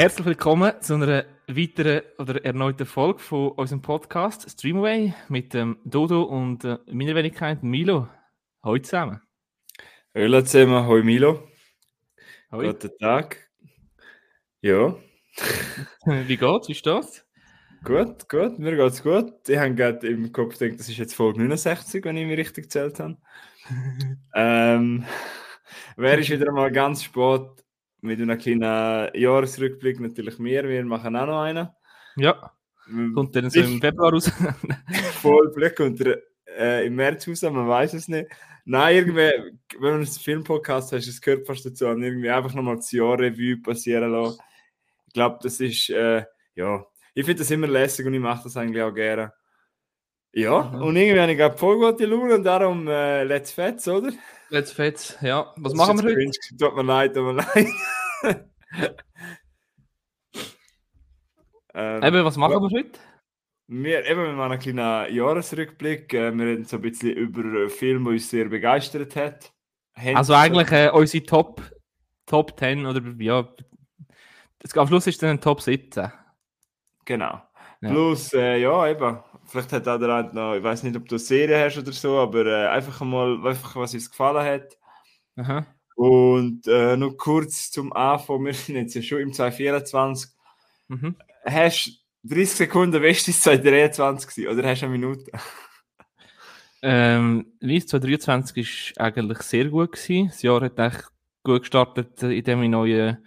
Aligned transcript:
Herzlich 0.00 0.24
willkommen 0.24 0.72
zu 0.80 0.94
einer 0.94 1.26
weiteren 1.46 2.00
oder 2.16 2.42
erneuten 2.42 2.86
Folge 2.86 3.18
von 3.18 3.50
unserem 3.50 3.82
Podcast 3.82 4.50
Streamaway 4.50 5.12
mit 5.28 5.52
dem 5.52 5.76
Dodo 5.84 6.22
und 6.22 6.64
äh, 6.64 6.78
meiner 6.90 7.14
Wenigkeit 7.14 7.62
Milo. 7.62 8.08
Hallo 8.62 8.78
zusammen. 8.78 9.20
Hallo 10.14 10.40
zusammen, 10.40 10.86
hallo 10.86 11.04
Milo. 11.04 11.46
Hallo. 12.50 12.72
Guten 12.72 12.90
Tag. 12.98 13.50
Ja, 14.62 14.96
Wie 16.06 16.36
geht's? 16.38 16.68
Wie 16.68 16.74
steht's? 16.74 17.26
gut, 17.84 18.26
gut, 18.30 18.58
mir 18.58 18.76
geht's 18.76 19.02
gut. 19.02 19.34
Ich 19.50 19.58
habe 19.58 19.74
gerade 19.74 20.08
im 20.08 20.32
Kopf 20.32 20.56
gedacht, 20.56 20.80
das 20.80 20.88
ist 20.88 20.96
jetzt 20.96 21.14
Folge 21.14 21.40
69, 21.40 22.02
wenn 22.06 22.16
ich 22.16 22.26
mich 22.26 22.38
richtig 22.38 22.64
gezählt 22.64 22.98
habe. 23.00 23.18
ähm, 24.34 25.04
wäre 25.98 26.20
ich 26.20 26.30
wieder 26.30 26.50
mal 26.52 26.72
ganz 26.72 27.04
spät 27.04 27.59
mit 28.02 28.20
einem 28.20 28.38
kleinen 28.38 29.10
Jahresrückblick, 29.14 30.00
natürlich 30.00 30.38
mehr. 30.38 30.68
Wir 30.68 30.84
machen 30.84 31.16
auch 31.16 31.26
noch 31.26 31.40
einen. 31.42 31.68
Ja, 32.16 32.52
kommt 33.14 33.36
dann 33.36 33.50
so 33.50 33.60
im 33.60 33.80
Februar 33.80 34.12
raus. 34.12 34.30
Voll, 35.22 35.52
kommt 35.76 36.00
er 36.00 36.18
äh, 36.58 36.86
im 36.86 36.96
März 36.96 37.28
raus, 37.28 37.42
man 37.42 37.68
weiß 37.68 37.94
es 37.94 38.08
nicht. 38.08 38.28
Nein, 38.64 38.96
irgendwie, 38.96 39.16
wenn 39.78 39.80
man 39.80 39.94
einen 39.94 40.06
Filmpodcast 40.06 40.92
hat, 40.92 41.06
das 41.06 41.20
gehört 41.20 41.46
fast 41.46 41.64
dazu, 41.64 41.86
und 41.86 42.02
irgendwie 42.02 42.30
einfach 42.30 42.54
nochmal 42.54 42.76
das 42.76 42.90
Jahr 42.92 43.18
Revue 43.18 43.56
passieren 43.62 44.10
lassen. 44.12 44.38
Ich 45.06 45.12
glaube, 45.14 45.38
das 45.42 45.60
ist, 45.60 45.90
äh, 45.90 46.24
ja, 46.54 46.84
ich 47.14 47.24
finde 47.24 47.40
das 47.40 47.50
immer 47.50 47.66
lässig 47.66 48.06
und 48.06 48.14
ich 48.14 48.20
mache 48.20 48.44
das 48.44 48.56
eigentlich 48.56 48.82
auch 48.82 48.94
gerne. 48.94 49.32
Ja, 50.32 50.62
Mhm. 50.62 50.82
und 50.82 50.96
irgendwie 50.96 51.20
habe 51.20 51.32
ich 51.32 51.38
gerade 51.38 51.58
voll 51.58 51.76
gute 51.78 52.06
Laune 52.06 52.34
und 52.36 52.44
darum 52.44 52.86
äh, 52.86 53.24
let's 53.24 53.50
fetz, 53.52 53.88
oder? 53.88 54.10
Jetzt 54.50 54.72
fetz. 54.72 55.16
Ja, 55.20 55.52
was 55.56 55.72
Das 55.72 55.74
machen 55.74 55.98
wir 55.98 56.04
heute? 56.04 56.14
cringe. 56.14 56.32
Tut 56.58 56.76
mir 56.76 56.82
leid, 56.82 57.14
tut 57.14 57.24
mir 57.24 57.32
leid. 57.34 57.68
ähm, 61.74 62.02
Eben, 62.02 62.24
was 62.24 62.36
machen 62.36 62.60
wir 62.60 62.70
heute? 62.78 62.98
Wir, 63.68 64.04
eben, 64.04 64.24
wir 64.24 64.32
machen 64.32 64.52
einen 64.52 64.60
kleinen 64.60 65.14
Jahresrückblick. 65.14 66.12
Äh, 66.12 66.36
wir 66.36 66.44
reden 66.44 66.64
so 66.64 66.76
ein 66.76 66.82
bisschen 66.82 67.12
über 67.12 67.42
einen 67.42 67.70
Film, 67.70 68.04
der 68.04 68.14
uns 68.14 68.28
sehr 68.28 68.46
begeistert 68.46 69.14
hat. 69.14 69.52
Haben 69.94 70.16
Also 70.16 70.34
eigentlich 70.34 70.72
äh, 70.72 70.90
unsere 70.92 71.24
Top, 71.24 71.62
Top 72.26 72.58
10 72.58 72.86
oder 72.86 73.00
ja, 73.18 73.48
das, 74.58 74.76
am 74.76 74.88
Schluss 74.88 75.06
ist 75.06 75.22
dann 75.22 75.30
ein 75.30 75.40
Top 75.40 75.60
17. 75.60 76.10
Genau. 77.04 77.40
Ja. 77.80 77.90
Plus, 77.90 78.32
äh, 78.32 78.58
ja, 78.58 78.88
eben. 78.88 79.20
Vielleicht 79.50 79.72
hat 79.72 79.88
auch 79.88 79.98
der 79.98 80.08
eine 80.08 80.32
noch, 80.32 80.54
ich 80.54 80.62
weiß 80.62 80.84
nicht, 80.84 80.96
ob 80.96 81.08
du 81.08 81.16
eine 81.16 81.18
Serie 81.18 81.64
hast 81.64 81.76
oder 81.76 81.92
so, 81.92 82.18
aber 82.18 82.46
äh, 82.46 82.68
einfach 82.68 83.00
mal, 83.00 83.44
einfach, 83.46 83.74
was 83.74 83.94
uns 83.94 84.08
gefallen 84.08 84.44
hat. 84.44 84.78
Aha. 85.36 85.66
Und 85.96 86.66
äh, 86.68 86.96
noch 86.96 87.16
kurz 87.16 87.70
zum 87.70 87.92
Anfang, 87.92 88.44
wir 88.44 88.54
sind 88.54 88.76
jetzt 88.76 88.94
ja 88.94 89.02
schon 89.02 89.20
im 89.20 89.32
2024. 89.32 90.30
Mhm. 90.88 91.16
Hast 91.44 92.00
du 92.22 92.28
30 92.34 92.48
Sekunden 92.50 93.02
Westis 93.02 93.40
2023 93.42 94.30
gewesen, 94.30 94.58
oder 94.58 94.68
hast 94.68 94.82
du 94.82 94.86
eine 94.86 94.98
Minute? 94.98 95.30
Ähm, 96.82 97.52
Weiss 97.60 97.86
2023 97.88 98.94
war 98.96 99.06
eigentlich 99.06 99.42
sehr 99.42 99.66
gut. 99.66 99.92
Gewesen. 99.92 100.28
Das 100.28 100.42
Jahr 100.42 100.62
hat 100.62 100.78
echt 100.78 101.04
gut 101.42 101.60
gestartet, 101.60 102.22
indem 102.22 102.60
ich 102.60 102.64
einen 102.64 102.70
neuen 102.70 103.26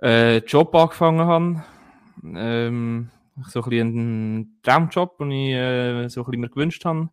äh, 0.00 0.38
Job 0.38 0.74
angefangen 0.74 1.26
habe. 1.26 1.64
Ähm, 2.22 3.10
so 3.48 3.62
ein 3.62 3.72
einen 3.72 4.60
Traumjob, 4.62 5.18
den 5.18 5.30
ich 5.30 5.52
äh, 5.54 6.08
so 6.08 6.20
ein 6.20 6.26
bisschen 6.26 6.40
mir 6.40 6.48
gewünscht 6.48 6.84
habe. 6.84 7.10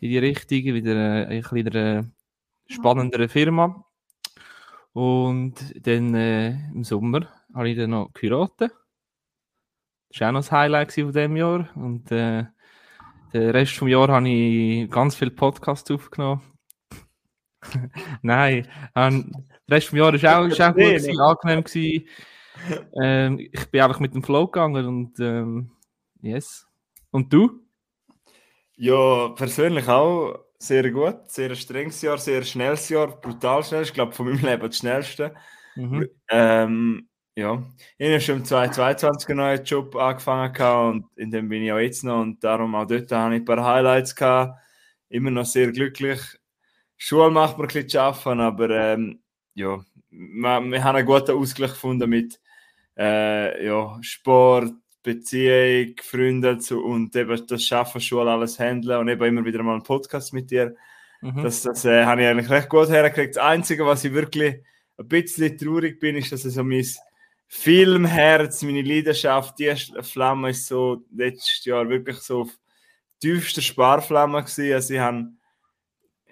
In 0.00 0.10
die 0.10 0.18
Richtung, 0.18 0.58
wieder 0.58 1.28
äh, 1.28 1.38
ein 1.38 1.56
in 1.56 1.68
einer 1.68 2.10
spannenderen 2.66 3.28
Firma. 3.28 3.84
Und 4.92 5.54
dann 5.86 6.14
äh, 6.14 6.50
im 6.72 6.84
Sommer 6.84 7.28
habe 7.54 7.68
ich 7.68 7.76
dann 7.76 7.90
noch 7.90 8.12
geheiratet. 8.12 8.72
Das 10.10 10.20
war 10.20 10.28
auch 10.28 10.32
noch 10.32 10.40
das 10.40 10.52
Highlight 10.52 10.92
von 10.92 11.12
diesem 11.12 11.36
Jahr. 11.36 11.68
Und 11.76 12.10
äh, 12.10 12.44
den 13.32 13.50
Rest 13.50 13.76
vom 13.76 13.88
Jahr 13.88 14.08
habe 14.08 14.28
ich 14.28 14.90
ganz 14.90 15.14
viele 15.14 15.30
Podcasts 15.30 15.90
aufgenommen. 15.90 16.42
Nein, 18.22 18.66
ähm, 18.96 19.32
der 19.68 19.76
Rest 19.76 19.88
vom 19.88 19.98
Jahr 19.98 20.14
ist 20.14 20.26
auch, 20.26 20.46
ist 20.46 20.60
auch 20.60 20.74
gut, 20.74 20.82
gewesen, 20.82 21.20
angenehm 21.20 21.62
gewesen. 21.62 22.08
Ähm, 23.00 23.38
ich 23.38 23.70
bin 23.70 23.80
einfach 23.80 24.00
mit 24.00 24.14
dem 24.14 24.22
Flow 24.22 24.46
gegangen 24.46 24.86
und 24.86 25.20
ähm, 25.20 25.70
yes. 26.20 26.66
Und 27.10 27.32
du? 27.32 27.60
Ja, 28.76 29.28
persönlich 29.30 29.88
auch 29.88 30.38
sehr 30.58 30.90
gut. 30.90 31.30
Sehr 31.30 31.54
strenges 31.54 32.02
Jahr, 32.02 32.18
sehr 32.18 32.42
schnelles 32.42 32.88
Jahr, 32.88 33.08
brutal 33.08 33.64
schnell. 33.64 33.82
Ich 33.82 33.92
glaube, 33.92 34.12
von 34.12 34.26
meinem 34.26 34.44
Leben 34.44 34.66
das 34.66 34.76
schnellste. 34.76 35.34
Mhm. 35.74 36.08
Ähm, 36.28 37.08
ja, 37.36 37.62
ich 37.96 38.08
habe 38.08 38.20
schon 38.20 38.38
im 38.38 38.44
2022 38.44 39.30
einen 39.30 39.38
neuen 39.38 39.64
Job 39.64 39.96
angefangen 39.96 40.90
und 40.90 41.06
in 41.16 41.30
dem 41.30 41.48
bin 41.48 41.62
ich 41.62 41.72
auch 41.72 41.78
jetzt 41.78 42.04
noch 42.04 42.20
und 42.20 42.42
darum 42.44 42.74
auch 42.74 42.86
dort 42.86 43.10
habe 43.12 43.34
ich 43.34 43.40
ein 43.40 43.44
paar 43.44 43.64
Highlights 43.64 44.14
gehabt. 44.14 44.60
Immer 45.08 45.30
noch 45.30 45.46
sehr 45.46 45.72
glücklich. 45.72 46.20
Schule 46.96 47.30
macht 47.30 47.56
mir 47.56 47.64
ein 47.64 47.68
bisschen 47.68 47.88
zu 47.88 48.00
arbeiten, 48.02 48.40
aber 48.40 48.70
ähm, 48.70 49.22
ja, 49.54 49.78
wir, 50.10 50.60
wir 50.60 50.84
haben 50.84 50.96
einen 50.96 51.06
guten 51.06 51.36
Ausgleich 51.36 51.70
gefunden 51.70 52.10
mit 52.10 52.40
äh, 52.98 53.64
ja, 53.64 53.98
Sport, 54.02 54.72
Beziehung, 55.02 55.94
Freunde 56.02 56.58
zu, 56.58 56.84
und 56.84 57.16
eben 57.16 57.46
das 57.46 57.64
Schaffen, 57.64 58.00
Schule, 58.00 58.30
alles 58.30 58.58
handeln 58.58 58.98
und 59.00 59.08
eben 59.08 59.24
immer 59.24 59.44
wieder 59.44 59.62
mal 59.62 59.74
einen 59.74 59.82
Podcast 59.82 60.32
mit 60.34 60.50
dir. 60.50 60.76
Mhm. 61.22 61.42
Das, 61.42 61.62
das 61.62 61.84
äh, 61.84 62.04
habe 62.04 62.22
ich 62.22 62.28
eigentlich 62.28 62.50
recht 62.50 62.68
gut 62.68 62.88
hergekriegt. 62.88 63.36
Das 63.36 63.42
Einzige, 63.42 63.86
was 63.86 64.04
ich 64.04 64.12
wirklich 64.12 64.62
ein 64.98 65.08
bisschen 65.08 65.56
traurig 65.56 65.98
bin, 66.00 66.16
ist, 66.16 66.32
dass 66.32 66.42
so 66.42 66.62
mein 66.62 66.86
Filmherz, 67.48 68.62
meine 68.62 68.82
Leidenschaft, 68.82 69.58
die 69.58 69.74
Flamme 70.02 70.50
ist 70.50 70.66
so 70.66 71.04
letztes 71.12 71.64
Jahr 71.64 71.88
wirklich 71.88 72.18
so 72.18 72.42
auf 72.42 72.50
tiefster 73.20 73.62
Sparflamme 73.62 74.42
gewesen. 74.42 74.72
Also 74.72 74.94
ich 74.94 75.00
habe, 75.00 75.32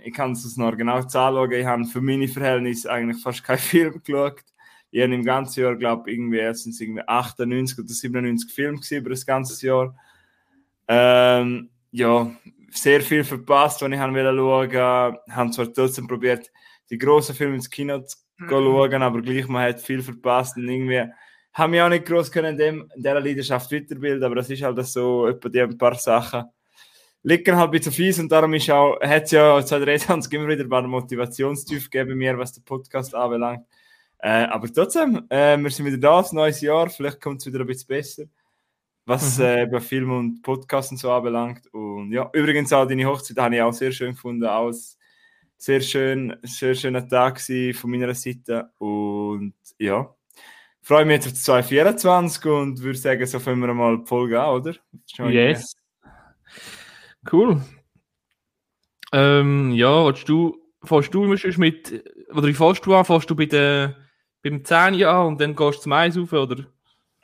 ich 0.03 0.13
kann 0.15 0.33
es 0.33 0.57
noch 0.57 0.77
genau 0.77 0.97
anschauen, 0.97 1.53
ich 1.53 1.67
habe 1.67 1.85
für 1.85 2.01
meine 2.01 2.29
Verhältnisse 2.29 2.91
eigentlich 2.91 3.23
fast 3.23 3.45
keinen 3.45 3.59
Film 3.59 4.01
geschaut. 4.03 4.43
Ich 4.91 5.03
habe 5.03 5.15
im 5.15 5.25
ganzen 5.25 5.61
Jahr, 5.61 5.77
glaube 5.77 6.11
ich, 6.11 6.17
irgendwie 6.17 6.39
erstens 6.39 6.81
irgendwie 6.81 7.03
98 7.07 7.79
oder 7.79 7.89
97 7.89 8.53
Filme 8.53 8.79
gesehen 8.79 9.01
über 9.01 9.11
das 9.11 9.27
ganze 9.27 9.67
Jahr. 9.67 9.95
Ähm, 10.87 11.71
ja, 11.91 12.31
sehr 12.71 13.01
viel 13.03 13.25
verpasst, 13.25 13.83
was 13.83 13.91
ich 13.91 13.99
haben 13.99 14.15
wollte 14.15 14.73
schauen. 14.73 15.19
Haben 15.31 15.53
zwar 15.53 15.73
trotzdem 15.73 16.07
probiert, 16.07 16.51
die 16.91 16.97
grossen 16.99 17.35
Filme 17.35 17.57
ins 17.57 17.69
Kino 17.69 18.01
zu 18.01 18.17
Mhm. 18.39 18.49
schauen, 18.51 19.03
aber 19.03 19.21
gleich, 19.21 19.49
man 19.49 19.69
hat 19.69 19.81
viel 19.81 20.03
verpasst 20.03 20.57
und 20.57 20.69
irgendwie 20.69 21.05
haben 21.53 21.73
wir 21.73 21.85
auch 21.85 21.89
nicht 21.89 22.07
groß 22.07 22.31
können 22.31 22.53
in, 22.53 22.57
dem, 22.59 22.93
in 22.95 23.03
dieser 23.03 23.21
Leidenschaft 23.21 23.73
weiterbilden, 23.73 24.23
aber 24.23 24.37
das 24.37 24.49
ist 24.51 24.63
halt 24.63 24.85
so, 24.87 25.27
etwa 25.27 25.49
die 25.49 25.61
ein 25.61 25.77
paar 25.77 25.97
Sachen 25.97 26.45
liegen 27.23 27.57
halt 27.57 27.69
ein 27.69 27.71
bisschen 27.73 27.93
fies 27.93 28.19
und 28.19 28.31
darum 28.31 28.55
ist 28.55 28.71
auch, 28.71 29.01
hat 29.01 29.25
es 29.25 29.31
ja 29.33 29.65
2023 29.65 30.33
immer 30.33 30.49
wieder 30.49 30.65
ein 30.65 30.69
paar 30.69 30.87
Motivationstief 30.87 31.91
gegeben 31.91 32.11
bei 32.11 32.17
mir, 32.17 32.39
was 32.39 32.53
den 32.53 32.65
Podcast 32.65 33.15
anbelangt. 33.15 33.67
Äh, 34.19 34.45
aber 34.45 34.73
trotzdem, 34.73 35.27
äh, 35.29 35.57
wir 35.57 35.71
sind 35.71 35.87
wieder 35.87 35.99
da, 35.99 36.21
ein 36.21 36.27
neues 36.33 36.61
Jahr, 36.61 36.91
vielleicht 36.91 37.21
kommt 37.21 37.41
es 37.41 37.47
wieder 37.47 37.61
ein 37.61 37.67
bisschen 37.67 37.89
besser, 37.89 38.25
was 39.05 39.39
Mhm. 39.39 39.45
äh, 39.45 39.63
über 39.65 39.81
Film 39.81 40.11
und 40.11 40.43
Podcast 40.43 40.91
und 40.91 40.99
so 40.99 41.11
anbelangt. 41.13 41.67
Und 41.73 42.13
ja, 42.13 42.29
übrigens 42.33 42.73
auch 42.73 42.87
deine 42.87 43.07
Hochzeit 43.07 43.37
habe 43.39 43.57
ich 43.57 43.63
auch 43.63 43.73
sehr 43.73 43.93
schön 43.93 44.13
gefunden, 44.15 44.45
auch 44.47 44.73
sehr 45.57 45.81
schön, 45.81 46.37
sehr 46.43 46.75
schöner 46.75 47.07
Tag 47.09 47.41
von 47.41 47.91
meiner 47.91 48.15
Seite 48.15 48.71
und 48.79 49.55
ja, 49.79 50.15
freue 50.83 51.05
mich 51.05 51.17
jetzt 51.25 51.27
auf 51.27 51.35
2024 51.65 52.45
und 52.47 52.83
würde 52.83 52.99
sagen, 52.99 53.27
so 53.27 53.39
fangen 53.41 53.61
wir 53.61 53.75
mal 53.75 53.99
die 53.99 54.07
Folge 54.07 54.41
an, 54.41 54.55
oder? 54.61 54.75
Yes. 55.19 55.78
Cool. 57.31 57.61
Ähm, 59.13 59.73
ja, 59.73 60.05
willst 60.07 60.29
du, 60.29 60.57
fährst 60.83 61.13
du 61.15 61.25
mit, 61.27 62.05
oder 62.31 62.47
wie 62.47 62.55
fährst 62.55 62.85
du 62.85 62.95
an? 62.95 63.05
Fährst 63.05 63.31
du 63.31 63.37
bei 63.37 63.47
der, 63.47 63.97
beim 64.43 64.65
10 64.65 65.05
an 65.05 65.27
und 65.27 65.41
dann 65.41 65.57
gehst 65.57 65.79
du 65.79 65.83
zum 65.83 65.93
Eis 65.93 66.17
rauf, 66.17 66.33
oder? 66.33 66.67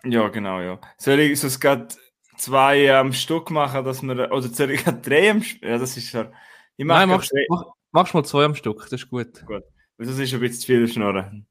Ja, 0.04 0.28
genau, 0.28 0.60
ja. 0.60 0.78
Soll 0.98 1.20
ich 1.20 1.40
sonst 1.40 1.60
gerade 1.60 1.88
zwei 2.36 2.94
am 2.94 3.12
Stück 3.12 3.50
machen, 3.50 3.84
dass 3.84 4.02
wir, 4.02 4.30
oder 4.30 4.42
soll 4.42 4.70
ich 4.70 4.84
gerade 4.84 5.00
drei 5.00 5.30
am 5.30 5.42
Stück? 5.42 5.62
Ja, 5.62 5.78
das 5.78 5.96
ist 5.96 6.12
ja. 6.12 6.30
Ich 6.76 6.84
mach 6.84 6.98
Nein, 6.98 7.08
machst, 7.08 7.32
mach, 7.48 7.64
machst 7.92 8.14
mal 8.14 8.24
zwei 8.24 8.44
am 8.44 8.54
Stück, 8.54 8.82
das 8.82 8.92
ist 8.92 9.10
gut. 9.10 9.44
Weil 9.46 9.62
Das 9.98 10.08
ist 10.08 10.34
ein 10.34 10.40
bisschen 10.40 10.60
zu 10.60 10.66
viel 10.66 10.88
Schnorren. 10.88 11.46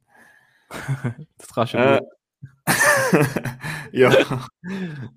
Das 1.37 1.53
kannst 1.53 1.73
du 1.73 1.77
Äh, 1.77 1.99
gut. 1.99 2.07
ja, 3.91 4.11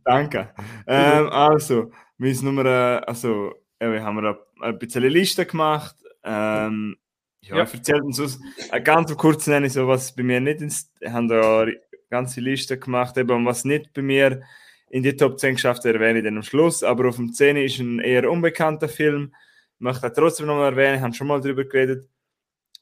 danke. 0.04 0.54
Ähm, 0.86 1.28
also, 1.30 1.92
wir 2.18 2.34
sind 2.34 2.44
Nummer, 2.46 2.64
äh, 2.64 3.04
also, 3.06 3.54
wir 3.78 4.02
haben 4.02 4.18
eine, 4.18 4.38
ein 4.62 4.78
bisschen 4.78 5.02
eine 5.04 5.12
Liste 5.12 5.44
gemacht. 5.46 5.96
Ähm, 6.24 6.96
ja, 7.42 7.56
Ja. 7.58 7.62
ich 7.64 7.74
erzähle 7.74 8.02
uns 8.02 8.18
aus. 8.20 8.38
Äh, 8.72 8.80
ganz 8.80 9.14
kurz 9.16 9.46
nenne 9.46 9.66
ich 9.66 9.72
so, 9.74 9.86
was 9.86 10.14
bei 10.14 10.22
mir 10.22 10.40
nicht 10.40 10.60
ins. 10.60 10.90
Wir 10.98 11.12
haben 11.12 11.28
da 11.28 11.62
eine 11.62 11.76
ganze 12.10 12.40
Liste 12.40 12.78
gemacht, 12.78 13.16
eben 13.18 13.44
was 13.46 13.64
nicht 13.64 13.92
bei 13.92 14.02
mir 14.02 14.42
in 14.88 15.02
die 15.02 15.16
Top 15.16 15.38
10 15.38 15.54
geschafft 15.56 15.84
erwähne 15.84 16.20
ich 16.20 16.24
dann 16.24 16.36
am 16.36 16.42
Schluss. 16.42 16.82
Aber 16.82 17.08
auf 17.08 17.16
dem 17.16 17.32
10 17.32 17.56
ist 17.56 17.78
ein 17.80 17.98
eher 17.98 18.30
unbekannter 18.30 18.88
Film. 18.88 19.34
Ich 19.74 19.80
möchte 19.80 20.12
trotzdem 20.12 20.46
noch 20.46 20.56
mal 20.56 20.70
erwähnen, 20.70 20.96
ich 20.96 21.02
habe 21.02 21.14
schon 21.14 21.26
mal 21.26 21.40
darüber 21.40 21.64
geredet. 21.64 22.08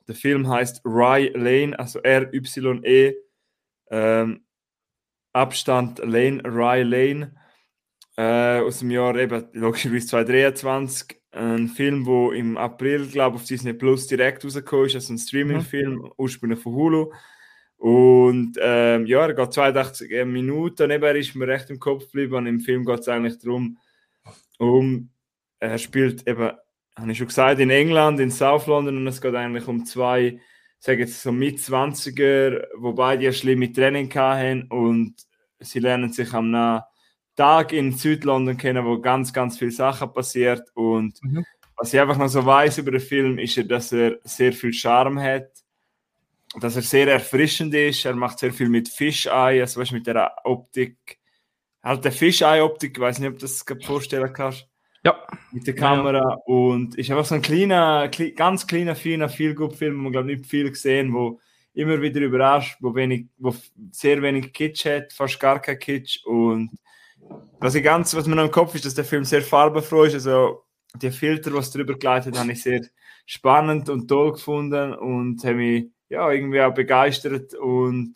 Der 0.06 0.14
Film 0.14 0.48
heißt 0.48 0.82
Rye 0.84 1.30
Lane, 1.34 1.78
also 1.78 1.98
R-Y-E. 2.00 3.14
Ähm, 3.90 4.44
Abstand 5.32 5.98
Lane, 5.98 6.42
Rye 6.44 6.82
Lane 6.82 7.34
äh, 8.16 8.60
aus 8.60 8.78
dem 8.80 8.90
Jahr 8.90 9.16
eben 9.16 9.44
logischerweise 9.52 10.06
2023. 10.06 11.20
Ein 11.32 11.68
Film, 11.68 12.04
der 12.04 12.38
im 12.38 12.56
April, 12.56 13.08
glaube 13.08 13.36
ich, 13.36 13.42
auf 13.42 13.48
Disney 13.48 13.72
Plus 13.72 14.06
direkt 14.06 14.44
rausgekommen 14.44 14.86
ist, 14.86 14.94
also 14.94 15.14
ein 15.14 15.18
Streaming-Film, 15.18 15.94
mhm. 15.94 16.12
ursprünglich 16.16 16.60
von 16.60 16.74
Hulu. 16.74 17.12
Und 17.76 18.56
ähm, 18.62 19.04
ja, 19.06 19.26
er 19.26 19.34
geht 19.34 19.52
82 19.52 20.24
Minuten. 20.26 20.90
Eben, 20.90 21.02
er 21.02 21.16
ist 21.16 21.34
mir 21.34 21.48
recht 21.48 21.70
im 21.70 21.80
Kopf 21.80 22.04
geblieben. 22.04 22.34
Und 22.36 22.46
im 22.46 22.60
Film 22.60 22.84
geht 22.84 23.00
es 23.00 23.08
eigentlich 23.08 23.38
darum, 23.40 23.78
um, 24.58 25.10
er 25.58 25.76
spielt 25.78 26.26
eben, 26.26 26.52
habe 26.96 27.12
ich 27.12 27.18
schon 27.18 27.26
gesagt, 27.26 27.60
in 27.60 27.70
England, 27.70 28.20
in 28.20 28.30
South 28.30 28.66
London. 28.68 28.96
Und 28.96 29.06
es 29.08 29.20
geht 29.20 29.34
eigentlich 29.34 29.66
um 29.66 29.84
zwei, 29.84 30.40
sage 30.78 31.00
jetzt 31.00 31.20
so 31.20 31.32
mit 31.32 31.58
20er, 31.58 32.64
wobei 32.76 33.16
die 33.16 33.32
schlimme 33.32 33.72
Training 33.72 34.14
hatten. 34.14 34.68
Und 34.68 35.16
sie 35.58 35.80
lernen 35.80 36.12
sich 36.12 36.32
am 36.32 36.52
Tag 37.36 37.72
in 37.72 37.92
Südlondon 37.92 38.56
kennen, 38.56 38.84
wo 38.84 38.98
ganz, 39.00 39.32
ganz 39.32 39.58
viele 39.58 39.70
Sachen 39.70 40.12
passiert. 40.12 40.68
Und 40.74 41.22
mhm. 41.22 41.44
was 41.76 41.92
ich 41.92 42.00
einfach 42.00 42.18
noch 42.18 42.28
so 42.28 42.44
weiß 42.44 42.78
über 42.78 42.92
den 42.92 43.00
Film, 43.00 43.38
ist, 43.38 43.70
dass 43.70 43.92
er 43.92 44.18
sehr 44.24 44.52
viel 44.52 44.72
Charme 44.72 45.20
hat 45.20 45.64
dass 46.60 46.76
er 46.76 46.82
sehr 46.82 47.08
erfrischend 47.08 47.74
ist. 47.74 48.04
Er 48.04 48.14
macht 48.14 48.38
sehr 48.38 48.52
viel 48.52 48.68
mit 48.68 48.88
Fischei, 48.88 49.60
also 49.60 49.80
weißt, 49.80 49.92
mit 49.92 50.06
der 50.06 50.32
Optik. 50.44 51.18
Halt 51.82 52.04
der 52.04 52.12
Fischei-Optik, 52.12 52.96
ich 52.96 53.00
weiß 53.00 53.18
nicht, 53.18 53.28
ob 53.28 53.38
du 53.38 53.42
das 53.42 53.64
vorstellen 53.84 54.32
kannst. 54.32 54.68
Ja. 55.04 55.22
Mit 55.52 55.66
der 55.66 55.74
Kamera. 55.74 56.30
Ja. 56.30 56.34
Und 56.46 56.94
ist 56.94 57.10
einfach 57.10 57.26
so 57.26 57.34
ein 57.34 57.42
kleiner, 57.42 58.08
ganz 58.08 58.66
kleiner, 58.66 58.96
feiner, 58.96 59.28
viel 59.28 59.54
gut 59.54 59.74
Film, 59.76 59.98
wo 59.98 60.02
man 60.04 60.12
glaube 60.12 60.28
nicht 60.28 60.46
viel 60.46 60.70
gesehen, 60.70 61.12
wo 61.12 61.40
immer 61.74 62.00
wieder 62.00 62.20
überrascht, 62.20 62.78
wo, 62.80 62.94
wenig, 62.94 63.26
wo 63.36 63.54
sehr 63.90 64.22
wenig 64.22 64.52
Kitsch 64.52 64.86
hat, 64.86 65.12
fast 65.12 65.38
gar 65.40 65.60
kein 65.60 65.78
Kitsch. 65.78 66.24
Und 66.24 66.70
was, 67.60 67.74
ich 67.74 67.84
ganz, 67.84 68.14
was 68.14 68.26
mir 68.26 68.36
noch 68.36 68.44
im 68.44 68.50
Kopf 68.50 68.74
ist, 68.74 68.84
dass 68.84 68.94
der 68.94 69.04
Film 69.04 69.24
sehr 69.24 69.42
farbenfroh 69.42 70.04
ist. 70.04 70.14
Also 70.14 70.64
die 71.00 71.10
Filter, 71.10 71.52
was 71.54 71.70
drüber 71.70 71.94
geleitet, 71.94 72.38
habe 72.38 72.52
ich 72.52 72.62
sehr 72.62 72.82
spannend 73.26 73.88
und 73.88 74.08
toll 74.08 74.32
gefunden 74.32 74.94
und 74.94 75.42
habe 75.44 75.54
mich 75.54 75.86
ja, 76.08 76.30
irgendwie 76.30 76.60
auch 76.60 76.74
begeistert 76.74 77.54
und 77.54 78.14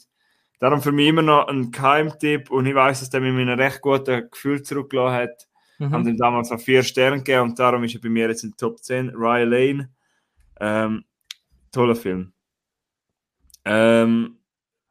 darum 0.61 0.83
für 0.83 0.93
mich 0.93 1.09
immer 1.09 1.23
noch 1.23 1.49
ein 1.49 1.71
Keimtipp 1.71 2.51
und 2.51 2.67
ich 2.67 2.75
weiß, 2.75 3.01
dass 3.01 3.11
der 3.11 3.21
mir 3.21 3.29
ein 3.29 3.49
recht 3.49 3.81
gutes 3.81 4.31
Gefühl 4.31 4.63
zurückgelassen 4.63 5.15
hat. 5.15 5.49
Mhm. 5.79 5.91
Haben 5.93 6.09
ihm 6.09 6.17
damals 6.17 6.51
noch 6.51 6.61
vier 6.61 6.83
Sterne 6.83 7.19
gegeben 7.19 7.51
und 7.51 7.59
darum 7.59 7.85
ist 7.85 7.95
er 7.95 8.01
bei 8.01 8.09
mir 8.09 8.29
jetzt 8.29 8.45
in 8.45 8.57
Top 8.57 8.83
10. 8.83 9.11
Ryan 9.11 9.49
Lane. 9.49 9.91
Ähm, 10.61 11.05
toller 11.71 11.95
Film. 11.95 12.33
Ähm, 13.65 14.39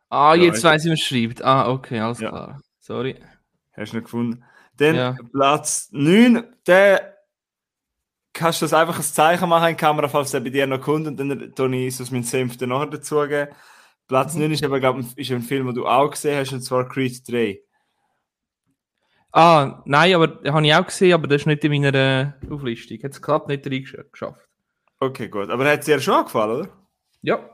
ah, 0.10 0.36
jetzt 0.36 0.64
ja, 0.64 0.72
weiß 0.72 0.86
ich, 0.86 0.92
was 0.92 1.00
schreibt. 1.00 1.44
Ah, 1.44 1.70
okay, 1.70 2.00
alles 2.00 2.20
ja. 2.20 2.30
klar. 2.30 2.62
Sorry. 2.80 3.16
Hast 3.78 3.94
du 3.94 3.98
noch 3.98 4.04
gefunden? 4.04 4.44
Dann 4.78 4.96
ja. 4.96 5.16
Platz 5.32 5.90
9, 5.92 6.44
der 6.66 7.18
kannst 8.34 8.62
du 8.62 8.66
das 8.66 8.74
einfach 8.74 8.98
ein 8.98 9.04
Zeichen 9.04 9.50
machen 9.50 9.70
in 9.70 9.76
die 9.76 9.80
Kamera, 9.80 10.08
falls 10.08 10.32
der 10.32 10.40
bei 10.40 10.50
dir 10.50 10.68
noch 10.68 10.82
kommt 10.82 11.08
und 11.08 11.18
dann 11.18 11.54
tue 11.56 11.76
ich 11.76 12.00
es 12.00 12.12
mit 12.12 12.26
Senf 12.26 12.60
nachher 12.60 12.88
dazugeben. 12.88 13.54
Platz 14.08 14.36
mhm. 14.36 14.42
9 14.42 14.52
ist 14.52 14.64
aber, 14.64 14.80
glaube 14.80 15.04
ich, 15.16 15.34
ein 15.34 15.42
Film, 15.42 15.68
den 15.68 15.76
du 15.76 15.88
auch 15.88 16.12
gesehen 16.12 16.40
hast, 16.40 16.54
und 16.54 16.62
zwar 16.62 16.88
Creed 16.88 17.28
3. 17.28 17.60
Ah, 19.32 19.84
nein, 19.86 20.16
aber 20.16 20.28
den 20.28 20.54
habe 20.54 20.66
ich 20.66 20.74
auch 20.74 20.86
gesehen, 20.86 21.14
aber 21.14 21.28
das 21.28 21.42
ist 21.42 21.46
nicht 21.46 21.64
in 21.64 21.72
meiner 21.72 21.94
äh, 21.94 22.52
Auflistung. 22.52 22.98
Hat 23.04 23.12
es 23.12 23.22
gerade 23.22 23.48
nicht 23.48 23.68
reingeschafft. 23.68 24.48
Okay, 25.00 25.28
gut. 25.28 25.50
Aber 25.50 25.70
hat 25.70 25.82
es 25.82 25.86
dir 25.86 26.00
schon 26.00 26.24
gefallen, 26.24 26.62
oder? 26.62 26.70
Ja. 27.22 27.50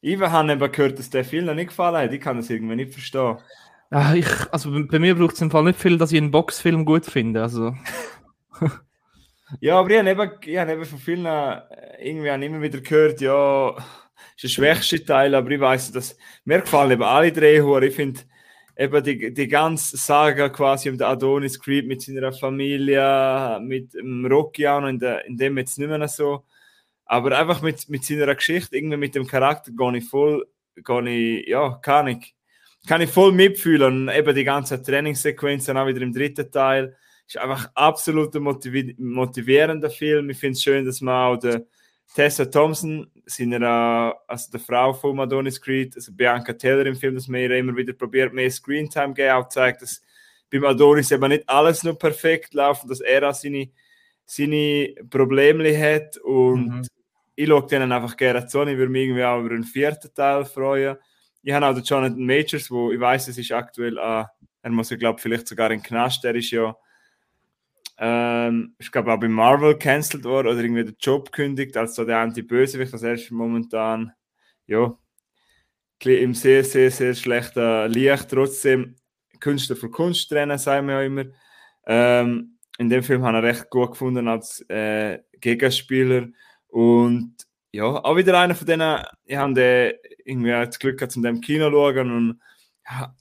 Ich 0.00 0.20
habe 0.20 0.52
eben 0.52 0.72
gehört, 0.72 0.98
dass 0.98 1.10
der 1.10 1.24
Film 1.24 1.44
noch 1.44 1.54
nicht 1.54 1.68
gefallen 1.68 2.02
hat. 2.02 2.12
Ich 2.12 2.20
kann 2.20 2.36
das 2.36 2.50
irgendwie 2.50 2.74
nicht 2.74 2.92
verstehen. 2.92 3.38
Ah, 3.94 4.14
ich, 4.14 4.26
also 4.50 4.70
bei 4.86 4.98
mir 4.98 5.14
braucht 5.14 5.34
es 5.34 5.42
im 5.42 5.50
Fall 5.50 5.64
nicht 5.64 5.78
viel, 5.78 5.98
dass 5.98 6.12
ich 6.12 6.18
einen 6.18 6.30
Boxfilm 6.30 6.86
gut 6.86 7.06
finde. 7.06 7.42
Also. 7.42 7.74
Ja, 9.60 9.78
aber 9.78 9.90
ich 9.90 9.98
habe 9.98 10.10
eben, 10.10 10.30
ich 10.40 10.56
eben 10.56 10.84
von 10.86 10.98
vielen 10.98 11.26
äh, 11.26 11.60
irgendwie 12.00 12.46
immer 12.46 12.62
wieder 12.62 12.80
gehört, 12.80 13.20
ja, 13.20 13.76
ist 14.34 14.44
der 14.44 14.48
schwächste 14.48 15.04
Teil, 15.04 15.34
aber 15.34 15.50
ich 15.50 15.60
weiß, 15.60 15.92
dass 15.92 16.16
mir 16.46 16.60
gefallen 16.60 16.92
eben 16.92 17.02
alle 17.02 17.32
drei 17.32 17.60
Huren. 17.60 17.82
Ich 17.84 17.94
finde 17.94 18.20
eben 18.78 19.04
die, 19.04 19.34
die 19.34 19.48
ganze 19.48 19.98
Saga 19.98 20.48
quasi 20.48 20.88
um 20.88 20.96
den 20.96 21.06
Adonis 21.06 21.60
Creed 21.60 21.86
mit 21.86 22.00
seiner 22.00 22.32
Familie, 22.32 23.60
mit 23.62 23.92
dem 23.92 24.24
Rocky 24.24 24.66
auch 24.66 24.80
noch, 24.80 24.88
in, 24.88 24.98
der, 24.98 25.26
in 25.26 25.36
dem 25.36 25.58
jetzt 25.58 25.78
nicht 25.78 25.88
mehr 25.88 26.08
so. 26.08 26.44
Aber 27.04 27.38
einfach 27.38 27.60
mit, 27.60 27.90
mit 27.90 28.04
seiner 28.04 28.34
Geschichte, 28.34 28.74
irgendwie 28.74 28.96
mit 28.96 29.14
dem 29.14 29.26
Charakter, 29.26 29.70
gehe 29.70 29.98
ich 29.98 30.08
voll, 30.08 30.46
gehe 30.76 31.10
ich, 31.10 31.46
ja, 31.46 31.78
kann 31.82 32.06
ich, 32.06 32.34
kann 32.86 33.00
ich 33.00 33.10
voll 33.10 33.32
mitfühlen. 33.32 34.08
Und 34.08 34.14
eben 34.14 34.34
die 34.34 34.44
ganze 34.44 34.82
Trainingssequenz 34.82 35.66
dann 35.66 35.76
auch 35.76 35.86
wieder 35.86 36.00
im 36.00 36.12
dritten 36.12 36.50
Teil 36.50 36.96
ist 37.26 37.38
einfach 37.38 37.70
absolut 37.74 38.34
ein 38.34 38.42
motivi 38.42 38.94
motivierender 38.98 39.90
Film. 39.90 40.30
Ich 40.30 40.38
finde 40.38 40.52
es 40.52 40.62
schön, 40.62 40.84
dass 40.84 41.00
man 41.00 41.14
auch 41.14 41.36
der 41.38 41.64
Tessa 42.14 42.44
Thompson, 42.44 43.10
seiner, 43.24 44.14
also 44.26 44.50
der 44.50 44.60
Frau 44.60 44.92
von 44.92 45.18
Adonis 45.20 45.60
Creed, 45.60 45.94
also 45.96 46.12
Bianca 46.12 46.52
Taylor 46.52 46.86
im 46.86 46.96
Film, 46.96 47.14
dass 47.14 47.28
man 47.28 47.40
ihr 47.40 47.56
immer 47.56 47.74
wieder 47.76 47.94
probiert, 47.94 48.34
mehr 48.34 48.50
Screentime 48.50 49.14
geben, 49.14 49.32
auch 49.32 49.48
zeigt, 49.48 49.82
dass 49.82 50.02
beim 50.50 50.64
Adonis 50.64 51.10
eben 51.10 51.28
nicht 51.28 51.48
alles 51.48 51.82
nur 51.82 51.98
perfekt 51.98 52.52
läuft, 52.52 52.90
dass 52.90 53.00
er 53.00 53.30
auch 53.30 53.34
seine, 53.34 53.70
seine 54.26 54.94
Probleme 55.08 55.76
hat 55.78 56.18
und 56.18 56.68
mhm. 56.68 56.86
ich 57.34 57.48
schaue 57.48 57.66
denen 57.66 57.92
einfach 57.92 58.16
gerne 58.16 58.46
zu. 58.46 58.62
Ich 58.62 58.76
würde 58.76 58.92
mich 58.92 59.04
irgendwie 59.04 59.24
auch 59.24 59.40
über 59.40 59.54
einen 59.54 59.64
vierten 59.64 60.12
Teil 60.12 60.44
freuen. 60.44 60.98
Ich 61.42 61.52
habe 61.52 61.66
auch 61.66 61.74
den 61.74 61.82
Jonathan 61.82 62.24
Majors, 62.24 62.70
wo 62.70 62.92
ich 62.92 63.00
weiß, 63.00 63.28
es 63.28 63.38
ist 63.38 63.52
aktuell, 63.52 63.98
äh, 63.98 64.24
er 64.62 64.70
muss 64.70 64.90
ja, 64.90 64.96
glaube 64.96 65.20
vielleicht 65.20 65.48
sogar 65.48 65.70
in 65.70 65.78
den 65.78 65.84
Knast, 65.84 66.22
der 66.24 66.34
ist 66.34 66.50
ja 66.50 66.76
ähm, 67.98 68.74
ich 68.78 68.90
glaube 68.90 69.12
auch 69.12 69.20
bei 69.20 69.28
Marvel 69.28 69.78
cancelled 69.78 70.24
worden 70.24 70.48
oder 70.48 70.60
irgendwie 70.60 70.84
der 70.84 70.94
Job 70.98 71.30
kündigt, 71.30 71.76
als 71.76 71.94
so 71.94 72.04
der 72.04 72.18
Anti-Bösewicht, 72.18 72.92
das 72.92 73.02
ist 73.02 73.30
momentan, 73.30 74.12
ja, 74.66 74.92
im 76.04 76.34
sehr, 76.34 76.64
sehr, 76.64 76.90
sehr 76.90 77.14
schlechten 77.14 77.92
Licht. 77.92 78.28
Trotzdem 78.28 78.96
Künstler 79.38 79.76
für 79.76 79.88
Kunst 79.88 80.28
trennen, 80.28 80.58
sagen 80.58 80.88
wir 80.88 80.94
ja 80.94 81.02
immer. 81.02 81.24
Ähm, 81.86 82.58
in 82.78 82.88
dem 82.88 83.04
Film 83.04 83.22
habe 83.22 83.38
ich 83.38 83.44
recht 83.44 83.70
gut 83.70 83.92
gefunden 83.92 84.26
als 84.26 84.64
äh, 84.68 85.20
Gegenspieler 85.40 86.26
und 86.68 87.36
ja, 87.72 87.84
auch 87.84 88.16
wieder 88.16 88.38
einer 88.38 88.54
von 88.54 88.66
denen, 88.66 89.02
ich 89.24 89.36
habe 89.36 89.98
irgendwie 90.24 90.50
das 90.50 90.78
Glück 90.78 90.98
gehabt, 90.98 91.12
zu 91.12 91.22
dem 91.22 91.40
Kino 91.40 91.70
zu 91.70 91.72
schauen 91.72 92.12
und 92.12 92.40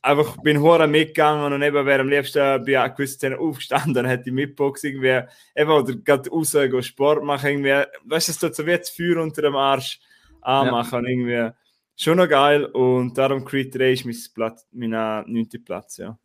einfach 0.01 0.37
bin 0.41 0.59
hure 0.59 0.87
mitgegangen 0.87 1.53
und 1.53 1.61
eben 1.61 1.85
wäre 1.85 2.01
am 2.01 2.09
liebsten 2.09 2.65
bei 2.65 2.89
gewissen 2.89 3.17
Szenen 3.17 3.39
aufgestanden, 3.39 4.05
hätte 4.05 4.29
ich 4.29 4.33
Mitbox 4.33 4.83
irgendwie, 4.83 5.21
eben, 5.55 5.71
oder 5.71 5.95
gerade 5.95 6.29
raus, 6.29 6.51
go 6.69 6.81
Sport 6.81 7.23
machen, 7.23 7.49
irgendwie, 7.49 7.87
weißt 8.05 8.27
du, 8.27 8.31
es 8.31 8.39
tut 8.39 8.55
so 8.55 8.65
wie 8.65 8.77
das 8.77 8.89
Feuer 8.89 9.21
unter 9.21 9.41
dem 9.41 9.55
Arsch 9.55 9.99
anmachen, 10.41 11.05
ja. 11.05 11.09
irgendwie, 11.09 11.57
schon 11.95 12.17
noch 12.17 12.27
geil 12.27 12.65
und 12.65 13.17
darum 13.17 13.45
Creed 13.45 13.73
3 13.75 13.91
ist 13.91 14.05
mein, 14.05 14.17
Platz, 14.33 14.67
mein 14.71 14.89
neunter 14.89 15.59
Platz, 15.63 15.97
ja. 15.97 16.17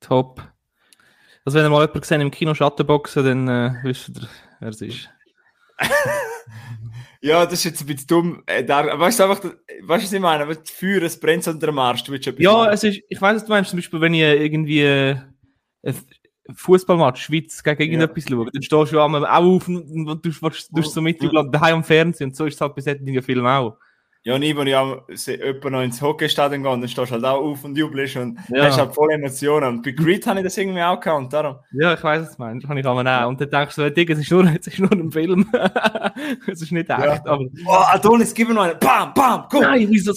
Top. 0.00 0.42
Also 1.44 1.58
wenn 1.58 1.66
ihr 1.66 1.70
mal 1.70 1.80
jemanden 1.80 2.00
gesehen 2.00 2.20
im 2.20 2.30
Kino 2.30 2.54
Schattenboxen, 2.54 3.24
dann 3.24 3.48
äh, 3.48 3.74
wisst 3.82 4.10
ihr, 4.10 4.28
wer 4.60 4.68
es 4.68 4.80
ist. 4.80 5.10
Ja, 7.22 7.44
das 7.44 7.54
ist 7.54 7.64
jetzt 7.64 7.80
ein 7.80 7.86
bisschen 7.86 8.08
dumm. 8.08 8.42
Äh, 8.46 8.64
da, 8.64 8.98
weißt 8.98 9.20
du 9.20 9.24
einfach, 9.24 9.44
weißt 9.44 9.52
du, 9.52 9.88
was 9.88 10.12
ich 10.12 10.20
meine? 10.20 10.42
Aber 10.42 10.56
Feuer, 10.64 11.02
es 11.02 11.18
brennt 11.18 11.46
unter 11.46 11.66
dem 11.66 11.78
Arsch. 11.78 12.02
Du 12.02 12.14
ja, 12.14 12.70
es 12.70 12.82
ist, 12.82 13.00
ich 13.08 13.20
weiß, 13.20 13.36
was 13.36 13.44
du 13.44 13.50
meinst. 13.50 13.70
Zum 13.70 13.78
Beispiel, 13.78 14.00
wenn 14.00 14.12
ich 14.12 14.22
irgendwie 14.22 14.82
äh, 14.82 15.16
ein 15.82 15.94
Fußballmatch 16.52 17.22
Schweiz 17.22 17.62
gegen 17.62 17.80
irgendetwas 17.80 18.24
ja. 18.28 18.36
schaue, 18.36 18.50
dann 18.52 18.62
stehst 18.62 18.92
du 18.92 19.00
auch 19.00 19.12
auf 19.12 19.68
und 19.68 20.06
du, 20.08 20.14
du, 20.16 20.30
du, 20.30 20.50
du 20.70 20.82
so 20.82 21.00
mit, 21.00 21.22
du 21.22 21.30
daheim 21.30 21.76
am 21.76 21.84
Fernsehen. 21.84 22.30
Und 22.30 22.36
so 22.36 22.44
ist 22.44 22.54
es 22.54 22.60
halt 22.60 22.74
bei 22.74 22.82
solchen 22.82 23.22
Filmen 23.22 23.46
auch. 23.46 23.78
Ja, 24.24 24.38
nie, 24.38 24.56
wenn 24.56 24.68
ich 24.68 24.76
auch 24.76 25.02
jemand 25.08 25.64
noch 25.64 25.82
ins 25.82 26.00
Hockeystadion 26.00 26.62
gehe, 26.62 26.70
dann 26.70 26.88
stehst 26.88 27.10
du 27.10 27.14
halt 27.14 27.24
auch 27.24 27.42
auf 27.42 27.64
und 27.64 27.76
jubelst 27.76 28.16
und 28.16 28.38
ja. 28.50 28.66
hast 28.66 28.78
halt 28.78 28.94
voll 28.94 29.10
Emotionen. 29.10 29.68
Und 29.68 29.82
bei 29.82 29.90
Grid 29.90 30.24
habe 30.28 30.38
ich 30.38 30.44
das 30.44 30.56
irgendwie 30.56 30.80
auch 30.80 31.00
gehabt 31.00 31.22
und 31.22 31.32
darum. 31.32 31.56
Ja, 31.72 31.94
ich 31.94 32.04
weiß, 32.04 32.22
was 32.22 32.36
du 32.36 32.42
meinst. 32.42 32.64
Kann 32.64 32.76
ich 32.76 32.86
auch. 32.86 32.96
Und 32.96 33.04
dann 33.04 33.36
denkst 33.36 33.74
du, 33.74 33.90
Digga, 33.90 34.14
es 34.14 34.20
ist 34.20 34.30
nur, 34.30 34.44
es 34.60 34.66
ist 34.68 34.78
nur 34.78 34.92
ein 34.92 35.10
Film. 35.10 35.50
es 36.46 36.62
ist 36.62 36.70
nicht 36.70 36.88
echt. 36.88 37.00
Ja. 37.00 37.20
Aber... 37.24 37.46
Oh, 37.66 37.82
Adonis, 37.92 38.32
gib 38.32 38.46
mir 38.46 38.54
noch 38.54 38.62
einen. 38.62 38.78
Bam, 38.78 39.12
bam, 39.12 39.46
komm. 39.50 39.62
Nein, 39.62 39.88
wieso? 39.90 40.12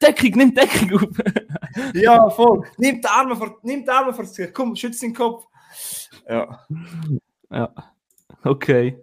Deckung, 0.00 0.30
nimm 0.36 0.54
Deckung 0.54 0.92
auf. 0.92 1.08
ja, 1.94 2.30
voll. 2.30 2.62
Nimm 2.76 3.00
die 3.00 3.08
Arme 3.08 3.34
vor, 3.34 3.58
nimm 3.64 3.82
die 3.82 3.90
Arme 3.90 4.14
vor 4.14 4.22
das 4.22 4.36
Gesicht. 4.36 4.54
Komm, 4.54 4.76
schütz 4.76 5.00
den 5.00 5.12
Kopf. 5.12 5.46
Ja. 6.28 6.60
Ja. 7.50 7.72
Okay. 8.44 8.98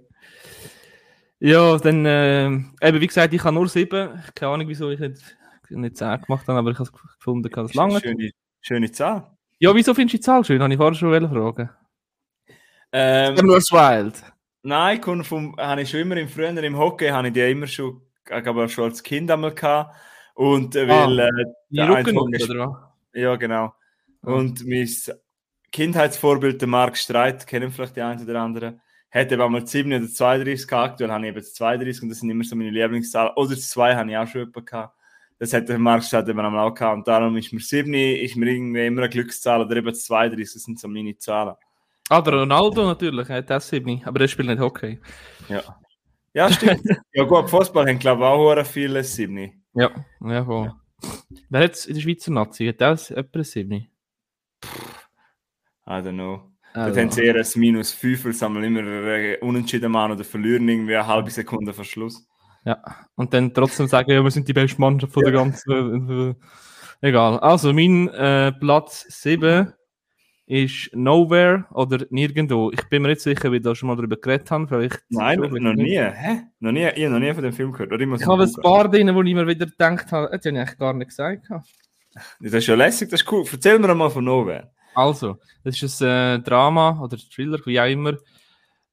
Ja, 1.40 1.78
dann, 1.78 2.06
äh, 2.06 2.46
eben 2.48 3.02
wie 3.02 3.08
gesagt, 3.08 3.34
ich 3.34 3.44
habe 3.44 3.56
nur 3.56 3.68
sieben. 3.68 4.24
Keine 4.34 4.52
Ahnung, 4.52 4.68
wieso 4.68 4.90
ich 4.90 5.00
nicht, 5.00 5.38
nicht 5.70 5.98
zehn 5.98 6.22
gemacht 6.22 6.48
habe, 6.48 6.60
aber 6.60 6.72
ich 6.72 6.80
habe 6.80 6.90
es 6.90 6.94
gefunden, 7.18 7.50
dass 7.50 7.70
es 7.70 7.74
lange. 7.76 8.00
Schöne, 8.00 8.32
schöne 8.62 8.92
Zahl. 8.92 9.32
Ja, 9.60 9.76
wieso 9.76 9.94
findest 9.94 10.14
du 10.14 10.18
die 10.18 10.24
Zahl 10.24 10.44
schön? 10.44 10.62
Habe 10.62 10.74
ich 10.74 10.78
vorher 10.78 10.96
schon 10.96 11.30
fragen. 11.30 11.70
Ähm, 12.92 13.36
nur 13.36 13.58
Wild. 13.58 14.24
Nein, 14.64 15.24
vom, 15.24 15.56
habe 15.58 15.82
ich 15.82 15.90
schon 15.90 16.00
immer 16.00 16.18
im 16.18 16.28
früher 16.28 16.56
im 16.64 16.78
Hockey, 16.78 17.10
habe 17.10 17.28
ich 17.28 17.34
die 17.34 17.52
immer 17.52 17.68
schon, 17.68 18.02
aber 18.30 18.68
schon 18.68 18.86
als 18.86 19.04
Kind 19.04 19.30
einmal 19.30 19.54
gehabt. 19.54 19.96
Und 20.34 20.76
äh, 20.76 20.88
weil. 20.88 21.20
Ah, 21.20 21.28
äh, 21.28 21.46
die 21.70 21.82
Rückennummer, 21.82 22.38
oder 22.50 22.70
was? 22.70 22.78
Ja, 23.14 23.36
genau. 23.36 23.74
Und 24.22 24.66
mein 24.66 24.90
Kindheitsvorbild, 25.72 26.62
der 26.62 26.68
Marc 26.68 26.98
Streit, 26.98 27.46
kennen 27.46 27.72
vielleicht 27.72 27.96
die 27.96 28.02
einen 28.02 28.24
oder 28.24 28.42
anderen, 28.42 28.82
eben 29.16 29.42
einmal 29.42 29.66
7 29.66 29.94
oder 29.94 30.08
32 30.08 30.68
gehabt, 30.68 30.92
aktuell 30.92 31.12
habe 31.12 31.26
ich 31.26 31.32
eben 31.32 31.44
32 31.44 32.04
und 32.04 32.10
das 32.10 32.20
sind 32.20 32.30
immer 32.30 32.44
so 32.44 32.56
meine 32.56 32.70
Lieblingszahlen. 32.70 33.34
Oder 33.36 33.56
2 33.56 33.96
habe 33.96 34.12
ich 34.12 34.18
auch 34.18 34.28
schon 34.28 34.42
jemanden 34.42 34.66
gehabt. 34.66 34.96
Das 35.38 35.50
der 35.50 35.80
Marc 35.80 36.04
Streit 36.04 36.30
eben 36.30 36.40
auch 36.40 36.74
gehabt 36.74 36.98
und 36.98 37.08
darum 37.08 37.36
ist 37.36 37.52
mir 37.52 37.60
7 37.60 37.94
ist 37.94 38.36
mir 38.36 38.52
irgendwie 38.52 38.86
immer 38.86 39.02
eine 39.02 39.10
Glückszahl 39.10 39.62
oder 39.62 39.76
eben 39.76 39.94
32, 39.94 40.54
das 40.54 40.64
sind 40.64 40.80
so 40.80 40.88
meine 40.88 41.18
Zahlen. 41.18 41.56
Ah, 42.10 42.22
der 42.22 42.34
Ronaldo 42.34 42.86
natürlich, 42.86 43.30
er 43.30 43.38
hat 43.38 43.50
das 43.50 43.68
7, 43.70 44.02
aber 44.06 44.22
er 44.22 44.28
spielt 44.28 44.48
nicht 44.48 44.60
Hockey. 44.60 45.00
Ja. 45.50 45.62
Ja, 46.34 46.52
stimmt. 46.52 46.82
ja 47.14 47.24
gut, 47.24 47.50
Fußball 47.50 47.88
haben 47.88 48.00
glaube 48.00 48.22
ich 48.22 48.28
auch 48.28 48.66
viele 48.66 49.04
7. 49.04 49.64
Ja, 49.74 49.92
ja. 50.22 50.30
Ja. 50.30 50.82
Wer 51.50 51.64
hat 51.64 51.86
in 51.86 51.96
der 51.96 52.02
Schweizer 52.02 52.32
Nazi? 52.32 52.68
Hat 52.68 52.82
das 52.82 53.12
ein 53.12 53.44
7? 53.44 53.74
I 53.74 53.90
don't 55.88 56.14
know. 56.14 56.55
Also. 56.76 56.90
Dort 56.90 57.06
haben 57.06 57.12
sie 57.12 57.24
eher 57.24 57.36
ein 57.36 57.48
Minus 57.56 57.94
5, 57.94 58.26
weil 58.26 58.34
sie 58.34 58.46
immer 58.46 58.82
äh, 58.82 59.38
unentschieden 59.40 59.92
machen 59.94 60.12
oder 60.12 60.26
verlieren 60.26 60.68
irgendwie 60.68 60.96
eine 60.96 61.08
halbe 61.08 61.32
Sekunde 61.32 61.74
vor 61.74 61.86
Schluss. 61.86 62.28
Ja, 62.66 62.84
und 63.16 63.34
dann 63.34 63.54
trotzdem 63.54 63.88
sagen, 63.88 64.12
ja, 64.12 64.22
wir 64.22 64.32
sind 64.32 64.48
die 64.48 64.54
beste 64.54 64.82
Mannschaft 64.82 65.14
von 65.14 65.24
ja. 65.24 65.32
der 65.32 65.40
ganzen. 65.40 66.36
Egal. 67.02 67.40
Also, 67.40 67.72
mein 67.72 68.10
äh, 68.10 68.52
Platz 68.52 69.06
7 69.08 69.72
ist 70.48 70.90
Nowhere 70.94 71.66
oder 71.72 72.06
Nirgendwo. 72.10 72.72
Ich 72.72 72.84
bin 72.90 73.04
mir 73.04 73.10
nicht 73.10 73.22
sicher, 73.22 73.52
wie 73.52 73.58
ich 73.58 73.64
da 73.64 73.74
schon 73.74 73.88
mal 73.88 73.96
darüber 73.96 74.18
geredet 74.18 74.52
habe. 74.52 74.68
Vielleicht 74.68 75.02
Nein, 75.10 75.40
noch, 75.40 75.52
noch 75.52 75.74
nie. 75.74 75.98
Hä? 75.98 76.42
Noch 76.60 76.74
nie. 76.74 76.88
Ich 76.88 77.06
habe 77.06 77.12
noch 77.12 77.20
nie 77.20 77.34
von 77.34 77.44
dem 77.44 77.54
Film 77.54 77.72
gehört. 77.72 77.94
Oder 77.94 78.02
ich, 78.02 78.22
ich 78.22 78.28
habe 78.28 78.44
ein 78.44 78.54
paar 78.62 78.90
drin, 78.90 79.16
wo 79.16 79.22
ich 79.22 79.34
mir 79.34 79.48
wieder 79.48 79.66
gedacht 79.66 80.12
habe, 80.12 80.30
das 80.30 80.46
habe 80.46 80.50
ich 80.50 80.58
eigentlich 80.58 80.78
gar 80.78 80.94
nicht 80.94 81.08
gesagt. 81.08 81.48
Das 82.40 82.54
ist 82.54 82.68
ja 82.68 82.76
lässig, 82.76 83.10
das 83.10 83.22
ist 83.22 83.32
cool. 83.32 83.46
Erzähl 83.50 83.80
mir 83.80 83.94
mal 83.96 84.10
von 84.10 84.26
Nowhere. 84.26 84.75
Also, 84.96 85.38
das 85.64 85.82
ist 85.82 86.02
ein 86.02 86.40
äh, 86.40 86.44
Drama 86.44 87.00
oder 87.02 87.18
Thriller, 87.18 87.60
wie 87.66 87.80
auch 87.80 87.90
immer. 87.90 88.18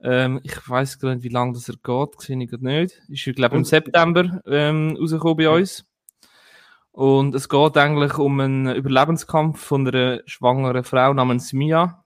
Ähm, 0.01 0.41
ich 0.43 0.69
weiß 0.69 0.99
gar 0.99 1.15
nicht, 1.15 1.23
wie 1.23 1.29
lange 1.29 1.53
das 1.53 1.69
er 1.69 1.77
geht, 1.77 2.21
sehe 2.21 2.43
ich 2.43 2.51
nicht. 2.51 3.03
Ist, 3.09 3.27
ich 3.27 3.37
glaube, 3.37 3.57
im 3.57 3.65
September 3.65 4.43
ähm, 4.47 4.97
rausgekommen 4.99 5.37
bei 5.37 5.49
uns. 5.49 5.87
Und 6.91 7.35
es 7.35 7.49
geht 7.49 7.77
eigentlich 7.77 8.19
um 8.19 8.39
einen 8.41 8.75
Überlebenskampf 8.75 9.61
von 9.61 9.89
einer 9.89 10.21
schwangeren 10.27 10.85
Frau 10.85 11.15
namens 11.15 11.53
Mia, 11.53 12.05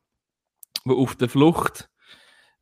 die 0.84 0.92
auf 0.92 1.16
der 1.16 1.28
Flucht 1.28 1.88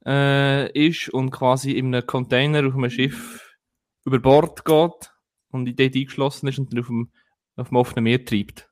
äh, 0.06 0.70
ist 0.72 1.08
und 1.10 1.30
quasi 1.32 1.72
in 1.72 1.94
einem 1.94 2.06
Container 2.06 2.66
auf 2.66 2.74
einem 2.74 2.90
Schiff 2.90 3.56
über 4.04 4.18
Bord 4.18 4.64
geht 4.64 5.12
und 5.50 5.66
dort 5.78 5.94
eingeschlossen 5.94 6.48
ist 6.48 6.58
und 6.58 6.72
dann 6.72 6.80
auf 6.80 6.86
dem, 6.86 7.10
auf 7.56 7.68
dem 7.68 7.76
offenen 7.76 8.04
Meer 8.04 8.24
treibt. 8.24 8.70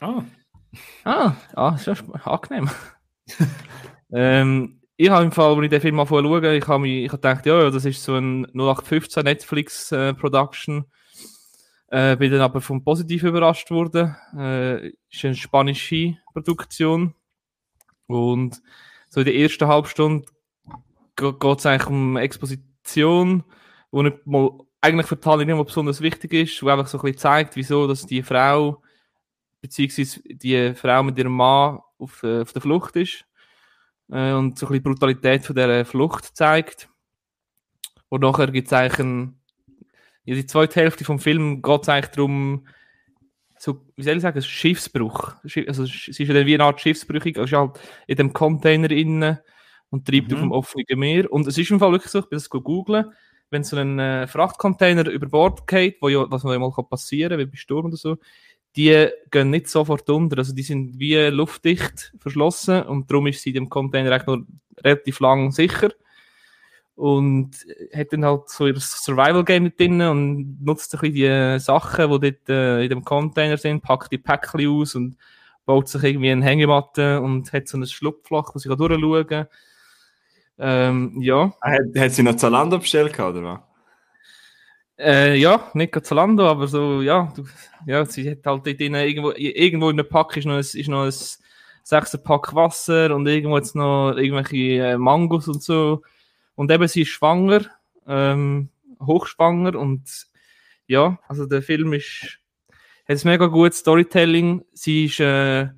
Ah. 0.00 0.24
Ah, 1.04 1.34
ah 1.54 1.74
ist 1.74 1.86
ja 1.86 1.94
angenehm. 2.24 2.70
ähm, 4.12 4.80
ich 4.96 5.10
habe 5.10 5.24
im 5.24 5.32
Fall, 5.32 5.54
als 5.54 5.64
ich 5.64 5.70
den 5.70 5.80
Film 5.80 5.96
mal 5.96 6.06
schaue, 6.06 6.56
ich 6.56 6.68
habe 6.68 6.88
ich 6.88 7.10
hab 7.10 7.22
gedacht, 7.22 7.46
ja, 7.46 7.70
das 7.70 7.84
ist 7.84 8.04
so 8.04 8.14
ein 8.14 8.44
0815 8.54 9.24
Netflix-Production. 9.24 10.84
Äh, 11.90 12.12
äh, 12.12 12.16
bin 12.16 12.32
dann 12.32 12.40
aber 12.40 12.60
vom 12.60 12.84
Positiv 12.84 13.22
überrascht 13.24 13.70
worden. 13.70 14.16
Äh, 14.36 14.88
ist 15.10 15.24
eine 15.24 15.34
spanische 15.34 16.16
Produktion. 16.32 17.14
Und 18.06 18.62
so 19.08 19.20
in 19.20 19.26
der 19.26 19.34
ersten 19.34 19.66
Halbstunde 19.66 20.26
geht 21.16 21.58
es 21.58 21.66
eigentlich 21.66 21.88
um 21.88 22.16
Exposition, 22.16 23.44
wo 23.90 24.02
nicht 24.02 24.26
mal 24.26 24.58
eigentlich 24.80 25.06
für 25.06 25.18
Handlung 25.24 25.46
nicht 25.46 25.56
mal 25.56 25.64
besonders 25.64 26.00
wichtig 26.00 26.32
ist, 26.32 26.62
wo 26.62 26.68
einfach 26.68 26.86
so 26.86 26.98
ein 26.98 27.02
bisschen 27.02 27.18
zeigt, 27.18 27.56
wieso 27.56 27.86
dass 27.86 28.06
die 28.06 28.22
Frau, 28.22 28.81
beziehungsweise 29.62 30.20
die 30.26 30.74
Frau 30.74 31.02
mit 31.02 31.16
ihrem 31.16 31.34
Mann 31.34 31.78
auf, 31.98 32.22
äh, 32.22 32.42
auf 32.42 32.52
der 32.52 32.60
Flucht 32.60 32.96
ist. 32.96 33.24
Äh, 34.10 34.32
und 34.32 34.58
so 34.58 34.66
ein 34.66 34.68
bisschen 34.68 34.74
die 34.74 34.80
Brutalität 34.80 35.46
von 35.46 35.56
dieser 35.56 35.86
Flucht 35.86 36.36
zeigt. 36.36 36.90
Und 38.10 38.20
nachher 38.20 38.50
gibt 38.50 38.66
es 38.66 38.72
eigentlich 38.74 38.98
einen 39.00 39.42
ja, 40.24 40.34
die 40.34 40.46
zweite 40.46 40.80
Hälfte 40.80 41.04
vom 41.04 41.18
Film 41.18 41.62
geht 41.62 41.82
es 41.82 41.88
eigentlich 41.88 42.14
darum, 42.14 42.66
so, 43.58 43.86
wie 43.96 44.02
soll 44.02 44.16
ich 44.16 44.22
sagen, 44.22 44.42
Schiffsbruch. 44.42 45.34
Also, 45.66 45.84
es 45.84 46.08
ist 46.08 46.18
ja 46.18 46.34
dann 46.34 46.46
wie 46.46 46.54
eine 46.54 46.64
Art 46.64 46.80
Schiffsbrüchig, 46.80 47.38
also 47.38 47.56
halt 47.56 47.80
in 48.06 48.16
dem 48.16 48.32
Container 48.32 48.90
innen 48.90 49.38
und 49.90 50.06
treibt 50.06 50.30
mhm. 50.30 50.34
auf 50.34 50.40
dem 50.40 50.52
offenen 50.52 50.98
Meer. 50.98 51.32
Und 51.32 51.46
es 51.46 51.58
ist 51.58 51.70
im 51.70 51.78
Fall 51.78 51.92
wirklich 51.92 52.10
so, 52.10 52.20
ich 52.20 52.28
bin 52.28 52.38
das 52.38 52.50
googeln, 52.50 53.12
wenn 53.50 53.64
so 53.64 53.76
ein 53.76 53.98
äh, 53.98 54.26
Frachtcontainer 54.26 55.08
über 55.08 55.26
Bord 55.26 55.66
geht, 55.66 55.98
wo 56.00 56.08
ja, 56.08 56.28
was 56.30 56.42
ja 56.44 56.58
mal 56.58 56.70
passieren 56.88 57.30
kann, 57.30 57.38
wie 57.40 57.50
bei 57.50 57.56
Sturm 57.56 57.86
oder 57.86 57.96
so, 57.96 58.16
die 58.76 59.08
gehen 59.30 59.50
nicht 59.50 59.68
sofort 59.68 60.08
unter. 60.08 60.38
Also 60.38 60.54
die 60.54 60.62
sind 60.62 60.98
wie 60.98 61.16
luftdicht 61.16 62.12
verschlossen 62.18 62.82
und 62.84 63.10
darum 63.10 63.26
ist 63.26 63.42
sie 63.42 63.50
in 63.50 63.54
dem 63.54 63.68
Container 63.68 64.12
eigentlich 64.12 64.26
nur 64.26 64.46
relativ 64.82 65.20
lang 65.20 65.52
sicher 65.52 65.90
und 66.94 67.50
hat 67.94 68.12
dann 68.12 68.24
halt 68.24 68.48
so 68.48 68.66
ihr 68.66 68.78
Survival-Game 68.78 69.62
mit 69.64 69.80
drin 69.80 70.00
und 70.02 70.62
nutzt 70.62 70.94
ein 70.94 71.00
bisschen 71.00 71.14
die 71.14 71.58
Sachen, 71.60 72.10
die 72.10 72.30
dort 72.30 72.48
äh, 72.48 72.82
in 72.84 72.90
dem 72.90 73.04
Container 73.04 73.56
sind, 73.56 73.82
packt 73.82 74.12
die 74.12 74.18
Päckchen 74.18 74.68
aus 74.68 74.94
und 74.94 75.16
baut 75.64 75.88
sich 75.88 76.02
irgendwie 76.02 76.30
eine 76.30 76.44
Hängematte 76.44 77.20
und 77.20 77.52
hat 77.52 77.68
so 77.68 77.78
ein 77.78 77.86
Schlupfloch, 77.86 78.54
wo 78.54 78.58
sie 78.58 78.68
durchschauen 78.68 79.26
kann. 79.26 79.46
Ähm, 80.58 81.16
ja. 81.20 81.52
Ah, 81.60 81.72
hat, 81.72 81.98
hat 81.98 82.12
sie 82.12 82.22
noch 82.22 82.36
Zalando 82.36 82.78
bestellt, 82.78 83.18
oder 83.18 83.42
was? 83.42 83.60
Äh, 84.98 85.36
ja, 85.36 85.70
nicht 85.74 85.94
Zalando, 86.04 86.46
aber 86.46 86.68
so, 86.68 87.00
ja, 87.00 87.32
du, 87.34 87.44
ja, 87.86 88.04
sie 88.04 88.30
hat 88.30 88.44
halt 88.44 88.66
dort 88.66 88.78
drin, 88.78 88.94
irgendwo, 88.94 89.32
irgendwo 89.32 89.90
in 89.90 89.96
der 89.96 90.04
Pack 90.04 90.36
ist 90.36 90.44
noch 90.44 90.54
ein, 90.54 90.60
ist 90.60 90.88
noch 90.88 91.04
ein 91.04 91.12
sechster 91.82 92.18
Pack 92.18 92.54
Wasser 92.54 93.14
und 93.14 93.26
irgendwo 93.26 93.56
jetzt 93.56 93.74
noch 93.74 94.14
irgendwelche 94.16 94.84
äh, 94.84 94.98
Mangos 94.98 95.48
und 95.48 95.62
so. 95.62 96.02
Und 96.54 96.70
eben, 96.70 96.86
sie 96.88 97.02
ist 97.02 97.08
schwanger, 97.08 97.62
ähm, 98.06 98.68
hochschwanger 99.00 99.78
und 99.78 100.28
ja, 100.86 101.18
also 101.26 101.46
der 101.46 101.62
Film 101.62 101.94
ist, 101.94 102.38
hat 103.08 103.24
ein 103.24 103.28
mega 103.28 103.46
gutes 103.46 103.78
Storytelling. 103.78 104.62
Sie 104.72 105.06
ist, 105.06 105.20
äh, 105.20 105.68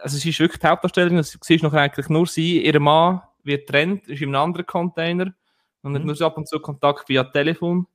also 0.00 0.16
sie 0.16 0.30
ist 0.30 0.40
wirklich 0.40 0.60
die 0.60 0.66
Hauptdarstellerin, 0.68 1.16
also 1.16 1.36
sie 1.42 1.54
ist 1.56 1.62
noch 1.62 1.74
eigentlich 1.74 2.08
nur 2.08 2.26
sie, 2.26 2.64
ihr 2.64 2.80
Mann 2.80 3.22
wird 3.42 3.68
trennt, 3.68 4.06
ist 4.08 4.22
in 4.22 4.28
einem 4.28 4.44
anderen 4.44 4.66
Container 4.66 5.34
und 5.82 5.94
hat 5.94 6.02
mhm. 6.02 6.08
nur 6.08 6.22
ab 6.22 6.36
und 6.36 6.48
zu 6.48 6.60
Kontakt 6.60 7.08
via 7.08 7.24
Telefon. 7.24 7.86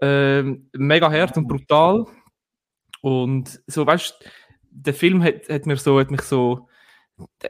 Ähm, 0.00 0.68
mega 0.72 1.10
hart 1.10 1.36
und 1.36 1.46
brutal. 1.46 2.06
Und 3.00 3.60
so, 3.66 3.86
weißt 3.86 4.16
du, 4.20 4.28
der 4.70 4.94
Film 4.94 5.22
hat, 5.22 5.48
hat, 5.48 5.66
mir 5.66 5.76
so, 5.76 6.00
hat 6.00 6.10
mich 6.10 6.22
so 6.22 6.68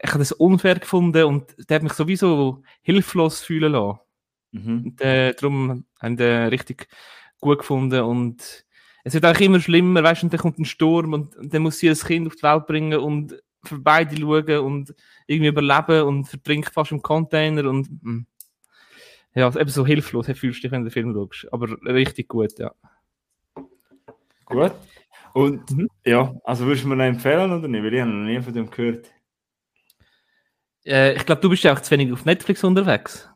ich 0.02 0.10
habe 0.10 0.18
das 0.18 0.32
unfair 0.32 0.78
gefunden 0.78 1.24
und 1.24 1.54
der 1.68 1.76
hat 1.76 1.82
mich 1.82 1.94
sowieso 1.94 2.62
hilflos 2.82 3.40
fühlen 3.40 3.72
lassen. 3.72 3.98
Mhm. 4.52 4.84
Und, 4.84 5.00
äh, 5.00 5.34
darum 5.34 5.86
haben 6.00 6.18
wir 6.18 6.50
richtig 6.50 6.88
gut 7.40 7.58
gefunden 7.58 8.00
und 8.02 8.64
es 9.04 9.14
wird 9.14 9.26
auch 9.26 9.38
immer 9.40 9.60
schlimmer, 9.60 10.02
weißt 10.02 10.22
du, 10.22 10.26
und 10.26 10.32
dann 10.32 10.40
kommt 10.40 10.58
ein 10.58 10.64
Sturm 10.64 11.12
und, 11.12 11.36
und 11.36 11.52
dann 11.52 11.62
muss 11.62 11.78
sie 11.78 11.88
das 11.88 12.04
Kind 12.04 12.26
auf 12.26 12.36
die 12.36 12.42
Welt 12.42 12.66
bringen 12.66 12.98
und 12.98 13.42
für 13.62 13.78
beide 13.78 14.16
schauen 14.16 14.58
und 14.58 14.94
irgendwie 15.26 15.48
überleben 15.48 16.02
und 16.02 16.24
vertrinkt 16.26 16.72
fast 16.72 16.92
im 16.92 17.02
Container 17.02 17.68
und 17.68 17.88
mh. 18.02 18.24
Ja, 19.34 19.48
eben 19.48 19.68
so 19.68 19.84
hilflos 19.84 20.26
fühlst 20.26 20.58
du 20.58 20.62
dich, 20.62 20.70
wenn 20.70 20.84
du 20.84 20.90
den 20.90 20.92
Film 20.92 21.12
schaust, 21.12 21.52
aber 21.52 21.68
richtig 21.86 22.28
gut, 22.28 22.58
ja. 22.58 22.72
Gut. 24.44 24.72
Und 25.32 25.68
mhm. 25.72 25.88
ja, 26.04 26.34
also 26.44 26.66
würdest 26.66 26.84
du 26.84 26.88
mir 26.88 26.96
noch 26.96 27.04
empfehlen 27.04 27.50
oder 27.50 27.66
nicht? 27.66 27.82
Weil 27.82 27.94
ich 27.94 28.00
habe 28.00 28.10
noch 28.10 28.26
nie 28.26 28.40
von 28.40 28.54
dem 28.54 28.70
gehört. 28.70 29.10
Äh, 30.86 31.14
ich 31.14 31.26
glaube, 31.26 31.40
du 31.40 31.48
bist 31.48 31.64
ja 31.64 31.72
auch 31.72 31.80
zu 31.80 31.90
wenig 31.90 32.12
auf 32.12 32.24
Netflix 32.24 32.62
unterwegs. 32.62 33.28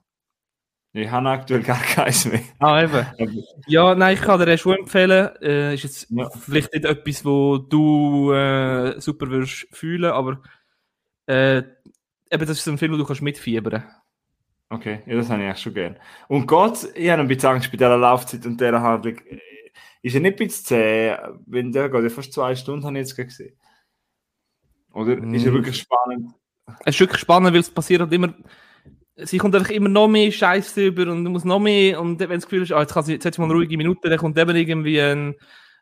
Ich 0.93 1.11
habe 1.11 1.29
aktuell 1.29 1.63
gar 1.63 1.81
keins 1.83 2.25
mehr. 2.25 2.41
Ah, 2.61 2.83
eben. 2.83 3.07
ja, 3.67 3.95
nein, 3.95 4.15
ich 4.15 4.23
kann 4.23 4.39
dir 4.39 4.57
schon 4.57 4.79
empfehlen. 4.79 5.31
Äh, 5.43 5.75
ist 5.75 5.83
jetzt 5.83 6.07
ja. 6.11 6.31
vielleicht 6.31 6.73
nicht 6.73 6.85
etwas, 6.85 7.25
wo 7.25 7.59
du 7.59 8.33
äh, 8.33 9.01
super 9.01 9.29
würdest 9.29 9.67
fühlen, 9.73 10.13
aber 10.13 10.41
äh, 11.27 11.59
eben, 11.59 12.47
das 12.47 12.51
ist 12.51 12.65
so 12.65 12.71
ein 12.71 12.79
Film, 12.79 12.93
wo 12.93 12.97
du 12.97 13.05
kannst 13.05 13.23
mitfiebern 13.23 13.85
Okay, 14.71 15.01
ja, 15.07 15.17
das 15.17 15.31
habe 15.31 15.43
ich 15.43 15.49
echt 15.49 15.61
schon 15.61 15.75
gern. 15.75 15.97
Und 16.29 16.47
Gott, 16.47 16.89
ich 16.95 17.09
habe 17.09 17.23
ein 17.23 17.29
bisschen 17.29 17.49
Angst 17.49 17.71
bei 17.71 17.79
dieser 17.79 17.97
Laufzeit 17.97 18.45
und 18.45 18.61
dieser 18.61 18.83
Handlung. 18.83 19.17
Ist 20.03 20.15
er 20.15 20.21
nicht 20.21 20.39
ein 20.41 20.47
bisschen 20.47 20.65
zäh? 20.65 21.17
Wenn 21.47 21.73
der 21.73 21.89
geht 21.89 22.03
ja 22.03 22.09
fast 22.11 22.33
zwei 22.33 22.55
Stunden, 22.55 22.85
habe 22.85 22.99
ich 22.99 23.09
jetzt 23.09 23.17
gesehen. 23.17 23.57
Oder 24.93 25.17
mm. 25.17 25.35
ist 25.35 25.47
er 25.47 25.53
wirklich 25.53 25.77
spannend? 25.77 26.35
es 26.85 26.95
ist 26.95 27.01
wirklich 27.01 27.21
spannend, 27.21 27.53
weil 27.53 27.61
es 27.61 27.71
passiert 27.71 28.01
halt 28.01 28.13
immer, 28.13 28.35
sie 29.17 29.39
kommt 29.39 29.55
einfach 29.55 29.71
immer 29.71 29.89
noch 29.89 30.09
mehr 30.09 30.31
Scheiße 30.31 30.87
über 30.87 31.11
und 31.11 31.25
du 31.25 31.31
musst 31.31 31.45
noch 31.45 31.59
mehr 31.59 32.01
und 32.01 32.21
wenn 32.21 32.31
das 32.31 32.45
Gefühl 32.45 32.63
ist, 32.63 32.73
ah, 32.73 32.81
jetzt, 32.81 32.95
kann 32.95 33.05
sie, 33.05 33.15
jetzt 33.15 33.25
hat 33.25 33.35
sie 33.35 33.41
mal 33.41 33.47
eine 33.47 33.55
ruhige 33.55 33.77
Minute, 33.77 34.09
dann 34.09 34.19
kommt 34.19 34.39
eben 34.39 34.57
irgendwie 34.57 35.01
ein, 35.01 35.35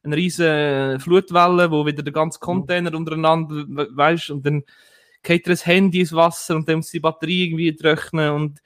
eine 0.03 0.17
riesige 0.17 0.99
Flutwelle, 1.01 1.71
wo 1.71 1.85
wieder 1.87 2.03
der 2.03 2.13
ganze 2.13 2.39
Container 2.39 2.95
untereinander, 2.95 3.65
weißt 3.67 4.31
und 4.31 4.47
dann 4.47 4.63
geht 5.27 5.47
das 5.47 5.67
Handy 5.67 6.01
ins 6.01 6.13
Wasser 6.13 6.57
und 6.57 6.69
dann 6.69 6.77
muss 6.77 6.91
die 6.91 7.01
Batterie 7.01 7.45
irgendwie 7.45 7.75
trocknen 7.75 8.31
und 8.31 8.63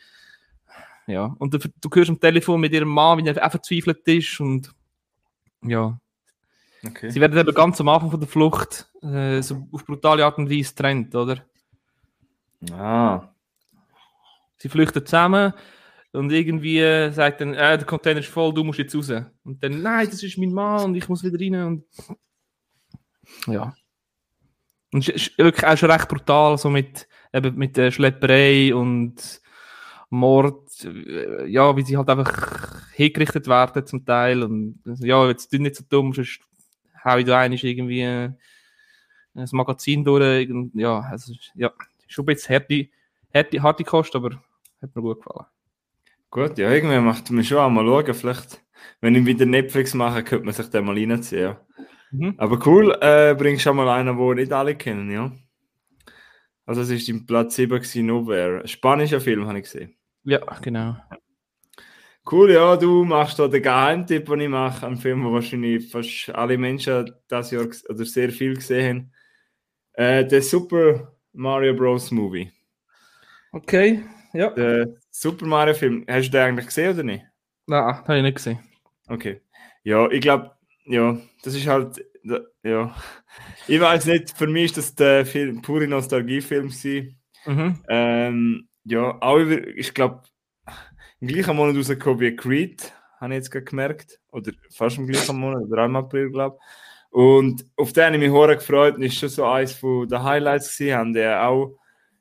ja, 1.06 1.34
und 1.38 1.52
du, 1.52 1.58
du 1.58 1.90
hörst 1.92 2.10
am 2.10 2.20
Telefon 2.20 2.60
mit 2.60 2.72
ihrem 2.72 2.88
Mann, 2.88 3.18
wie 3.18 3.28
er 3.28 3.44
auch 3.44 3.50
verzweifelt 3.50 4.06
ist 4.06 4.38
und 4.40 4.72
ja, 5.62 5.98
Okay. 6.86 7.10
Sie 7.10 7.20
werden 7.20 7.38
eben 7.38 7.54
ganz 7.54 7.80
am 7.80 7.88
Anfang 7.88 8.10
von 8.10 8.20
der 8.20 8.28
Flucht 8.28 8.90
äh, 9.02 9.42
so 9.42 9.66
auf 9.70 9.84
brutale 9.84 10.24
Art 10.24 10.38
und 10.38 10.50
Weise 10.50 10.70
getrennt, 10.70 11.14
oder? 11.14 11.44
Ah. 12.72 13.28
Sie 14.56 14.68
flüchten 14.68 15.04
zusammen 15.04 15.52
und 16.12 16.32
irgendwie 16.32 16.78
äh, 16.78 17.10
sagt 17.10 17.40
dann, 17.40 17.54
äh, 17.54 17.76
der 17.76 17.86
Container 17.86 18.20
ist 18.20 18.28
voll, 18.28 18.54
du 18.54 18.64
musst 18.64 18.78
jetzt 18.78 18.94
raus. 18.94 19.10
Und 19.44 19.62
dann, 19.62 19.82
nein, 19.82 20.08
das 20.10 20.22
ist 20.22 20.38
mein 20.38 20.52
Mann 20.52 20.86
und 20.86 20.94
ich 20.94 21.08
muss 21.08 21.22
wieder 21.22 21.38
rein. 21.38 21.66
Und 21.66 21.84
ja. 23.46 23.74
Und 24.92 25.08
es 25.08 25.28
ist 25.28 25.38
wirklich 25.38 25.66
auch 25.66 25.76
schon 25.76 25.90
recht 25.90 26.08
brutal, 26.08 26.58
so 26.58 26.68
mit, 26.70 27.06
eben 27.32 27.56
mit 27.56 27.76
der 27.76 27.90
Schlepperei 27.90 28.74
und 28.74 29.40
Mord, 30.10 30.84
äh, 30.84 31.46
ja, 31.46 31.76
wie 31.76 31.82
sie 31.82 31.96
halt 31.96 32.08
einfach 32.08 32.82
hingerichtet 32.92 33.46
werden 33.46 33.86
zum 33.86 34.04
Teil. 34.04 34.42
Und 34.42 34.80
ja, 34.84 35.26
jetzt 35.28 35.48
tu 35.50 35.58
nicht 35.58 35.76
so 35.76 35.84
dumm, 35.88 36.12
sonst 36.12 36.40
hau 37.04 37.16
ich 37.16 37.24
da 37.24 37.38
eigentlich 37.38 37.64
irgendwie 37.64 38.02
äh, 38.02 38.30
das 39.34 39.52
Magazin 39.52 40.04
durch. 40.04 40.50
Und, 40.50 40.72
ja, 40.74 41.00
also, 41.00 41.32
ja, 41.54 41.72
schon 42.08 42.24
ein 42.24 42.26
bisschen 42.26 42.56
harte, 42.56 42.88
harte, 43.32 43.62
harte 43.62 43.84
Kost, 43.84 44.16
aber 44.16 44.42
hat 44.82 44.94
mir 44.94 45.02
gut 45.02 45.22
gefallen. 45.22 45.46
Gut, 46.30 46.58
ja, 46.58 46.70
irgendwie 46.70 46.98
macht 46.98 47.30
man 47.30 47.44
schon 47.44 47.58
einmal 47.58 47.84
schauen. 47.84 48.14
Vielleicht, 48.14 48.62
wenn 49.00 49.14
ich 49.14 49.26
wieder 49.26 49.46
Netflix 49.46 49.94
mache, 49.94 50.24
könnte 50.24 50.44
man 50.44 50.54
sich 50.54 50.70
den 50.70 50.84
mal 50.84 50.96
reinziehen. 50.96 51.56
Mhm. 52.12 52.34
Aber 52.38 52.66
cool, 52.66 52.96
äh, 53.00 53.34
bringst 53.34 53.62
schon 53.62 53.76
mal 53.76 53.88
einen, 53.88 54.16
den 54.16 54.34
nicht 54.34 54.52
alle 54.52 54.74
kennen, 54.74 55.10
ja. 55.10 55.32
Also, 56.66 56.82
es 56.82 56.90
war 56.90 57.14
im 57.14 57.26
Platz 57.26 57.56
7 57.56 57.78
gewesen, 57.78 58.06
Nowhere. 58.06 58.60
Ein 58.62 58.68
spanischer 58.68 59.20
Film, 59.20 59.46
habe 59.46 59.58
ich 59.58 59.64
gesehen. 59.64 59.96
Ja, 60.24 60.40
genau. 60.60 60.96
Cool, 62.30 62.52
ja, 62.52 62.76
du 62.76 63.04
machst 63.04 63.38
da 63.38 63.48
den 63.48 63.62
Geheimtipp, 63.62 64.26
den 64.26 64.40
ich 64.40 64.48
mache, 64.48 64.86
einen 64.86 64.96
Film, 64.96 65.22
den 65.24 65.32
wahrscheinlich 65.32 65.90
fast 65.90 66.30
alle 66.30 66.58
Menschen 66.58 67.10
das 67.28 67.50
Jahr 67.50 67.66
oder 67.88 68.04
sehr 68.04 68.30
viel 68.30 68.54
gesehen 68.54 68.88
haben. 68.88 69.12
Äh, 69.94 70.26
der 70.26 70.42
Super 70.42 71.16
Mario 71.32 71.74
Bros. 71.74 72.10
Movie. 72.10 72.52
Okay, 73.52 74.04
ja. 74.32 74.50
Der 74.50 74.94
Super 75.10 75.46
Mario 75.46 75.74
Film, 75.74 76.04
hast 76.08 76.28
du 76.28 76.30
den 76.30 76.42
eigentlich 76.42 76.66
gesehen 76.66 76.94
oder 76.94 77.02
nicht? 77.02 77.24
Nein, 77.66 77.84
habe 77.84 78.16
ich 78.16 78.22
nicht 78.22 78.36
gesehen. 78.36 78.60
Okay. 79.08 79.40
Ja, 79.82 80.08
ich 80.10 80.20
glaube, 80.20 80.52
ja, 80.84 81.18
das 81.42 81.54
ist 81.54 81.66
halt, 81.66 82.04
ja. 82.62 82.94
Ich 83.66 83.80
weiß 83.80 84.06
nicht, 84.06 84.30
für 84.36 84.46
mich 84.46 84.66
ist 84.66 84.76
das 84.76 84.94
der 84.94 85.26
Film, 85.26 85.62
pure 85.62 85.86
Nostalgiefilm 85.86 86.68
gewesen. 86.68 87.18
Mhm. 87.46 87.78
Ähm, 87.88 88.68
ja, 88.84 89.16
auch 89.20 89.38
über, 89.38 89.66
ich 89.68 89.94
glaube, 89.94 90.22
im 91.20 91.28
gleichen 91.28 91.56
Monat 91.56 91.76
rausgekommen 91.76 92.20
wie 92.20 92.36
Creed, 92.36 92.92
habe 93.20 93.34
ich 93.34 93.38
jetzt 93.38 93.50
gerade 93.50 93.64
gemerkt. 93.64 94.20
Oder 94.32 94.52
fast 94.70 94.98
im 94.98 95.06
gleichen 95.06 95.38
Monat, 95.38 95.64
oder 95.70 95.84
im 95.84 95.96
April, 95.96 96.30
glaube 96.30 96.56
ich. 96.58 96.90
Und 97.10 97.64
auf 97.76 97.92
den 97.92 98.04
habe 98.04 98.16
ich 98.16 98.22
mich 98.22 98.32
sehr 98.32 98.56
gefreut 98.56 98.96
und 98.96 99.02
ist 99.02 99.18
schon 99.18 99.28
so 99.28 99.44
eins 99.44 99.72
von 99.72 100.08
den 100.08 100.22
Highlights 100.22 100.76
gewesen. 100.76 100.96
Haben 100.96 101.12
den 101.12 101.34
auch 101.34 101.76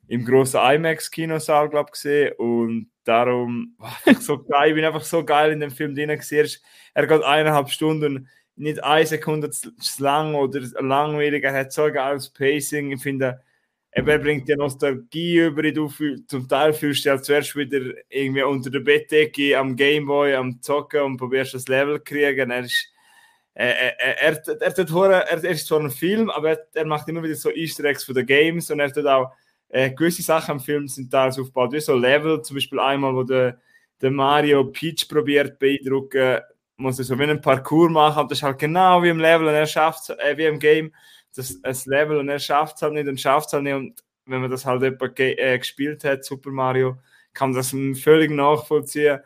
im 0.08 0.24
grossen 0.24 0.60
IMAX-Kinosaal, 0.60 1.70
glaube 1.70 1.90
ich, 1.90 1.92
gesehen. 1.92 2.34
Und 2.36 2.90
darum, 3.04 3.74
war 3.78 3.96
einfach 4.04 4.20
so 4.20 4.42
geil. 4.48 4.70
Ich 4.70 4.74
bin 4.74 4.84
einfach 4.84 5.02
so 5.02 5.24
geil 5.24 5.52
in 5.52 5.60
dem 5.60 5.70
Film 5.70 5.94
drin 5.94 6.08
gewesen. 6.08 6.58
Er 6.92 7.02
Er 7.02 7.06
geht 7.06 7.22
eineinhalb 7.22 7.70
Stunden, 7.70 8.28
nicht 8.60 8.84
eine 8.84 9.06
Sekunde 9.06 9.50
zu 9.50 9.70
lang 9.98 10.34
oder 10.34 10.60
langweilig. 10.80 11.44
Er 11.44 11.54
hat 11.54 11.72
so 11.72 11.84
ein 11.84 11.92
geiles 11.92 12.28
Pacing. 12.28 12.92
Ich 12.92 13.02
finde, 13.02 13.40
er 13.90 14.18
bringt 14.18 14.48
die 14.48 14.54
Nostalgie 14.54 15.38
über. 15.38 15.62
Du 15.72 15.88
zum 16.26 16.48
Teil 16.48 16.72
fühlst 16.72 17.04
du 17.04 17.10
halt 17.10 17.24
zuerst 17.24 17.56
wieder 17.56 17.80
irgendwie 18.08 18.42
unter 18.42 18.70
der 18.70 18.80
Bettdecke 18.80 19.58
am 19.58 19.74
Gameboy 19.76 20.34
am 20.34 20.60
Zocken 20.60 21.02
und 21.02 21.16
probierst 21.16 21.54
das 21.54 21.68
Level 21.68 21.96
zu 21.96 22.04
kriegen. 22.04 22.50
Er 22.50 22.60
ist, 22.60 22.88
er, 23.54 23.98
er, 23.98 24.36
er, 24.38 25.44
er, 25.44 25.50
ist 25.50 25.66
zwar 25.66 25.80
ein 25.80 25.90
Film, 25.90 26.30
aber 26.30 26.58
er, 26.72 26.86
macht 26.86 27.08
immer 27.08 27.22
wieder 27.22 27.34
so 27.34 27.50
Easter 27.50 27.84
Eggs 27.84 28.04
von 28.04 28.14
den 28.14 28.26
Games 28.26 28.70
und 28.70 28.78
er 28.78 28.92
tut 28.92 29.06
auch 29.06 29.32
äh, 29.70 29.90
gewisse 29.90 30.22
Sachen 30.22 30.56
im 30.56 30.60
Film 30.60 30.86
sind 30.86 31.10
teils 31.10 31.38
aufgebaut, 31.38 31.72
wie 31.72 31.80
so 31.80 31.96
Level, 31.96 32.42
zum 32.42 32.56
Beispiel 32.56 32.78
einmal, 32.78 33.14
wo 33.14 33.22
der, 33.22 33.58
der 34.00 34.10
Mario 34.10 34.64
Peach 34.64 35.08
probiert 35.08 35.58
beeindrucken, 35.58 36.40
muss 36.80 36.98
er 36.98 37.04
so 37.04 37.18
wie 37.18 37.24
einen 37.24 37.40
Parcours 37.40 37.90
machen 37.90 38.22
und 38.22 38.30
das 38.30 38.38
ist 38.38 38.42
halt 38.42 38.58
genau 38.58 39.02
wie 39.02 39.08
im 39.08 39.20
Level 39.20 39.46
und 39.46 39.54
er 39.54 39.66
schafft 39.66 40.10
es, 40.10 40.18
äh, 40.18 40.36
wie 40.36 40.44
im 40.44 40.58
Game, 40.58 40.92
das, 41.34 41.60
das 41.62 41.86
Level 41.86 42.18
und 42.18 42.28
er 42.28 42.38
schafft 42.38 42.76
es 42.76 42.82
halt 42.82 42.94
nicht 42.94 43.08
und 43.08 43.20
schafft 43.20 43.48
es 43.48 43.52
halt 43.52 43.64
nicht 43.64 43.74
und 43.74 44.02
wenn 44.26 44.40
man 44.40 44.50
das 44.50 44.66
halt 44.66 44.82
jemand 44.82 45.16
ge 45.16 45.32
äh, 45.32 45.58
gespielt 45.58 46.04
hat, 46.04 46.24
Super 46.24 46.50
Mario, 46.50 46.98
kann 47.32 47.50
man 47.50 47.58
das 47.58 47.74
völlig 48.00 48.30
nachvollziehen. 48.30 49.20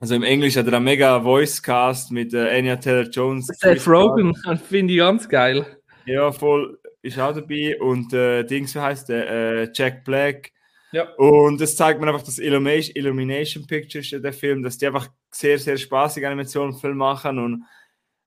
Also 0.00 0.16
im 0.16 0.24
Englisch 0.24 0.56
hat 0.56 0.66
er 0.66 0.74
einen 0.74 0.84
mega 0.84 1.22
Voicecast 1.22 2.10
mit 2.10 2.34
äh, 2.34 2.58
Anya 2.58 2.76
Taylor-Jones. 2.76 3.46
Seth 3.46 3.86
Rogen, 3.86 4.34
finde 4.68 4.94
ich 4.94 4.98
ganz 4.98 5.28
geil. 5.28 5.64
Ja, 6.06 6.32
voll 6.32 6.78
ist 7.02 7.18
auch 7.18 7.34
dabei 7.34 7.78
und 7.80 8.12
äh, 8.12 8.44
Dings, 8.44 8.74
wie 8.74 8.80
heißt 8.80 9.08
der? 9.08 9.28
Äh, 9.28 9.70
Jack 9.74 10.04
Black. 10.04 10.52
Ja. 10.92 11.08
Und 11.16 11.60
das 11.60 11.76
zeigt 11.76 12.00
mir 12.00 12.08
einfach, 12.08 12.22
dass 12.22 12.38
Illumination, 12.38 12.96
Illumination 12.96 13.66
Pictures, 13.66 14.12
äh, 14.12 14.20
der 14.20 14.32
Film, 14.32 14.62
dass 14.62 14.78
die 14.78 14.86
einfach 14.86 15.08
sehr, 15.32 15.58
sehr 15.58 15.76
spaßige 15.76 16.24
Animationsfilme 16.24 16.96
machen 16.96 17.38
und 17.38 17.64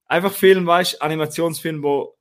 einfach 0.06 0.32
Film, 0.32 0.66
weißt 0.66 1.00
Animationsfilm, 1.00 1.82
wo 1.82 2.16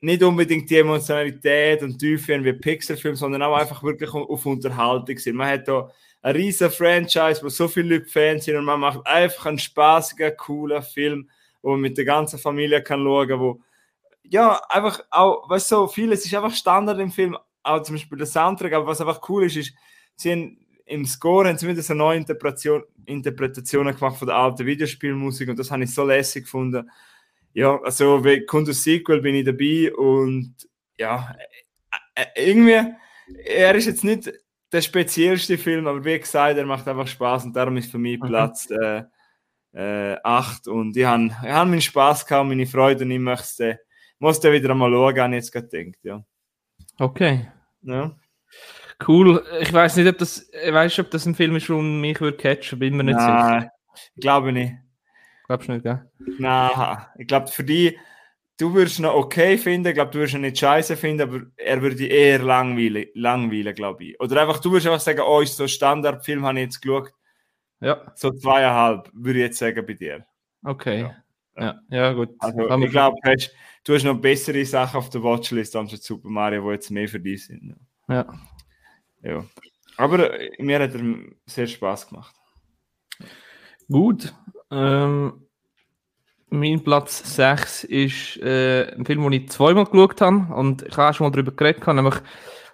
nicht 0.00 0.22
unbedingt 0.22 0.70
die 0.70 0.78
Emotionalität 0.78 1.82
und 1.82 1.98
Tiefe 1.98 2.34
haben 2.34 2.44
wie 2.44 2.52
Pixar-Film, 2.52 3.16
sondern 3.16 3.42
auch 3.42 3.56
einfach 3.56 3.82
wirklich 3.82 4.12
auf 4.12 4.46
Unterhaltung 4.46 5.18
sind. 5.18 5.36
Man 5.36 5.48
hat 5.48 5.66
da 5.66 5.90
ein 6.22 6.36
riesen 6.36 6.70
Franchise, 6.70 7.42
wo 7.42 7.48
so 7.48 7.66
viele 7.68 7.96
Leute 7.96 8.08
Fans 8.08 8.44
sind 8.44 8.56
und 8.56 8.64
man 8.64 8.80
macht 8.80 9.04
einfach 9.06 9.46
einen 9.46 9.58
spaßigen, 9.58 10.36
coolen 10.36 10.82
Film, 10.82 11.28
wo 11.62 11.70
man 11.70 11.80
mit 11.80 11.98
der 11.98 12.04
ganzen 12.04 12.38
Familie 12.38 12.82
kann 12.82 13.02
schauen, 13.02 13.40
wo 13.40 13.60
ja, 14.30 14.60
einfach 14.68 15.00
auch, 15.10 15.48
weißt 15.48 15.70
du, 15.70 15.76
so 15.76 15.86
vieles 15.88 16.24
ist 16.24 16.34
einfach 16.34 16.54
Standard 16.54 16.98
im 17.00 17.10
Film, 17.10 17.36
auch 17.62 17.82
zum 17.82 17.94
Beispiel 17.94 18.18
der 18.18 18.26
Soundtrack, 18.26 18.72
aber 18.74 18.86
was 18.86 19.00
einfach 19.00 19.26
cool 19.28 19.44
ist, 19.44 19.56
ist, 19.56 19.74
sie 20.16 20.32
haben 20.32 20.66
im 20.88 21.06
Score 21.06 21.48
haben 21.48 21.58
sie 21.58 21.68
wieder 21.68 21.82
so 21.82 21.94
neue 21.94 22.18
Interpretation, 22.18 22.82
Interpretationen 23.06 23.94
gemacht 23.94 24.16
von 24.16 24.28
der 24.28 24.36
alten 24.36 24.66
Videospielmusik 24.66 25.48
und 25.48 25.58
das 25.58 25.70
habe 25.70 25.84
ich 25.84 25.94
so 25.94 26.04
lässig 26.04 26.44
gefunden. 26.44 26.90
Ja, 27.52 27.80
also 27.82 28.24
wie 28.24 28.44
das 28.46 28.82
Sequel, 28.82 29.20
bin 29.20 29.34
ich 29.34 29.44
dabei 29.44 29.92
und 29.94 30.54
ja, 30.98 31.34
äh, 32.14 32.22
äh, 32.22 32.50
irgendwie, 32.50 32.94
er 33.44 33.74
ist 33.74 33.86
jetzt 33.86 34.04
nicht 34.04 34.32
der 34.72 34.82
speziellste 34.82 35.56
Film, 35.56 35.86
aber 35.86 36.04
wie 36.04 36.18
gesagt, 36.18 36.58
er 36.58 36.66
macht 36.66 36.86
einfach 36.86 37.06
Spaß 37.06 37.44
und 37.44 37.56
darum 37.56 37.76
ist 37.76 37.90
für 37.90 37.98
mich 37.98 38.20
Mhm. 38.20 38.26
Platz 38.26 38.68
äh, 38.70 39.02
äh, 39.72 40.16
8 40.22 40.68
und 40.68 40.96
ich 40.96 41.04
habe 41.04 41.26
ich 41.26 41.32
hab 41.50 41.68
meinen 41.68 41.80
Spaß 41.80 42.26
gehabt, 42.26 42.48
meine 42.48 42.66
Freude 42.66 43.04
und 43.04 43.10
ich 43.10 43.18
möchte 43.18 43.80
muss 44.18 44.40
da 44.40 44.52
wieder 44.52 44.70
einmal 44.70 44.90
schauen, 44.90 45.20
habe 45.20 45.36
ich 45.36 45.44
jetzt 45.44 45.52
gerade 45.52 45.68
gedacht, 45.68 45.98
ja. 46.02 46.24
Okay. 46.98 47.48
ja. 47.82 48.16
Cool. 49.06 49.44
Ich 49.60 49.72
weiß 49.72 49.96
nicht, 49.96 50.08
ob 50.08 50.18
das, 50.18 50.50
ich 50.50 50.72
weiß 50.72 50.98
ob 50.98 51.10
das 51.10 51.26
ein 51.26 51.34
Film 51.34 51.56
ist, 51.56 51.68
der 51.68 51.76
mich 51.76 52.20
würde 52.20 52.36
catchen, 52.36 52.78
bin 52.78 52.96
mir 52.96 53.04
nicht 53.04 53.18
sicher. 53.18 53.32
Nein, 53.32 53.70
ich 54.14 54.20
glaube 54.20 54.52
nicht. 54.52 54.74
Glaubst 55.46 55.68
du 55.68 55.72
nicht, 55.72 55.82
gell? 55.84 56.10
Nein, 56.38 56.98
ich 57.16 57.26
glaube 57.26 57.46
für 57.46 57.64
die, 57.64 57.96
du 58.58 58.74
würdest 58.74 58.98
ihn 58.98 59.02
noch 59.02 59.14
okay 59.14 59.56
finden, 59.56 59.88
ich 59.88 59.94
glaube, 59.94 60.10
du 60.10 60.18
würdest 60.18 60.34
ihn 60.34 60.42
nicht 60.42 60.58
scheiße 60.58 60.96
finden, 60.96 61.22
aber 61.22 61.40
er 61.56 61.80
würde 61.80 61.96
dich 61.96 62.10
eher 62.10 62.40
langweilen, 62.40 63.06
langweilen 63.14 63.74
glaube 63.74 64.04
ich. 64.04 64.20
Oder 64.20 64.42
einfach, 64.42 64.58
du 64.60 64.72
würdest 64.72 64.88
einfach 64.88 65.00
sagen, 65.00 65.20
oh, 65.20 65.40
ist 65.40 65.56
so 65.56 65.62
ein 65.64 65.68
Standardfilm, 65.68 66.44
habe 66.44 66.58
ich 66.58 66.64
jetzt 66.64 66.82
geschaut, 66.82 67.12
Ja, 67.80 68.12
so 68.16 68.30
zweieinhalb, 68.32 69.10
würde 69.14 69.38
ich 69.38 69.44
jetzt 69.44 69.58
sagen 69.58 69.86
bei 69.86 69.94
dir. 69.94 70.26
okay. 70.64 71.00
Ja. 71.02 71.14
Ja, 71.60 71.80
ja, 71.90 72.12
gut. 72.12 72.30
Also, 72.38 72.70
Haben 72.70 72.82
ich 72.84 72.90
glaube, 72.90 73.16
du 73.82 73.94
hast 73.94 74.04
noch 74.04 74.20
bessere 74.20 74.64
Sachen 74.64 74.96
auf 74.98 75.10
der 75.10 75.22
Watchlist 75.24 75.74
als 75.74 76.04
Super 76.04 76.28
Mario, 76.28 76.62
die 76.62 76.74
jetzt 76.74 76.90
mehr 76.90 77.08
für 77.08 77.18
dich 77.18 77.46
sind. 77.46 77.74
Ja. 78.08 78.26
Ja. 79.22 79.44
Aber 79.96 80.38
äh, 80.38 80.50
mir 80.62 80.80
hat 80.80 80.94
er 80.94 81.00
sehr 81.46 81.66
Spaß 81.66 82.08
gemacht. 82.08 82.34
Gut. 83.88 84.34
Ähm, 84.70 85.48
mein 86.50 86.82
Platz 86.82 87.36
6 87.36 87.84
ist 87.84 88.36
äh, 88.38 88.92
ein 88.94 89.04
Film, 89.04 89.22
den 89.22 89.32
ich 89.32 89.48
zweimal 89.50 89.84
geschaut 89.84 90.20
habe 90.20 90.54
und 90.54 90.82
ich 90.82 90.96
habe 90.96 91.10
auch 91.10 91.14
schon 91.14 91.26
mal 91.26 91.30
darüber 91.30 91.52
geredet, 91.52 91.86
habe, 91.86 91.96
nämlich 91.96 92.16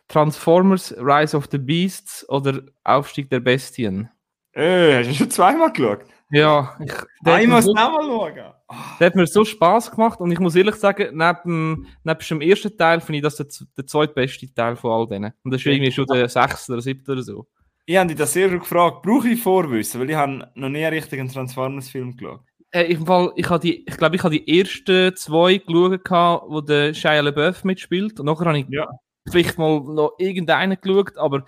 Transformers 0.08 0.94
Rise 0.98 1.36
of 1.36 1.48
the 1.50 1.58
Beasts 1.58 2.28
oder 2.28 2.62
Aufstieg 2.84 3.30
der 3.30 3.40
Bestien. 3.40 4.10
Äh, 4.52 4.98
hast 4.98 5.10
du 5.10 5.14
schon 5.14 5.30
zweimal 5.30 5.72
geschaut? 5.72 6.04
Ja, 6.34 6.76
ich, 6.84 6.92
Ah, 6.92 7.04
ich 7.24 7.32
hat 7.32 7.40
mir 7.42 7.46
muss 7.48 7.64
so, 7.64 7.72
nochmal 7.72 8.02
schauen. 8.34 8.52
der 8.98 9.06
hat 9.06 9.14
mir 9.14 9.26
so 9.26 9.44
Spaß 9.44 9.90
gemacht 9.92 10.20
und 10.20 10.30
ich 10.32 10.40
muss 10.40 10.56
ehrlich 10.56 10.74
sagen, 10.74 11.16
neben, 11.16 11.86
neben 12.02 12.18
dem 12.28 12.40
ersten 12.40 12.76
Teil 12.76 13.00
finde 13.00 13.18
ich 13.18 13.22
das 13.22 13.36
der, 13.36 13.46
der 13.76 13.86
zweitbeste 13.86 14.52
Teil 14.52 14.76
von 14.76 14.90
all 14.90 15.06
denen. 15.06 15.32
Und 15.44 15.52
das 15.52 15.60
ist 15.60 15.66
irgendwie 15.66 15.92
schon 15.92 16.06
der 16.06 16.28
sechste 16.28 16.72
oder 16.72 16.82
siebte 16.82 17.12
oder 17.12 17.22
so. 17.22 17.46
Ich 17.86 17.96
habe 17.96 18.08
dich 18.08 18.16
das 18.16 18.32
sehr 18.32 18.48
gefragt, 18.48 19.02
brauche 19.02 19.28
ich 19.28 19.42
Vorwissen? 19.42 20.00
Weil 20.00 20.10
ich 20.10 20.16
habe 20.16 20.50
noch 20.54 20.68
nie 20.70 20.84
einen 20.84 20.94
richtigen 20.94 21.28
Transformers-Film 21.28 22.16
geschaut. 22.16 22.40
Äh, 22.70 22.92
im 22.92 23.06
Fall, 23.06 23.30
ich 23.36 23.48
habe 23.48 23.60
die, 23.60 23.84
ich 23.86 23.96
glaube, 23.96 24.16
ich 24.16 24.22
habe 24.24 24.36
die 24.36 24.58
ersten 24.60 25.14
zwei 25.16 25.58
geschaut, 25.58 26.42
wo 26.48 26.60
der 26.62 26.94
Shia 26.94 27.20
LaBeouf 27.20 27.62
mitspielt. 27.64 28.18
Und 28.18 28.26
nachher 28.26 28.46
habe 28.46 28.58
ich 28.58 28.66
Ja. 28.70 28.88
vielleicht 29.30 29.58
mal 29.58 29.80
noch 29.80 30.14
irgendeinen 30.18 30.76
geschaut, 30.80 31.16
aber 31.18 31.44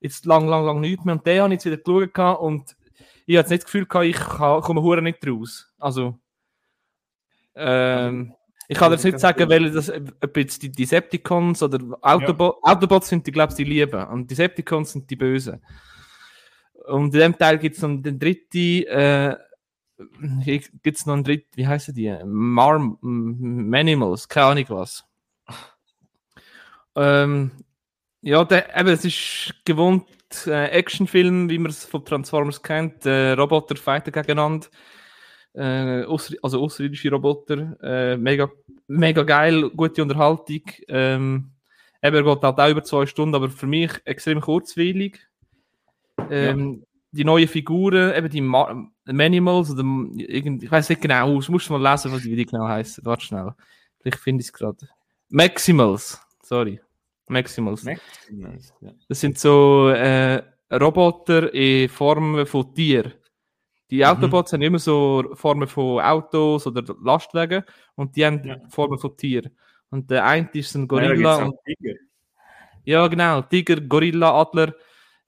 jetzt 0.00 0.26
lang, 0.26 0.46
lang, 0.46 0.64
lang 0.66 0.80
nicht 0.80 1.04
mehr. 1.04 1.14
Und 1.16 1.26
den 1.26 1.40
habe 1.40 1.54
ich 1.54 1.64
jetzt 1.64 1.82
wieder 1.82 2.06
geschaut 2.06 2.40
und 2.40 2.76
ich 3.30 3.36
habe 3.36 3.42
jetzt 3.44 3.50
nicht 3.50 3.62
das 3.62 3.66
Gefühl 3.66 3.86
gehabt, 3.86 4.06
ich 4.06 4.16
kann- 4.16 4.60
komme 4.62 4.82
hure 4.82 5.02
nicht 5.02 5.24
raus. 5.26 5.72
Also, 5.78 6.18
Ähm, 7.54 8.32
ich 8.68 8.78
kann 8.78 8.90
dir 8.90 8.94
jetzt 8.96 9.04
nicht 9.04 9.18
sagen, 9.18 9.48
weil 9.50 9.70
das, 9.72 9.90
ob 9.90 10.36
jetzt 10.36 10.62
die 10.62 10.70
Decepticons 10.70 11.62
oder 11.62 11.78
Autobo 12.00 12.58
Autobots 12.62 13.08
sind, 13.08 13.26
die 13.26 13.32
glaube 13.32 13.52
ich, 13.52 13.56
die 13.56 13.64
Lieben. 13.64 14.04
Und 14.06 14.30
Decepticons 14.30 14.92
sind 14.92 15.10
die 15.10 15.16
Bösen. 15.16 15.60
Und 16.86 17.12
in 17.14 17.20
dem 17.20 17.36
Teil 17.38 17.58
gibt 17.58 17.76
es 17.76 17.82
noch 17.82 17.90
den 18.00 18.18
dritten, 18.18 18.84
äh, 18.86 19.36
gibt 20.82 20.96
es 20.98 21.06
noch 21.06 21.14
einen 21.14 21.24
dritten, 21.24 21.50
wie 21.56 21.66
heißen 21.66 21.94
die? 21.94 22.16
Marm, 22.24 22.96
Manimals, 23.00 24.28
keine 24.28 24.46
Ahnung 24.46 24.64
was. 24.68 25.04
Ähm, 26.96 27.50
ja, 28.22 28.44
der, 28.44 28.76
eben, 28.78 28.88
es 28.90 29.04
ist 29.04 29.54
gewohnt 29.64 30.04
äh, 30.46 30.66
Actionfilm, 30.66 31.48
wie 31.50 31.58
man 31.58 31.70
es 31.70 31.84
von 31.84 32.04
Transformers 32.04 32.62
kennt. 32.62 33.06
Äh, 33.06 33.32
Roboter 33.32 33.76
fighten 33.76 34.12
gegeneinander. 34.12 34.66
Äh, 35.52 36.04
ausser, 36.04 36.34
also 36.42 36.62
außerirdische 36.62 37.10
Roboter. 37.10 37.76
Äh, 37.82 38.16
mega, 38.16 38.50
mega 38.86 39.22
geil, 39.22 39.70
gute 39.70 40.02
Unterhaltung. 40.02 40.62
Ähm, 40.88 41.50
eben, 42.02 42.16
er 42.16 42.22
geht 42.22 42.42
halt 42.42 42.58
auch 42.58 42.70
über 42.70 42.84
zwei 42.84 43.06
Stunden, 43.06 43.34
aber 43.34 43.48
für 43.48 43.66
mich 43.66 43.92
extrem 44.04 44.40
kurzweilig. 44.40 45.18
Ähm, 46.30 46.74
ja. 46.80 46.86
Die 47.12 47.24
neuen 47.24 47.48
Figuren, 47.48 48.14
eben 48.14 48.30
die 48.30 48.40
Ma 48.40 48.88
Manimals, 49.04 49.72
oder 49.72 49.82
irgend, 50.16 50.62
ich 50.62 50.70
weiß 50.70 50.88
nicht 50.90 51.02
genau, 51.02 51.40
du 51.40 51.52
musst 51.52 51.68
mal 51.68 51.82
lesen, 51.82 52.12
was 52.12 52.22
die, 52.22 52.36
die 52.36 52.46
genau 52.46 52.68
heißen. 52.68 53.04
Warte 53.04 53.24
schnell. 53.24 53.52
Vielleicht 54.00 54.18
finde 54.18 54.42
ich 54.42 54.48
es 54.48 54.52
gerade. 54.52 54.88
Maximals, 55.28 56.20
sorry. 56.42 56.80
Maximals. 57.30 57.84
Maximals 57.84 58.74
ja. 58.80 58.90
Das 59.08 59.20
sind 59.20 59.38
so 59.38 59.88
äh, 59.90 60.42
Roboter 60.72 61.52
in 61.54 61.88
Form 61.88 62.46
von 62.46 62.74
Tier. 62.74 63.12
Die 63.90 63.98
mhm. 63.98 64.04
Autobots 64.04 64.52
haben 64.52 64.62
immer 64.62 64.78
so 64.78 65.24
Formen 65.34 65.68
von 65.68 66.00
Autos 66.00 66.66
oder 66.66 66.94
Lastwagen 67.02 67.64
und 67.96 68.14
die 68.16 68.24
haben 68.24 68.44
ja. 68.44 68.60
Formen 68.68 68.98
von 68.98 69.16
Tier. 69.16 69.50
Und 69.90 70.10
der 70.10 70.24
eine 70.24 70.48
ist 70.52 70.74
ein 70.74 70.86
Gorilla. 70.86 71.38
Ja, 71.38 71.44
und, 71.44 71.56
ja 72.84 73.06
genau. 73.08 73.42
Tiger, 73.42 73.80
Gorilla, 73.80 74.40
Adler. 74.40 74.74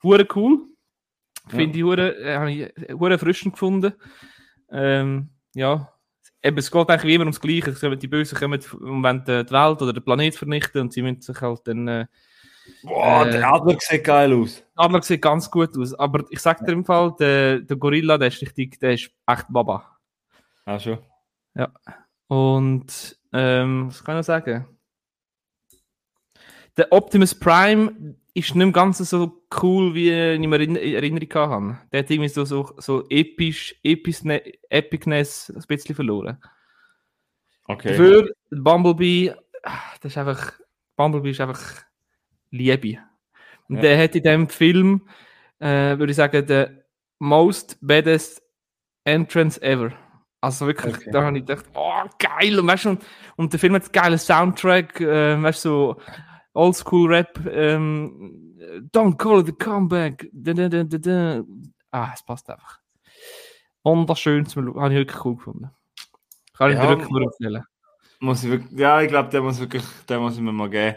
Hure 0.03 0.27
cool. 0.35 0.69
Finde 1.49 1.77
ich 1.77 1.85
hure, 1.85 2.17
äh, 2.19 2.37
habe 2.37 2.53
ich 2.53 2.73
hure 2.93 3.19
frischend 3.19 3.55
gefunden. 3.55 3.95
Ähm, 4.71 5.31
ja, 5.55 5.93
eben, 6.43 6.59
es 6.59 6.71
geht 6.71 6.89
eigentlich 6.89 7.05
wie 7.05 7.15
immer 7.15 7.25
ums 7.25 7.41
Gleiche. 7.41 7.97
Die 7.97 8.09
Bösen 8.09 8.39
kommen 8.39 8.61
und 8.61 9.03
wollen 9.03 9.25
die 9.25 9.51
Welt 9.51 9.83
oder 9.83 9.93
den 9.93 10.05
Planet 10.05 10.35
vernichten 10.35 10.81
und 10.83 10.93
sie 10.93 11.03
müssen 11.03 11.23
sich 11.23 11.41
halt 11.41 11.61
dann. 11.65 11.89
Äh, 11.89 12.07
Boah, 12.83 13.27
äh, 13.27 13.33
der 13.33 13.53
Adler 13.53 13.77
sieht 13.81 14.05
geil 14.05 14.33
aus. 14.33 14.63
Der 14.77 14.85
Adler 14.85 15.03
sieht 15.03 15.23
ganz 15.23 15.51
gut 15.51 15.77
aus. 15.77 15.95
Aber 15.95 16.25
ich 16.31 16.41
sag 16.41 16.65
dir 16.65 16.73
im 16.73 16.85
Fall, 16.85 17.15
der, 17.19 17.61
der 17.61 17.77
Gorilla, 17.77 18.19
der 18.19 18.29
ist 18.29 18.41
richtig, 18.41 18.79
der 18.79 18.95
ist 18.95 19.11
echt 19.27 19.47
Baba. 19.49 19.99
Ah, 20.65 20.79
schon. 20.79 20.99
Ja. 21.55 21.73
Und 22.29 23.19
ähm, 23.33 23.89
was 23.89 24.05
kann 24.05 24.17
ich 24.17 24.21
noch 24.21 24.25
sagen? 24.25 24.67
Der 26.77 26.91
Optimus 26.93 27.35
Prime 27.35 28.17
ist 28.35 28.55
nicht 28.55 28.65
mehr 28.65 28.73
ganz 28.73 28.99
so 28.99 29.43
cool, 29.63 29.95
wie 29.95 30.11
ich 30.11 30.39
mir 30.39 30.61
in 30.61 30.77
Erinnerung 30.77 31.29
habe. 31.35 31.79
Der 31.93 32.01
hat 32.01 32.11
irgendwie 32.11 32.29
so, 32.29 32.45
so, 32.45 32.73
so 32.79 33.05
episch, 33.11 33.75
Episne, 33.83 34.43
Epicness 34.71 35.53
ein 35.55 35.63
bisschen 35.69 35.95
verloren. 35.95 36.39
Okay. 37.67 37.95
Für 37.95 38.33
Bumblebee, 38.51 39.35
das 40.01 40.13
ist 40.13 40.19
einfach, 40.19 40.53
Bumblebee 40.97 41.31
ist 41.31 41.41
einfach 41.41 41.83
Liebe. 42.51 42.99
Und 43.69 43.77
ja. 43.77 43.83
der 43.83 44.03
hat 44.03 44.17
in 44.17 44.23
dem 44.23 44.49
Film, 44.49 45.09
äh, 45.59 45.99
würde 45.99 46.11
ich 46.11 46.17
sagen, 46.17 46.47
der 46.47 46.85
most 47.19 47.79
baddest 47.83 48.43
entrance 49.05 49.61
ever. 49.63 49.93
Also 50.41 50.67
wirklich, 50.67 50.97
okay. 50.97 51.11
da 51.13 51.23
habe 51.23 51.39
ich 51.39 51.47
gedacht, 51.47 51.67
oh 51.75 52.03
geil, 52.19 52.59
und 52.59 52.67
weißt 52.67 52.87
du, 52.87 52.89
und, 52.91 53.05
und 53.37 53.53
der 53.53 53.61
Film 53.61 53.75
hat 53.75 53.85
einen 53.85 53.93
geilen 53.93 54.19
Soundtrack, 54.19 55.01
äh, 55.01 55.41
weißt 55.41 55.65
du, 55.65 55.69
so 55.69 56.01
Oldschool-Rap, 56.55 57.47
ähm, 57.51 58.53
Don't 58.93 59.19
call 59.19 59.41
it 59.41 59.49
a 59.49 59.53
comeback. 59.53 60.29
Da, 60.33 60.53
da, 60.53 60.69
da, 60.69 61.43
Ah, 61.91 62.11
es 62.15 62.23
passt 62.23 62.49
einfach. 62.49 62.79
Wunderschön, 63.85 64.47
habe 64.47 64.93
ich 64.93 64.99
wirklich 64.99 65.25
cool 65.25 65.37
gefunden. 65.37 65.71
Kann 66.57 66.71
ich 66.71 66.77
ja, 66.77 66.83
dir 66.83 66.89
wirklich 66.91 67.11
nur 67.11 67.23
empfehlen. 67.23 67.65
Muss 68.21 68.45
ich 68.45 68.51
wirklich, 68.51 68.79
ja, 68.79 69.03
ich 69.03 69.09
glaube, 69.09 69.29
der 69.29 69.43
muss 69.43 69.61
wirklich, 69.61 69.85
der 70.09 70.21
muss 70.21 70.37
ich 70.37 70.41
mir 70.41 70.53
mal 70.53 70.71
geben. 70.71 70.97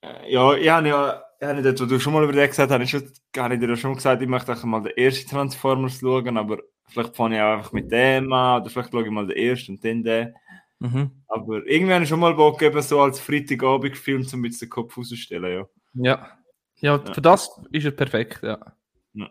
Äh, 0.00 0.32
ja, 0.32 0.54
ich 0.54 0.68
habe 0.68 0.88
ja, 0.88 1.22
ich 1.38 1.46
habe 1.46 1.62
dort, 1.62 1.80
wo 1.80 1.84
du 1.84 2.00
schon 2.00 2.14
mal 2.14 2.24
über 2.24 2.32
den 2.32 2.48
gesagt 2.48 2.72
hast, 2.72 2.90
schon, 2.90 3.12
habe 3.36 3.54
ich 3.54 3.60
dir 3.60 3.76
schon 3.76 3.94
gesagt, 3.94 4.22
ich 4.22 4.28
möchte 4.28 4.66
mal 4.66 4.82
den 4.82 4.96
ersten 4.96 5.28
Transformers 5.28 6.00
schauen, 6.00 6.36
aber 6.38 6.58
vielleicht 6.88 7.14
fange 7.14 7.36
ich 7.36 7.42
auch 7.42 7.58
einfach 7.58 7.72
mit 7.72 7.92
dem 7.92 8.32
an, 8.32 8.62
oder 8.62 8.70
vielleicht 8.70 8.90
schaue 8.90 9.04
ich 9.04 9.10
mal 9.10 9.26
den 9.26 9.36
ersten 9.36 9.72
und 9.72 9.84
dann 9.84 10.02
den. 10.02 10.34
Mhm. 10.78 11.10
Aber 11.28 11.66
ich 11.66 12.08
schon 12.08 12.20
mal 12.20 12.34
Bock, 12.34 12.60
eben 12.62 12.82
so 12.82 13.00
als 13.00 13.20
Freitagabend-Film 13.20 14.26
zum 14.26 14.40
mit 14.40 14.60
den 14.60 14.68
Kopf 14.68 14.96
rauszustellen, 14.96 15.52
ja. 15.52 15.66
Ja. 15.94 16.02
ja. 16.02 16.38
Ja, 16.78 16.98
für 17.12 17.22
das 17.22 17.50
ist 17.72 17.84
er 17.84 17.90
perfekt, 17.90 18.42
ja. 18.42 18.58
ja. 19.14 19.30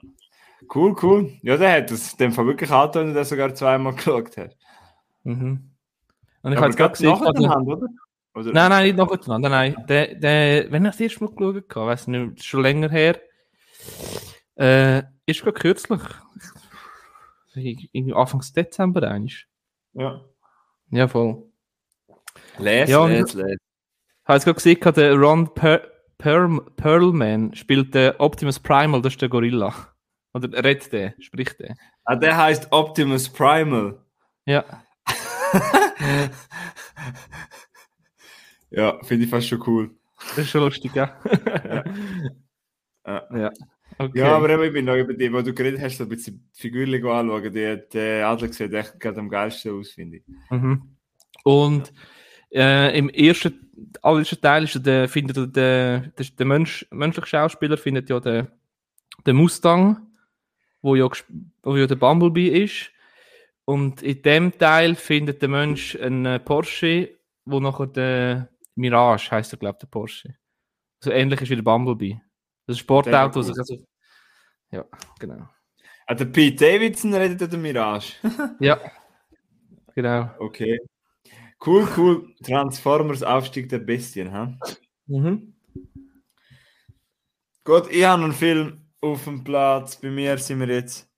Cool, 0.73 0.95
cool. 1.03 1.31
Ja, 1.43 1.57
der 1.57 1.77
hat 1.77 1.91
das 1.91 2.17
dem 2.17 2.31
Fall 2.31 2.47
wirklich 2.47 2.71
angetan, 2.71 3.13
der 3.13 3.25
sogar 3.25 3.53
zweimal 3.53 3.93
geschaut 3.95 4.35
hat. 4.37 4.55
Mhm. 5.23 5.71
Und 6.41 6.51
ich 6.51 6.55
ja, 6.55 6.61
habe 6.61 6.67
jetzt 6.67 6.77
gerade 6.77 6.91
gesehen, 6.93 7.13
oder? 7.13 7.87
oder? 8.33 8.51
Nein, 8.51 8.69
nein, 8.69 8.83
nicht 8.85 8.97
nacheinander, 8.97 9.49
nein. 9.49 9.75
Der, 9.87 10.15
der, 10.15 10.71
wenn 10.71 10.85
ich 10.85 10.91
das 10.91 10.99
erste 10.99 11.23
Mal 11.23 11.33
geschaut 11.33 11.75
habe, 11.75 11.87
weiß 11.87 12.07
nicht, 12.07 12.43
schon 12.43 12.61
länger 12.63 12.89
her, 12.89 13.19
äh, 14.55 15.03
ist 15.25 15.41
gerade 15.43 15.59
kürzlich, 15.59 16.01
irgendwie 17.53 18.13
Anfang 18.13 18.43
Dezember 18.55 19.03
eigentlich. 19.03 19.47
Ja. 19.93 20.25
Ja, 20.91 21.07
voll. 21.07 21.43
Les, 22.57 22.89
ja, 22.89 23.05
les, 23.05 23.33
les. 23.33 23.57
Ich 23.57 24.27
habe 24.27 24.35
jetzt 24.35 24.45
gerade 24.45 24.55
gesehen, 24.55 24.79
der 24.95 25.15
Ron 25.15 25.53
per 25.53 25.81
per 26.17 26.47
Perlman 26.77 27.53
spielt 27.53 27.93
der 27.93 28.19
Optimus 28.19 28.59
Primal, 28.59 29.01
das 29.01 29.13
ist 29.13 29.21
der 29.21 29.29
Gorilla. 29.29 29.73
Oder 30.33 30.63
redet 30.63 30.91
der, 30.91 31.13
spricht 31.19 31.59
der. 31.59 31.75
Ah, 32.03 32.15
der 32.15 32.37
heißt 32.37 32.71
Optimus 32.71 33.29
Primal. 33.29 34.03
Ja. 34.45 34.63
ja, 38.69 38.97
finde 39.03 39.25
ich 39.25 39.29
fast 39.29 39.47
schon 39.47 39.63
cool. 39.67 39.91
Das 40.17 40.39
ist 40.39 40.49
schon 40.49 40.61
lustig, 40.61 40.95
ja. 40.95 41.17
ja. 43.05 43.27
ja. 43.37 43.51
Okay. 43.97 44.19
Ja, 44.19 44.35
aber 44.35 44.63
ich 44.63 44.73
bin 44.73 44.85
noch 44.85 44.95
über 44.95 45.13
die, 45.13 45.31
wo 45.31 45.41
du 45.41 45.53
geredet 45.53 45.79
hast, 45.81 46.01
ein 46.01 46.09
bisschen 46.09 46.49
Figürchen 46.53 47.05
anschauen. 47.05 47.53
Die, 47.53 47.81
der 47.93 48.27
Adler 48.27 48.51
sieht 48.51 48.73
echt 48.73 48.99
gerade 48.99 49.19
am 49.19 49.29
geilsten 49.29 49.79
aus, 49.79 49.91
finde 49.91 50.17
ich. 50.17 50.23
Mhm. 50.49 50.95
Und 51.43 51.93
äh, 52.51 52.97
im 52.97 53.09
ersten, 53.09 53.93
allerersten 54.01 54.41
Teil 54.41 54.63
ist 54.65 54.85
der, 54.85 55.07
findet 55.07 55.55
der, 55.55 55.99
der, 55.99 56.25
der 56.37 56.45
Mensch, 56.45 56.85
menschliche 56.91 57.27
Schauspieler 57.27 57.77
findet 57.77 58.09
ja 58.09 58.19
den, 58.19 58.47
den 59.25 59.35
Mustang, 59.35 60.07
wo 60.81 60.95
ja, 60.95 61.09
wo 61.63 61.77
ja 61.77 61.87
der 61.87 61.95
Bumblebee 61.95 62.63
ist. 62.63 62.91
Und 63.63 64.03
in 64.03 64.21
dem 64.21 64.57
Teil 64.57 64.95
findet 64.95 65.41
der 65.41 65.49
Mensch 65.49 65.95
einen 65.95 66.43
Porsche, 66.43 67.17
wo 67.45 67.59
nachher 67.59 67.87
der 67.87 68.49
Mirage 68.75 69.31
heißt 69.31 69.53
er, 69.53 69.57
glaube 69.57 69.77
ich, 69.77 69.79
der 69.79 69.87
Porsche. 69.87 70.35
So 70.99 71.11
ähnlich 71.11 71.41
ist 71.41 71.49
wie 71.49 71.55
der 71.55 71.63
Bumblebee. 71.63 72.21
Das 72.67 72.79
Sportauto. 72.79 73.39
Also, 73.39 73.85
ja, 74.71 74.85
genau. 75.19 75.47
Ah, 76.07 76.13
der 76.13 76.25
Pete 76.25 76.65
Davidson 76.65 77.13
redet 77.13 77.51
der 77.51 77.59
Mirage. 77.59 78.13
ja, 78.59 78.79
genau. 79.93 80.29
Okay. 80.39 80.79
Cool, 81.65 81.87
cool. 81.97 82.35
Transformers 82.43 83.23
Aufstieg 83.23 83.69
der 83.69 83.79
Bestien, 83.79 84.31
ha? 84.31 84.57
Mhm. 85.07 85.55
Gut, 87.63 87.89
ich 87.89 88.03
habe 88.03 88.23
einen 88.23 88.33
Film 88.33 88.85
auf 89.01 89.23
dem 89.23 89.43
Platz. 89.43 89.95
Bei 89.95 90.11
mir 90.11 90.37
sind 90.37 90.59
wir 90.59 90.67
jetzt 90.67 91.09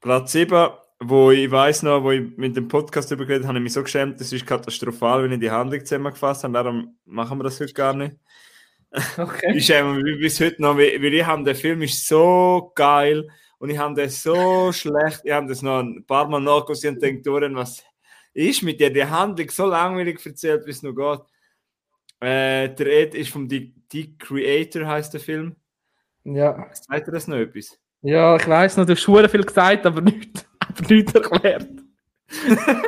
Platz 0.00 0.32
7, 0.32 0.70
wo 1.00 1.30
ich 1.30 1.50
weiß 1.50 1.84
noch, 1.84 2.02
wo 2.02 2.10
ich 2.10 2.36
mit 2.36 2.56
dem 2.56 2.66
Podcast 2.66 3.10
übergeredet 3.12 3.46
habe, 3.46 3.58
ich 3.58 3.62
mich 3.62 3.72
so 3.72 3.82
geschämt, 3.82 4.20
das 4.20 4.32
ist 4.32 4.44
katastrophal, 4.46 5.22
wenn 5.22 5.32
ich 5.32 5.40
die 5.40 5.50
Handlung 5.50 5.80
zusammengefasst 5.80 6.42
habe. 6.42 6.54
Darum 6.54 6.98
machen 7.04 7.38
wir 7.38 7.44
das 7.44 7.60
heute 7.60 7.72
gar 7.72 7.94
nicht. 7.94 8.16
Okay. 9.16 9.56
Ich 9.56 9.66
schäme 9.66 9.94
mich 9.94 10.20
bis 10.20 10.40
heute 10.40 10.62
noch, 10.62 10.76
weil 10.76 11.12
ich 11.12 11.26
habe, 11.26 11.42
der 11.42 11.56
Film 11.56 11.82
ist 11.82 12.06
so 12.06 12.72
geil 12.76 13.28
und 13.58 13.70
ich 13.70 13.78
habe 13.78 13.94
das 14.00 14.22
so 14.22 14.70
schlecht, 14.72 15.22
ich 15.24 15.32
habe 15.32 15.48
das 15.48 15.62
noch 15.62 15.80
ein 15.80 16.04
paar 16.06 16.28
Mal 16.28 16.40
nachgesehen 16.40 16.94
und 16.94 17.02
denkt, 17.02 17.26
was 17.26 17.82
ist 18.34 18.62
mit 18.62 18.80
dir 18.80 18.92
die 18.92 19.04
Handlung 19.04 19.50
so 19.50 19.66
langweilig 19.66 20.24
erzählt, 20.24 20.66
wie 20.66 20.70
es 20.70 20.82
noch 20.82 20.94
geht. 20.94 21.20
Äh, 22.20 22.74
der 22.74 22.86
Ed 22.86 23.14
ist 23.14 23.30
vom 23.30 23.48
The, 23.48 23.74
The 23.90 24.16
Creator, 24.18 24.86
heißt 24.86 25.12
der 25.12 25.20
Film. 25.20 25.56
Ja. 26.24 26.68
Sagt 26.72 27.08
er 27.08 27.12
das 27.12 27.28
noch 27.28 27.36
etwas? 27.36 27.78
Ja, 28.02 28.36
ich 28.36 28.46
weiß 28.46 28.76
noch, 28.76 28.86
du 28.86 28.92
hast 28.92 29.02
schon 29.02 29.28
viel 29.28 29.44
gesagt, 29.44 29.86
aber 29.86 30.00
nichts, 30.00 30.46
aber 30.58 30.94
nichts 30.94 31.14
erklärt. 31.14 31.68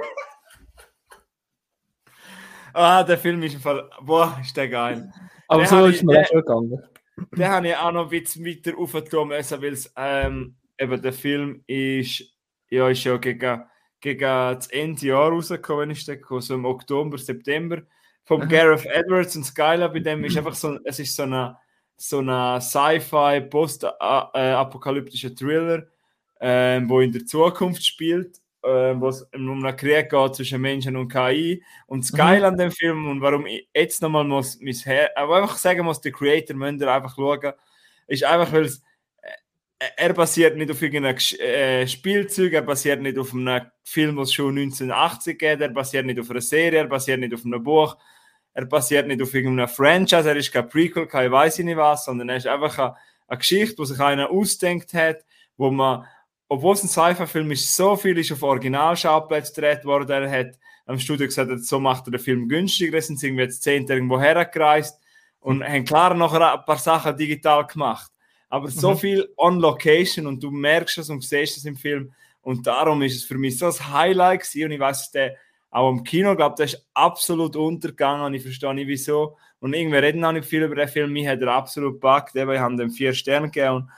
ah, 2.72 3.02
der 3.02 3.18
Film 3.18 3.42
ist 3.42 3.54
im 3.54 3.60
Fall, 3.60 3.90
boah, 4.02 4.38
ist 4.42 4.56
der 4.56 4.68
geil. 4.68 5.10
Aber 5.48 5.62
den 5.62 5.68
so 5.68 5.86
ist 5.86 6.02
mir 6.02 6.20
auch 6.20 6.26
schon 6.26 6.40
gegangen. 6.40 6.82
Den 7.32 7.48
habe 7.48 7.68
ich 7.68 7.76
auch 7.76 7.92
noch 7.92 8.04
ein 8.04 8.20
bisschen 8.20 8.44
weiter 8.44 8.76
aufgetan 8.76 9.30
weil 9.30 9.72
es 9.72 9.92
ähm, 9.96 10.56
eben 10.78 11.02
der 11.02 11.12
Film 11.12 11.62
ist, 11.66 12.24
ja, 12.68 12.88
ist 12.88 13.04
ja 13.04 13.16
gegen, 13.16 13.62
gegen 14.00 14.20
das 14.20 14.66
Ende 14.68 15.06
Jahr 15.06 15.30
rausgekommen, 15.30 15.90
ist 15.90 16.08
der 16.08 16.18
so 16.40 16.54
im 16.54 16.64
Oktober, 16.64 17.16
September, 17.16 17.82
von 18.24 18.48
Gareth 18.48 18.86
Edwards 18.86 19.36
und 19.36 19.44
Skylar. 19.44 19.92
Bei 19.92 20.00
dem 20.00 20.24
ist 20.24 20.36
einfach 20.36 20.54
so, 20.54 20.78
es 20.84 20.98
ist 20.98 21.16
so 21.16 21.22
eine, 21.22 21.56
so 21.96 22.18
eine 22.18 22.60
Sci-Fi, 22.60 23.40
post-apokalyptischer 23.48 25.34
Thriller, 25.34 25.84
äh, 26.40 26.80
wo 26.84 27.00
in 27.00 27.12
der 27.12 27.24
Zukunft 27.24 27.84
spielt, 27.84 28.40
äh, 28.66 29.00
wo 29.00 29.08
es 29.08 29.22
um 29.34 29.64
einen 29.64 29.76
Krieg 29.76 30.10
geht 30.10 30.34
zwischen 30.34 30.60
Menschen 30.60 30.96
und 30.96 31.08
KI. 31.08 31.62
Und 31.86 32.04
das 32.04 32.12
Geile 32.12 32.40
mhm. 32.40 32.44
an 32.44 32.56
dem 32.58 32.70
Film 32.72 33.08
und 33.08 33.20
warum 33.20 33.46
ich 33.46 33.68
jetzt 33.74 34.02
nochmal 34.02 34.24
muss, 34.24 34.60
muss 34.60 34.84
her, 34.84 35.16
einfach 35.16 35.56
sagen 35.56 35.84
muss, 35.84 36.00
der 36.00 36.12
Creator 36.12 36.56
müsst 36.56 36.80
ihr 36.80 36.92
einfach 36.92 37.14
schauen, 37.14 37.52
ist 38.06 38.24
einfach, 38.24 38.52
weil 38.52 38.64
es 38.64 38.82
er 39.78 40.12
basiert 40.14 40.56
nicht 40.56 40.70
auf 40.70 40.80
irgendeinem 40.80 41.18
äh, 41.38 41.86
Spielzeug, 41.86 42.52
er 42.54 42.62
basiert 42.62 43.02
nicht 43.02 43.18
auf 43.18 43.34
einem 43.34 43.66
Film, 43.84 44.16
was 44.16 44.32
schon 44.32 44.56
1980 44.56 45.38
geht, 45.38 45.60
er 45.60 45.68
basiert 45.68 46.06
nicht 46.06 46.18
auf 46.18 46.30
einer 46.30 46.40
Serie, 46.40 46.80
er 46.80 46.86
basiert 46.86 47.20
nicht 47.20 47.34
auf 47.34 47.44
einem 47.44 47.62
Buch, 47.62 47.96
er 48.54 48.64
basiert 48.64 49.06
nicht 49.06 49.20
auf 49.20 49.34
irgendeinem 49.34 49.68
Franchise, 49.68 50.28
er 50.28 50.36
ist 50.36 50.52
kein 50.52 50.68
Prequel, 50.68 51.06
kein 51.06 51.30
weiß 51.30 51.58
ich 51.58 51.64
nicht 51.64 51.76
was, 51.76 52.06
sondern 52.06 52.30
er 52.30 52.36
ist 52.36 52.46
einfach 52.46 52.78
eine, 52.78 52.96
eine 53.28 53.38
Geschichte, 53.38 53.76
die 53.76 53.86
sich 53.86 54.00
einer 54.00 54.30
ausdenkt 54.30 54.94
hat, 54.94 55.24
wo 55.58 55.70
man, 55.70 56.06
obwohl 56.48 56.74
es 56.74 56.82
ein 56.82 56.88
Sci-Fi-Film 56.88 57.50
ist, 57.50 57.74
so 57.74 57.96
viel 57.96 58.18
ist 58.18 58.32
auf 58.32 58.42
Originalschauplätze 58.42 59.52
gedreht 59.52 59.84
worden, 59.84 60.10
er 60.10 60.30
hat 60.30 60.58
am 60.86 60.98
Studio 60.98 61.26
gesagt, 61.26 61.50
so 61.64 61.80
macht 61.80 62.06
er 62.06 62.12
den 62.12 62.20
Film 62.20 62.48
günstiger, 62.48 63.00
sind 63.00 63.18
sie 63.18 63.28
irgendwie 63.28 63.44
jetzt 63.44 63.62
zehn 63.62 63.86
irgendwo 63.86 64.20
hergereist 64.20 65.00
und 65.40 65.64
haben 65.64 65.84
klar 65.84 66.14
noch 66.14 66.32
ein 66.32 66.64
paar 66.64 66.78
Sachen 66.78 67.16
digital 67.16 67.66
gemacht 67.66 68.12
aber 68.48 68.68
so 68.68 68.92
mhm. 68.92 68.98
viel 68.98 69.28
on 69.36 69.58
Location 69.58 70.26
und 70.26 70.42
du 70.42 70.50
merkst 70.50 70.98
es 70.98 71.10
und 71.10 71.24
siehst 71.24 71.56
es 71.56 71.64
im 71.64 71.76
Film. 71.76 72.12
Und 72.42 72.66
darum 72.66 73.02
ist 73.02 73.16
es 73.16 73.24
für 73.24 73.36
mich 73.36 73.58
so 73.58 73.66
ein 73.66 73.92
Highlight 73.92 74.42
gewesen. 74.42 74.64
Und 74.64 74.70
ich 74.72 74.80
weiß, 74.80 75.10
der 75.10 75.36
auch 75.70 75.90
im 75.90 76.04
Kino, 76.04 76.36
glaube 76.36 76.54
der 76.56 76.66
ist 76.66 76.86
absolut 76.94 77.56
untergegangen. 77.56 78.24
Und 78.24 78.34
ich 78.34 78.42
verstehe 78.42 78.72
nicht 78.72 78.86
wieso. 78.86 79.36
Und 79.58 79.74
irgendwie 79.74 79.98
reden 79.98 80.24
auch 80.24 80.32
nicht 80.32 80.46
viel 80.46 80.62
über 80.62 80.76
den 80.76 80.88
Film. 80.88 81.12
Mich 81.12 81.26
hat 81.26 81.40
er 81.40 81.48
absolut 81.48 81.94
gepackt. 81.94 82.36
Eben, 82.36 82.52
ich 82.52 82.60
habe 82.60 82.76
dem 82.76 82.90
vier 82.90 83.12
Sterne 83.14 83.50
gegeben. 83.50 83.74
Und 83.74 83.90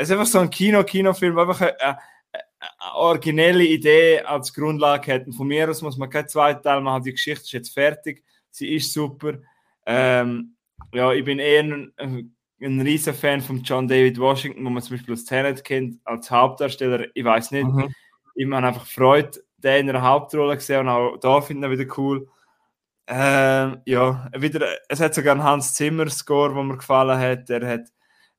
es 0.00 0.08
ist 0.08 0.12
einfach 0.12 0.26
so 0.26 0.38
ein 0.38 0.48
Kino-Kinofilm, 0.48 1.38
einfach 1.38 1.60
eine, 1.60 1.78
eine, 1.78 1.98
eine, 2.32 2.94
originelle 2.94 3.64
Idee 3.64 4.20
als 4.22 4.54
Grundlage. 4.54 5.22
Und 5.26 5.34
von 5.34 5.46
mir 5.46 5.68
aus 5.68 5.82
muss 5.82 5.98
man 5.98 6.08
keinen 6.08 6.28
zweiten 6.28 6.62
Teil 6.62 6.80
machen. 6.80 7.02
Die 7.02 7.12
Geschichte 7.12 7.44
ist 7.44 7.52
jetzt 7.52 7.74
fertig. 7.74 8.24
Sie 8.50 8.74
ist 8.74 8.94
super. 8.94 9.34
Ähm, 9.84 10.56
ja, 10.94 11.12
ich 11.12 11.22
bin 11.22 11.38
eher 11.38 11.64
ein, 11.64 11.92
ein 11.98 12.80
riesen 12.80 13.12
Fan 13.12 13.42
von 13.42 13.62
John 13.62 13.86
David 13.86 14.18
Washington, 14.18 14.64
wo 14.64 14.70
man 14.70 14.82
zum 14.82 14.96
Beispiel 14.96 15.12
aus 15.12 15.26
Tenet 15.26 15.62
kennt, 15.64 15.98
als 16.04 16.30
Hauptdarsteller. 16.30 17.04
Ich 17.12 17.24
weiß 17.24 17.50
nicht. 17.50 17.66
Mhm. 17.66 17.94
Ich 18.34 18.50
habe 18.50 18.66
einfach 18.66 18.86
Freude, 18.86 19.38
den 19.58 19.88
in 19.88 19.90
einer 19.90 20.02
Hauptrolle 20.02 20.56
gesehen 20.56 20.80
und 20.80 20.88
auch 20.88 21.18
da 21.18 21.42
finde 21.42 21.70
ich 21.70 21.78
wieder 21.78 21.98
cool. 21.98 22.26
Ähm, 23.06 23.82
ja, 23.84 24.30
wieder, 24.34 24.66
es 24.88 25.00
hat 25.00 25.12
sogar 25.14 25.34
einen 25.34 25.44
Hans 25.44 25.74
Zimmer 25.74 26.08
Score, 26.08 26.54
wo 26.54 26.62
mir 26.62 26.78
gefallen 26.78 27.18
hat. 27.18 27.50
Er 27.50 27.68
hat 27.68 27.88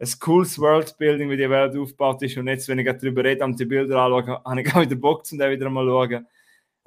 ein 0.01 0.19
cooles 0.19 0.59
Worldbuilding, 0.59 1.29
wie 1.29 1.37
die 1.37 1.49
Welt 1.49 1.77
aufgebaut 1.77 2.21
ist. 2.23 2.37
Und 2.37 2.47
jetzt, 2.47 2.67
wenn 2.67 2.79
ich 2.79 2.87
darüber 2.87 3.23
rede 3.23 3.45
und 3.45 3.59
die 3.59 3.65
Bilder 3.65 3.97
anschaue, 3.99 4.41
habe 4.45 4.61
ich 4.61 4.75
auch 4.75 4.81
wieder 4.81 4.95
Bock, 4.95 5.23
um 5.31 5.37
den 5.37 5.51
wieder 5.51 5.69
mal 5.69 5.85
zu 5.85 5.89
schauen. 5.89 6.27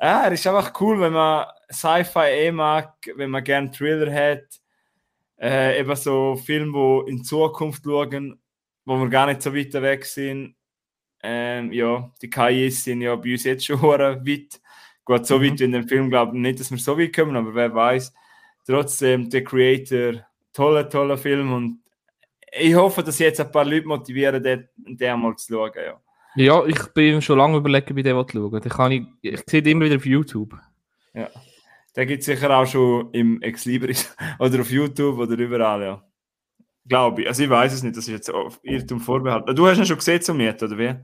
Ja, 0.00 0.24
er 0.24 0.32
ist 0.32 0.46
einfach 0.46 0.72
cool, 0.80 1.00
wenn 1.00 1.12
man 1.12 1.46
Sci-Fi 1.70 2.26
eh 2.26 2.50
mag, 2.50 2.94
wenn 3.14 3.30
man 3.30 3.44
gerne 3.44 3.70
Thriller 3.70 4.12
hat 4.12 4.60
äh, 5.40 5.80
eben 5.80 5.96
so 5.96 6.36
Filme, 6.36 7.04
die 7.06 7.10
in 7.10 7.24
Zukunft 7.24 7.84
schauen, 7.84 8.40
wo 8.84 8.96
wir 8.96 9.08
gar 9.08 9.26
nicht 9.26 9.42
so 9.42 9.54
weit 9.54 9.72
weg 9.74 10.04
sind. 10.04 10.54
Ähm, 11.22 11.72
ja, 11.72 12.10
die 12.20 12.30
KIs 12.30 12.84
sind 12.84 13.00
ja 13.00 13.14
bei 13.16 13.32
uns 13.32 13.44
jetzt 13.44 13.66
schon 13.66 13.82
weit. 13.82 14.60
Gut, 15.04 15.26
so 15.26 15.38
mhm. 15.38 15.44
weit 15.44 15.60
in 15.60 15.72
dem 15.72 15.88
Film 15.88 16.08
glaube 16.08 16.34
ich 16.34 16.40
nicht, 16.40 16.60
dass 16.60 16.70
wir 16.70 16.78
so 16.78 16.98
weit 16.98 17.14
kommen, 17.14 17.36
aber 17.36 17.54
wer 17.54 17.74
weiß. 17.74 18.12
Trotzdem, 18.66 19.28
der 19.28 19.44
Creator, 19.44 20.26
toller, 20.52 20.88
toller 20.88 21.18
Film 21.18 21.52
und 21.52 21.80
ich 22.58 22.74
hoffe, 22.74 23.02
dass 23.02 23.18
jetzt 23.18 23.40
ein 23.40 23.50
paar 23.50 23.64
Leute 23.64 23.86
motivieren, 23.86 24.42
den, 24.42 24.68
den 24.76 25.20
mal 25.20 25.36
zu 25.36 25.52
schauen. 25.52 25.72
Ja. 25.76 26.00
ja, 26.36 26.66
ich 26.66 26.86
bin 26.92 27.20
schon 27.22 27.38
lange 27.38 27.58
überlegen, 27.58 27.94
bei 27.94 28.02
dem 28.02 28.26
zu 28.26 28.32
schauen. 28.32 28.60
Ich, 28.64 28.72
kann 28.72 28.92
ich, 28.92 29.06
ich 29.22 29.40
sehe 29.46 29.62
den 29.62 29.72
immer 29.72 29.86
wieder 29.86 29.96
auf 29.96 30.06
YouTube. 30.06 30.54
Ja. 31.12 31.28
Der 31.96 32.06
gibt 32.06 32.20
es 32.20 32.26
sicher 32.26 32.50
auch 32.50 32.66
schon 32.66 33.10
im 33.12 33.40
Ex 33.42 33.64
Libris 33.64 34.14
oder 34.38 34.60
auf 34.60 34.70
YouTube 34.70 35.18
oder 35.18 35.38
überall, 35.38 35.82
ja. 35.82 36.02
Glaube 36.86 37.22
ich. 37.22 37.28
Also 37.28 37.44
ich 37.44 37.50
weiß 37.50 37.72
es 37.72 37.82
nicht, 37.82 37.96
das 37.96 38.04
ist 38.04 38.12
jetzt 38.12 38.30
auf 38.30 38.60
Irrtum 38.62 39.00
vorbehalten. 39.00 39.54
Du 39.54 39.66
hast 39.66 39.78
ihn 39.78 39.86
schon 39.86 39.96
gesehen 39.96 40.20
zum 40.20 40.36
Mieten, 40.36 40.64
oder 40.64 40.78
wie? 40.78 40.94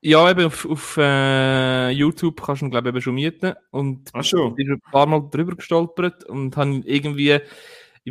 Ja, 0.00 0.30
eben 0.30 0.46
auf, 0.46 0.64
auf 0.68 0.96
äh, 0.98 1.90
YouTube 1.90 2.42
kannst 2.42 2.62
du 2.62 2.66
ihn, 2.66 2.70
glaube 2.70 2.88
ich, 2.88 2.94
eben 2.94 3.02
schon 3.02 3.14
mieten. 3.14 3.54
Und 3.70 4.10
Ach 4.12 4.24
schon. 4.24 4.50
ich 4.50 4.56
bin 4.56 4.72
ein 4.72 4.80
paar 4.90 5.06
Mal 5.06 5.28
drüber 5.30 5.54
gestolpert 5.54 6.24
und 6.24 6.56
habe 6.56 6.82
irgendwie, 6.84 7.38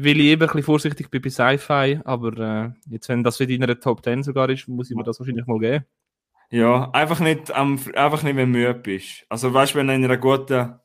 will 0.03 0.19
ich 0.19 0.27
eben 0.27 0.41
ein 0.41 0.47
bisschen 0.47 0.63
vorsichtig 0.63 1.10
bin 1.10 1.21
bei 1.21 1.29
Sci-Fi, 1.29 2.01
aber 2.03 2.38
äh, 2.38 2.91
jetzt, 2.91 3.10
wenn 3.10 3.23
das 3.23 3.38
für 3.38 3.47
deine 3.47 3.79
Top 3.79 4.03
10 4.03 4.23
sogar 4.23 4.49
ist, 4.49 4.67
muss 4.67 4.91
ich 4.91 4.97
mir 4.97 5.03
das 5.03 5.19
wahrscheinlich 5.19 5.47
mal 5.47 5.60
geben. 5.60 5.86
Ja, 6.51 6.91
einfach 6.91 7.19
nicht, 7.19 7.49
um, 7.49 7.79
einfach 7.95 8.23
nicht, 8.23 8.36
wenn 8.36 8.53
du 8.53 8.60
müde 8.60 8.73
bist. 8.75 9.25
Also 9.29 9.53
weißt 9.53 9.73
du, 9.73 9.79
wenn 9.79 9.88
du 9.88 9.93
in 9.95 10.03
einer 10.03 10.17
guten 10.17 10.79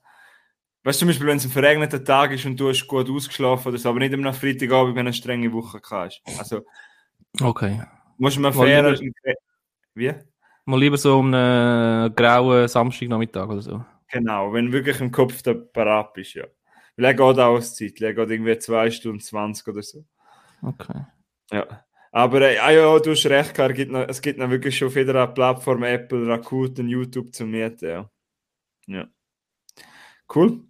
Weißt 0.82 0.98
du, 0.98 1.00
zum 1.00 1.08
Beispiel, 1.08 1.26
wenn 1.26 1.36
es 1.36 1.44
ein 1.44 1.50
verregneter 1.50 2.02
Tag 2.02 2.32
ist 2.32 2.46
und 2.46 2.58
du 2.58 2.70
hast 2.70 2.86
gut 2.86 3.10
ausgeschlafen 3.10 3.68
oder 3.68 3.76
so, 3.76 3.90
aber 3.90 3.98
nicht 3.98 4.14
am 4.14 4.32
Freitagabend, 4.32 4.96
wenn 4.96 5.04
du 5.04 5.10
eine 5.10 5.12
strenge 5.12 5.52
Woche 5.52 5.78
hast. 5.90 6.22
Also, 6.38 6.62
okay. 7.42 7.82
Musst 8.16 8.36
du 8.36 8.40
mal 8.40 8.52
fair. 8.52 8.98
Wie? 9.94 10.14
Mal 10.64 10.80
lieber 10.80 10.96
so 10.96 11.18
um 11.18 11.34
einen 11.34 12.14
grauen 12.14 12.66
Samstagnachmittag 12.66 13.48
oder 13.48 13.60
so. 13.60 13.84
Genau, 14.10 14.52
wenn 14.54 14.72
wirklich 14.72 15.00
im 15.00 15.10
Kopf 15.10 15.42
der 15.42 15.54
parat 15.54 16.14
bist, 16.14 16.34
ja. 16.34 16.44
Weil 17.00 17.06
er 17.06 17.14
geht 17.14 17.38
Auszeit, 17.38 17.98
er 18.02 18.12
geht 18.12 18.30
irgendwie 18.30 18.58
2 18.58 18.90
Stunden 18.90 19.20
20 19.20 19.68
oder 19.68 19.82
so. 19.82 20.04
Okay. 20.60 21.06
Ja. 21.50 21.86
Aber 22.12 22.42
äh, 22.42 22.58
ah 22.58 22.70
ja, 22.72 22.98
du 22.98 23.12
hast 23.12 23.24
recht, 23.24 23.58
es 23.58 23.74
gibt 23.74 23.90
noch, 23.90 24.06
es 24.06 24.20
gibt 24.20 24.38
noch 24.38 24.50
wirklich 24.50 24.76
schon 24.76 24.94
wieder 24.94 25.14
eine 25.14 25.32
Plattform, 25.32 25.82
Apple, 25.82 26.28
Rakuten, 26.28 26.88
YouTube 26.88 27.34
zum 27.34 27.52
Mieten, 27.52 27.88
ja. 27.88 28.10
Ja. 28.86 29.08
Cool. 30.34 30.64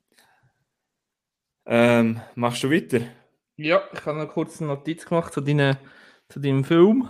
Ähm, 1.67 2.21
machst 2.37 2.63
du 2.63 2.71
weiter? 2.71 3.01
Ja, 3.57 3.83
ich 3.93 4.07
habe 4.07 4.19
noch 4.19 4.33
kurz 4.33 4.61
eine 4.61 4.69
Notiz 4.69 5.05
gemacht 5.07 5.33
zu, 5.33 5.41
deine, 5.41 5.79
zu 6.29 6.39
deinem 6.39 6.63
Film. 6.63 7.09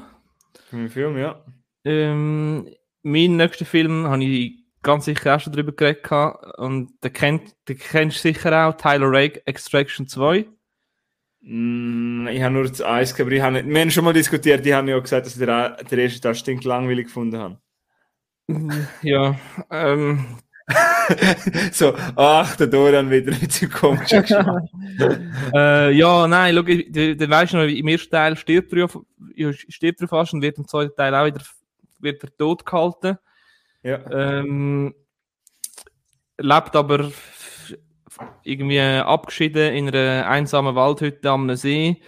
Zu 0.54 0.76
meinem 0.76 0.88
Film, 0.88 1.18
ja. 1.18 1.44
Ähm, 1.84 2.74
mein 3.02 3.36
nächster 3.36 3.66
Film 3.66 4.06
habe 4.06 4.24
ich 4.24 4.59
ganz 4.82 5.04
sicher 5.04 5.36
auch 5.36 5.40
schon 5.40 5.52
darüber 5.52 5.72
geredet. 5.72 6.10
Und 6.58 6.92
den, 7.02 7.12
kennt, 7.12 7.54
den 7.68 7.78
kennst 7.78 8.18
du 8.18 8.32
sicher 8.32 8.66
auch, 8.66 8.74
Tyler 8.74 9.10
Rake 9.10 9.46
Extraction 9.46 10.06
2. 10.06 10.46
Mm, 11.42 12.26
ich 12.28 12.42
habe 12.42 12.54
nur 12.54 12.64
das 12.64 12.82
Eis 12.82 13.18
aber 13.18 13.30
ich 13.30 13.40
habe 13.40 13.54
nicht, 13.54 13.68
wir 13.68 13.80
haben 13.80 13.90
schon 13.90 14.04
mal 14.04 14.12
diskutiert, 14.12 14.64
die 14.64 14.74
haben 14.74 14.88
ja 14.88 14.98
gesagt, 14.98 15.26
dass 15.26 15.34
sie 15.34 15.46
den, 15.46 15.72
den 15.90 15.98
ersten 15.98 16.20
Teil 16.20 16.34
stinkt 16.34 16.64
langweilig 16.64 17.06
gefunden 17.06 17.38
haben. 17.38 17.58
Ja, 19.02 19.36
ähm, 19.70 20.38
so, 21.72 21.94
ach, 22.16 22.56
der 22.56 22.66
Dorian 22.66 23.10
wieder 23.10 23.32
mit 23.32 23.52
seinem 23.52 23.70
komischen 23.70 24.24
äh, 25.54 25.92
Ja, 25.92 26.26
nein, 26.26 26.54
schau, 26.54 26.62
dann 26.62 27.30
weißt 27.30 27.52
du 27.52 27.56
noch, 27.56 27.64
im 27.64 27.88
ersten 27.88 28.10
Teil 28.10 28.36
stirbt 28.36 28.72
er, 28.72 28.88
stirbt 29.52 30.00
er 30.00 30.08
fast 30.08 30.34
und 30.34 30.42
wird 30.42 30.58
im 30.58 30.68
zweiten 30.68 30.94
Teil 30.96 31.14
auch 31.14 31.26
wieder 31.26 31.40
wird 32.00 32.22
er 32.22 32.36
tot 32.36 32.64
gehalten. 32.64 33.18
Ja. 33.82 33.98
Ähm, 34.10 34.94
lebt 36.38 36.76
aber 36.76 37.10
irgendwie 38.42 38.80
abgeschieden 38.80 39.74
in 39.74 39.88
einer 39.88 40.26
einsamen 40.26 40.74
Waldhütte 40.74 41.30
am 41.30 41.54
See 41.56 42.02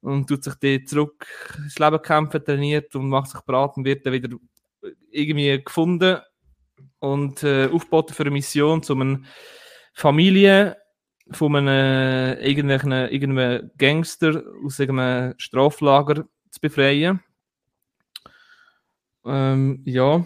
und 0.00 0.28
tut 0.28 0.44
sich 0.44 0.54
dort 0.54 0.88
zurück 0.88 1.26
ins 1.58 1.78
Leben 1.78 2.02
kämpfen, 2.02 2.44
trainiert 2.44 2.94
und 2.94 3.08
macht 3.08 3.30
sich 3.30 3.40
beraten, 3.40 3.84
wird 3.84 4.06
dann 4.06 4.12
wieder 4.12 4.36
irgendwie 5.10 5.62
gefunden 5.62 6.18
und 7.00 7.42
äh, 7.42 7.68
aufgeboten 7.68 8.14
für 8.14 8.22
eine 8.22 8.30
Mission, 8.30 8.82
um 8.88 9.00
eine 9.00 9.22
Familie 9.92 10.76
von 11.30 11.56
einem 11.56 12.38
irgendeinem, 12.38 13.10
irgendeinem 13.10 13.70
Gangster 13.76 14.42
aus 14.64 14.80
einem 14.80 15.34
Straflager 15.36 16.24
zu 16.50 16.60
befreien. 16.60 17.20
Ähm, 19.24 19.82
ja, 19.84 20.24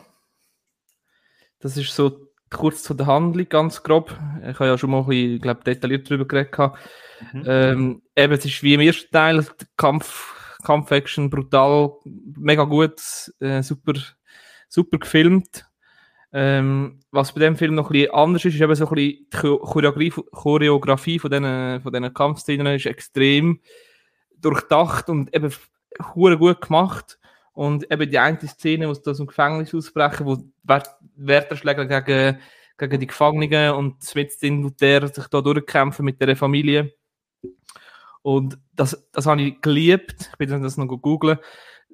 das 1.62 1.76
ist 1.76 1.94
so 1.94 2.28
kurz 2.50 2.82
zu 2.82 2.94
der 2.94 3.06
Handlung, 3.06 3.48
ganz 3.48 3.82
grob. 3.82 4.14
Ich 4.42 4.58
habe 4.58 4.66
ja 4.66 4.78
schon 4.78 4.90
mal 4.90 5.00
ein 5.00 5.06
bisschen, 5.06 5.40
glaub, 5.40 5.64
detailliert 5.64 6.10
darüber 6.10 6.26
geredet. 6.26 6.58
Mhm. 7.32 7.44
Ähm, 7.46 8.02
eben, 8.16 8.32
es 8.32 8.44
ist 8.44 8.62
wie 8.62 8.74
im 8.74 8.80
ersten 8.80 9.10
Teil, 9.10 9.46
Kampf, 9.76 10.56
Kampf-Action, 10.64 11.30
brutal, 11.30 11.92
mega 12.04 12.64
gut, 12.64 13.00
äh, 13.40 13.62
super, 13.62 13.94
super 14.68 14.98
gefilmt. 14.98 15.66
Ähm, 16.34 17.00
was 17.10 17.32
bei 17.32 17.40
dem 17.40 17.56
Film 17.56 17.74
noch 17.74 17.90
ein 17.90 17.92
bisschen 17.92 18.14
anders 18.14 18.44
ist, 18.44 18.54
ist 18.54 18.60
eben 18.60 18.74
so 18.74 18.88
ein 18.88 18.94
bisschen 18.94 19.26
die 19.30 19.36
Choreografie, 19.36 20.10
Choreografie 20.10 21.18
von 21.18 21.30
diesen, 21.30 21.80
von 21.82 21.92
diesen 21.92 22.14
Kampfszenen 22.14 22.74
ist 22.74 22.86
extrem 22.86 23.60
durchdacht 24.38 25.08
und 25.08 25.34
eben 25.34 25.52
gut 26.14 26.60
gemacht. 26.62 27.18
Und 27.52 27.90
eben 27.90 28.10
die 28.10 28.18
eine 28.18 28.38
Szene, 28.40 28.88
wo 28.88 28.94
sie 28.94 29.10
aus 29.10 29.18
dem 29.18 29.26
Gefängnis 29.26 29.74
ausbrechen, 29.74 30.26
wo 30.26 30.38
Wärterschläger 31.16 31.86
gegen, 31.86 32.40
gegen 32.78 33.00
die 33.00 33.06
Gefangenen 33.06 33.74
und 33.74 34.14
mit 34.14 34.42
den 34.42 34.74
der 34.80 35.08
sich 35.08 35.26
da 35.28 35.40
durchkämpfen 35.40 36.04
mit 36.04 36.20
der 36.20 36.34
Familie. 36.36 36.92
Und 38.22 38.58
das, 38.72 39.08
das 39.12 39.26
habe 39.26 39.42
ich 39.42 39.60
geliebt. 39.60 40.30
Ich 40.30 40.38
bin 40.38 40.48
dann 40.48 40.62
das 40.62 40.76
noch 40.76 40.86
googeln. 40.86 41.38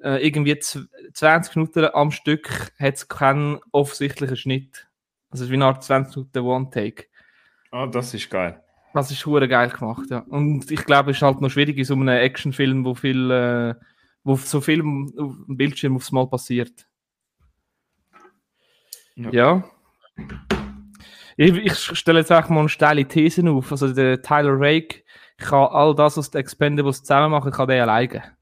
Äh, 0.01 0.25
irgendwie 0.25 0.57
20 0.57 1.55
Minuten 1.55 1.89
am 1.93 2.11
Stück 2.11 2.71
hat 2.79 2.95
es 2.95 3.07
keinen 3.07 3.59
offensichtlichen 3.71 4.37
Schnitt. 4.37 4.87
Also 5.29 5.43
es 5.43 5.47
ist 5.47 5.51
wie 5.51 5.55
eine 5.55 5.65
Art 5.65 5.83
20 5.83 6.15
Minuten 6.15 6.39
One-Take. 6.39 7.05
Ah, 7.71 7.87
das 7.87 8.13
ist 8.13 8.29
geil. 8.29 8.63
Das 8.93 9.11
ist 9.11 9.25
hure 9.25 9.47
geil 9.47 9.69
gemacht, 9.69 10.09
ja. 10.09 10.19
Und 10.29 10.71
ich 10.71 10.83
glaube, 10.85 11.11
es 11.11 11.17
ist 11.17 11.23
halt 11.23 11.41
noch 11.41 11.49
schwierig 11.49 11.77
in 11.77 11.83
so 11.83 11.93
einem 11.93 12.07
Actionfilm, 12.07 12.85
wo 12.85 12.95
viel, 12.95 13.29
äh, 13.29 13.75
wo 14.23 14.35
so 14.35 14.61
viel 14.61 14.81
auf 14.81 14.85
dem 15.47 15.57
Bildschirm 15.57 15.95
aufs 15.95 16.11
Mal 16.11 16.27
passiert. 16.27 16.87
Ja. 19.15 19.29
Ja. 19.31 19.63
Ich, 21.37 21.53
ich 21.53 21.73
stelle 21.97 22.19
jetzt 22.19 22.31
einfach 22.31 22.49
mal 22.49 22.59
eine 22.61 22.69
steile 22.69 23.05
These 23.07 23.49
auf. 23.49 23.71
Also 23.71 23.93
der 23.93 24.21
Tyler 24.21 24.55
Rake 24.59 25.03
kann 25.37 25.69
all 25.71 25.95
das 25.95 26.17
aus 26.17 26.31
den 26.31 26.41
Expendables 26.41 26.99
zusammen 27.03 27.31
machen, 27.31 27.51
kann 27.51 27.67
der 27.69 27.83
alleine. 27.83 28.37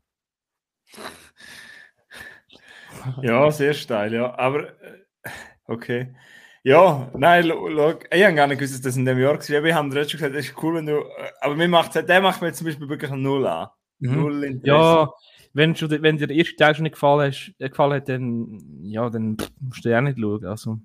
Ja, 3.22 3.52
sehr 3.52 3.74
steil, 3.74 4.14
ja. 4.14 4.38
Aber, 4.38 4.70
äh, 4.82 5.30
okay. 5.66 6.16
Ja, 6.64 7.10
nein, 7.16 7.46
lo- 7.46 8.00
ich 8.12 8.24
habe 8.24 8.36
gar 8.36 8.48
nicht 8.48 8.58
gewusst, 8.58 8.74
dass 8.74 8.82
das 8.82 8.98
in 8.98 9.06
dem 9.06 9.20
Jahr 9.20 9.36
war. 9.36 9.42
Ich 9.42 9.74
habe 9.74 9.90
dir 9.90 10.04
schon 10.04 10.18
gesagt, 10.20 10.36
das 10.36 10.46
ist 10.48 10.62
cool, 10.62 10.76
wenn 10.76 10.86
du. 10.88 10.98
äh, 10.98 11.32
Aber 11.42 11.56
mir 11.56 11.68
macht, 11.68 11.96
der 11.96 12.22
macht 12.22 12.42
mir 12.42 12.52
zum 12.52 12.66
Beispiel 12.66 12.90
wirklich 12.90 13.12
null 13.12 13.46
an. 13.48 13.70
Null 14.00 14.44
Interesse. 14.44 14.60
Mhm. 14.62 14.68
Ja, 14.68 15.12
wenn, 15.58 15.76
schon, 15.76 15.90
wenn 15.90 16.18
dir 16.18 16.28
der 16.28 16.38
erste 16.38 16.56
Teil 16.56 16.76
schon 16.76 16.84
nicht 16.84 16.94
gefallen, 16.94 17.32
hast, 17.32 17.54
äh, 17.58 17.70
gefallen 17.70 17.94
hat, 17.94 18.08
dann, 18.08 18.62
ja, 18.84 19.10
dann 19.10 19.38
musst 19.60 19.84
du 19.84 19.90
ja 19.90 19.98
auch 19.98 20.04
nicht 20.04 20.20
schauen. 20.20 20.46
Also. 20.46 20.80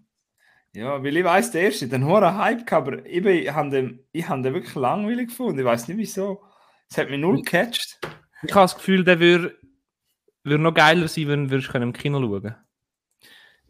Ja, 0.74 1.02
weil 1.04 1.14
ich 1.14 1.24
weiss, 1.24 1.50
der 1.50 1.62
erste, 1.62 1.88
den 1.88 2.06
hohen 2.06 2.38
Hype 2.38 2.66
gehabt, 2.66 2.88
aber 2.88 3.04
ich, 3.04 3.24
ich 3.24 3.52
habe 3.52 3.68
den, 3.68 4.00
ich 4.12 4.26
hab 4.26 4.42
den 4.42 4.54
wirklich 4.54 4.74
langweilig 4.74 5.28
gefunden. 5.28 5.58
Ich 5.58 5.64
weiß 5.64 5.88
nicht 5.88 5.98
wieso. 5.98 6.42
Es 6.88 6.96
hat 6.96 7.10
mich 7.10 7.20
null 7.20 7.42
gecatcht. 7.42 7.98
Ich 8.42 8.54
habe 8.54 8.64
das 8.64 8.74
Gefühl, 8.74 9.04
der 9.04 9.20
würde 9.20 9.54
würd 10.42 10.60
noch 10.60 10.74
geiler 10.74 11.06
sein, 11.06 11.28
wenn 11.28 11.50
wir 11.50 11.60
können 11.60 11.90
im 11.90 11.92
Kino 11.92 12.18
schauen 12.18 12.54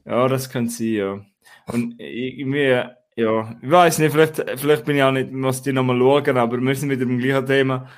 Ja, 0.04 0.28
das 0.28 0.50
könnte 0.50 0.72
sein, 0.72 0.86
ja. 0.86 1.26
Und 1.66 1.96
irgendwie, 1.98 2.84
ja, 3.16 3.56
ich 3.60 3.70
weiß 3.70 3.98
nicht, 3.98 4.12
vielleicht, 4.12 4.36
vielleicht 4.58 4.84
bin 4.84 4.96
ich 4.96 5.02
auch 5.02 5.12
nicht, 5.12 5.32
muss 5.32 5.62
die 5.62 5.72
nochmal 5.72 5.98
schauen, 5.98 6.36
aber 6.36 6.58
wir 6.58 6.74
sind 6.76 6.90
wieder 6.90 7.04
beim 7.04 7.18
gleichen 7.18 7.46
Thema. 7.46 7.88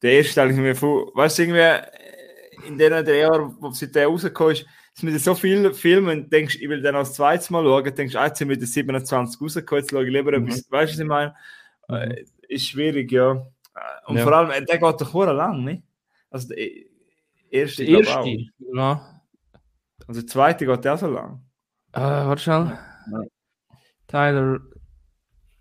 Der 0.00 0.12
erste 0.12 0.36
Teil 0.36 0.50
ist 0.50 0.56
mir 0.56 0.74
voll, 0.74 1.10
weißt 1.14 1.38
du, 1.38 1.42
irgendwie, 1.42 1.97
in 2.68 2.78
den 2.78 3.04
drei 3.04 3.18
Jahren, 3.18 3.56
wo 3.60 3.70
seit 3.70 3.94
der 3.94 4.06
rausgekommen 4.06 4.52
ist, 4.52 4.66
ist 4.94 5.02
mir 5.02 5.18
so 5.18 5.34
viele 5.34 5.72
Filme 5.74 6.12
und 6.12 6.32
denkst, 6.32 6.56
ich 6.60 6.68
will 6.68 6.82
dann 6.82 6.94
auch 6.96 7.00
das 7.00 7.14
zweite 7.14 7.52
Mal 7.52 7.64
schauen, 7.64 7.94
denkst, 7.94 8.14
ah, 8.16 8.26
jetzt 8.26 8.38
sind 8.38 8.48
wieder 8.48 8.66
27 8.66 9.40
rausgekommen, 9.40 9.82
jetzt 9.82 9.90
schaue 9.90 10.04
ich 10.06 10.12
lieber 10.12 10.38
Mhm. 10.38 10.46
etwas, 10.48 10.70
weißt 10.70 10.92
du, 10.92 10.96
was 10.96 11.00
ich 11.00 11.06
meine? 11.06 11.34
Mhm. 11.88 11.94
Äh, 11.94 12.24
Ist 12.48 12.66
schwierig, 12.68 13.12
ja. 13.12 13.32
Äh, 13.32 14.10
Und 14.10 14.16
Ja. 14.16 14.22
vor 14.24 14.32
allem, 14.32 14.50
äh, 14.50 14.64
der 14.64 14.78
geht 14.78 15.00
doch 15.00 15.14
lang, 15.26 15.64
nicht? 15.64 15.82
Also 16.30 16.48
der 16.48 16.58
e- 16.58 16.86
erste, 17.50 17.84
Der 17.84 17.98
erste, 17.98 18.18
auch. 18.20 18.26
ja. 18.74 19.20
Also 20.06 20.20
der 20.22 20.26
zweite 20.28 20.64
geht 20.66 20.86
auch 20.86 20.98
so 20.98 21.06
lang. 21.08 21.42
Äh, 21.92 22.00
warte 22.00 22.42
schnell. 22.42 22.78
Ja. 23.12 23.22
Tyler 24.06 24.60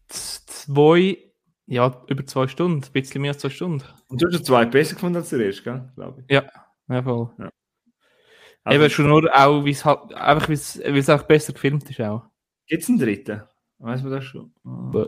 2, 0.07 1.17
ja, 1.65 2.01
über 2.07 2.25
zwei 2.25 2.47
Stunden, 2.47 2.83
ein 2.83 2.91
bisschen 2.93 3.21
mehr 3.21 3.31
als 3.31 3.41
zwei 3.41 3.49
Stunden. 3.49 3.83
Und 4.07 4.21
du 4.21 4.25
hast 4.27 4.33
den 4.37 4.43
zweiten 4.45 4.71
besser 4.71 4.93
gefunden 4.95 5.17
als 5.17 5.29
der 5.29 5.39
erste, 5.41 5.63
gell? 5.63 5.91
glaube 5.95 6.21
ich. 6.25 6.33
Ja, 6.33 6.43
voll. 6.87 7.29
Also, 8.63 8.81
Eben 8.81 8.89
schon 8.89 9.07
nur 9.07 9.29
auch, 9.33 9.63
wie 9.63 9.71
es 9.71 9.85
halt, 9.85 10.13
einfach, 10.13 10.49
wie 10.49 10.53
es 10.53 11.09
auch 11.09 11.23
besser 11.23 11.53
gefilmt 11.53 11.89
ist 11.89 12.01
auch. 12.01 12.23
Gibt 12.67 12.83
es 12.83 12.89
einen 12.89 12.99
dritten? 12.99 13.43
Weiß 13.79 14.03
man 14.03 14.11
das 14.11 14.25
schon? 14.25 14.51
Ah. 14.65 15.07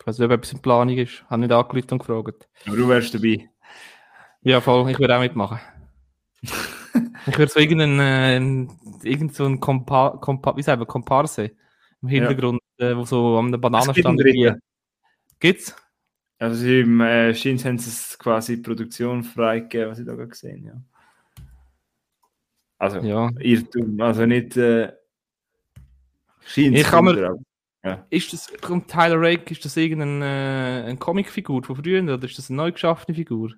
Ich 0.00 0.06
weiß 0.06 0.18
nicht, 0.18 0.26
ob 0.26 0.32
etwas 0.32 0.52
in 0.52 0.62
Planung 0.62 0.96
ist. 0.96 1.24
Habe 1.28 1.42
nicht 1.42 1.52
angerufen 1.52 1.92
und 1.92 1.98
gefragt. 1.98 2.48
Aber 2.66 2.76
du 2.76 2.88
wärst 2.88 3.14
dabei. 3.14 3.50
Ja, 4.42 4.60
voll, 4.60 4.90
ich 4.90 4.98
würde 4.98 5.16
auch 5.16 5.20
mitmachen. 5.20 5.60
ich 6.42 7.38
würde 7.38 7.52
so 7.52 7.60
irgendeinen, 7.60 8.70
äh, 9.02 9.08
irgend 9.08 9.34
so 9.34 9.44
ein 9.44 9.60
Kompa, 9.60 10.16
Kompa, 10.20 10.56
wie 10.56 10.62
sagen 10.62 10.80
wir, 10.80 10.86
Komparse 10.86 11.50
im 12.00 12.08
Hintergrund, 12.08 12.60
äh, 12.78 12.96
wo 12.96 13.04
so 13.04 13.36
am 13.36 13.48
einen 13.48 13.60
Bananenstand 13.60 14.18
dritten. 14.18 14.60
Gibt's? 15.38 15.76
Also 16.38 16.66
im 16.66 17.00
äh, 17.02 17.34
Scheins 17.34 17.66
haben 17.66 17.78
sie 17.78 17.90
es 17.90 18.18
quasi 18.18 18.56
Produktion 18.56 19.22
freigegeben, 19.22 19.90
was 19.90 19.98
ich 19.98 20.06
da 20.06 20.14
gerade 20.14 20.28
gesehen 20.28 20.64
ja. 20.64 20.72
Also, 22.80 22.98
Ja. 23.00 23.30
Irrtum, 23.38 24.00
also 24.00 24.24
nicht 24.26 24.56
äh. 24.56 24.90
Ich 26.56 26.82
kann 26.84 27.04
mir- 27.04 27.36
aber- 27.82 28.06
Ist 28.10 28.32
das, 28.32 28.50
kommt 28.60 28.90
Tyler 28.90 29.20
Rake, 29.20 29.52
ist 29.52 29.64
das 29.64 29.76
irgendeine 29.76 30.86
äh, 30.88 30.96
Comicfigur 30.96 31.62
von 31.62 31.76
früher 31.76 32.02
oder 32.02 32.24
ist 32.24 32.36
das 32.38 32.48
eine 32.50 32.56
neu 32.56 32.72
geschaffene 32.72 33.14
Figur? 33.14 33.52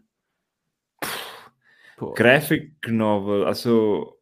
Graphic 2.15 2.73
Novel, 2.89 3.45
also 3.45 4.19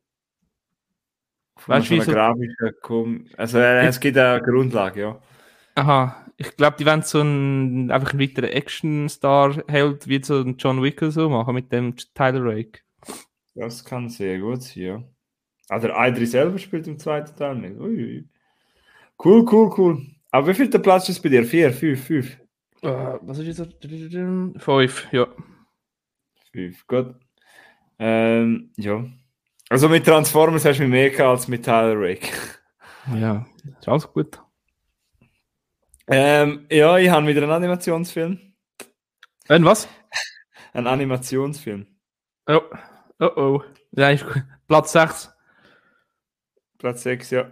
Weißt 1.66 1.90
wie 1.90 2.00
so- 2.02 2.12
grafischen 2.12 2.72
Kom 2.82 3.26
Also 3.36 3.58
äh, 3.58 3.86
es 3.86 3.98
gibt 4.00 4.16
eine 4.18 4.42
Grundlage, 4.42 5.00
ja. 5.00 5.22
Aha, 5.76 6.26
ich 6.36 6.56
glaube, 6.56 6.76
die 6.78 6.84
wollen 6.86 7.02
so 7.02 7.20
ein, 7.22 7.90
einfach 7.90 8.12
einen 8.12 8.20
weiteren 8.20 8.50
Action-Star-Held 8.50 10.08
wie 10.08 10.22
so 10.22 10.40
ein 10.40 10.56
John 10.58 10.82
Wick 10.82 11.00
so 11.08 11.28
machen 11.30 11.54
mit 11.54 11.72
dem 11.72 11.96
Tyler 12.14 12.44
Rake. 12.44 12.80
Das 13.54 13.84
kann 13.84 14.08
sehr 14.08 14.38
gut 14.38 14.62
sein, 14.62 14.82
ja. 14.82 15.02
Also 15.68 15.88
der 15.88 15.96
Idri 16.08 16.26
selber 16.26 16.58
spielt 16.58 16.86
im 16.88 16.98
zweiten 16.98 17.36
Teil 17.36 17.56
nicht. 17.56 17.78
Ui. 17.78 18.28
Cool, 19.22 19.46
cool, 19.52 19.72
cool. 19.78 20.06
Aber 20.30 20.46
wie 20.48 20.54
viel 20.54 20.70
der 20.70 20.78
Platz 20.78 21.08
ist 21.08 21.20
bei 21.22 21.28
dir? 21.28 21.44
Vier, 21.44 21.72
fünf, 21.72 22.04
fünf? 22.06 22.38
Äh, 22.82 23.18
was 23.22 23.38
ist 23.38 23.58
jetzt? 23.58 23.76
Fünf, 24.62 25.12
ja. 25.12 25.26
Fünf, 26.52 26.86
gut. 26.86 27.14
Ähm, 27.98 28.72
ja. 28.76 29.04
Also 29.68 29.88
mit 29.88 30.04
Transformers 30.04 30.64
hast 30.64 30.78
du 30.78 30.82
mich 30.84 30.90
mehr 30.90 31.10
gehabt 31.10 31.28
als 31.28 31.48
mit 31.48 31.64
Tyler 31.64 31.94
Rake. 31.96 32.28
Ja, 33.14 33.46
ist 33.80 33.88
alles 33.88 34.06
gut. 34.12 34.38
ähm, 36.06 36.66
ja, 36.70 36.98
ich 36.98 37.08
habe 37.08 37.26
wieder 37.26 37.42
einen 37.42 37.50
Animationsfilm. 37.52 38.38
Und 39.48 39.64
was? 39.64 39.88
Ein 40.74 40.86
Animationsfilm. 40.86 41.86
Oh, 42.46 42.60
oh, 43.20 43.30
oh. 43.36 43.62
Ja. 43.92 44.14
Platz 44.68 44.92
6. 44.92 45.30
Platz 46.78 47.02
6, 47.02 47.30
ja. 47.30 47.50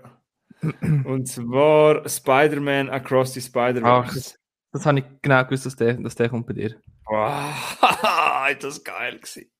Und 1.04 1.26
zwar 1.28 2.08
Spider-Man 2.08 2.90
Across 2.90 3.34
the 3.34 3.40
Spider-Verse. 3.40 4.14
das, 4.14 4.38
das 4.72 4.86
habe 4.86 4.98
ich 5.00 5.04
genau 5.22 5.44
gewusst, 5.44 5.66
dass 5.66 5.76
der, 5.76 5.94
dass 5.94 6.14
der 6.14 6.28
kommt 6.28 6.46
bei 6.46 6.54
dir. 6.54 6.76
Wow, 7.06 8.50
ist 8.50 8.64
das 8.64 8.82
geil 8.82 9.18
gewesen. 9.18 9.50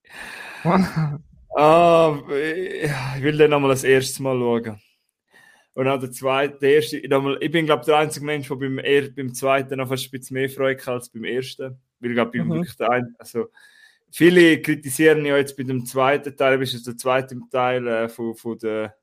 Ah, 1.57 2.17
ich 3.17 3.23
will 3.23 3.37
den 3.37 3.51
nochmal 3.51 3.71
das 3.71 3.83
erste 3.83 4.23
Mal 4.23 4.39
schauen. 4.39 4.81
Und 5.75 5.89
auch 5.89 5.99
der 5.99 6.13
zweite, 6.13 6.59
der 6.59 6.75
erste, 6.75 6.99
ich, 6.99 7.51
bin, 7.51 7.67
glaube 7.67 7.81
ich, 7.81 7.87
der 7.87 7.97
einzige 7.97 8.27
Mensch, 8.27 8.49
der 8.49 8.57
beim, 8.57 8.77
beim 9.17 9.35
zweiten 9.35 9.79
noch 9.79 9.89
fast 9.89 10.07
ein 10.07 10.11
bisschen 10.11 10.35
mehr 10.35 10.51
Freude 10.51 10.79
hatte 10.81 10.93
als 10.93 11.09
beim 11.09 11.25
ersten. 11.25 11.81
Weil 11.99 12.11
ich 12.11 12.15
glaube, 12.15 12.31
ich 12.37 12.43
bin 12.43 12.49
Mhm. 12.49 12.55
wirklich 12.55 12.77
der 12.77 12.91
ein, 12.91 13.15
also 13.19 13.47
Viele 14.11 14.61
kritisieren 14.63 15.25
ja 15.25 15.37
jetzt 15.37 15.57
bei 15.57 15.65
dem 15.65 15.85
zweiten 15.85 16.37
Teil, 16.37 16.59
das 16.59 16.75
ist 16.75 16.87
der 16.87 16.97
zweite 16.97 17.39
Teil 17.51 17.87
äh, 17.87 18.09
von, 18.09 18.35
von 18.35 18.59
der, 18.59 18.97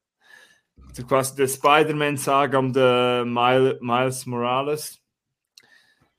quasi 1.08 1.36
der 1.36 1.48
Spider-Man-Saga 1.48 2.58
um 2.58 2.74
den 2.74 3.32
Mile, 3.32 3.78
Miles 3.82 4.26
Morales. 4.26 5.00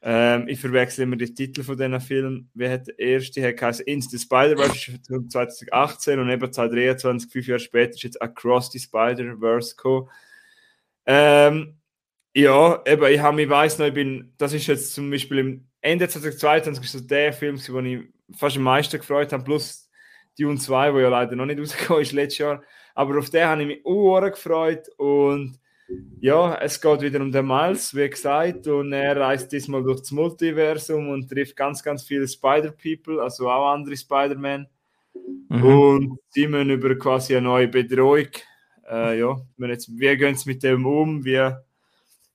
Ähm, 0.02 0.46
ich 0.46 0.60
verwechsel 0.60 1.02
immer 1.02 1.16
die 1.16 1.34
Titel 1.34 1.64
von 1.64 1.76
diesen 1.76 2.00
Filmen. 2.00 2.48
Wie 2.54 2.68
hat 2.68 2.86
der 2.86 2.98
erste? 2.98 3.40
Geheißen 3.52 3.86
Into 3.86 4.08
the 4.10 4.18
Spider-Verse 4.18 4.92
ist 4.92 5.08
von 5.08 5.28
2018 5.28 6.20
und 6.20 6.30
eben 6.30 6.52
2023, 6.52 7.32
fünf 7.32 7.46
Jahre 7.48 7.58
später, 7.58 7.94
ist 7.94 8.04
jetzt 8.04 8.22
Across 8.22 8.70
the 8.70 8.78
Spider-Verse 8.78 9.74
gekommen. 9.74 10.08
Ähm, 11.06 11.80
ja, 12.34 12.82
eben, 12.86 13.04
ich 13.06 13.20
ich 13.20 13.50
weiß 13.50 13.78
noch, 13.78 13.86
ich 13.86 13.94
bin, 13.94 14.32
das 14.38 14.52
ist 14.52 14.68
jetzt 14.68 14.94
zum 14.94 15.10
Beispiel 15.10 15.38
im 15.38 15.66
Ende 15.80 16.08
2022 16.08 16.84
ist 16.84 16.92
so 16.92 17.00
der 17.00 17.32
Film, 17.32 17.58
wo 17.68 17.80
ich 17.80 18.06
fast 18.34 18.56
am 18.56 18.62
meisten 18.62 18.98
gefreut 18.98 19.32
habe, 19.32 19.44
plus 19.44 19.88
Dune 20.38 20.58
2, 20.58 20.94
wo 20.94 20.98
ja 20.98 21.08
leider 21.08 21.36
noch 21.36 21.46
nicht 21.46 21.60
rausgekommen 21.60 22.02
ist 22.02 22.12
letztes 22.12 22.38
Jahr. 22.38 22.62
Aber 22.94 23.18
auf 23.18 23.30
den 23.30 23.46
habe 23.46 23.62
ich 23.62 23.68
mich 23.68 23.86
auch 23.86 24.20
gefreut 24.20 24.88
und 24.96 25.58
ja, 26.18 26.56
es 26.56 26.80
geht 26.80 27.00
wieder 27.00 27.20
um 27.20 27.30
den 27.30 27.46
Miles, 27.46 27.94
wie 27.94 28.08
gesagt, 28.08 28.66
und 28.66 28.92
er 28.92 29.16
reist 29.16 29.52
diesmal 29.52 29.82
durch 29.82 30.00
das 30.00 30.10
Multiversum 30.10 31.10
und 31.10 31.28
trifft 31.28 31.54
ganz, 31.54 31.82
ganz 31.82 32.02
viele 32.02 32.26
Spider-People, 32.26 33.22
also 33.22 33.48
auch 33.48 33.72
andere 33.72 33.96
Spider-Man. 33.96 34.66
Mhm. 35.48 35.64
Und 35.64 36.18
sie 36.30 36.48
müssen 36.48 36.70
über 36.70 36.96
quasi 36.96 37.36
eine 37.36 37.46
neue 37.46 37.68
Bedrohung. 37.68 38.28
Äh, 38.90 39.20
ja, 39.20 39.36
wir 39.56 39.68
jetzt, 39.68 39.88
wie 39.96 40.16
gehen 40.16 40.34
sie 40.34 40.50
mit 40.50 40.62
dem 40.62 40.86
um? 40.86 41.24
Wie, 41.24 41.50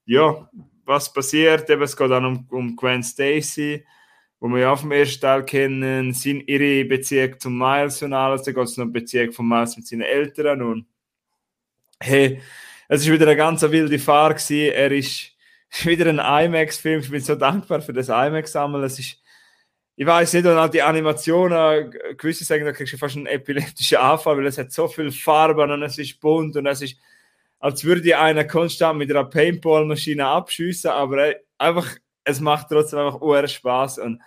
ja, 0.06 0.50
was 0.86 1.12
passiert? 1.12 1.70
Eben, 1.70 1.82
es 1.82 1.98
geht 1.98 2.10
dann 2.10 2.26
um, 2.26 2.48
um 2.52 2.76
Gwen 2.76 3.04
Stacy, 3.04 3.86
wo 4.42 4.50
wir 4.50 4.60
ja 4.60 4.74
auch 4.74 4.80
vom 4.80 4.92
ersten 4.92 5.22
Teil 5.22 5.46
kennen, 5.46 6.14
sind 6.14 6.42
ihre 6.50 6.84
Beziehung 6.84 7.40
zum 7.40 7.58
Miles 7.58 8.02
und 8.02 8.12
alles. 8.12 8.44
Dann 8.44 8.56
geht 8.56 8.64
es 8.66 8.76
noch 8.76 8.86
um 8.86 8.92
Beziehung 8.92 9.32
von 9.32 9.48
Miles 9.48 9.78
mit 9.78 9.88
seinen 9.88 10.02
Eltern. 10.02 10.62
Und 10.62 10.88
hey, 12.02 12.42
es 12.90 13.02
ist 13.04 13.12
wieder 13.12 13.28
eine 13.28 13.38
ganz 13.38 13.62
wilde 13.62 14.00
Fahrt 14.00 14.38
gewesen. 14.38 14.74
Er 14.74 14.92
ist 14.92 15.32
ist 15.72 15.86
wieder 15.86 16.08
ein 16.08 16.20
IMAX-Film. 16.20 17.02
Ich 17.02 17.10
bin 17.10 17.22
so 17.22 17.36
dankbar 17.36 17.82
für 17.82 17.94
das 17.94 18.10
IMAX-Sammeln. 18.10 18.84
Es 18.84 19.00
ist, 19.00 19.18
ich 19.96 20.06
weiß 20.06 20.34
nicht, 20.34 20.46
und 20.46 20.58
auch 20.58 20.70
die 20.70 20.82
Animationen, 20.82 21.94
gewisse 22.18 22.44
sagen, 22.44 22.66
da 22.66 22.72
kriegst 22.72 22.94
du 22.94 22.98
fast 22.98 23.16
einen 23.16 23.28
epileptischen 23.28 23.98
Anfall, 23.98 24.38
weil 24.38 24.48
es 24.48 24.58
hat 24.58 24.72
so 24.72 24.88
viel 24.88 25.12
Farben 25.12 25.72
und 25.72 25.84
es 25.84 25.98
ist 25.98 26.20
bunt 26.20 26.56
und 26.58 26.66
es 26.66 26.82
ist, 26.82 26.98
als 27.60 27.84
würde 27.84 28.18
einer 28.18 28.46
konstant 28.46 28.98
mit 28.98 29.12
einer 29.12 29.26
Paintball-Maschine 29.26 30.26
abschießen, 30.26 30.90
aber 30.90 31.36
einfach, 31.58 31.96
es 32.24 32.40
macht 32.40 32.68
trotzdem 32.70 33.00
einfach 33.00 33.22
uhr 33.22 33.48
Spaß 33.48 34.00
und 34.00 34.22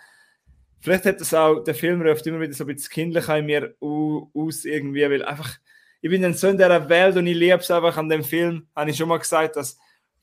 vielleicht 0.81 1.05
hat 1.05 1.21
das 1.21 1.33
auch, 1.33 1.63
der 1.63 1.75
Film 1.75 2.01
ruft 2.01 2.27
immer 2.27 2.39
wieder 2.39 2.53
so 2.53 2.63
ein 2.63 2.67
bisschen 2.67 2.91
kindlich 2.91 3.27
in 3.27 3.45
mir 3.45 3.75
aus 3.81 4.65
irgendwie, 4.65 5.09
weil 5.09 5.25
einfach, 5.25 5.57
ich 6.01 6.09
bin 6.09 6.21
dann 6.21 6.33
so 6.33 6.47
in 6.47 6.57
dieser 6.57 6.89
Welt 6.89 7.17
und 7.17 7.27
ich 7.27 7.35
liebe 7.35 7.57
es 7.57 7.71
einfach 7.71 7.97
an 7.97 8.09
dem 8.09 8.23
Film, 8.23 8.67
habe 8.75 8.89
ich 8.89 8.97
schon 8.97 9.09
mal 9.09 9.17
gesagt, 9.17 9.55
dass 9.55 9.77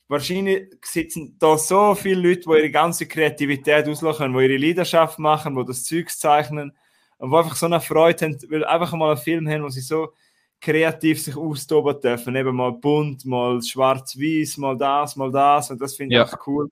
wahrscheinlich 0.07 0.73
sitzen 0.83 1.35
da 1.39 1.57
so 1.57 1.95
viele 1.95 2.29
Leute, 2.29 2.41
die 2.41 2.49
ihre 2.49 2.71
ganze 2.71 3.07
Kreativität 3.07 3.87
auslachen, 3.87 4.33
die 4.33 4.43
ihre 4.45 4.57
Leidenschaft 4.57 5.19
machen, 5.19 5.55
die 5.55 5.65
das 5.65 5.83
Zeug 5.83 6.09
zeichnen 6.09 6.71
und 7.17 7.31
die 7.31 7.35
einfach 7.35 7.55
so 7.55 7.65
eine 7.65 7.81
Freude 7.81 8.25
haben, 8.25 8.37
weil 8.49 8.65
einfach 8.65 8.93
mal 8.93 9.11
einen 9.11 9.21
Film 9.21 9.49
haben, 9.49 9.63
wo 9.63 9.69
sie 9.69 9.81
so 9.81 10.13
kreativ 10.61 11.21
sich 11.21 11.35
austoben 11.35 11.99
dürfen. 11.99 12.35
Eben 12.35 12.55
mal 12.55 12.71
bunt, 12.71 13.25
mal 13.25 13.61
schwarz-weiß, 13.61 14.57
mal 14.57 14.77
das, 14.77 15.15
mal 15.15 15.31
das. 15.31 15.71
Und 15.71 15.81
das 15.81 15.95
finde 15.95 16.15
ich 16.15 16.31
ja. 16.31 16.39
cool. 16.47 16.69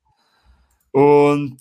Und 0.92 1.58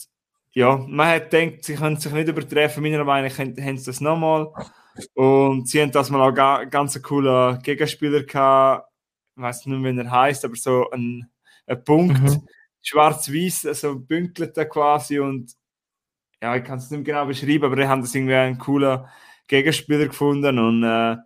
ja, 0.52 0.76
man 0.76 1.08
hat 1.08 1.30
gedacht, 1.30 1.64
sie 1.64 1.74
können 1.74 1.96
sich 1.96 2.12
nicht 2.12 2.28
übertreffen. 2.28 2.82
Meiner 2.82 3.04
Meinung 3.04 3.30
nach 3.30 3.38
haben 3.38 3.78
sie 3.78 3.86
das 3.86 4.00
nochmal. 4.00 4.52
Und 5.14 5.68
sie 5.68 5.80
haben 5.80 5.92
das 5.92 6.10
mal 6.10 6.28
auch 6.28 6.34
ga, 6.34 6.64
ganz 6.64 6.96
einen 6.96 7.04
coolen 7.04 7.60
Gegenspieler 7.62 8.24
gehabt. 8.24 8.88
Ich 9.36 9.42
weiß 9.42 9.66
nicht, 9.66 9.82
wie 9.82 9.98
er 9.98 10.10
heißt, 10.10 10.44
aber 10.44 10.56
so 10.56 10.90
ein 10.90 11.30
ein 11.70 11.84
Punkt, 11.84 12.20
mhm. 12.20 12.48
schwarz-weiß, 12.82 13.66
also 13.66 13.98
bünkelt 13.98 14.54
quasi 14.70 15.18
und 15.18 15.52
ja, 16.42 16.56
ich 16.56 16.64
kann 16.64 16.78
es 16.78 16.90
nicht 16.90 17.04
genau 17.04 17.26
beschreiben, 17.26 17.64
aber 17.64 17.78
ich 17.78 17.86
habe 17.86 18.00
das 18.00 18.14
irgendwie 18.14 18.34
einen 18.34 18.58
coolen 18.58 19.04
Gegenspieler 19.46 20.06
gefunden 20.06 20.58
und 20.58 20.82
äh, 20.82 21.16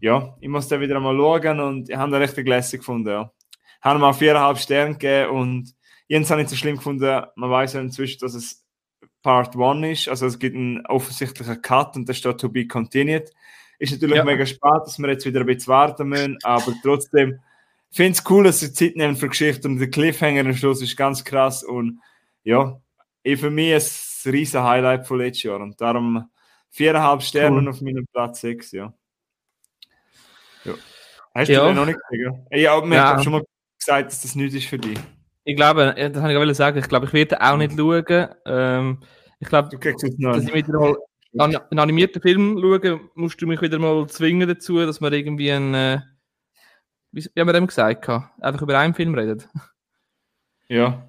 ja, 0.00 0.36
ich 0.40 0.48
muss 0.48 0.68
da 0.68 0.78
wieder 0.78 1.00
mal 1.00 1.16
schauen 1.16 1.60
und 1.60 1.88
ich 1.88 1.96
habe 1.96 2.12
da 2.12 2.18
recht 2.18 2.36
lässig 2.36 2.80
gefunden, 2.80 3.08
ja. 3.08 3.32
Haben 3.80 4.00
mal 4.00 4.12
viereinhalb 4.12 4.58
Sterne 4.58 4.92
gegeben 4.92 5.30
und 5.30 5.74
Jens 6.08 6.30
habe 6.30 6.42
ich 6.42 6.48
so 6.48 6.56
schlimm 6.56 6.76
gefunden, 6.76 7.22
man 7.36 7.50
weiß 7.50 7.74
ja 7.74 7.80
inzwischen, 7.80 8.18
dass 8.20 8.34
es 8.34 8.64
Part 9.22 9.56
1 9.56 9.86
ist, 9.86 10.08
also 10.08 10.26
es 10.26 10.38
gibt 10.38 10.56
einen 10.56 10.84
offensichtlichen 10.86 11.60
Cut 11.60 11.96
und 11.96 12.08
da 12.08 12.14
steht 12.14 12.38
to 12.38 12.48
be 12.48 12.66
continued. 12.66 13.30
Ist 13.78 13.92
natürlich 13.92 14.16
ja. 14.16 14.24
mega 14.24 14.44
spannend, 14.46 14.86
dass 14.86 14.98
wir 14.98 15.08
jetzt 15.08 15.26
wieder 15.26 15.40
ein 15.40 15.46
bisschen 15.46 15.68
warten 15.68 16.08
müssen, 16.08 16.38
aber 16.42 16.72
trotzdem 16.82 17.40
ich 17.90 17.96
finde 17.96 18.18
es 18.18 18.30
cool, 18.30 18.44
dass 18.44 18.60
sie 18.60 18.72
Zeit 18.72 18.96
nehmen 18.96 19.16
für 19.16 19.28
Geschichte 19.28 19.66
und 19.66 19.78
der 19.78 19.90
Cliffhanger 19.90 20.40
am 20.40 20.54
Schluss 20.54 20.82
ist 20.82 20.96
ganz 20.96 21.24
krass 21.24 21.64
und 21.64 22.00
ja, 22.44 22.80
ich 23.22 23.40
für 23.40 23.50
mich 23.50 23.70
ist 23.70 24.26
ein 24.26 24.32
riesen 24.32 24.62
Highlight 24.62 25.06
von 25.06 25.18
letztes 25.18 25.44
Jahr 25.44 25.60
und 25.60 25.80
darum 25.80 26.28
viereinhalb 26.70 27.22
Sterne 27.22 27.56
cool. 27.56 27.68
auf 27.68 27.80
meinem 27.80 28.06
Platz 28.12 28.40
sechs, 28.40 28.72
ja. 28.72 28.92
ja. 30.64 30.74
Hast 31.34 31.48
ja. 31.48 31.60
du 31.60 31.66
den 31.68 31.76
noch 31.76 31.86
nicht 31.86 31.98
gesehen? 32.08 32.46
Ja, 32.50 32.80
mir 32.80 32.96
ja. 32.96 33.22
schon 33.22 33.32
mal 33.32 33.44
gesagt, 33.78 34.12
dass 34.12 34.22
das 34.22 34.34
nichts 34.34 34.54
ist 34.54 34.66
für 34.66 34.78
dich. 34.78 34.98
Ich 35.48 35.56
glaube, 35.56 35.94
das 35.96 36.12
kann 36.12 36.30
ich 36.30 36.36
auch 36.36 36.54
sagen, 36.54 36.78
ich 36.78 36.88
glaube, 36.88 37.06
ich 37.06 37.12
werde 37.12 37.40
auch 37.40 37.56
nicht 37.56 37.76
schauen. 37.76 38.28
Ähm, 38.44 39.00
ich 39.40 39.48
glaube, 39.48 39.70
dass 39.78 40.04
ich 40.44 40.54
wieder 40.54 40.96
mal 41.32 41.56
einen 41.56 41.78
animierten 41.78 42.20
Film 42.20 42.58
schauen, 42.60 43.08
musst 43.14 43.40
du 43.40 43.46
mich 43.46 43.62
wieder 43.62 43.78
mal 43.78 44.06
zwingen 44.08 44.46
dazu, 44.46 44.78
dass 44.84 45.00
wir 45.00 45.10
irgendwie 45.12 45.50
ein 45.50 45.74
äh, 45.74 46.00
wie, 47.12 47.26
wie 47.34 47.40
haben 47.40 47.48
wir 47.48 47.52
dem 47.52 47.66
gesagt? 47.66 48.08
Einfach 48.08 48.62
über 48.62 48.78
einen 48.78 48.94
Film 48.94 49.14
reden. 49.14 49.42
Ja. 50.68 51.08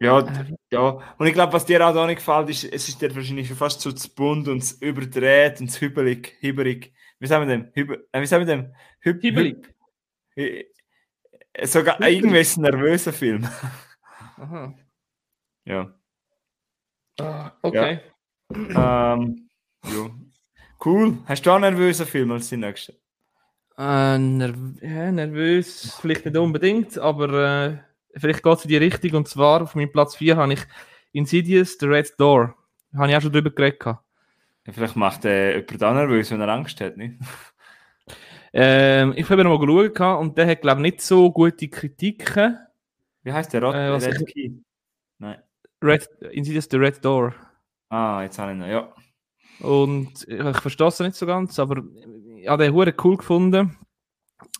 Ja, 0.00 0.20
äh, 0.20 0.54
ja. 0.70 1.14
Und 1.18 1.26
ich 1.26 1.32
glaube, 1.32 1.52
was 1.52 1.64
dir 1.64 1.84
auch 1.84 1.92
da 1.94 2.06
nicht 2.06 2.18
gefällt, 2.18 2.50
ist, 2.50 2.64
es 2.64 2.88
ist 2.88 3.02
dir 3.02 3.14
wahrscheinlich 3.14 3.52
fast 3.52 3.80
zu 3.80 3.92
bunt 4.14 4.48
und 4.48 4.60
zu 4.60 4.76
überdreht 4.84 5.60
und 5.60 5.68
zu 5.68 5.80
hübelig. 5.80 6.36
hübelig. 6.40 6.92
Wie 7.18 7.26
sagen 7.26 7.48
wir 7.48 7.56
dem? 7.56 7.70
Hübe, 7.74 8.06
äh, 8.12 8.20
wie 8.20 8.26
sagen 8.26 8.46
wir 8.46 8.56
dem? 8.56 8.74
Hüb, 9.00 9.22
hübelig. 9.22 9.74
Hüb, 10.36 10.66
sogar 11.64 12.00
irgendwie 12.00 12.40
ist 12.40 12.56
ein 12.56 12.62
nervöser 12.62 13.12
Film. 13.12 13.48
Aha. 14.36 14.74
Ja. 15.64 15.94
Ah, 17.20 17.52
okay. 17.62 18.00
Ja. 18.50 19.14
ähm, 19.14 19.48
ja. 19.84 20.10
Cool. 20.84 21.18
Hast 21.26 21.46
du 21.46 21.50
auch 21.50 21.56
einen 21.56 21.74
nervösen 21.74 22.06
Film 22.06 22.32
als 22.32 22.48
die 22.48 22.56
nächste? 22.56 22.94
Äh, 23.78 24.18
nerv 24.18 24.56
ja, 24.80 25.12
nervös, 25.12 25.96
vielleicht 26.00 26.24
nicht 26.24 26.36
unbedingt, 26.36 26.98
aber 26.98 27.32
äh, 27.32 27.78
vielleicht 28.18 28.42
geht 28.42 28.58
es 28.58 28.64
in 28.64 28.68
die 28.68 28.76
Richtung. 28.76 29.14
Und 29.14 29.28
zwar 29.28 29.62
auf 29.62 29.74
meinem 29.74 29.92
Platz 29.92 30.16
4 30.16 30.36
habe 30.36 30.54
ich 30.54 30.60
Insidious, 31.12 31.76
The 31.78 31.86
Red 31.86 32.12
Door. 32.18 32.56
Da 32.92 32.98
habe 32.98 33.10
ich 33.10 33.16
auch 33.16 33.22
schon 33.22 33.32
drüber 33.32 33.50
geredet. 33.50 33.80
Ja, 33.84 34.72
vielleicht 34.72 34.96
macht 34.96 35.24
äh, 35.24 35.56
jemand 35.58 35.84
auch 35.84 35.94
nervös, 35.94 36.30
wenn 36.30 36.40
er 36.40 36.48
Angst 36.48 36.80
hat, 36.80 36.96
nicht? 36.96 37.14
Ähm, 38.52 39.14
ich 39.16 39.28
habe 39.30 39.44
noch 39.44 39.58
mal 39.58 39.66
geschaut 39.66 40.20
und 40.20 40.36
der 40.36 40.46
hat, 40.46 40.60
glaube 40.60 40.80
ich, 40.80 40.92
nicht 40.92 41.00
so 41.00 41.30
gute 41.30 41.68
Kritiken. 41.68 42.58
Wie 43.22 43.32
heißt 43.32 43.52
der? 43.52 43.62
Rot 43.62 43.74
äh, 43.74 43.88
Red 43.88 44.20
ich... 44.20 44.34
Key? 44.34 44.50
Nein. 45.18 45.42
Red, 45.82 46.08
Insidious, 46.30 46.68
The 46.70 46.76
Red 46.76 47.04
Door. 47.04 47.34
Ah, 47.88 48.22
jetzt 48.22 48.38
habe 48.38 48.52
ich 48.52 48.58
noch, 48.58 48.66
ja. 48.66 48.92
Und 49.60 50.26
ich 50.26 50.60
verstehe 50.60 50.88
es 50.88 51.00
nicht 51.00 51.14
so 51.14 51.26
ganz, 51.26 51.58
aber 51.58 51.82
ich 52.36 52.48
habe 52.48 52.64
den 52.64 52.72
Huren 52.72 52.94
cool 53.02 53.16
gefunden. 53.16 53.78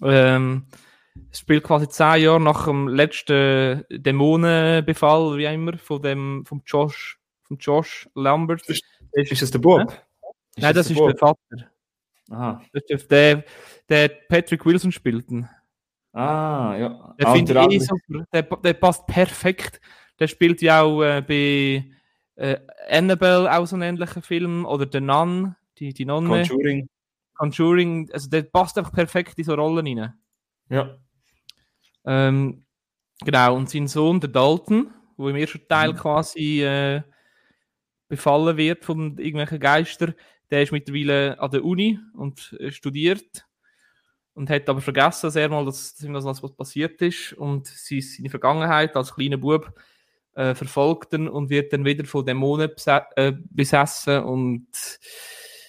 Ähm, 0.03 0.67
es 1.31 1.41
spielt 1.41 1.65
quasi 1.65 1.89
zehn 1.89 2.23
Jahre 2.23 2.41
nach 2.41 2.65
dem 2.67 2.89
letzten 2.89 3.85
Dämonenbefall, 3.91 5.37
wie 5.39 5.45
immer, 5.45 5.77
von 5.79 6.03
dem, 6.03 6.45
vom 6.47 6.63
Josh, 6.65 7.19
vom 7.43 7.59
Josh 7.59 8.09
Lambert. 8.15 8.69
Ist, 8.69 8.85
ist 9.13 9.43
das 9.43 9.51
der 9.51 9.59
Bob? 9.59 9.93
Nein, 10.57 10.75
das, 10.75 10.75
das 10.75 10.91
ist 10.91 10.99
der, 10.99 11.07
der 11.09 11.17
Vater. 11.17 11.72
Aha. 12.33 12.63
Der, 13.11 13.45
der 13.89 14.09
Patrick 14.29 14.65
Wilson 14.65 14.91
spielt. 14.91 15.27
Ah, 16.13 16.77
ja. 16.79 17.15
Der, 17.19 17.29
ah, 17.29 17.69
eh 17.71 17.79
super. 17.79 18.25
Der, 18.33 18.43
der 18.43 18.73
passt 18.75 19.07
perfekt. 19.07 19.81
Der 20.19 20.29
spielt 20.29 20.61
ja 20.63 20.83
auch 20.83 21.03
äh, 21.03 21.23
bei 21.23 21.91
äh, 22.37 22.59
Annabelle 22.91 23.51
auch 23.53 23.67
so 23.67 23.77
einen 23.77 23.83
ähnlichen 23.83 24.23
Film 24.23 24.65
oder 24.65 24.87
The 24.91 25.01
Nun, 25.01 25.55
die, 25.79 25.93
die 25.93 26.05
Nonne. 26.05 26.29
Conjuring. 26.29 26.89
Conjuring, 27.35 28.11
also 28.13 28.29
der 28.29 28.43
passt 28.43 28.79
einfach 28.79 28.93
perfekt 28.93 29.39
in 29.39 29.45
so 29.45 29.55
Rollen 29.55 29.99
rein. 29.99 30.15
Ja. 30.69 30.97
Ähm, 32.05 32.65
genau, 33.25 33.57
und 33.57 33.71
sein 33.71 33.89
Sohn, 33.89 34.21
der 34.21 34.31
Dalton, 34.31 34.91
wo 35.17 35.29
im 35.29 35.37
ersten 35.37 35.67
Teil 35.67 35.93
mhm. 35.93 35.97
quasi 35.97 36.63
äh, 36.63 37.03
befallen 38.09 38.57
wird 38.57 38.85
von 38.85 39.19
irgendwelchen 39.19 39.59
Geistern, 39.59 40.15
der 40.53 40.63
ist 40.63 40.73
mittlerweile 40.73 41.41
an 41.41 41.51
der 41.51 41.65
Uni 41.65 41.99
und 42.15 42.55
äh, 42.61 42.71
studiert 42.71 43.47
und 44.35 44.51
hat 44.51 44.69
aber 44.69 44.83
vergessen, 44.83 45.35
er 45.35 45.49
mal, 45.49 45.65
dass, 45.65 45.95
dass 45.95 46.05
ihm 46.05 46.13
das 46.13 46.25
was 46.25 46.55
passiert 46.55 47.01
ist 47.03 47.33
und 47.33 47.67
seine 47.67 48.31
Vergangenheit 48.31 48.95
als 48.95 49.15
kleiner 49.15 49.39
Bub 49.39 49.73
äh, 50.35 50.55
verfolgt 50.55 51.15
und 51.15 51.51
wird 51.51 51.73
dann 51.73 51.85
wieder 51.87 52.05
von 52.05 52.25
Dämonen 52.25 52.71
äh, 53.17 53.33
besessen 53.51 54.23
und 54.25 54.67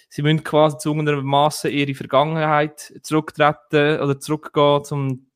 sie 0.09 0.21
müssen 0.21 0.43
quasi 0.43 0.77
zwungenermaßen 0.77 1.71
ihre 1.71 1.95
Vergangenheit 1.95 2.93
zurücktreten 3.03 4.01
oder 4.01 4.19
zurückgehen, 4.19 4.83
um 4.91 5.27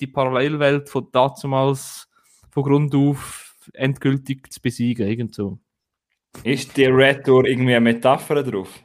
die 0.00 0.06
Parallelwelt 0.06 0.88
von 0.88 1.08
damals 1.12 2.08
von 2.50 2.62
Grund 2.62 2.94
auf 2.94 3.54
endgültig 3.74 4.50
zu 4.50 4.60
besiegen. 4.62 5.06
Irgend 5.06 5.34
so. 5.34 5.58
Ist 6.44 6.76
die 6.76 6.86
Red 6.86 7.26
Door 7.26 7.46
irgendwie 7.46 7.74
eine 7.74 7.80
Metapher 7.80 8.42
drauf? 8.42 8.82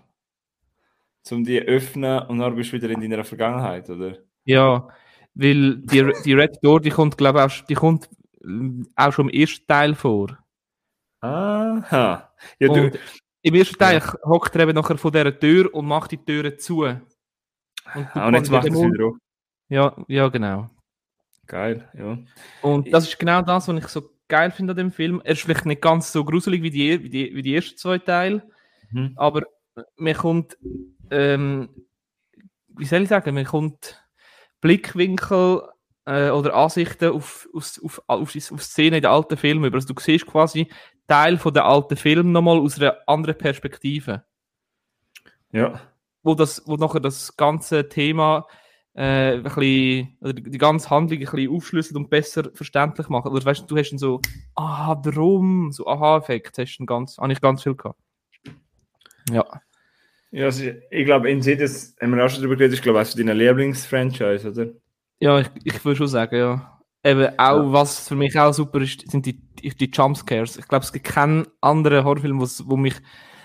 Um 1.32 1.44
die 1.44 1.62
öffnen 1.62 2.24
und 2.28 2.40
dann 2.40 2.56
bist 2.56 2.72
du 2.72 2.78
wieder 2.78 2.90
in 2.90 3.02
deiner 3.02 3.24
Vergangenheit, 3.24 3.90
oder? 3.90 4.18
Ja, 4.44 4.88
weil 5.34 5.78
die, 5.78 6.12
die 6.26 6.34
Red 6.34 6.58
Door, 6.62 6.82
die 6.82 6.90
kommt, 6.90 7.18
glaube 7.18 7.46
ich, 7.48 7.62
die 7.64 7.76
kommt 7.76 8.10
auch 8.96 9.14
schon 9.14 9.30
im 9.30 9.40
ersten 9.40 9.66
Teil 9.66 9.96
vor. 9.96 10.38
Aha. 11.22 12.30
Ja, 12.60 12.68
du... 12.68 12.92
Im 13.46 13.56
ersten 13.56 13.78
Teil 13.78 14.00
ja. 14.00 14.14
hockt 14.24 14.56
er 14.56 14.62
eben 14.62 14.74
nachher 14.74 14.98
von 14.98 15.12
dieser 15.12 15.38
Tür 15.38 15.74
und 15.74 15.86
macht 15.86 16.12
die 16.12 16.18
Türen 16.18 16.58
zu. 16.58 16.84
Und, 16.84 17.02
ah, 17.94 18.28
und 18.28 18.36
jetzt 18.36 18.50
macht 18.50 18.68
er 18.68 18.74
es 18.74 18.82
wieder 18.82 19.06
auf. 19.06 19.16
Ja, 19.68 19.96
ja, 20.08 20.30
genau. 20.30 20.70
Geil, 21.46 21.90
ja. 21.94 22.18
Und 22.62 22.94
das 22.94 23.06
ist 23.06 23.20
genau 23.20 23.42
das, 23.42 23.68
was 23.68 23.78
ich 23.78 23.88
so 23.90 24.10
geil 24.28 24.52
finde 24.52 24.72
an 24.72 24.78
dem 24.78 24.92
Film. 24.92 25.22
Er 25.24 25.34
ist 25.34 25.42
vielleicht 25.42 25.66
nicht 25.66 25.82
ganz 25.82 26.12
so 26.12 26.24
gruselig 26.26 26.62
wie 26.64 26.72
die, 26.72 27.04
wie 27.04 27.10
die, 27.10 27.36
wie 27.36 27.42
die 27.42 27.56
ersten 27.56 27.78
zwei 27.78 27.98
Teile, 27.98 28.44
mhm. 28.92 29.14
aber 29.16 29.44
mir 29.98 30.16
kommt, 30.16 30.58
ähm, 31.12 31.70
wie 32.68 32.86
soll 32.86 33.04
ich 33.04 33.10
sagen, 33.10 33.34
mir 33.34 33.46
kommt 33.46 34.04
Blickwinkel 34.62 35.64
äh, 36.06 36.30
oder 36.30 36.54
Ansichten 36.56 37.12
auf, 37.12 37.48
auf, 37.54 37.80
auf, 37.84 38.02
auf, 38.08 38.36
auf 38.52 38.64
Szenen 38.64 38.96
in 38.96 39.02
den 39.02 39.12
alten 39.12 39.38
Filmen 39.38 39.66
über. 39.66 39.76
Also 39.76 39.94
du 39.94 40.02
siehst 40.02 40.26
quasi 40.26 40.70
Teil 41.08 41.38
von 41.38 41.54
der 41.54 41.66
alten 41.66 41.98
Film 41.98 42.32
nochmal 42.32 42.60
aus 42.60 42.80
einer 42.80 42.98
anderen 43.08 43.38
Perspektive. 43.38 44.24
Ja. 45.52 45.82
Wo, 46.24 46.36
das, 46.36 46.64
wo 46.66 46.78
nachher 46.78 47.02
das 47.02 47.36
ganze 47.36 47.90
Thema 47.90 48.48
äh, 48.96 49.38
ein 49.38 49.44
bisschen, 49.44 50.18
oder 50.22 50.34
die 50.34 50.58
ganze 50.58 50.90
Handlung 50.90 51.20
ein 51.20 51.26
bisschen 51.26 51.52
aufschlüsseln 51.52 51.98
und 51.98 52.10
besser 52.10 52.52
verständlich 52.54 53.10
machen. 53.10 53.32
Oder 53.32 53.46
weißt 53.46 53.62
du, 53.62 53.66
du 53.66 53.78
hast 53.78 53.92
dann 53.92 53.98
so, 53.98 54.22
aha, 54.56 55.02
warum? 55.04 55.72
So 55.72 55.88
Aha-Effekt 55.88 56.58
hast 56.58 56.78
du 56.78 56.86
ganz, 56.86 57.18
habe 57.18 57.34
ich 57.34 57.42
ganz 57.42 57.64
viel 57.64 57.76
gehabt. 57.76 58.00
Ja. 59.32 59.46
Ja, 60.32 60.46
also 60.46 60.64
ich 60.90 61.06
glaube, 61.06 61.30
Insidious, 61.30 61.96
haben 62.02 62.16
wir 62.16 62.26
auch 62.26 62.30
schon 62.30 62.42
darüber 62.42 62.56
geredet, 62.56 62.74
ist 62.74 62.84
glaube 62.84 63.02
ich 63.02 63.14
deine 63.14 63.34
Lieblingsfranchise, 63.34 64.50
oder? 64.50 64.72
Ja, 65.20 65.40
ich, 65.40 65.50
ich 65.64 65.86
würde 65.86 65.98
schon 65.98 66.08
sagen, 66.08 66.36
ja. 66.36 66.80
Eben 67.04 67.28
auch, 67.38 67.58
ja. 67.58 67.72
was 67.72 68.08
für 68.08 68.16
mich 68.16 68.38
auch 68.40 68.52
super 68.52 68.82
ist, 68.82 69.10
sind 69.12 69.26
die, 69.26 69.40
die 69.62 69.92
Jumpscares. 69.94 70.58
Ich 70.58 70.68
glaube, 70.68 70.86
es 70.86 70.94
gibt 70.94 71.06
keinen 71.06 71.46
anderen 71.62 72.04
Horrorfilm, 72.04 72.40
wo 72.42 72.78
mich 72.78 72.96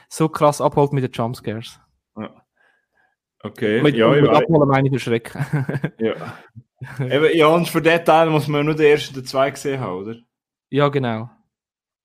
so 0.08 0.28
krass 0.28 0.60
abholt 0.60 0.92
mit 0.92 1.04
den 1.04 1.12
Jumpscares. 1.12 1.78
Okay, 3.42 3.82
mit, 3.82 3.94
ja, 3.94 4.08
mit 4.10 4.28
abholen 4.28 4.68
meine 4.68 4.88
ich 4.88 4.94
erschrecken. 4.94 5.44
ja. 5.98 6.14
Eben, 7.00 7.36
ja, 7.36 7.46
und 7.48 7.68
für 7.68 7.82
den 7.82 8.04
Teil 8.04 8.30
muss 8.30 8.48
man 8.48 8.64
nur 8.64 8.74
den 8.74 8.86
ersten 8.86 9.14
und 9.14 9.22
den 9.22 9.26
zweiten 9.26 9.54
gesehen 9.54 9.80
haben, 9.80 9.98
oder? 9.98 10.16
Ja, 10.70 10.88
genau. 10.88 11.30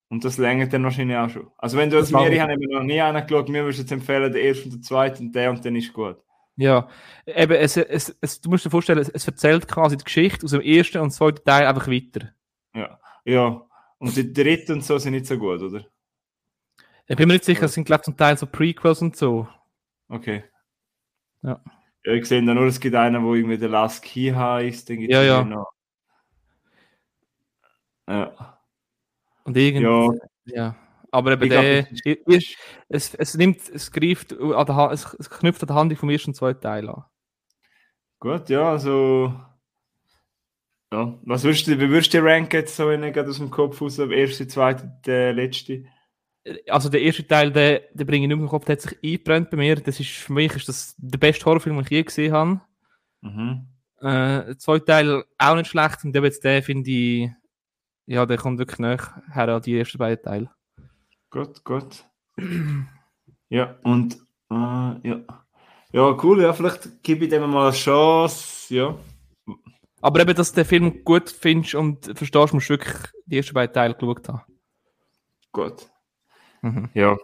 Und 0.10 0.24
das 0.24 0.38
längert 0.38 0.72
dann 0.74 0.84
wahrscheinlich 0.84 1.18
auch 1.18 1.30
schon. 1.30 1.50
Also 1.58 1.78
wenn 1.78 1.90
du 1.90 1.98
jetzt 1.98 2.12
mir, 2.12 2.32
ich 2.32 2.40
habe 2.40 2.56
noch 2.70 2.84
nie 2.84 3.02
angeschaut, 3.02 3.50
mir 3.50 3.64
würdest 3.64 3.80
du 3.80 3.84
jetzt 3.84 3.92
empfehlen, 3.92 4.32
den 4.32 4.46
ersten 4.46 4.66
und 4.66 4.74
den 4.76 4.84
zweiten, 4.84 5.32
der 5.32 5.50
und 5.50 5.66
dann 5.66 5.76
ist 5.76 5.92
gut. 5.92 6.18
Ja, 6.56 6.88
eben, 7.26 7.54
es, 7.54 7.78
es, 7.78 8.16
es, 8.22 8.40
du 8.40 8.50
musst 8.52 8.64
dir 8.64 8.70
vorstellen, 8.70 9.00
es, 9.00 9.10
es 9.10 9.26
erzählt 9.26 9.68
quasi 9.68 9.98
die 9.98 10.04
Geschichte 10.04 10.46
aus 10.46 10.52
dem 10.52 10.62
ersten 10.62 11.00
und 11.00 11.12
zweiten 11.12 11.44
Teil 11.44 11.66
einfach 11.66 11.88
weiter. 11.88 12.30
Ja, 12.76 13.00
ja. 13.26 13.66
Und 13.98 14.16
die 14.16 14.32
dritten 14.32 14.74
und 14.74 14.84
so 14.84 15.00
sind 15.00 15.14
nicht 15.14 15.26
so 15.26 15.38
gut, 15.38 15.62
oder? 15.62 15.84
Ich 17.08 17.16
bin 17.18 17.28
mir 17.28 17.34
nicht 17.34 17.46
sicher, 17.46 17.66
es 17.66 17.74
sind 17.74 17.86
glaube 17.86 18.02
ich 18.02 18.06
zum 18.06 18.18
Teil 18.18 18.38
so 18.38 18.46
Prequels 18.46 19.02
und 19.02 19.16
so. 19.16 19.48
Okay. 20.10 20.44
Ja. 21.44 21.62
Ja, 22.06 22.14
ich 22.14 22.26
sehe 22.26 22.44
da 22.44 22.54
nur, 22.54 22.66
es 22.66 22.80
gibt 22.80 22.96
einen, 22.96 23.24
wo 23.24 23.34
irgendwie 23.34 23.58
der 23.58 23.70
Last 23.70 24.04
Key 24.04 24.32
heißt. 24.32 24.90
Den 24.90 25.02
ja, 25.02 25.24
ja. 25.24 25.44
Noch. 25.44 25.72
Ja. 28.08 28.60
Und 29.46 29.56
irgendwie. 29.56 30.20
Ja. 30.46 30.56
ja. 30.56 30.76
Aber 31.12 31.34
eben 31.34 31.50
der, 31.50 31.88
ist, 32.26 32.58
es, 32.90 33.14
es 33.14 33.36
nimmt, 33.36 33.70
es 33.70 33.92
greift 33.92 34.34
an 34.34 34.66
der 34.66 34.90
es, 34.92 35.14
es 35.20 35.30
knüpft 35.30 35.62
an 35.62 35.68
der 35.68 35.76
Handlung 35.76 36.00
vom 36.00 36.10
ersten 36.10 36.32
und 36.32 36.36
zweiten 36.36 36.62
Teil 36.62 36.90
an. 36.90 37.06
Gut, 38.20 38.50
ja, 38.50 38.72
also. 38.72 39.34
Ja. 40.92 41.18
Was 41.24 41.44
würdest 41.44 41.68
du, 41.68 41.80
wie 41.80 41.90
würdest 41.90 42.14
du 42.14 42.24
ranken 42.24 42.56
jetzt 42.56 42.76
so, 42.76 42.90
ich 42.90 43.18
aus 43.18 43.38
dem 43.38 43.52
Kopf 43.52 43.82
aus, 43.82 43.96
der 43.96 44.10
erste, 44.10 44.48
zweite, 44.48 44.92
der 45.06 45.34
letzte? 45.34 45.86
Also 46.68 46.90
der 46.90 47.02
erste 47.02 47.26
Teil, 47.26 47.52
den, 47.52 47.80
den 47.94 48.08
bringe 48.08 48.26
ich 48.26 48.28
nicht 48.28 48.36
mehr 48.36 48.46
im 48.46 48.50
Kopf, 48.50 48.66
der 48.66 48.74
hat 48.76 48.82
sich 48.82 48.98
eingebrannt 49.04 49.50
bei 49.50 49.58
mir. 49.58 49.76
Das 49.76 50.00
ist, 50.00 50.10
für 50.10 50.34
mich 50.34 50.54
ist 50.54 50.68
das 50.68 50.96
der 50.98 51.18
beste 51.18 51.46
Horrorfilm, 51.46 51.78
den 51.78 51.86
ich 51.86 51.92
je 51.92 52.04
gesehen 52.04 52.34
habe. 52.34 52.62
Mhm. 53.22 53.68
Äh, 54.02 54.46
der 54.46 54.58
zweite 54.58 54.86
Teil 54.86 55.24
auch 55.38 55.56
nicht 55.56 55.70
schlecht 55.70 56.04
und 56.04 56.14
jetzt 56.14 56.44
der 56.44 56.62
finde 56.62 56.92
ich, 56.92 57.30
ja, 58.06 58.26
der 58.26 58.38
kommt 58.38 58.60
wirklich 58.60 58.80
näher 58.80 59.24
her 59.32 59.48
an 59.48 59.62
die 59.62 59.78
ersten 59.78 59.98
beiden 59.98 60.22
Teile. 60.22 60.50
Gut, 61.30 61.64
gut. 61.64 62.04
ja, 63.50 63.78
und 63.84 64.18
äh, 64.52 65.08
ja. 65.08 65.22
Ja, 65.94 66.18
cool, 66.24 66.42
ja, 66.42 66.52
vielleicht 66.54 67.04
gebe 67.04 67.26
ich 67.26 67.30
dem 67.30 67.50
mal 67.50 67.68
eine 67.68 67.76
Chance, 67.76 68.74
ja. 68.74 68.98
Aber 70.02 70.20
eben, 70.20 70.36
dass 70.36 70.52
du 70.52 70.56
den 70.56 70.66
Film 70.66 71.04
gut 71.04 71.30
findest 71.30 71.76
und 71.76 72.18
verstehst, 72.18 72.54
musst 72.54 72.70
du 72.70 72.74
wirklich 72.74 72.96
die 73.26 73.38
ersten 73.38 73.54
beiden 73.54 73.74
Teile 73.74 73.94
geschaut 73.94 74.28
haben. 74.28 74.42
Gut. 75.52 75.88
Mhm. 76.64 76.90
Ja. 76.94 77.18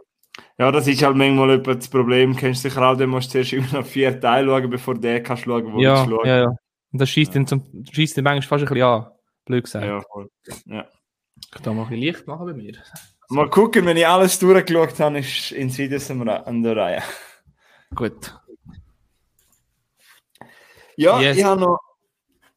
Ja, 0.57 0.71
das 0.71 0.87
ist 0.87 1.01
halt 1.01 1.15
manchmal 1.15 1.61
das 1.61 1.87
Problem. 1.87 2.35
Kennst 2.35 2.63
du 2.63 2.69
sicher 2.69 2.81
auch, 2.87 2.95
dann 2.95 3.09
musst 3.09 3.29
du 3.29 3.43
zuerst 3.43 3.53
immer 3.53 3.79
noch 3.79 3.85
vier 3.85 4.19
Teile 4.19 4.47
schauen, 4.47 4.69
bevor 4.69 4.93
du 4.93 5.01
den 5.01 5.23
kannst 5.23 5.43
schauen, 5.43 5.73
wo 5.73 5.79
ja, 5.79 6.05
du 6.05 6.11
schauen 6.11 6.27
Ja, 6.27 6.37
ja. 6.37 6.47
Und 6.91 7.01
das 7.01 7.09
schießt 7.09 7.33
ja. 7.35 7.43
den, 7.43 7.87
schießt 7.91 8.17
den 8.17 8.23
manchmal 8.23 8.59
fast 8.59 8.63
ein 8.63 8.73
bisschen 8.73 8.87
an. 8.87 9.11
Blöd 9.45 9.63
gesagt. 9.63 9.85
Ja, 9.85 10.01
voll. 10.01 10.29
Ja. 10.65 10.85
Ich 11.41 11.51
kann 11.51 11.63
da 11.63 11.73
mal 11.73 11.83
ein 11.83 11.89
bisschen 11.89 12.03
Licht 12.03 12.27
machen 12.27 12.45
bei 12.45 12.53
mir. 12.53 12.73
Mal 13.29 13.49
gucken, 13.49 13.85
wenn 13.85 13.95
ich 13.95 14.07
alles 14.07 14.39
durchgeschaut 14.39 14.99
habe, 14.99 15.19
ist 15.19 15.51
Insidious 15.51 16.11
an 16.11 16.63
der 16.63 16.75
Reihe. 16.75 17.03
Gut. 17.95 18.35
Ja, 20.95 21.19
yes. 21.21 21.37
ich 21.37 21.43
habe 21.43 21.61
noch 21.61 21.79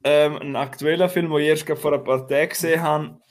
ähm, 0.02 0.38
einen 0.38 0.56
aktuellen 0.56 1.08
Film, 1.08 1.30
den 1.30 1.38
ich 1.40 1.48
erst 1.48 1.78
vor 1.78 1.92
ein 1.92 2.02
paar 2.02 2.26
Tagen 2.26 2.48
gesehen 2.48 2.82
habe 2.82 3.21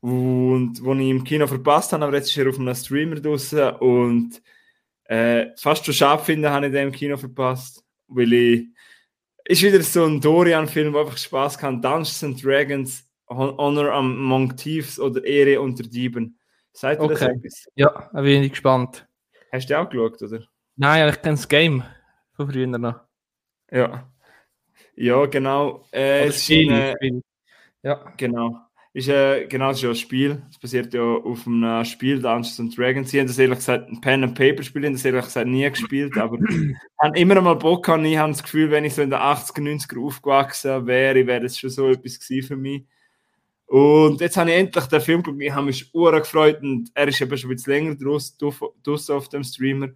und 0.00 0.82
wo 0.82 0.94
ich 0.94 1.08
im 1.08 1.24
Kino 1.24 1.46
verpasst 1.46 1.92
habe, 1.92 2.04
aber 2.04 2.16
jetzt 2.16 2.30
ist 2.30 2.36
er 2.36 2.48
auf 2.48 2.58
einem 2.58 2.74
Streamer 2.74 3.16
draußen 3.16 3.70
und 3.76 4.40
äh, 5.04 5.46
fast 5.56 5.84
schon 5.84 5.94
schade 5.94 6.22
finde, 6.22 6.50
habe 6.50 6.66
ich 6.66 6.72
den 6.72 6.88
im 6.88 6.92
Kino 6.92 7.16
verpasst, 7.16 7.84
weil 8.06 8.32
ich 8.32 8.68
ist 9.48 9.62
wieder 9.62 9.82
so 9.82 10.04
ein 10.04 10.20
Dorian-Film, 10.20 10.92
wo 10.92 11.00
einfach 11.00 11.16
Spaß 11.16 11.56
kann. 11.56 11.80
Dungeons 11.80 12.22
and 12.22 12.44
Dragons, 12.44 13.08
Honor 13.28 13.92
Among 13.92 14.54
Thieves 14.54 15.00
oder 15.00 15.24
Ehre 15.24 15.60
unter 15.60 15.84
Dieben. 15.84 16.38
Seid 16.72 16.98
ihr 16.98 17.04
okay. 17.04 17.14
das 17.14 17.22
etwas? 17.22 17.68
Ja, 17.74 18.10
bin 18.12 18.42
ich 18.42 18.50
gespannt. 18.50 19.08
Hast 19.50 19.70
du 19.70 19.78
auch 19.78 19.88
geschaut, 19.88 20.20
oder? 20.20 20.44
Nein, 20.76 21.08
ich 21.08 21.22
kenne 21.22 21.36
das 21.36 21.48
Game 21.48 21.82
von 22.34 22.50
früher 22.50 22.66
noch. 22.66 23.00
Ja. 23.70 24.12
Ja, 24.94 25.26
genau. 25.26 25.86
Äh, 25.92 26.26
es 26.26 26.48
ist 26.48 26.68
eine, 26.68 26.94
Ja. 27.82 28.12
Genau. 28.18 28.67
Ist, 28.98 29.06
äh, 29.06 29.46
genau, 29.46 29.68
das 29.68 29.76
ist 29.76 29.82
ja 29.84 29.90
ein 29.90 29.94
Spiel. 29.94 30.42
Es 30.50 30.58
basiert 30.58 30.92
ja 30.92 31.02
auf 31.02 31.46
einem 31.46 31.84
Spiel, 31.84 32.20
Dungeons 32.20 32.58
and 32.58 32.76
Dragons. 32.76 33.08
Sie 33.08 33.20
haben 33.20 33.28
das 33.28 33.38
ehrlich 33.38 33.58
gesagt, 33.58 33.88
ein 33.88 34.00
Pen 34.00 34.24
and 34.24 34.34
Paper 34.34 34.64
Spiel, 34.64 34.84
haben 34.84 34.94
das 34.94 35.04
ehrlich 35.04 35.24
gesagt 35.24 35.46
nie 35.46 35.70
gespielt, 35.70 36.18
aber 36.18 36.36
haben 37.00 37.14
immer 37.14 37.40
mal 37.40 37.54
Bock 37.54 37.86
gehabt. 37.86 38.04
Ich 38.04 38.18
habe 38.18 38.32
das 38.32 38.42
Gefühl, 38.42 38.72
wenn 38.72 38.84
ich 38.84 38.94
so 38.94 39.02
in 39.02 39.10
den 39.10 39.20
80er, 39.20 39.60
90er 39.60 40.04
aufgewachsen 40.04 40.88
wäre, 40.88 41.24
wäre 41.28 41.42
das 41.42 41.56
schon 41.56 41.70
so 41.70 41.88
etwas 41.88 42.18
gewesen 42.18 42.48
für 42.48 42.56
mich. 42.56 42.86
Und 43.66 44.20
jetzt 44.20 44.36
habe 44.36 44.50
ich 44.50 44.56
endlich 44.56 44.86
den 44.86 45.00
Film 45.00 45.22
geschaut, 45.22 45.42
ich 45.42 45.52
habe 45.52 45.66
mich 45.66 45.92
sehr 45.92 46.12
gefreut 46.18 46.62
und 46.62 46.90
er 46.92 47.06
ist 47.06 47.20
eben 47.20 47.38
schon 47.38 47.50
ein 47.50 47.54
bisschen 47.54 47.72
länger 47.72 47.94
draußen 47.94 49.14
auf 49.14 49.28
dem 49.28 49.44
Streamer. 49.44 49.90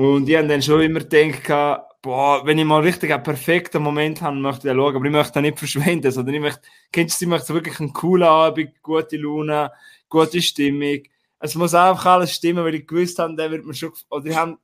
Und 0.00 0.30
ich 0.30 0.36
habe 0.36 0.48
dann 0.48 0.62
schon 0.62 0.80
immer 0.80 1.00
gedacht, 1.00 1.84
boah, 2.00 2.40
wenn 2.46 2.56
ich 2.56 2.64
mal 2.64 2.80
richtig 2.80 3.12
einen 3.12 3.22
perfekten 3.22 3.82
Moment 3.82 4.22
habe, 4.22 4.34
möchte 4.34 4.68
ich 4.70 4.74
schauen, 4.74 4.96
aber 4.96 5.04
ich 5.04 5.10
möchte 5.10 5.42
nicht 5.42 5.58
verschwenden, 5.58 6.10
sondern 6.10 6.36
ich 6.36 6.40
möchte, 6.40 6.62
kennst 6.90 7.20
du, 7.20 7.26
ich 7.26 7.28
möchte 7.28 7.52
wirklich 7.52 7.78
einen 7.80 7.92
coolen 7.92 8.26
Abend, 8.26 8.82
gute 8.82 9.18
Laune, 9.18 9.70
gute 10.08 10.40
Stimmung. 10.40 11.02
Es 11.38 11.54
muss 11.54 11.74
einfach 11.74 12.06
alles 12.06 12.32
stimmen, 12.32 12.64
weil 12.64 12.76
ich 12.76 12.86
gewusst 12.86 13.18
habe, 13.18 13.36
der 13.36 13.50
wird 13.50 13.66
mir 13.66 13.74
schon, 13.74 13.92
oder 14.08 14.24
ich 14.24 14.34
habe 14.34 14.56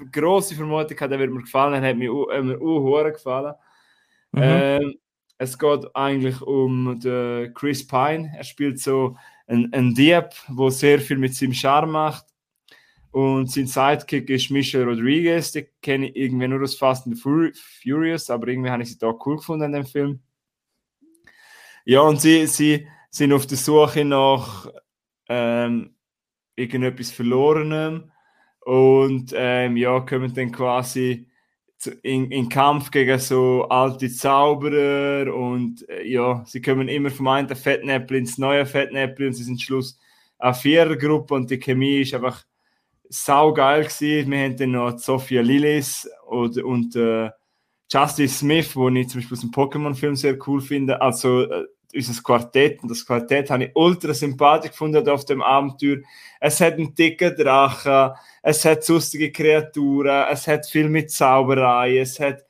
eine 0.00 0.10
grosse 0.10 0.54
Vermutung 0.54 0.94
gehabt, 0.94 1.12
der 1.12 1.18
wird 1.18 1.32
mir 1.32 1.40
gefallen, 1.40 1.80
der 1.80 1.90
hat 1.90 1.96
mir, 1.96 2.10
äh, 2.10 2.56
auch 2.62 3.04
gefallen. 3.04 3.54
Mhm. 4.32 4.42
Ähm, 4.42 4.94
es 5.38 5.58
geht 5.58 5.96
eigentlich 5.96 6.42
um 6.42 7.00
den 7.00 7.54
Chris 7.54 7.86
Pine. 7.86 8.32
Er 8.36 8.44
spielt 8.44 8.80
so 8.80 9.16
einen, 9.46 9.72
einen 9.72 9.94
Dieb, 9.94 10.28
der 10.46 10.70
sehr 10.70 11.00
viel 11.00 11.16
mit 11.16 11.34
seinem 11.34 11.54
Charme 11.54 11.92
macht. 11.92 12.26
Und 13.10 13.50
sein 13.50 13.66
Sidekick 13.66 14.28
ist 14.30 14.50
Michelle 14.50 14.84
Rodriguez. 14.84 15.52
Die 15.52 15.66
kenne 15.82 16.08
ich 16.08 16.16
irgendwie 16.16 16.48
nur 16.48 16.62
aus 16.62 16.74
Fast 16.74 17.06
and 17.06 17.18
Furious, 17.18 18.30
aber 18.30 18.48
irgendwie 18.48 18.70
habe 18.70 18.82
ich 18.82 18.90
sie 18.90 18.98
da 18.98 19.12
cool 19.24 19.36
gefunden 19.36 19.64
in 19.64 19.72
dem 19.72 19.86
Film. 19.86 20.20
Ja, 21.84 22.00
und 22.00 22.20
sie, 22.20 22.46
sie 22.46 22.86
sind 23.10 23.32
auf 23.32 23.46
der 23.46 23.56
Suche 23.56 24.04
nach 24.04 24.70
ähm, 25.28 25.94
irgendetwas 26.54 27.10
Verlorenem 27.10 28.10
und 28.60 29.32
ähm, 29.34 29.76
ja, 29.76 30.00
kommen 30.00 30.34
dann 30.34 30.52
quasi 30.52 31.28
in, 32.02 32.30
in 32.30 32.48
Kampf 32.48 32.90
gegen 32.90 33.18
so 33.18 33.66
alte 33.68 34.10
Zauberer 34.10 35.32
und 35.32 35.88
äh, 35.88 36.04
ja, 36.04 36.44
sie 36.44 36.60
kommen 36.60 36.88
immer 36.88 37.10
vom 37.10 37.28
einen 37.28 37.54
Fettnäppel 37.54 38.18
ins 38.18 38.36
neue 38.36 38.66
Fettnäppel 38.66 39.28
und 39.28 39.32
sie 39.34 39.44
sind 39.44 39.62
Schluss 39.62 39.98
eine 40.38 40.54
Vierergruppe 40.54 41.34
und 41.34 41.50
die 41.50 41.58
Chemie 41.58 42.00
ist 42.00 42.14
einfach 42.14 42.44
saugeil 43.08 43.84
gewesen. 43.84 44.30
Wir 44.30 44.38
haben 44.38 44.56
dann 44.56 44.70
noch 44.72 44.98
Sophia 44.98 45.42
Lillis 45.42 46.08
und, 46.26 46.58
und 46.58 46.96
äh, 46.96 47.30
Justice 47.90 48.38
Smith, 48.38 48.76
wo 48.76 48.88
ich 48.90 49.08
zum 49.08 49.20
Beispiel 49.20 49.36
aus 49.36 49.40
dem 49.40 49.50
Pokémon-Film 49.50 50.16
sehr 50.16 50.36
cool 50.46 50.60
finde. 50.60 51.00
Also 51.00 51.42
äh, 51.42 51.64
unser 51.94 52.22
Quartett. 52.22 52.82
Und 52.82 52.90
das 52.90 53.04
Quartett 53.04 53.50
habe 53.50 53.64
ich 53.64 53.70
ultra 53.74 54.12
sympathisch 54.12 54.72
gefunden 54.72 55.08
auf 55.08 55.24
dem 55.24 55.42
Abenteuer. 55.42 55.98
Es 56.40 56.60
hat 56.60 56.74
einen 56.74 56.94
dicken 56.94 57.34
Drachen, 57.34 58.14
es 58.42 58.64
hat 58.64 58.86
lustige 58.88 59.32
Kreaturen, 59.32 60.26
es 60.30 60.46
hat 60.46 60.66
viel 60.66 60.88
mit 60.88 61.10
Zauberei, 61.10 61.98
es 61.98 62.20
hat 62.20 62.44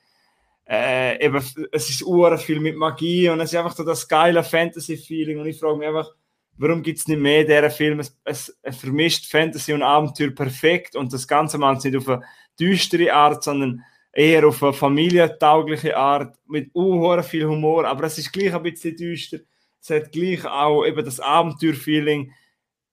äh, 0.69 1.25
eben, 1.25 1.43
es 1.73 1.89
ist 1.89 2.03
ur 2.03 2.37
viel 2.37 2.61
mit 2.61 2.77
Magie 2.77 3.31
und 3.31 3.41
es 3.41 3.53
ist 3.53 3.59
einfach 3.59 3.75
so 3.75 3.85
das 3.85 4.07
geile 4.07 4.43
Fantasy-Feeling 4.43 5.41
und 5.41 5.47
ich 5.47 5.59
frage 5.59 5.79
mich 5.79 5.89
einfach, 5.89 6.11
warum 6.59 6.83
gibt 6.83 6.99
es 6.99 7.09
nicht 7.09 7.21
mehr 7.21 7.45
dieser 7.45 7.71
Film? 7.71 8.01
Es, 8.01 8.17
es, 8.25 8.59
es, 8.63 8.77
vermischt 8.77 9.31
Fantasy 9.31 9.73
und 9.73 9.83
Abenteuer 9.83 10.31
perfekt 10.31 10.97
und 10.97 11.13
das 11.13 11.27
Ganze 11.27 11.59
macht 11.59 11.79
es 11.79 11.85
nicht 11.85 11.97
auf 11.97 12.09
eine 12.09 12.23
düstere 12.59 13.13
Art, 13.13 13.43
sondern 13.43 13.83
eher 14.13 14.47
auf 14.47 14.63
eine 14.63 14.73
familientaugliche 14.73 15.97
Art, 15.97 16.37
mit 16.47 16.71
uh, 16.75 17.23
viel 17.23 17.47
Humor, 17.47 17.87
aber 17.87 18.05
es 18.05 18.19
ist 18.19 18.33
gleich 18.33 18.55
ein 18.55 18.63
bisschen 18.63 18.97
düster. 18.97 19.39
Es 19.81 19.91
hat 19.91 20.11
gleich 20.11 20.45
auch 20.45 20.85
eben 20.85 21.05
das 21.05 21.21
Abenteuer-Feeling 21.21 22.33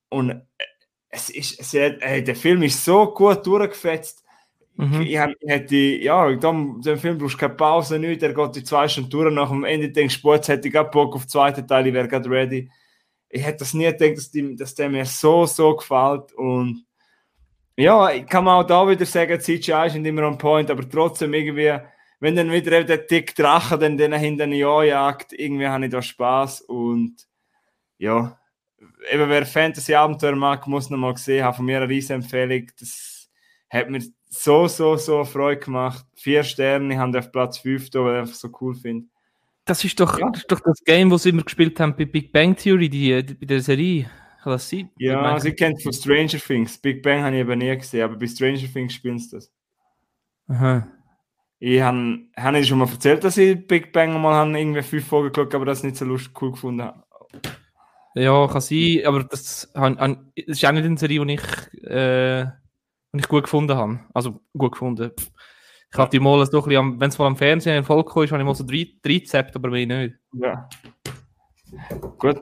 und 0.09 0.41
es 1.09 1.30
ist, 1.30 1.59
es 1.59 1.74
hat, 1.74 2.01
ey, 2.01 2.24
der 2.24 2.36
Film 2.36 2.61
ist 2.63 2.84
so 2.84 3.07
gut 3.07 3.45
durchgefetzt. 3.45 4.24
Mhm. 4.76 5.01
Ich, 5.01 5.13
ich, 5.13 5.49
hätte, 5.49 5.76
ja, 5.76 6.30
in 6.30 6.39
dem 6.39 6.97
Film 6.97 7.18
brauchst 7.18 7.36
du 7.36 7.39
keine 7.39 7.55
Pause, 7.55 7.97
nichts, 7.97 8.24
er 8.24 8.34
geht 8.34 8.55
die 8.57 8.63
zwei 8.63 8.88
Stunden 8.88 9.09
durch, 9.09 9.34
nach 9.34 9.49
dem 9.49 9.63
Ende 9.63 9.89
denkst 9.89 10.22
du, 10.22 10.34
jetzt 10.34 10.49
hätte 10.49 10.68
ich 10.68 10.74
gerade 10.74 10.89
Bock 10.89 11.16
auf 11.16 11.24
den 11.24 11.30
zweiten 11.30 11.66
Teil, 11.66 11.88
ich 11.88 11.93
wäre 11.93 12.07
gerade 12.07 12.30
ready. 12.30 12.70
Ich 13.36 13.46
hätte 13.46 13.60
das 13.60 13.74
nie 13.74 13.86
gedacht, 13.86 14.18
dass, 14.18 14.32
die, 14.32 14.56
dass 14.56 14.76
der 14.76 14.90
mir 14.90 15.06
so, 15.06 15.46
so 15.46 15.76
gefällt 15.76 16.32
und 16.34 16.86
ja, 17.76 18.10
ich 18.12 18.26
kann 18.26 18.48
auch 18.48 18.64
da 18.64 18.88
wieder 18.88 19.06
sagen, 19.06 19.42
CGI 19.42 19.88
ist 19.88 19.96
nicht 19.96 20.06
immer 20.06 20.26
on 20.26 20.38
point, 20.38 20.72
aber 20.72 20.90
trotzdem 20.90 21.34
irgendwie, 21.34 21.78
wenn 22.22 22.38
dann 22.38 22.50
wieder 22.50 22.82
der 22.86 23.06
Tick 23.06 23.36
Drache 23.36 23.78
dann 23.78 23.98
den 23.98 24.14
hinter 24.14 24.48
Jahr 24.48 24.86
jagt, 24.86 25.34
irgendwie 25.34 25.68
habe 25.68 25.86
ich 25.86 25.92
da 25.92 26.02
Spaß 26.02 26.62
und 26.62 27.28
ja, 27.98 28.40
eben 29.12 29.30
wer 29.30 29.46
Fantasy-Abenteuer 29.46 30.36
mag, 30.36 30.66
muss 30.68 30.90
noch 30.90 30.98
mal 30.98 31.14
gesehen 31.14 31.44
haben, 31.44 31.58
von 31.58 31.66
mir 31.66 31.78
eine 31.78 31.90
riesen 31.90 32.14
Empfehlung, 32.14 32.72
das 32.80 33.30
hat 33.70 33.90
mir 33.90 34.02
so, 34.30 34.70
so, 34.70 34.96
so 34.96 35.26
Freude 35.26 35.60
gemacht. 35.60 36.06
Vier 36.16 36.44
Sterne, 36.44 36.94
ich 36.94 37.00
habe 37.00 37.20
auf 37.20 37.32
Platz 37.34 37.58
5 37.58 37.90
da, 37.90 38.00
weil 38.00 38.16
ich 38.16 38.22
einfach 38.22 38.36
so 38.36 38.50
cool 38.62 38.76
finde. 38.76 39.08
Das 39.66 39.84
ist 39.84 39.99
doch, 39.99 40.20
ja. 40.20 40.30
das 40.30 40.41
ist 40.41 40.51
doch 40.51 40.59
das 40.59 40.84
Game, 40.84 41.09
das 41.09 41.24
sie 41.24 41.30
immer 41.30 41.43
gespielt 41.43 41.80
haben 41.80 41.95
bei 41.95 42.05
Big 42.05 42.32
Bang 42.32 42.55
Theory, 42.55 42.88
die, 42.88 43.24
die 43.24 43.34
bei 43.34 43.45
der 43.47 43.61
Serie. 43.61 44.09
Kann 44.43 44.53
das 44.53 44.70
sein? 44.70 44.91
Ja, 44.99 45.20
meine, 45.20 45.41
sie 45.41 45.53
kennt 45.53 45.82
von 45.82 45.91
Stranger 45.91 46.38
Things. 46.38 46.78
Big 46.78 47.01
Bang 47.01 47.24
habe 47.24 47.36
ich 47.36 47.41
aber 47.41 47.55
nie 47.55 47.76
gesehen, 47.76 48.03
aber 48.03 48.16
bei 48.16 48.28
Stranger 48.28 48.72
Things 48.72 48.93
spielen 48.93 49.18
sie 49.18 49.32
das. 49.32 49.51
Aha. 50.47 50.88
Ich 51.57 51.82
habe 51.82 52.20
hab 52.36 52.53
ich 52.53 52.68
schon 52.68 52.78
mal 52.78 52.88
erzählt, 52.88 53.24
dass 53.24 53.38
ich 53.38 53.66
Big 53.66 53.91
Bang 53.91 54.22
mal 54.22 54.36
habe, 54.36 54.59
irgendwie 54.59 54.84
fünf 54.84 55.07
Folgen 55.07 55.34
geschaut 55.34 55.55
aber 55.55 55.66
das 55.66 55.84
nicht 55.84 55.97
so 55.97 56.05
lustig 56.05 56.39
cool 56.39 56.51
gefunden 56.51 56.84
habe. 56.84 57.03
Ja, 58.13 58.47
kann 58.47 58.61
sein, 58.61 59.01
aber 59.03 59.24
das, 59.24 59.72
das 59.74 60.18
ist 60.36 60.63
auch 60.63 60.72
nicht 60.72 60.86
eine 60.86 60.97
Serie, 60.97 61.26
die 61.26 61.34
ich, 61.34 61.84
äh, 61.84 62.45
die 63.13 63.20
ich 63.20 63.28
gut 63.28 63.45
gefunden 63.45 63.76
habe. 63.76 63.99
Also 64.13 64.41
gut 64.55 64.74
gefunden. 64.74 65.11
Ich 65.96 66.00
habe 66.00 66.12
die 66.12 66.20
mal 66.20 66.46
so 66.46 66.58
ein 66.58 66.66
bisschen, 66.66 67.00
wenn 67.00 67.10
es 67.10 67.18
mal 67.18 67.28
am 67.28 67.38
Fernsehen 67.38 67.78
in 67.78 67.86
Volk 67.86 68.10
ist, 68.18 68.34
habe 68.34 68.41
ich 68.41 68.46
mal 68.46 68.54
so 68.54 68.66
drei, 68.66 68.86
drei 69.02 69.14
Rezepte, 69.14 69.56
aber 69.56 69.70
mehr 69.70 69.86
nicht. 69.86 70.16
Ja. 70.34 70.68
Gut. 72.18 72.41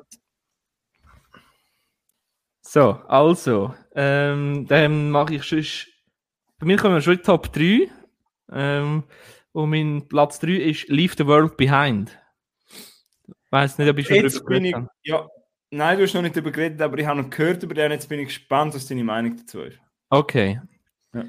So, 2.62 2.94
also, 3.08 3.76
ähm, 3.94 4.66
dann 4.68 5.12
mache 5.12 5.36
ich 5.36 5.44
schon. 5.44 5.64
Bei 6.58 6.66
mir 6.66 6.78
kommen 6.78 6.96
wir 6.96 7.02
schon 7.02 7.14
in 7.14 7.20
die 7.20 7.26
Top 7.26 7.54
3. 7.54 7.92
Ähm, 8.52 9.04
und 9.52 9.70
mein 9.70 10.08
Platz 10.08 10.40
3 10.40 10.54
ist 10.54 10.90
Leave 10.90 11.14
the 11.16 11.28
World 11.28 11.56
Behind. 11.56 12.18
Ich 13.28 13.52
weiß 13.52 13.78
nicht, 13.78 13.88
ob 13.88 14.00
ich 14.00 14.08
schon 14.08 14.16
jetzt 14.16 14.38
darüber 14.38 14.50
bin 14.50 14.66
ich, 14.66 14.76
Ja, 15.04 15.28
nein, 15.70 16.00
du 16.00 16.06
hast 16.06 16.16
noch 16.16 16.24
nicht 16.24 16.36
darüber 16.36 16.50
geredet, 16.50 16.82
aber 16.82 16.98
ich 16.98 17.06
habe 17.06 17.22
noch 17.22 17.30
gehört 17.30 17.62
über 17.62 17.76
den. 17.76 17.92
Jetzt 17.92 18.10
bin 18.10 18.20
ich 18.20 18.30
gespannt, 18.30 18.74
was 18.74 18.88
deine 18.88 19.04
Meinung 19.04 19.38
dazu 19.38 19.62
ist. 19.62 19.78
Okay. 20.10 20.60
Ja. 21.14 21.26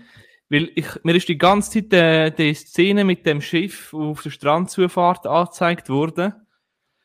Weil 0.54 0.70
ich, 0.76 0.86
mir 1.02 1.16
ist 1.16 1.28
die 1.28 1.36
ganze 1.36 1.72
Zeit 1.72 1.92
äh, 1.92 2.30
die 2.30 2.54
Szene 2.54 3.04
mit 3.04 3.26
dem 3.26 3.40
Schiff 3.40 3.92
auf 3.92 4.22
der 4.22 4.30
Strandzufahrt 4.30 5.26
angezeigt 5.26 5.88
worden. 5.88 6.32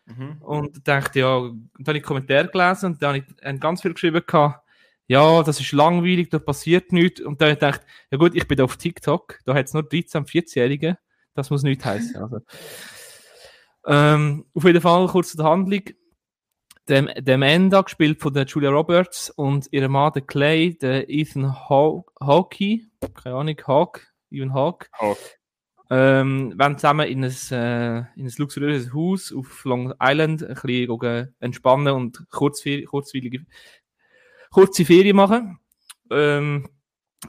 Mhm. 0.05 0.37
Und 0.41 0.87
dachte, 0.87 1.21
ja, 1.21 1.39
dann 1.39 1.87
habe 1.87 1.97
ich 1.97 2.03
Kommentare 2.03 2.47
gelesen 2.47 2.93
und 2.93 3.01
dann 3.01 3.15
habe 3.15 3.25
ich 3.25 3.59
ganz 3.59 3.81
viel 3.81 3.93
geschrieben 3.93 4.21
gehabt, 4.25 4.63
ja, 5.07 5.41
das 5.41 5.59
ist 5.59 5.71
langweilig, 5.71 6.29
da 6.29 6.37
passiert 6.37 6.93
nichts. 6.93 7.21
Und 7.21 7.41
dann 7.41 7.47
habe 7.47 7.53
ich 7.53 7.59
gedacht, 7.59 7.81
ja 8.11 8.19
gut, 8.19 8.35
ich 8.35 8.47
bin 8.47 8.61
auf 8.61 8.77
TikTok, 8.77 9.39
da 9.45 9.55
hat 9.55 9.65
es 9.65 9.73
nur 9.73 9.81
13-, 9.81 10.27
14-Jährige, 10.27 10.99
das 11.33 11.49
muss 11.49 11.63
nichts 11.63 11.85
heißen. 11.85 12.15
Also. 12.17 12.39
Ähm, 13.87 14.45
auf 14.53 14.65
jeden 14.65 14.81
Fall 14.81 15.07
kurz 15.07 15.31
zur 15.31 15.45
Handlung 15.45 15.81
dem, 16.89 17.09
der 17.17 17.35
Amanda, 17.35 17.81
gespielt 17.81 18.19
von 18.19 18.33
der 18.33 18.45
Julia 18.45 18.69
Roberts, 18.69 19.29
und 19.29 19.67
ihrem 19.71 19.93
Mann, 19.93 20.11
der 20.13 20.23
Clay, 20.23 20.77
der 20.77 21.09
Ethan 21.09 21.55
Hawkey, 21.69 22.88
keine 23.13 23.35
Ahnung, 23.35 23.55
Hawk, 23.65 24.07
Ethan 24.29 24.53
Hawk, 24.53 24.89
Hawk. 24.93 25.17
Ähm, 25.91 26.53
wollen 26.57 26.77
zusammen 26.77 27.07
in 27.07 27.23
ein, 27.23 27.31
äh, 27.51 27.97
in 28.15 28.27
ein 28.27 28.33
luxuriöses 28.37 28.93
Haus 28.93 29.33
auf 29.33 29.65
Long 29.65 29.93
Island 29.99 30.43
ein 30.43 30.53
bisschen 30.53 31.35
entspannen 31.39 31.93
und 31.93 32.29
kurzfe 32.29 32.83
kurzweilige, 32.83 33.45
kurze 34.51 34.85
Ferien 34.85 35.15
machen. 35.15 35.59
Ähm, 36.11 36.69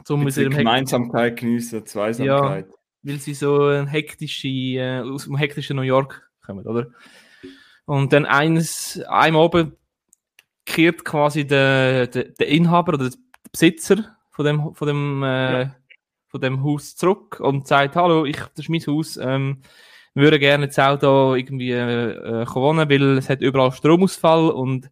zum 0.04 0.24
mit 0.24 0.34
Gemeinsamkeit 0.34 1.38
genießen, 1.38 1.86
Zweisamkeit. 1.86 2.66
Ja, 2.66 2.74
weil 3.02 3.18
sie 3.18 3.34
so 3.34 3.64
ein 3.64 3.86
hektische, 3.86 4.48
äh, 4.48 5.00
aus 5.00 5.24
dem 5.24 5.36
hektischen 5.36 5.76
New 5.76 5.82
York 5.82 6.30
kommen, 6.44 6.66
oder? 6.66 6.88
Und 7.86 8.12
dann 8.12 8.26
eines, 8.26 9.00
einmal 9.08 9.42
oben 9.42 9.76
kehrt 10.64 11.04
quasi 11.04 11.46
der, 11.46 12.06
der, 12.06 12.24
der, 12.24 12.46
Inhaber 12.46 12.94
oder 12.94 13.08
der 13.08 13.18
Besitzer 13.50 14.16
von 14.30 14.44
dem, 14.44 14.74
von 14.74 14.88
dem, 14.88 15.22
äh, 15.22 15.62
ja. 15.62 15.76
von 16.28 16.40
dem 16.40 16.62
Haus 16.64 16.96
zurück 16.96 17.40
und 17.40 17.66
sagt, 17.66 17.96
hallo, 17.96 18.24
ich, 18.24 18.36
das 18.36 18.66
ist 18.66 18.68
mein 18.68 18.80
Haus, 18.86 19.16
ähm, 19.16 19.62
wir 20.14 20.24
würden 20.24 20.40
gerne 20.40 20.64
jetzt 20.64 20.78
auch 20.80 20.98
da 20.98 21.34
irgendwie 21.34 21.72
äh, 21.72 22.46
wohnen, 22.54 22.88
weil 22.88 23.18
es 23.18 23.28
hat 23.28 23.42
überall 23.42 23.72
Stromausfall 23.72 24.50
und 24.50 24.90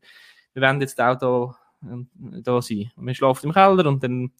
wir 0.52 0.62
werden 0.62 0.80
jetzt 0.80 1.00
auch 1.00 1.18
da, 1.18 1.56
äh, 1.82 2.42
da 2.42 2.62
sein. 2.62 2.90
Und 2.96 3.06
wir 3.06 3.14
schlafen 3.14 3.46
im 3.46 3.52
Keller 3.52 3.86
und 3.86 4.02
dann 4.02 4.30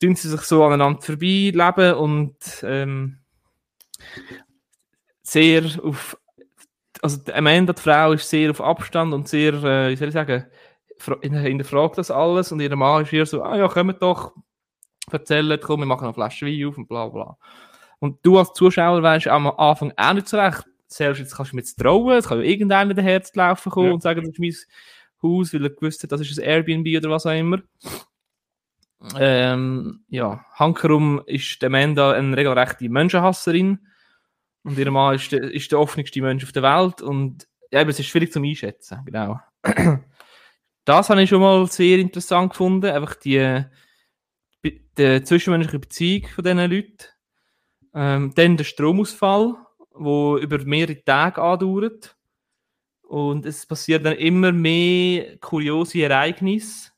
tun 0.00 0.16
sie 0.16 0.28
sich 0.28 0.42
so 0.42 0.64
aneinander 0.64 1.00
vorbei 1.00 1.50
leben 1.54 1.94
und 1.94 2.36
ähm, 2.62 3.18
sehr 5.22 5.62
auf 5.82 6.18
also 7.02 7.20
am 7.34 7.46
Ende 7.46 7.74
die 7.74 7.82
Frau 7.82 8.12
ist 8.12 8.30
sehr 8.30 8.50
auf 8.50 8.62
Abstand 8.62 9.12
und 9.12 9.28
sehr, 9.28 9.52
äh, 9.62 9.90
wie 9.90 9.96
soll 9.96 10.08
ich 10.08 10.14
sagen, 10.14 10.46
hinterfragt 11.00 11.98
das 11.98 12.10
alles 12.10 12.52
und 12.52 12.60
ihr 12.60 12.74
Mann 12.76 13.02
ist 13.02 13.10
hier 13.10 13.26
so, 13.26 13.42
ah 13.42 13.56
ja, 13.56 13.68
kommt 13.68 14.00
doch, 14.02 14.32
erzählen, 15.10 15.58
komm, 15.62 15.80
wir 15.80 15.86
machen 15.86 16.04
eine 16.04 16.14
Flasche 16.14 16.46
Wein 16.46 16.66
auf 16.66 16.78
und 16.78 16.88
bla 16.88 17.08
bla. 17.08 17.36
Und 17.98 18.24
du 18.24 18.38
als 18.38 18.52
Zuschauer 18.52 19.02
weißt 19.02 19.28
am 19.28 19.46
Anfang 19.46 19.92
auch 19.96 20.12
nicht 20.14 20.28
so 20.28 20.38
recht, 20.38 20.64
selbst 20.86 21.18
jetzt 21.18 21.36
kannst 21.36 21.52
du 21.52 21.56
mir 21.56 21.62
jetzt 21.62 21.78
trauen, 21.78 22.18
es 22.18 22.28
kann 22.28 22.38
ja 22.38 22.44
irgendeiner 22.44 22.94
der 22.94 23.04
Herz 23.04 23.34
laufen 23.34 23.70
kommen 23.70 23.88
ja. 23.88 23.92
und 23.94 24.02
sagen, 24.02 24.20
das 24.20 24.30
ist 24.30 24.38
mein 24.38 24.54
Haus, 25.22 25.54
weil 25.54 25.64
er 25.64 25.70
gewusst 25.70 26.02
hat, 26.02 26.12
das 26.12 26.20
ist 26.20 26.38
ein 26.38 26.44
Airbnb 26.44 26.86
oder 26.98 27.10
was 27.10 27.26
auch 27.26 27.32
immer. 27.32 27.60
Ähm, 29.18 30.04
ja, 30.08 30.44
hankerum 30.54 31.22
ist 31.26 31.60
der 31.60 31.66
Amanda 31.66 32.12
eine 32.12 32.36
regelrechte 32.36 32.88
Menschenhasserin 32.88 33.86
und 34.62 34.78
ihr 34.78 34.90
Mann 34.90 35.16
ist 35.16 35.30
der, 35.30 35.42
ist 35.42 35.70
der 35.70 35.78
offenste 35.78 36.22
Mensch 36.22 36.44
auf 36.44 36.52
der 36.52 36.62
Welt. 36.62 37.02
Und 37.02 37.46
ja, 37.70 37.80
aber 37.80 37.90
es 37.90 38.00
ist 38.00 38.06
schwierig 38.06 38.32
zum 38.32 38.44
Einschätzen, 38.44 39.00
genau. 39.04 39.40
Das 40.84 41.10
habe 41.10 41.22
ich 41.22 41.30
schon 41.30 41.40
mal 41.40 41.66
sehr 41.66 41.98
interessant 41.98 42.50
gefunden. 42.50 42.86
Einfach 42.86 43.14
die, 43.16 43.64
die 44.62 45.22
zwischenmenschliche 45.22 45.78
Beziehung 45.78 46.28
von 46.28 46.44
diesen 46.44 46.58
Leuten. 46.58 47.04
Ähm, 47.94 48.32
dann 48.34 48.56
der 48.56 48.64
Stromausfall, 48.64 49.54
der 49.94 50.42
über 50.42 50.58
mehrere 50.64 51.02
Tage 51.04 51.40
andauert. 51.42 52.16
Und 53.02 53.46
es 53.46 53.66
passiert 53.66 54.04
dann 54.04 54.16
immer 54.16 54.52
mehr 54.52 55.38
kuriose 55.38 56.02
Ereignisse. 56.02 56.90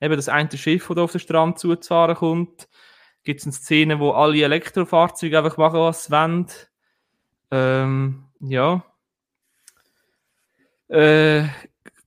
Eben 0.00 0.16
das 0.16 0.28
eine 0.28 0.50
Schiff, 0.56 0.88
das 0.88 0.98
auf 0.98 1.12
den 1.12 1.20
Strand 1.20 1.58
zuzufahren 1.58 2.16
kommt 2.16 2.68
gibt 3.26 3.40
es 3.40 3.46
eine 3.46 3.52
Szene, 3.52 4.00
wo 4.00 4.12
alle 4.12 4.42
Elektrofahrzeuge 4.42 5.36
einfach 5.36 5.58
machen, 5.58 5.80
was 5.80 6.04
sie 6.04 6.12
wollen. 6.12 6.46
Ähm, 7.50 8.24
ja. 8.40 8.84
Äh, 10.88 11.42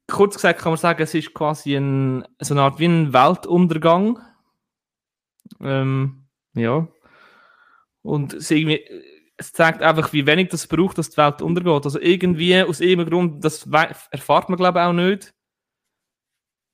kurz 0.09 0.35
gesagt 0.35 0.59
kann 0.59 0.71
man 0.71 0.77
sagen, 0.77 1.01
es 1.01 1.13
ist 1.13 1.33
quasi 1.33 1.75
ein, 1.75 2.25
so 2.39 2.53
eine 2.53 2.63
Art 2.63 2.79
wie 2.79 2.85
ein 2.85 3.13
Weltuntergang. 3.13 4.19
Ähm, 5.61 6.27
ja. 6.53 6.87
Und 8.01 8.33
es, 8.33 8.51
irgendwie, 8.51 8.83
es 9.37 9.53
zeigt 9.53 9.81
einfach, 9.81 10.13
wie 10.13 10.27
wenig 10.27 10.49
das 10.49 10.67
braucht, 10.67 10.97
dass 10.97 11.09
die 11.09 11.17
Welt 11.17 11.41
untergeht. 11.41 11.85
Also 11.85 11.99
irgendwie, 11.99 12.61
aus 12.61 12.81
irgendeinem 12.81 13.09
Grund, 13.09 13.45
das 13.45 13.67
erfahrt 14.11 14.49
man 14.49 14.57
glaube 14.57 14.79
ich 14.79 14.85
auch 14.85 14.93
nicht. 14.93 15.33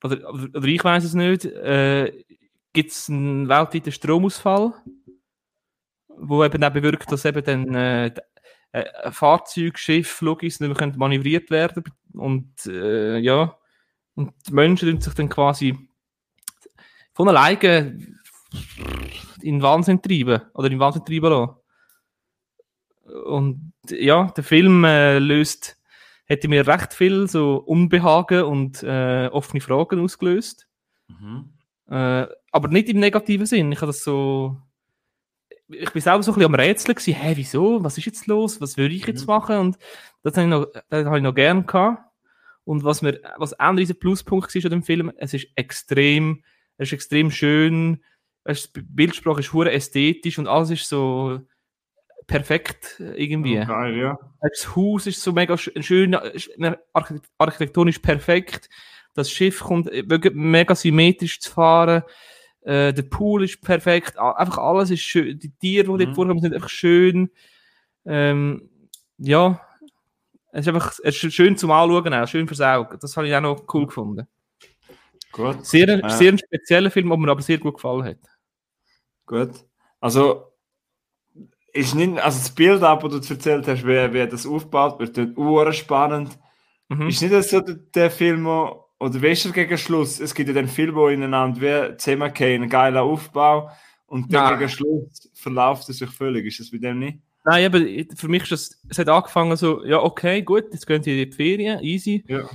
Oder, 0.04 0.28
oder 0.28 0.64
ich 0.66 0.84
weiß 0.84 1.04
es 1.04 1.14
nicht. 1.14 1.44
Äh, 1.44 2.24
gibt 2.72 2.90
es 2.90 3.08
einen 3.08 3.48
weltweiten 3.48 3.92
Stromausfall, 3.92 4.74
wo 6.08 6.44
eben 6.44 6.62
auch 6.62 6.70
bewirkt, 6.70 7.10
dass 7.10 7.24
eben 7.24 7.42
dann 7.42 7.74
äh, 7.74 8.12
äh, 8.72 9.10
Fahrzeug, 9.10 9.78
Schiff, 9.78 10.20
Logis 10.20 10.60
nicht 10.60 10.78
mehr 10.78 10.92
manövriert 10.96 11.50
werden 11.50 11.84
und 12.16 12.66
äh, 12.66 13.18
ja, 13.18 13.56
und 14.14 14.32
die 14.46 14.52
Menschen 14.52 15.00
sich 15.00 15.14
dann 15.14 15.28
quasi 15.28 15.76
von 17.12 17.28
alleine 17.28 17.98
in 19.42 19.62
Wahnsinn 19.62 20.02
treiben 20.02 20.42
oder 20.54 20.70
in 20.70 20.78
Wahnsinn 20.78 21.04
treiben 21.04 21.30
lassen. 21.30 21.54
Und 23.24 23.72
ja, 23.88 24.32
der 24.36 24.44
Film 24.44 24.84
äh, 24.84 25.18
löst, 25.18 25.78
hätte 26.24 26.48
mir 26.48 26.66
recht 26.66 26.92
viel 26.92 27.28
so 27.28 27.56
Unbehagen 27.58 28.42
und 28.42 28.82
äh, 28.82 29.28
offene 29.28 29.60
Fragen 29.60 30.00
ausgelöst. 30.00 30.66
Mhm. 31.08 31.52
Äh, 31.88 32.26
aber 32.50 32.68
nicht 32.68 32.88
im 32.88 32.98
negativen 32.98 33.46
Sinn. 33.46 33.70
Ich 33.72 33.78
habe 33.80 33.88
das 33.88 34.02
so. 34.02 34.60
Ich 35.68 35.90
bin 35.90 36.02
selber 36.02 36.22
so 36.22 36.32
ein 36.32 36.34
bisschen 36.36 36.54
am 36.54 36.60
Rätseln 36.60 36.94
gewesen, 36.94 37.14
hä, 37.14 37.32
wieso? 37.36 37.82
Was 37.82 37.98
ist 37.98 38.04
jetzt 38.04 38.26
los? 38.26 38.60
Was 38.60 38.76
würde 38.76 38.94
ich 38.94 39.06
jetzt 39.06 39.22
mhm. 39.22 39.26
machen? 39.26 39.56
Und 39.56 39.78
das 40.22 40.36
habe 40.36 40.44
ich 40.44 40.50
noch, 40.50 40.66
das 40.88 41.06
habe 41.06 41.16
ich 41.16 41.22
noch 41.22 41.34
gern 41.34 41.66
gehabt. 41.66 42.02
Und 42.64 42.84
was 42.84 43.02
mir, 43.02 43.20
was 43.36 43.54
auch 43.54 43.66
ein 43.66 43.78
riesen 43.78 43.98
Pluspunkt 43.98 44.54
war 44.54 44.64
an 44.64 44.70
dem 44.70 44.82
Film, 44.82 45.12
es 45.16 45.34
ist 45.34 45.46
extrem, 45.54 46.42
es 46.78 46.88
ist 46.88 46.92
extrem 46.94 47.30
schön 47.30 48.02
weißt, 48.46 48.76
die 48.76 48.82
Bildsprache 48.82 49.40
ist 49.40 49.52
hure 49.52 49.72
ästhetisch 49.72 50.38
und 50.38 50.46
alles 50.46 50.70
ist 50.70 50.88
so 50.88 51.40
perfekt 52.26 53.00
irgendwie. 53.16 53.60
Oh, 53.60 53.66
geil, 53.66 53.96
ja. 53.96 54.18
Das 54.40 54.74
Haus 54.74 55.06
ist 55.06 55.22
so 55.22 55.32
mega 55.32 55.54
sch- 55.54 55.80
schön, 55.82 56.14
sch- 56.14 56.78
arch- 56.92 57.20
architektonisch 57.38 57.98
perfekt. 57.98 58.68
Das 59.14 59.30
Schiff 59.30 59.60
kommt 59.60 59.90
äh, 59.90 60.08
wirklich 60.08 60.34
mega 60.34 60.74
symmetrisch 60.74 61.40
zu 61.40 61.50
fahren. 61.50 62.02
Äh, 62.66 62.92
der 62.92 63.02
Pool 63.04 63.44
ist 63.44 63.62
perfekt. 63.62 64.18
Einfach 64.18 64.58
alles 64.58 64.90
ist 64.90 65.00
schön. 65.02 65.38
Die 65.38 65.50
Tiere, 65.50 65.84
die 65.86 65.92
Mhm. 65.92 65.98
dort 65.98 66.14
vorkommen, 66.16 66.40
sind 66.40 66.52
einfach 66.52 66.68
schön. 66.68 67.30
Ähm, 68.04 68.68
ja, 69.18 69.60
es 70.52 70.62
ist 70.66 70.68
einfach 70.68 70.98
es 71.04 71.22
ist 71.22 71.32
schön 71.32 71.56
zum 71.56 71.70
Anschauen, 71.70 72.12
auch, 72.12 72.26
schön 72.26 72.48
fürs 72.48 72.60
Auge. 72.60 72.98
Das 72.98 73.16
habe 73.16 73.28
ich 73.28 73.34
auch 73.36 73.40
noch 73.40 73.62
cool 73.72 73.86
gefunden. 73.86 74.26
Gut. 75.30 75.64
Sehr, 75.64 75.86
Ja. 76.00 76.08
sehr 76.08 76.32
ein 76.32 76.38
spezieller 76.38 76.90
Film, 76.90 77.08
der 77.08 77.18
mir 77.18 77.30
aber 77.30 77.42
sehr 77.42 77.58
gut 77.58 77.74
gefallen 77.74 78.04
hat. 78.04 78.18
Gut. 79.26 79.50
Also, 80.00 80.52
ist 81.72 81.94
nicht, 81.94 82.18
also 82.18 82.38
das 82.38 82.50
Bild 82.54 82.82
ab, 82.82 83.02
das 83.08 83.26
du 83.28 83.34
erzählt 83.34 83.68
hast, 83.68 83.86
wie, 83.86 84.12
wie 84.12 84.26
das 84.26 84.46
aufgebaut 84.46 84.98
wird, 84.98 85.36
uhr 85.38 85.72
spannend. 85.72 86.36
Mhm. 86.88 87.08
Ist 87.08 87.22
nicht 87.22 87.48
so 87.48 87.60
der, 87.60 87.74
der 87.74 88.10
Film, 88.10 88.44
wo, 88.44 88.85
oder 88.98 89.18
du 89.18 89.52
gegen 89.52 89.78
Schluss? 89.78 90.20
Es 90.20 90.34
gibt 90.34 90.48
ja 90.48 90.54
den 90.54 90.68
Film, 90.68 90.94
wo 90.94 91.08
ineinander 91.08 91.60
wie 91.60 91.96
zusammengehen, 91.96 92.62
ein 92.62 92.68
geiler 92.68 93.02
Aufbau 93.02 93.70
und 94.06 94.32
dann 94.32 94.44
Nein. 94.50 94.58
gegen 94.58 94.70
Schluss 94.70 95.30
verläuft 95.34 95.88
es 95.88 95.98
sich 95.98 96.10
völlig. 96.10 96.46
Ist 96.46 96.60
das 96.60 96.70
bei 96.70 96.78
dem 96.78 96.98
nicht? 97.00 97.18
Nein, 97.44 97.66
aber 97.66 97.80
für 98.16 98.28
mich 98.28 98.42
ist 98.44 98.52
das, 98.52 98.80
es 98.88 98.98
hat 98.98 99.08
angefangen 99.08 99.56
so, 99.56 99.84
ja, 99.84 100.00
okay, 100.02 100.42
gut, 100.42 100.64
jetzt 100.72 100.86
gehen 100.86 101.02
sie 101.02 101.22
in 101.22 101.30
die 101.30 101.36
Ferien, 101.36 101.80
easy. 101.82 102.24
Ja. 102.26 102.48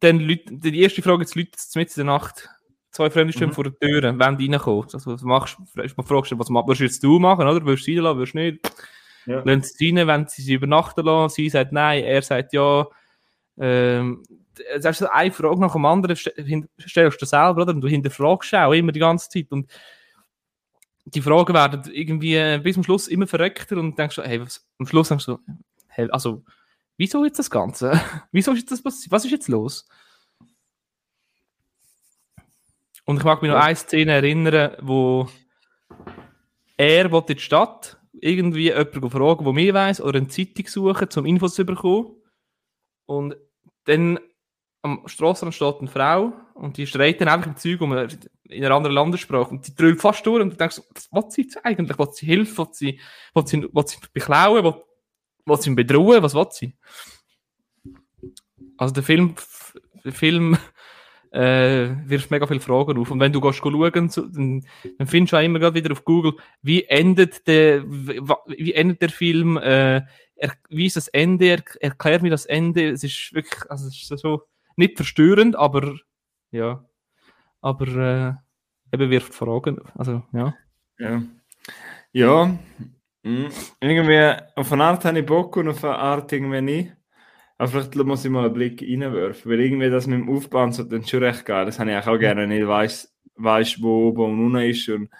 Dann 0.00 0.20
Leute, 0.20 0.44
die 0.54 0.80
erste 0.80 1.02
Frage 1.02 1.24
ist, 1.24 1.34
Leute 1.34 1.50
mit 1.74 1.88
in 1.90 1.94
der 1.96 2.04
Nacht, 2.04 2.48
zwei 2.90 3.10
Fremde 3.10 3.32
stehen 3.32 3.48
Mhm. 3.48 3.52
vor 3.52 3.64
der 3.64 3.78
Tür, 3.78 4.18
wenn 4.18 4.36
die 4.38 4.46
reinkommen. 4.50 4.84
Also, 4.92 5.12
was 5.12 5.22
machst, 5.22 5.58
fragst, 5.74 5.94
fragst 6.06 6.32
du, 6.32 6.38
was 6.38 6.48
ma- 6.48 6.64
würdest 6.66 6.80
du 6.80 6.84
jetzt 6.84 7.02
du 7.04 7.18
machen, 7.18 7.46
oder? 7.46 7.64
Würdest 7.64 7.86
du 7.86 7.92
sie 7.92 7.96
reinlassen, 7.98 8.18
würdest 8.18 8.34
du 8.34 8.38
nicht? 8.38 8.72
Ja. 9.26 9.42
Lassen 9.44 9.62
sie 9.62 9.90
rein, 9.90 10.06
wenn 10.06 10.26
sie 10.26 10.42
sie 10.42 10.54
übernachten 10.54 11.04
lassen, 11.04 11.34
sie 11.34 11.48
sagt 11.50 11.72
nein, 11.72 12.04
er 12.04 12.22
sagt 12.22 12.52
ja. 12.54 12.86
Ähm, 13.60 14.22
ist 14.58 14.98
so 14.98 15.08
eine 15.08 15.32
Frage 15.32 15.60
nach 15.60 15.72
dem 15.72 15.84
anderen, 15.84 16.16
stellst 16.16 17.22
du 17.22 17.26
selber, 17.26 17.62
oder? 17.62 17.72
Und 17.72 17.80
du 17.80 17.88
hinterfragst 17.88 18.54
auch 18.54 18.72
immer 18.72 18.92
die 18.92 19.00
ganze 19.00 19.28
Zeit. 19.28 19.50
Und 19.50 19.70
die 21.04 21.22
Fragen 21.22 21.54
werden 21.54 21.82
irgendwie 21.92 22.34
äh, 22.34 22.60
bis 22.62 22.74
zum 22.74 22.84
Schluss 22.84 23.08
immer 23.08 23.26
verrückter 23.26 23.76
und 23.76 23.98
denkst 23.98 24.16
du, 24.16 24.22
hey, 24.22 24.40
was, 24.40 24.66
am 24.78 24.86
Schluss 24.86 25.08
denkst 25.08 25.26
du, 25.26 25.38
hey, 25.88 26.08
also, 26.10 26.44
wieso 26.96 27.24
jetzt 27.24 27.38
das 27.38 27.50
Ganze? 27.50 28.00
wieso 28.32 28.52
ist 28.52 28.60
jetzt 28.60 28.72
das 28.72 28.82
passiert? 28.82 29.12
Was 29.12 29.24
ist 29.24 29.30
jetzt 29.30 29.48
los? 29.48 29.88
Und 33.04 33.16
ich 33.16 33.24
mag 33.24 33.40
mich 33.40 33.48
noch 33.50 33.56
Ja. 33.56 33.62
an 33.62 33.68
eine 33.68 33.76
Szene 33.76 34.12
erinnern, 34.12 34.76
wo 34.82 35.28
er 36.76 37.06
in 37.06 37.26
die 37.26 37.38
Stadt 37.40 37.98
irgendwie 38.20 38.68
jemanden 38.68 39.10
fragen, 39.10 39.44
der 39.44 39.52
mehr 39.52 39.74
weiß, 39.74 40.00
oder 40.02 40.18
eine 40.18 40.28
Zeitung 40.28 40.66
suchen, 40.66 41.08
um 41.16 41.26
Infos 41.26 41.54
zu 41.54 41.64
bekommen. 41.64 42.16
Und 43.06 43.36
dann 43.84 44.20
am 44.82 45.02
Strassenrand 45.06 45.54
steht 45.54 45.76
eine 45.80 45.88
Frau 45.88 46.32
und 46.54 46.76
die 46.76 46.86
schreit 46.86 47.20
dann 47.20 47.28
einfach 47.28 47.48
im 47.48 47.56
Zeug 47.56 47.80
um 47.80 47.92
in 47.92 48.64
einer 48.64 48.74
anderen 48.74 48.94
Landessprache 48.94 49.50
und 49.50 49.66
die 49.66 49.74
drüllt 49.74 50.00
fast 50.00 50.24
durch 50.26 50.42
und 50.42 50.50
du 50.50 50.56
denkst, 50.56 50.80
was 51.10 51.36
will 51.36 51.46
sie 51.50 51.64
eigentlich? 51.64 51.98
Will 51.98 52.08
sie 52.12 52.26
Hilfe? 52.26 52.58
Will 52.58 52.68
sie, 52.72 53.00
will 53.34 53.46
sie, 53.46 53.62
will 53.62 53.86
sie 53.86 53.96
beklauen? 54.12 54.64
Will, 54.64 54.74
will 55.46 55.60
sie 55.60 55.74
bedrohen? 55.74 56.22
Was 56.22 56.34
will 56.34 56.46
sie? 56.50 56.76
Also 58.76 58.94
der 58.94 59.02
Film, 59.02 59.34
der 60.04 60.12
Film 60.12 60.56
äh, 61.32 61.90
wirft 62.06 62.30
mega 62.30 62.46
viele 62.46 62.60
Fragen 62.60 62.98
auf. 62.98 63.10
Und 63.10 63.20
wenn 63.20 63.32
du 63.32 63.40
gehst 63.40 63.58
schauen, 63.58 63.92
dann, 63.92 64.64
dann 64.98 65.06
findest 65.06 65.32
du 65.32 65.36
auch 65.36 65.42
immer 65.42 65.74
wieder 65.74 65.92
auf 65.92 66.04
Google, 66.04 66.34
wie 66.62 66.84
endet 66.84 67.46
der, 67.46 67.84
wie, 67.86 68.72
endet 68.72 69.02
der 69.02 69.10
Film, 69.10 69.56
äh, 69.56 70.02
wie 70.68 70.86
ist 70.86 70.96
das 70.96 71.08
Ende, 71.08 71.46
er, 71.46 71.62
erklär 71.80 72.22
mir 72.22 72.30
das 72.30 72.46
Ende. 72.46 72.90
Es 72.90 73.02
ist 73.02 73.34
wirklich, 73.34 73.68
also 73.70 73.88
es 73.88 74.10
ist 74.10 74.20
so 74.20 74.42
nicht 74.78 74.96
verstörend, 74.96 75.56
aber 75.56 75.94
ja, 76.50 76.84
aber 77.60 77.86
äh, 77.86 78.94
eben 78.94 79.10
wirft 79.10 79.34
Fragen. 79.34 79.80
Also 79.94 80.22
ja. 80.32 80.54
Ja. 80.98 81.22
Ja. 82.12 82.58
Mhm. 83.22 83.48
Irgendwie, 83.80 84.42
auf 84.56 84.72
eine 84.72 84.84
Art 84.84 85.04
habe 85.04 85.18
ich 85.18 85.26
Bock 85.26 85.56
und 85.56 85.68
auf 85.68 85.84
eine 85.84 85.96
Art 85.96 86.32
irgendwie 86.32 86.62
nicht. 86.62 86.92
Aber 87.58 87.68
vielleicht 87.68 87.94
muss 87.96 88.24
ich 88.24 88.30
mal 88.30 88.44
einen 88.44 88.54
Blick 88.54 88.80
reinwerfen, 88.80 89.50
weil 89.50 89.60
irgendwie 89.60 89.90
das 89.90 90.06
mit 90.06 90.20
dem 90.20 90.30
Aufbauen 90.30 90.72
so 90.72 90.84
dann 90.84 91.04
schon 91.04 91.24
recht 91.24 91.44
geil. 91.44 91.66
Das 91.66 91.78
habe 91.80 91.90
ich 91.90 91.96
auch 91.96 92.18
gerne 92.18 92.46
nicht, 92.46 92.66
weiss, 92.66 93.12
weiss 93.34 93.82
wo 93.82 94.08
oben 94.08 94.22
und 94.22 94.46
unten 94.46 94.70
ist. 94.70 94.88
Und 94.88 95.10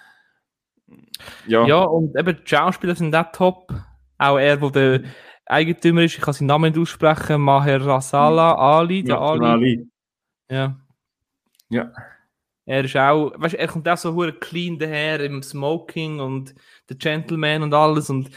ja, 1.47 1.67
Ja, 1.67 1.83
und 1.83 2.17
eben 2.17 2.37
die 2.37 2.49
Schauspieler 2.49 2.95
sind 2.95 3.15
auch 3.15 3.33
top. 3.33 3.75
Auch 4.19 4.39
er, 4.39 4.57
der 4.57 4.71
der 4.71 5.03
Eigentümer 5.49 6.03
ist, 6.03 6.15
ich 6.17 6.21
kann 6.21 6.35
seinen 6.35 6.49
Namen 6.49 6.73
nicht 6.73 6.81
aussprechen, 6.81 7.41
Maher 7.41 7.85
Rasala 7.85 8.55
Ali, 8.55 9.03
der 9.03 9.17
ja, 9.17 9.21
Ali. 9.21 9.45
Ali. 9.47 9.89
Ja. 10.51 10.77
Ja. 11.71 11.93
Er 12.67 12.85
ist 12.85 12.97
auch, 12.97 13.33
weißt 13.37 13.55
du, 13.55 13.59
er 13.59 13.69
kommt 13.69 13.89
auch 13.89 13.97
so 13.97 14.15
hure 14.15 14.33
clean 14.33 14.79
daher 14.79 15.21
im 15.21 15.43
Smoking 15.43 16.21
und 16.21 16.55
der 16.89 16.97
Gentleman 16.97 17.63
und 17.63 17.73
alles 17.75 18.11
und 18.11 18.31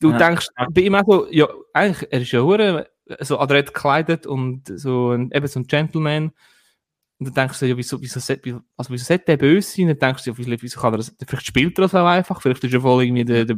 du 0.00 0.10
Ja. 0.12 0.16
denkst 0.18 0.46
bei 0.72 0.82
ihm 0.82 0.94
auch 0.94 1.04
so, 1.06 1.26
ja, 1.30 1.46
eigentlich, 1.74 2.08
er 2.10 2.20
ist 2.22 2.32
ja 2.32 2.40
hure 2.40 2.88
so 3.20 3.38
adrett 3.38 3.74
gekleidet 3.74 4.26
und 4.26 4.62
so 4.78 5.10
ein, 5.10 5.30
eben 5.32 5.46
so 5.46 5.60
ein 5.60 5.66
Gentleman 5.66 6.32
und 7.22 7.36
dann 7.36 7.46
denkst 7.46 7.60
du 7.60 7.66
ja, 7.66 7.76
wieso, 7.76 8.00
wieso, 8.00 8.18
also 8.76 8.92
wieso 8.92 9.04
sollte 9.04 9.24
der 9.24 9.36
böse 9.36 9.70
sein? 9.70 9.88
Dann 9.88 9.98
denkst 9.98 10.24
du 10.24 10.30
ja, 10.30 10.38
wieso, 10.38 10.62
wieso 10.62 10.80
kann 10.80 10.94
er 10.94 10.98
das, 10.98 11.14
vielleicht 11.26 11.46
spielt 11.46 11.78
er 11.78 11.82
das 11.82 11.94
auch 11.94 12.06
einfach, 12.06 12.42
vielleicht 12.42 12.64
ist 12.64 12.74
er 12.74 12.80
voll 12.80 13.04
irgendwie 13.04 13.24
der, 13.24 13.44
der, 13.44 13.56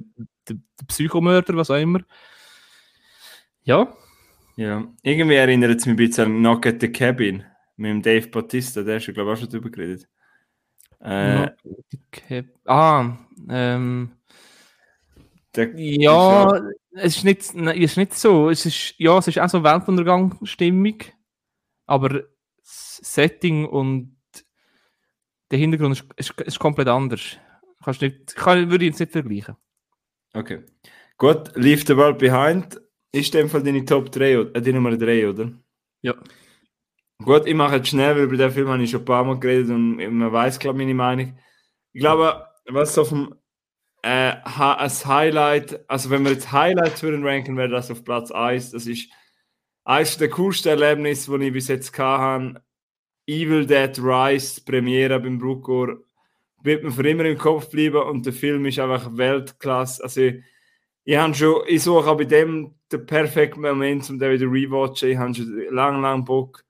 der, 0.49 0.57
der 0.57 0.87
Psychomörder, 0.87 1.57
was 1.57 1.71
auch 1.71 1.81
immer. 1.81 2.01
Ja, 3.65 3.95
ja. 4.57 4.87
Irgendwie 5.03 5.35
erinnert 5.35 5.81
es 5.81 5.87
mich 5.87 5.95
ein 5.95 5.97
bisschen 5.97 6.25
an 6.27 6.39
Knock 6.39 6.67
at 6.67 6.81
the 6.81 6.89
Cabin 6.89 7.45
mit 7.77 7.91
dem 7.91 8.03
Dave 8.03 8.29
Bautista, 8.29 8.83
der 8.83 8.99
ist 8.99 9.07
ja, 9.07 9.13
glaube 9.13 9.33
ich, 9.33 9.37
auch 9.37 9.41
schon 9.41 9.51
drüber 9.51 9.71
geredet. 9.71 10.09
Äh, 11.01 11.51
okay. 12.09 12.49
ah, 12.65 13.19
ähm, 13.51 14.13
Ja, 15.77 16.61
es 16.93 17.17
ist 17.17 17.25
nicht, 17.25 17.55
nein, 17.55 17.77
es 17.77 17.93
ist 17.93 17.97
nicht 17.97 18.15
so. 18.15 18.49
Es 18.49 18.65
ist, 18.65 18.95
ja, 18.99 19.19
es 19.19 19.29
ist 19.29 19.39
auch 19.39 19.49
so 19.49 19.63
Weltuntergangsstimmung, 19.63 20.99
aber 21.87 22.23
Setting 22.65 23.67
und 23.67 24.17
der 25.51 25.59
Hintergrund 25.59 25.97
ist, 25.99 26.07
ist, 26.17 26.41
ist 26.41 26.59
komplett 26.59 26.89
anders. 26.89 27.39
Kannst 27.85 28.01
nicht, 28.01 28.35
kann, 28.35 28.71
würde 28.71 28.85
ich 28.85 28.93
jetzt 28.93 29.01
nicht 29.01 29.13
vergleichen. 29.13 29.57
Okay. 30.33 30.65
Gut, 31.19 31.53
Leave 31.55 31.85
the 31.87 31.97
World 31.97 32.19
Behind 32.19 32.81
ist 33.13 33.35
in 33.35 33.43
dem 33.43 33.51
Fall 33.51 33.63
deine 33.63 33.85
Top 33.85 34.11
3, 34.11 34.41
oder- 34.41 34.57
äh, 34.57 34.63
die 34.63 34.73
Nummer 34.73 34.97
3, 34.97 35.29
oder? 35.29 35.53
Ja. 36.03 36.15
Gut, 37.23 37.47
ich 37.47 37.55
mache 37.55 37.77
jetzt 37.77 37.89
schnell, 37.89 38.17
weil 38.17 38.25
über 38.25 38.37
den 38.37 38.51
Film 38.51 38.69
habe 38.69 38.83
ich 38.83 38.91
schon 38.91 39.03
ein 39.03 39.05
paar 39.05 39.25
Mal 39.25 39.39
geredet 39.39 39.71
und 39.71 39.97
man 39.97 40.33
weiß, 40.33 40.59
glaube 40.59 40.79
ich, 40.81 40.87
meine 40.87 40.95
Meinung. 40.95 41.39
Ich 41.93 42.01
glaube, 42.01 42.47
was 42.67 42.95
so 42.95 43.05
vom 43.05 43.35
äh, 44.03 44.35
als 44.45 45.07
Highlight, 45.07 45.89
also 45.89 46.11
wenn 46.11 46.25
wir 46.25 46.33
jetzt 46.33 46.53
Highlights 46.53 47.03
würden 47.03 47.25
ranken, 47.27 47.57
wäre 47.57 47.69
das 47.69 47.91
auf 47.91 48.05
Platz 48.05 48.31
1. 48.31 48.73
Das 48.73 48.87
ist 48.87 49.09
eines 49.85 50.17
der 50.17 50.31
coolsten 50.31 50.69
Erlebnisse, 50.71 51.39
die 51.39 51.47
ich 51.47 51.53
bis 51.53 51.69
jetzt 51.69 51.97
hatte. 51.99 52.63
Evil 53.27 53.65
Dead 53.67 53.99
Rise, 53.99 54.61
Premiere 54.63 55.19
beim 55.21 55.39
Bruckor, 55.39 55.99
wird 56.63 56.83
mir 56.83 56.91
für 56.91 57.09
immer 57.09 57.25
im 57.25 57.39
Kopf 57.39 57.71
bleiben 57.71 58.03
und 58.03 58.27
der 58.27 58.33
Film 58.33 58.67
ist 58.67 58.79
einfach 58.79 59.17
Weltklasse. 59.17 60.03
Also 60.03 60.21
ich, 60.23 60.43
ich 61.05 61.37
schon, 61.37 61.63
ich 61.67 61.83
suche 61.83 62.11
auch 62.11 62.17
bei 62.17 62.25
dem 62.25 62.75
den 62.91 63.07
perfekten 63.07 63.61
Moment, 63.61 64.09
um 64.11 64.19
den 64.19 64.33
wieder 64.33 64.51
rewatchen. 64.51 65.11
Ich 65.11 65.17
habe 65.17 65.35
schon 65.35 65.65
lang, 65.71 66.01
lang 66.01 66.25
Bock. 66.25 66.65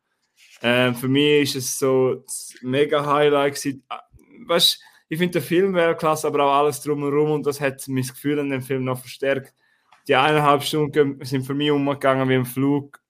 Äh, 0.60 0.92
für 0.92 1.08
mich 1.08 1.42
ist 1.42 1.56
es 1.56 1.78
so 1.78 2.16
das 2.24 2.54
mega 2.62 3.04
Highlight. 3.04 3.60
Ah, 3.88 4.00
Weißt, 4.46 4.80
ich 5.08 5.18
finde 5.18 5.40
den 5.40 5.46
Film 5.46 5.74
Weltklasse, 5.74 6.26
aber 6.26 6.44
auch 6.44 6.54
alles 6.54 6.80
drumherum 6.80 7.30
und 7.32 7.46
das 7.46 7.60
hat 7.60 7.86
mein 7.88 8.02
Gefühl 8.04 8.38
an 8.38 8.50
dem 8.50 8.62
Film 8.62 8.84
noch 8.84 8.98
verstärkt. 8.98 9.54
Die 10.08 10.16
eineinhalb 10.16 10.62
Stunden 10.62 11.24
sind 11.24 11.46
für 11.46 11.54
mich 11.54 11.70
umgegangen 11.70 12.28
wie 12.28 12.34
ein 12.34 12.44
Flug. 12.44 13.00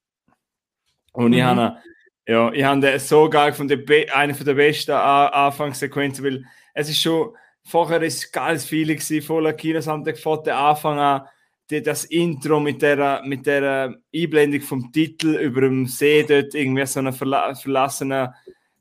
Und 1.14 1.32
ich 1.32 1.40
Mhm. 1.42 1.46
habe 1.46 1.78
ja, 2.26 2.52
ich 2.52 2.64
habe 2.64 2.80
den 2.80 2.98
so 3.00 3.28
geil 3.28 3.52
von 3.52 3.68
der 3.68 3.80
eine 4.14 4.34
von 4.34 4.46
der 4.46 4.54
besten 4.54 4.92
Anfangssequenzen, 4.92 6.24
weil 6.24 6.44
es 6.74 6.88
ist 6.88 7.00
schon 7.02 7.34
vorher 7.66 8.02
ist 8.02 8.32
geiles 8.32 8.64
Feeling 8.66 8.96
gewesen, 8.98 9.22
voller 9.22 9.52
Kinosound 9.54 10.18
von 10.18 10.42
der 10.44 10.58
Anfang 10.58 10.98
an, 10.98 11.22
die, 11.70 11.82
das 11.82 12.04
Intro 12.06 12.60
mit 12.60 12.82
der 12.82 13.22
mit 13.24 13.46
der 13.46 13.94
Einblendung 14.14 14.60
vom 14.62 14.92
Titel 14.92 15.36
über 15.36 15.62
dem 15.62 15.86
See 15.86 16.22
dort 16.24 16.54
irgendwie 16.54 16.86
so 16.86 17.00
einer 17.00 17.12
verla 17.12 17.54
verlassenen 17.54 18.28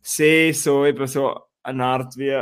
See, 0.01 0.51
so 0.51 0.86
eben 0.86 1.07
so 1.07 1.39
eine 1.63 1.86
Art 1.86 2.17
wie 2.17 2.41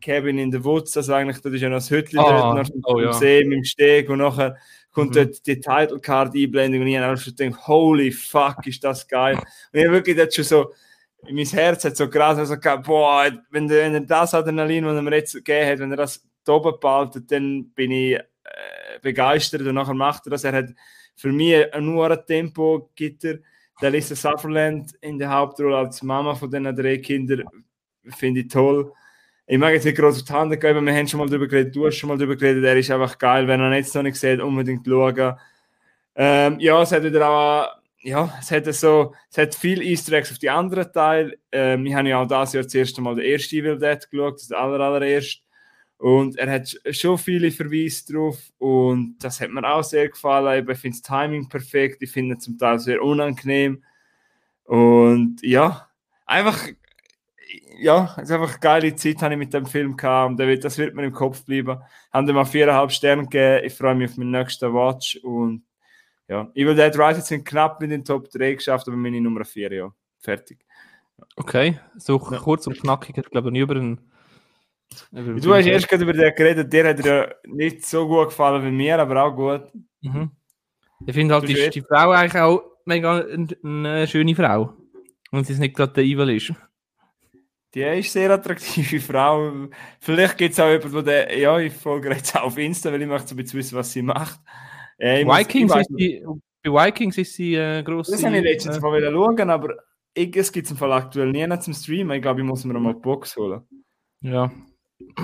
Cabin 0.00 0.38
in 0.38 0.50
the 0.52 0.62
Woods, 0.64 0.96
also 0.96 1.12
eigentlich 1.14 1.40
das 1.40 1.52
ist 1.52 1.60
ja 1.62 1.68
noch 1.68 1.76
das 1.78 1.90
Hütchen 1.90 2.18
Ah, 2.18 2.54
dort, 2.54 2.68
noch 2.68 2.76
oh 2.84 2.98
am 2.98 3.04
ja. 3.04 3.12
See 3.12 3.44
mit 3.44 3.58
dem 3.58 3.64
Steg 3.64 4.10
und 4.10 4.18
nachher 4.18 4.56
kommt 4.96 5.10
Mhm. 5.10 5.14
dort 5.14 5.46
die 5.46 5.60
Title 5.60 6.00
Card 6.00 6.34
Einblendung 6.34 6.80
und 6.80 6.86
ich 6.86 6.96
habe 6.96 7.10
einfach 7.10 7.22
schon 7.22 7.36
gedacht, 7.36 7.68
holy 7.68 8.10
fuck, 8.10 8.66
ist 8.66 8.82
das 8.82 9.06
geil. 9.06 9.36
Und 9.36 9.78
ich 9.78 9.90
wirklich 9.90 10.16
dort 10.16 10.34
schon 10.34 10.44
so, 10.44 10.72
mein 11.30 11.44
Herz 11.44 11.84
hat 11.84 11.98
so 11.98 12.08
krass 12.08 12.38
also, 12.38 12.56
boah, 12.82 13.30
wenn, 13.50 13.68
wenn 13.68 13.94
er 13.94 14.00
das 14.00 14.32
Adrenalin, 14.32 14.84
das 14.84 14.96
er 14.96 15.02
mir 15.02 15.16
jetzt 15.16 15.34
gegeben 15.34 15.70
hat, 15.70 15.78
wenn 15.80 15.90
er 15.90 15.98
das 15.98 16.26
da 16.44 16.54
oben 16.54 16.80
behaltet, 16.80 17.30
dann 17.30 17.70
bin 17.74 17.90
ich 17.90 18.14
äh, 18.14 18.22
begeistert 19.02 19.60
und 19.60 19.74
nachher 19.74 19.92
macht 19.92 20.26
er 20.26 20.30
das. 20.30 20.44
Er 20.44 20.52
hat 20.54 20.70
für 21.14 21.30
mich 21.30 21.66
nur 21.78 22.10
ein 22.10 22.26
Tempo, 22.26 22.90
gibt 22.94 23.24
er. 23.24 23.40
Der 23.82 23.90
Lisa 23.90 24.14
Sutherland 24.14 24.92
in 25.02 25.18
der 25.18 25.28
Hauptrolle 25.28 25.76
als 25.76 26.02
Mama 26.02 26.34
von 26.34 26.50
diesen 26.50 26.74
drei 26.74 26.96
Kindern 26.96 27.44
finde 28.16 28.40
ich 28.40 28.48
toll. 28.48 28.90
Ich 29.48 29.58
mag 29.58 29.72
jetzt 29.72 29.84
nicht 29.84 29.96
groß 29.96 30.16
auf 30.16 30.24
die 30.24 30.32
Hand 30.32 30.60
geben, 30.60 30.86
wir 30.86 30.94
haben 30.94 31.06
schon 31.06 31.20
mal 31.20 31.28
darüber 31.28 31.46
geredet, 31.46 31.74
du 31.76 31.86
hast 31.86 31.96
schon 31.96 32.08
mal 32.08 32.18
darüber 32.18 32.34
geredet, 32.34 32.64
er 32.64 32.76
ist 32.76 32.90
einfach 32.90 33.16
geil, 33.16 33.46
wenn 33.46 33.60
er 33.60 33.72
jetzt 33.74 33.94
noch 33.94 34.02
nicht 34.02 34.16
sieht, 34.16 34.40
unbedingt 34.40 34.84
schauen. 34.84 35.36
Ähm, 36.16 36.58
ja, 36.58 36.82
es 36.82 36.90
hat 36.90 37.04
wieder 37.04 37.28
auch, 37.28 37.68
ja, 38.00 38.36
es 38.40 38.50
hat 38.50 38.64
so, 38.74 39.14
es 39.30 39.38
hat 39.38 39.54
viel 39.54 39.82
Easter 39.82 40.14
Eggs 40.14 40.32
auf 40.32 40.38
die 40.38 40.50
anderen 40.50 40.92
Teile. 40.92 41.38
Ähm, 41.52 41.84
wir 41.84 41.96
haben 41.96 42.06
ja 42.06 42.20
auch 42.20 42.26
das 42.26 42.54
Jahr 42.54 42.64
das 42.64 42.74
erste 42.74 43.00
Mal 43.00 43.14
den 43.14 43.24
ersten 43.24 43.54
Evil 43.56 43.78
Dead 43.78 44.10
geschaut, 44.10 44.34
das 44.40 44.50
aller, 44.50 44.80
allererste. 44.80 45.42
Und 45.98 46.36
er 46.38 46.50
hat 46.50 46.76
schon 46.90 47.16
viele 47.16 47.50
Verweise 47.50 48.12
drauf 48.12 48.38
und 48.58 49.16
das 49.20 49.40
hat 49.40 49.50
mir 49.50 49.64
auch 49.64 49.82
sehr 49.82 50.08
gefallen. 50.08 50.68
Ich 50.68 50.78
finde 50.78 50.98
das 50.98 51.02
Timing 51.02 51.48
perfekt, 51.48 52.02
ich 52.02 52.10
finde 52.10 52.34
es 52.34 52.44
zum 52.44 52.58
Teil 52.58 52.78
sehr 52.78 53.00
unangenehm. 53.00 53.82
Und 54.64 55.38
ja, 55.42 55.88
einfach, 56.26 56.58
ja, 57.78 58.14
es 58.16 58.24
ist 58.24 58.30
einfach 58.32 58.50
eine 58.50 58.60
geile 58.60 58.96
Zeit, 58.96 59.22
habe 59.22 59.34
ich 59.34 59.38
mit 59.38 59.54
dem 59.54 59.66
Film 59.66 59.96
gehabt 59.96 60.40
und 60.40 60.64
das 60.64 60.78
wird 60.78 60.94
mir 60.94 61.04
im 61.04 61.12
Kopf 61.12 61.44
bleiben. 61.44 61.80
Haben 62.12 62.26
dem 62.26 62.36
mal 62.36 62.44
viereinhalb 62.44 62.92
Sterne 62.92 63.22
gegeben. 63.22 63.64
Ich 63.64 63.74
freue 63.74 63.94
mich 63.94 64.10
auf 64.10 64.16
meinen 64.16 64.30
nächsten 64.30 64.72
Watch 64.72 65.16
und 65.22 65.64
ja, 66.28 66.50
Evil 66.54 66.74
Dead 66.74 66.98
Rise 66.98 67.20
sind 67.20 67.44
knapp 67.44 67.80
mit 67.80 67.90
den 67.90 68.04
Top 68.04 68.28
3 68.30 68.54
geschafft, 68.54 68.88
aber 68.88 68.96
meine 68.96 69.20
Nummer 69.20 69.44
4, 69.44 69.72
ja. 69.72 69.92
Fertig. 70.18 70.58
Okay, 71.36 71.78
so 71.96 72.20
ja. 72.30 72.38
kurz 72.38 72.66
und 72.66 72.80
knackig, 72.80 73.16
ich 73.16 73.30
glaube 73.30 73.52
nicht 73.52 73.62
über 73.62 73.76
einen 73.76 74.00
Du 75.10 75.54
hast 75.54 75.66
erst 75.66 75.88
gerade 75.88 76.04
über 76.04 76.12
den 76.12 76.34
geredet, 76.34 76.72
der 76.72 76.88
hat 76.88 77.04
dir 77.04 77.36
nicht 77.44 77.84
so 77.84 78.06
gut 78.06 78.28
gefallen 78.28 78.64
wie 78.64 78.70
mir, 78.70 78.98
aber 78.98 79.24
auch 79.24 79.34
gut. 79.34 79.62
Mhm. 80.00 80.30
Ich 81.06 81.14
finde 81.14 81.34
halt, 81.34 81.48
die, 81.48 81.70
die 81.70 81.82
Frau 81.82 82.10
eigentlich 82.10 82.40
auch 82.40 82.62
mega 82.84 83.18
eine, 83.18 83.48
eine 83.62 84.06
schöne 84.06 84.34
Frau. 84.34 84.74
Und 85.30 85.46
sie 85.46 85.52
ist 85.52 85.58
nicht 85.58 85.76
gerade 85.76 85.92
der 85.92 86.04
Evil 86.04 86.30
ist. 86.30 86.52
Die 87.76 87.82
ist 87.82 87.88
eine 87.88 88.02
sehr 88.02 88.30
attraktive 88.30 89.00
Frau. 89.00 89.68
Vielleicht 90.00 90.38
gibt 90.38 90.54
es 90.54 90.60
auch 90.60 90.70
jemanden, 90.70 91.04
der, 91.04 91.38
ja, 91.38 91.58
ich 91.58 91.74
folge 91.74 92.08
jetzt 92.08 92.34
auch 92.34 92.44
auf 92.44 92.56
Insta, 92.56 92.90
weil 92.90 93.02
ich 93.02 93.08
möchte 93.08 93.28
so 93.28 93.34
ein 93.34 93.36
bisschen 93.36 93.58
wissen, 93.58 93.76
was 93.76 93.92
sie 93.92 94.00
macht. 94.00 94.40
Äh, 94.96 95.26
Vikings 95.26 95.76
ist 95.76 95.90
die, 95.90 96.24
bei 96.64 96.70
Vikings 96.70 97.18
ist 97.18 97.34
sie 97.34 97.54
äh, 97.54 97.82
groß. 97.82 98.08
Das 98.08 98.24
habe 98.24 98.38
ich 98.38 98.44
letztens 98.44 98.78
äh, 98.78 98.80
mal 98.80 99.02
schauen, 99.02 99.50
aber 99.50 99.74
ich, 100.14 100.34
es 100.34 100.50
gibt 100.50 100.64
es 100.64 100.70
im 100.70 100.78
Fall 100.78 100.90
aktuell 100.92 101.30
nie 101.30 101.46
zum 101.58 101.74
Streamen. 101.74 102.16
Ich 102.16 102.22
glaube, 102.22 102.40
ich 102.40 102.46
muss 102.46 102.64
mir 102.64 102.72
mal 102.72 102.92
eine 102.92 102.98
Box 102.98 103.36
holen. 103.36 103.60
Ja, 104.22 104.50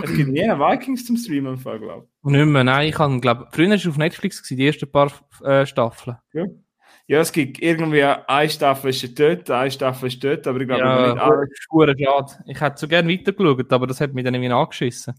es 0.04 0.14
gibt 0.14 0.28
nie 0.28 0.42
Vikings 0.42 1.06
zum 1.06 1.16
Streamen, 1.16 1.58
glaube 1.58 2.06
ich. 2.22 2.30
Nicht 2.30 2.46
mehr, 2.46 2.64
nein. 2.64 2.88
Ich 2.88 2.98
habe, 2.98 3.18
glaube 3.20 3.48
früher 3.52 3.68
war 3.68 3.76
es 3.76 3.86
auf 3.86 3.96
Netflix, 3.96 4.42
gewesen, 4.42 4.58
die 4.58 4.66
ersten 4.66 4.90
paar 4.90 5.10
äh, 5.42 5.64
Staffeln. 5.64 6.18
Ja. 6.34 6.44
Ja, 7.06 7.20
es 7.20 7.32
gibt 7.32 7.60
irgendwie 7.60 8.02
eine 8.04 8.48
Staffel 8.48 8.90
ist 8.90 9.18
dort, 9.18 9.50
eine 9.50 9.70
Staffel 9.70 10.08
ist 10.08 10.22
dort, 10.22 10.46
aber 10.46 10.60
ich 10.60 10.66
glaube 10.66 10.82
ja, 10.82 11.12
nicht 11.12 11.20
alle. 11.20 11.48
schade. 11.98 12.44
Ich 12.46 12.60
hätte 12.60 12.78
so 12.78 12.88
gerne 12.88 13.12
weitergeschaut, 13.12 13.72
aber 13.72 13.86
das 13.86 14.00
hat 14.00 14.14
mich 14.14 14.24
dann 14.24 14.34
irgendwie 14.34 14.52
angeschissen. 14.52 15.14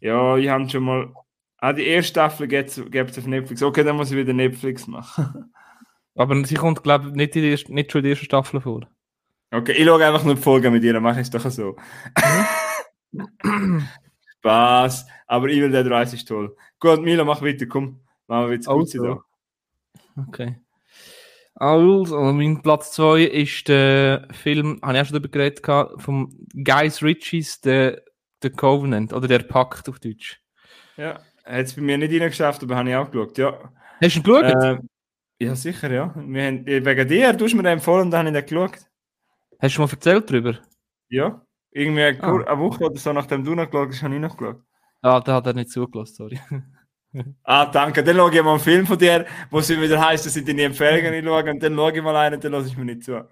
Ja, 0.00 0.36
ich 0.36 0.48
habe 0.48 0.68
schon 0.68 0.84
mal. 0.84 1.12
Ah, 1.58 1.72
die 1.72 1.86
erste 1.86 2.10
Staffel 2.10 2.48
gibt 2.48 2.70
es 2.70 3.18
auf 3.18 3.26
Netflix. 3.26 3.62
Okay, 3.62 3.84
dann 3.84 3.96
muss 3.96 4.10
ich 4.10 4.16
wieder 4.16 4.32
Netflix 4.32 4.86
machen. 4.86 5.52
aber 6.16 6.44
sie 6.44 6.56
kommt, 6.56 6.82
glaube 6.82 7.08
ich, 7.08 7.14
nicht, 7.14 7.34
nicht 7.68 7.92
schon 7.92 8.00
in 8.00 8.02
der 8.02 8.10
ersten 8.10 8.24
Staffel 8.24 8.60
vor. 8.60 8.88
Okay, 9.52 9.72
ich 9.72 9.84
schaue 9.84 10.04
einfach 10.04 10.24
nur 10.24 10.34
die 10.34 10.40
Folge 10.42 10.70
mit 10.70 10.82
ihr, 10.82 10.94
dann 10.94 11.02
mache 11.02 11.20
ich 11.20 11.28
es 11.28 11.30
doch 11.30 11.48
so. 11.50 11.76
Spaß. 14.38 15.06
Aber 15.26 15.48
Evil 15.48 15.70
Dead 15.70 15.86
Rise 15.86 16.16
ist 16.16 16.26
toll. 16.26 16.56
Gut, 16.80 17.02
Milo, 17.02 17.24
mach 17.24 17.42
weiter, 17.42 17.66
komm. 17.66 18.00
Machen 18.26 18.46
wir 18.46 18.54
jetzt 18.54 18.66
gut 18.66 18.80
also. 18.80 19.04
da. 19.04 19.24
Okay. 20.28 20.56
Also, 21.62 22.16
mein 22.32 22.60
Platz 22.60 22.90
2 22.90 23.22
ist 23.22 23.68
der 23.68 24.26
Film, 24.32 24.80
habe 24.82 24.94
ich 24.94 25.00
auch 25.00 25.06
schon 25.06 25.12
darüber 25.12 25.28
geredet, 25.28 25.64
vom 26.00 26.36
Guys 26.54 27.04
Richies, 27.04 27.60
der, 27.60 28.02
der 28.42 28.50
Covenant, 28.50 29.12
oder 29.12 29.28
der 29.28 29.38
Pakt 29.38 29.88
auf 29.88 30.00
Deutsch. 30.00 30.40
Ja, 30.96 31.20
hat 31.44 31.66
es 31.66 31.74
bei 31.74 31.82
mir 31.82 31.98
nicht 31.98 32.20
reingeschafft, 32.20 32.64
aber 32.64 32.74
habe 32.74 32.90
ich 32.90 32.96
auch 32.96 33.08
geschaut, 33.08 33.38
ja. 33.38 33.72
Hast 34.00 34.16
du 34.16 34.18
ihn 34.18 34.22
geschaut? 34.24 34.64
Äh, 34.64 34.78
ja, 35.38 35.54
sicher, 35.54 35.92
ja. 35.92 36.12
Wir 36.16 36.46
haben, 36.46 36.66
wegen 36.66 37.08
dir, 37.08 37.32
du 37.32 37.44
hast 37.44 37.54
mir 37.54 37.62
den 37.62 37.74
empfohlen 37.74 38.06
und 38.06 38.10
dann 38.10 38.26
habe 38.26 38.36
ich 38.36 38.44
den 38.44 38.56
geschaut. 38.56 38.80
Hast 39.60 39.76
du 39.76 39.82
mal 39.82 39.88
erzählt 39.88 40.30
darüber? 40.30 40.58
Ja. 41.10 41.46
Irgendwie 41.70 42.02
eine, 42.02 42.22
ah. 42.24 42.44
eine 42.44 42.58
Woche 42.58 42.86
oder 42.86 42.98
so, 42.98 43.12
nachdem 43.12 43.44
du 43.44 43.54
noch 43.54 43.70
geschaut 43.70 43.90
hast, 43.90 44.02
habe 44.02 44.16
ich 44.16 44.20
noch 44.20 44.36
geschaut. 44.36 44.64
Ah, 45.00 45.20
da 45.20 45.34
hat 45.34 45.46
er 45.46 45.54
nicht 45.54 45.70
zugelassen, 45.70 46.14
sorry. 46.16 46.40
ah, 47.44 47.66
danke. 47.66 48.02
Dann 48.02 48.16
schaue 48.16 48.34
ich 48.34 48.42
mal 48.42 48.50
einen 48.50 48.60
Film 48.60 48.86
von 48.86 48.98
dir, 48.98 49.26
wo 49.50 49.58
es 49.58 49.68
wieder 49.68 50.04
heisst, 50.04 50.26
dass 50.26 50.36
ich 50.36 50.44
deine 50.44 50.62
Empfehlungen 50.62 51.24
schaue 51.24 51.50
und 51.50 51.62
dann 51.62 51.74
schaue 51.74 51.92
ich 51.92 52.02
mal 52.02 52.16
einen 52.16 52.36
und 52.36 52.44
dann 52.44 52.52
lasse 52.52 52.68
ich 52.68 52.76
mir 52.76 52.84
nicht 52.84 53.04
zu. 53.04 53.28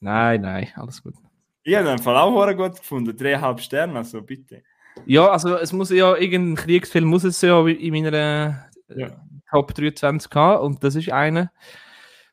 Nein, 0.00 0.40
nein, 0.40 0.68
alles 0.76 1.02
gut. 1.02 1.14
Ich 1.62 1.74
habe 1.74 1.86
den 1.86 1.98
Fall 1.98 2.16
auch 2.16 2.56
gut 2.56 2.76
gefunden. 2.76 3.16
Dreieinhalb 3.16 3.60
Sterne, 3.60 3.98
also 3.98 4.22
bitte. 4.22 4.62
Ja, 5.06 5.28
also 5.28 5.56
es 5.56 5.72
muss 5.72 5.90
ja 5.90 6.16
irgendein 6.16 6.56
Kriegsfilm 6.56 7.04
muss 7.04 7.24
es 7.24 7.40
ja 7.42 7.66
in 7.66 7.92
meiner 7.92 8.66
äh, 8.88 9.00
ja. 9.00 9.10
Top 9.50 9.74
23 9.74 10.30
haben 10.34 10.64
und 10.64 10.84
das 10.84 10.94
ist 10.94 11.10
einer. 11.10 11.50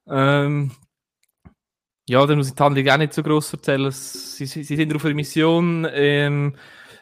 Ähm, 0.07 0.72
ja, 2.07 2.26
dann 2.26 2.38
muss 2.38 2.49
ich 2.49 2.55
die 2.55 2.63
Handlung 2.63 2.88
auch 2.88 2.97
nicht 2.97 3.13
so 3.13 3.22
groß 3.22 3.53
erzählen. 3.53 3.91
Sie, 3.91 4.45
sie, 4.45 4.63
sie 4.63 4.76
sind 4.76 4.95
auf 4.95 5.03
einer 5.03 5.13
Mission, 5.13 5.86
ähm, 5.91 6.55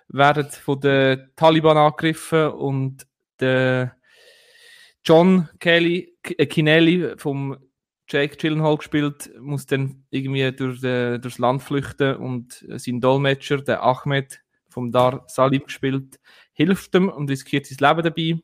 werden 0.07 0.49
von 0.49 0.79
den 0.79 1.29
Taliban 1.35 1.77
angegriffen 1.77 2.49
und 2.49 3.05
der 3.39 3.95
John 5.03 5.49
Kelly, 5.59 6.17
äh, 6.37 6.45
Kinelli 6.45 7.15
vom 7.17 7.57
Jake 8.07 8.37
Gyllenhaal 8.37 8.77
gespielt, 8.77 9.31
muss 9.39 9.65
dann 9.65 10.03
irgendwie 10.09 10.51
durch, 10.51 10.83
äh, 10.83 11.17
durchs 11.17 11.39
Land 11.39 11.63
flüchten 11.63 12.17
und 12.17 12.65
sein 12.77 13.01
Dolmetscher, 13.01 13.57
der 13.57 13.83
Ahmed 13.83 14.41
vom 14.69 14.91
Dar 14.91 15.23
Salim 15.27 15.63
gespielt, 15.63 16.19
hilft 16.53 16.93
ihm 16.95 17.09
und 17.09 17.29
riskiert 17.29 17.65
sein 17.65 17.77
Leben 17.79 18.03
dabei. 18.03 18.41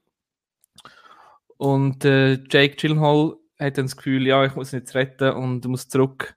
Und 1.57 2.05
äh, 2.05 2.39
Jake 2.49 2.75
Gyllenhaal 2.75 3.35
hat 3.59 3.77
dann 3.77 3.85
das 3.85 3.95
Gefühl, 3.95 4.25
ja, 4.25 4.45
ich 4.45 4.55
muss 4.55 4.73
ihn 4.73 4.79
jetzt 4.79 4.95
retten 4.95 5.31
und 5.33 5.65
muss 5.65 5.87
zurück 5.87 6.35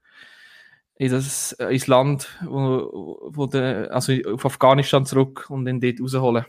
in 0.96 1.10
das, 1.10 1.52
äh, 1.52 1.72
ins 1.72 1.86
Land, 1.86 2.28
wo, 2.44 3.30
wo 3.32 3.46
der, 3.46 3.92
also 3.92 4.12
auf 4.32 4.44
Afghanistan 4.44 5.06
zurück 5.06 5.46
und 5.48 5.66
ihn 5.66 5.80
dort 5.80 6.00
rausholen. 6.00 6.44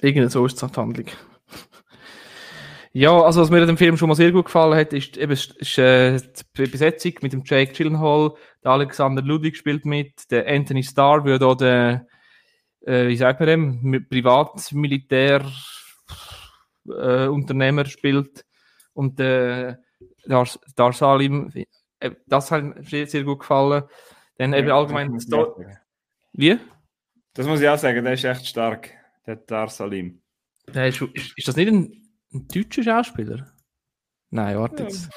Irgendwie 0.00 0.28
so 0.28 0.46
ist 0.46 0.60
die 0.60 0.66
Handlung. 0.66 1.06
Ja, 2.92 3.22
also 3.22 3.40
was 3.40 3.50
mir 3.50 3.60
in 3.60 3.68
dem 3.68 3.76
Film 3.76 3.96
schon 3.96 4.08
mal 4.08 4.16
sehr 4.16 4.32
gut 4.32 4.46
gefallen 4.46 4.76
hat, 4.76 4.92
ist 4.92 5.16
eben 5.16 5.30
ist, 5.30 5.78
äh, 5.78 6.18
die 6.56 6.66
Besetzung 6.66 7.12
mit 7.22 7.32
dem 7.32 7.42
Jake 7.44 7.72
Gyllenhaal, 7.72 8.34
der 8.64 8.72
Alexander 8.72 9.22
Ludwig 9.22 9.56
spielt 9.56 9.84
mit, 9.84 10.28
der 10.32 10.48
Anthony 10.48 10.82
Starr, 10.82 11.22
da 11.38 11.54
der, 11.54 12.06
äh, 12.80 13.06
wie 13.06 13.16
sagt 13.16 13.38
man 13.38 13.48
dem, 13.48 14.06
Privatmilitär 14.08 15.44
äh, 16.88 17.84
spielt 17.84 18.44
und 18.92 19.20
der 19.20 19.78
Dar, 20.26 20.48
Dar 20.74 20.92
Salim, 20.92 21.52
äh, 22.00 22.10
das 22.26 22.50
hat 22.50 22.90
mir 22.90 23.06
sehr 23.06 23.22
gut 23.22 23.40
gefallen. 23.40 23.84
Dann 24.36 24.54
eben 24.54 24.70
allgemein. 24.70 25.16
Wie? 26.32 26.58
Das 27.34 27.46
muss 27.46 27.60
ich 27.60 27.68
auch 27.68 27.78
sagen, 27.78 28.02
der 28.02 28.14
ist 28.14 28.24
echt 28.24 28.46
stark, 28.46 28.90
der 29.30 29.36
Dar 29.36 29.68
Salim. 29.68 30.20
Der 30.74 30.88
ist, 30.88 31.00
ist, 31.00 31.38
ist, 31.38 31.48
das 31.48 31.56
nicht 31.56 31.68
ein, 31.68 31.92
ein, 32.32 32.48
deutscher 32.48 32.82
Schauspieler? 32.82 33.52
Nein, 34.30 34.58
warte 34.58 34.84
jetzt. 34.84 35.08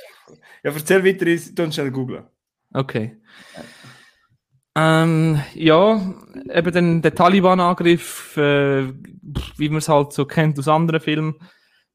Ja, 0.63 0.71
erzähl 0.71 1.03
weiter, 1.03 1.27
ich 1.27 1.53
tu 1.53 1.71
schnell 1.71 1.91
googeln. 1.91 2.25
Okay. 2.73 3.17
Ähm, 4.75 5.39
ja, 5.53 6.13
eben 6.51 6.73
den, 6.73 7.01
der 7.01 7.13
Taliban-Angriff, 7.13 8.37
äh, 8.37 8.91
wie 9.57 9.69
man 9.69 9.77
es 9.77 9.89
halt 9.89 10.13
so 10.13 10.25
kennt 10.25 10.57
aus 10.57 10.67
anderen 10.67 10.99
Filmen, 10.99 11.35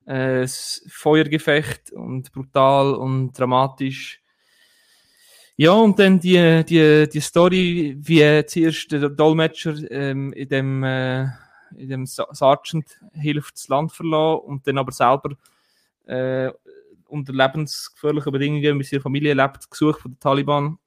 äh, 0.07 0.43
das 0.43 0.85
Feuergefecht 0.89 1.93
und 1.93 2.33
brutal 2.33 2.95
und 2.95 3.33
dramatisch. 3.33 4.21
Ja, 5.57 5.73
und 5.73 5.99
dann 5.99 6.21
die, 6.21 6.65
die, 6.65 7.09
die 7.09 7.21
Story, 7.21 7.97
wie 7.99 8.47
zuerst 8.47 8.93
der 8.93 9.09
Dolmetscher 9.09 9.75
ähm, 9.91 10.33
in 10.33 10.49
dem, 10.49 10.85
äh, 10.85 11.27
in 11.77 11.89
dem 11.89 12.07
Sergeant 12.07 13.01
hilft, 13.13 13.55
das 13.55 13.69
Land 13.69 13.93
verlassen 13.93 14.41
und 14.47 14.67
dann 14.67 14.79
aber 14.79 14.93
selber 14.93 15.37
äh, 16.07 16.51
unter 17.09 17.33
lebensgefährlichen 17.33 18.33
Bedingungen 18.33 18.77
mit 18.77 18.87
seiner 18.87 19.03
Familie 19.03 19.35
lebt, 19.35 19.71
gesucht 19.71 20.01
von 20.01 20.13
den 20.13 20.21
Taliban 20.21 20.79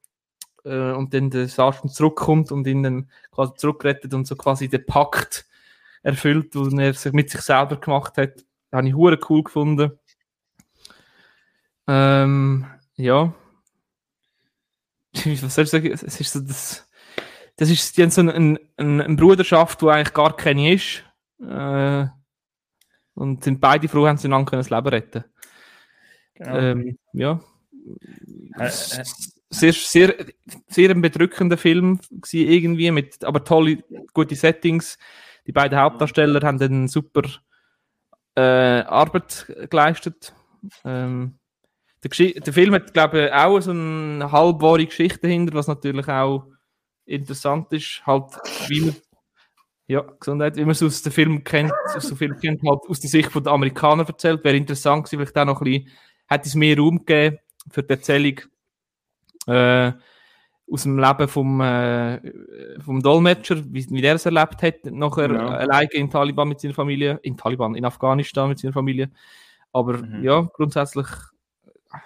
äh, 0.64 0.92
und 0.92 1.14
dann 1.14 1.30
der 1.30 1.48
Sergeant 1.48 1.94
zurückkommt 1.94 2.52
und 2.52 2.68
ihn 2.68 2.84
dann 2.84 3.10
quasi 3.32 3.54
zurückrettet 3.56 4.14
und 4.14 4.28
so 4.28 4.36
quasi 4.36 4.70
den 4.70 4.86
Pakt 4.86 5.46
erfüllt, 6.04 6.56
den 6.56 6.80
er 6.80 6.94
sich 6.94 7.14
mit 7.14 7.30
sich 7.30 7.42
selber 7.42 7.78
gemacht 7.78 8.18
hat. 8.18 8.38
Das 8.70 8.78
habe 8.78 8.88
ich 8.88 8.96
hure 8.96 9.20
cool 9.30 9.44
gefunden. 9.44 9.92
Ähm, 11.88 12.66
ja, 12.96 13.34
was 15.42 15.56
soll 15.56 15.66
ich 15.66 15.70
sagen, 15.70 15.92
es 15.92 16.04
ist 16.04 16.34
so 16.34 16.40
das, 16.40 16.88
das 17.58 17.70
ist 17.70 17.98
die 17.98 18.04
haben 18.04 18.12
so 18.12 18.22
eine, 18.22 18.34
eine, 18.34 18.60
eine 18.78 19.16
Bruderschaft, 19.16 19.82
die 19.82 19.88
eigentlich 19.88 20.14
gar 20.14 20.36
keine 20.36 20.74
ist. 20.74 21.04
Äh, 21.40 22.08
und 23.14 23.44
sind 23.44 23.60
beide 23.60 23.88
froh, 23.88 24.08
haben 24.08 24.18
sie 24.18 24.28
einander 24.28 24.58
das 24.58 24.70
Leben 24.70 24.88
retten 24.88 25.24
Genau. 26.36 26.58
ähm, 26.58 26.98
ja. 27.14 27.40
Äh, 28.58 28.66
äh. 28.66 29.04
Sehr, 29.54 29.74
sehr, 29.74 30.16
sehr 30.68 30.90
ein 30.92 31.02
bedrückender 31.02 31.58
Film 31.58 32.00
gewesen, 32.10 32.50
irgendwie, 32.50 32.90
mit 32.90 33.24
aber 33.26 33.44
tolle, 33.44 33.84
gute 34.14 34.36
Settings. 34.36 34.98
Die 35.46 35.52
beiden 35.52 35.78
Hauptdarsteller 35.78 36.40
haben 36.48 36.62
eine 36.62 36.88
super 36.88 37.24
äh, 38.36 38.42
Arbeit 38.42 39.54
geleistet. 39.70 40.34
Ähm, 40.86 41.38
der, 42.04 42.40
der 42.40 42.54
Film 42.54 42.74
hat, 42.74 42.94
glaube 42.94 43.26
ich, 43.26 43.34
auch 43.34 43.60
so 43.60 43.72
eine 43.72 44.32
halbwahre 44.32 44.86
Geschichte 44.86 45.20
dahinter, 45.20 45.54
was 45.54 45.68
natürlich 45.68 46.08
auch 46.08 46.48
interessant 47.12 47.72
ist. 47.74 48.02
Halt, 48.06 48.26
wie 48.68 48.82
man, 48.82 48.96
ja, 49.88 50.02
Gesundheit, 50.20 50.56
wie 50.56 50.62
man 50.62 50.72
es 50.72 50.82
aus 50.84 51.02
dem 51.02 51.12
Film 51.12 51.44
kennt, 51.44 51.72
aus 51.96 52.08
dem 52.08 52.18
Film 52.18 52.38
kennt, 52.40 52.62
halt 52.64 52.80
aus 52.88 53.00
der 53.00 53.10
Sicht 53.10 53.34
der 53.36 53.52
Amerikaner 53.52 54.08
erzählt. 54.08 54.44
Wäre 54.44 54.56
interessant 54.58 55.06
gewesen, 55.06 55.20
vielleicht 55.20 55.38
auch 55.38 55.46
noch 55.46 55.62
ein 55.62 55.66
bisschen, 55.66 55.90
hätte 56.28 56.48
es 56.48 56.56
mehr 56.56 56.78
Raum 56.78 56.98
gegeben 57.00 57.38
für 57.70 57.84
die 57.84 57.90
Erzählung 57.90 58.40
äh, 59.48 59.92
aus 60.72 60.84
dem 60.84 60.98
Leben 60.98 61.28
vom, 61.28 61.60
äh, 61.62 62.22
vom 62.80 63.02
Dolmetscher, 63.02 63.58
wie, 63.74 63.86
wie 63.90 64.02
der 64.02 64.16
es 64.16 64.26
erlebt 64.26 64.64
hat, 64.64 64.86
nachher 64.86 65.30
Ja. 65.32 65.48
alleine 65.48 65.92
in 65.92 66.10
Taliban 66.10 66.48
mit 66.48 66.62
seiner 66.62 66.74
Familie, 66.74 67.20
in 67.24 67.36
Taliban, 67.36 67.76
in 67.76 67.84
Afghanistan 67.84 68.48
mit 68.48 68.60
seiner 68.60 68.74
Familie. 68.74 69.12
Aber 69.74 69.98
Mhm. 69.98 70.24
ja, 70.24 70.42
grundsätzlich 70.54 71.08
äh, 71.66 71.98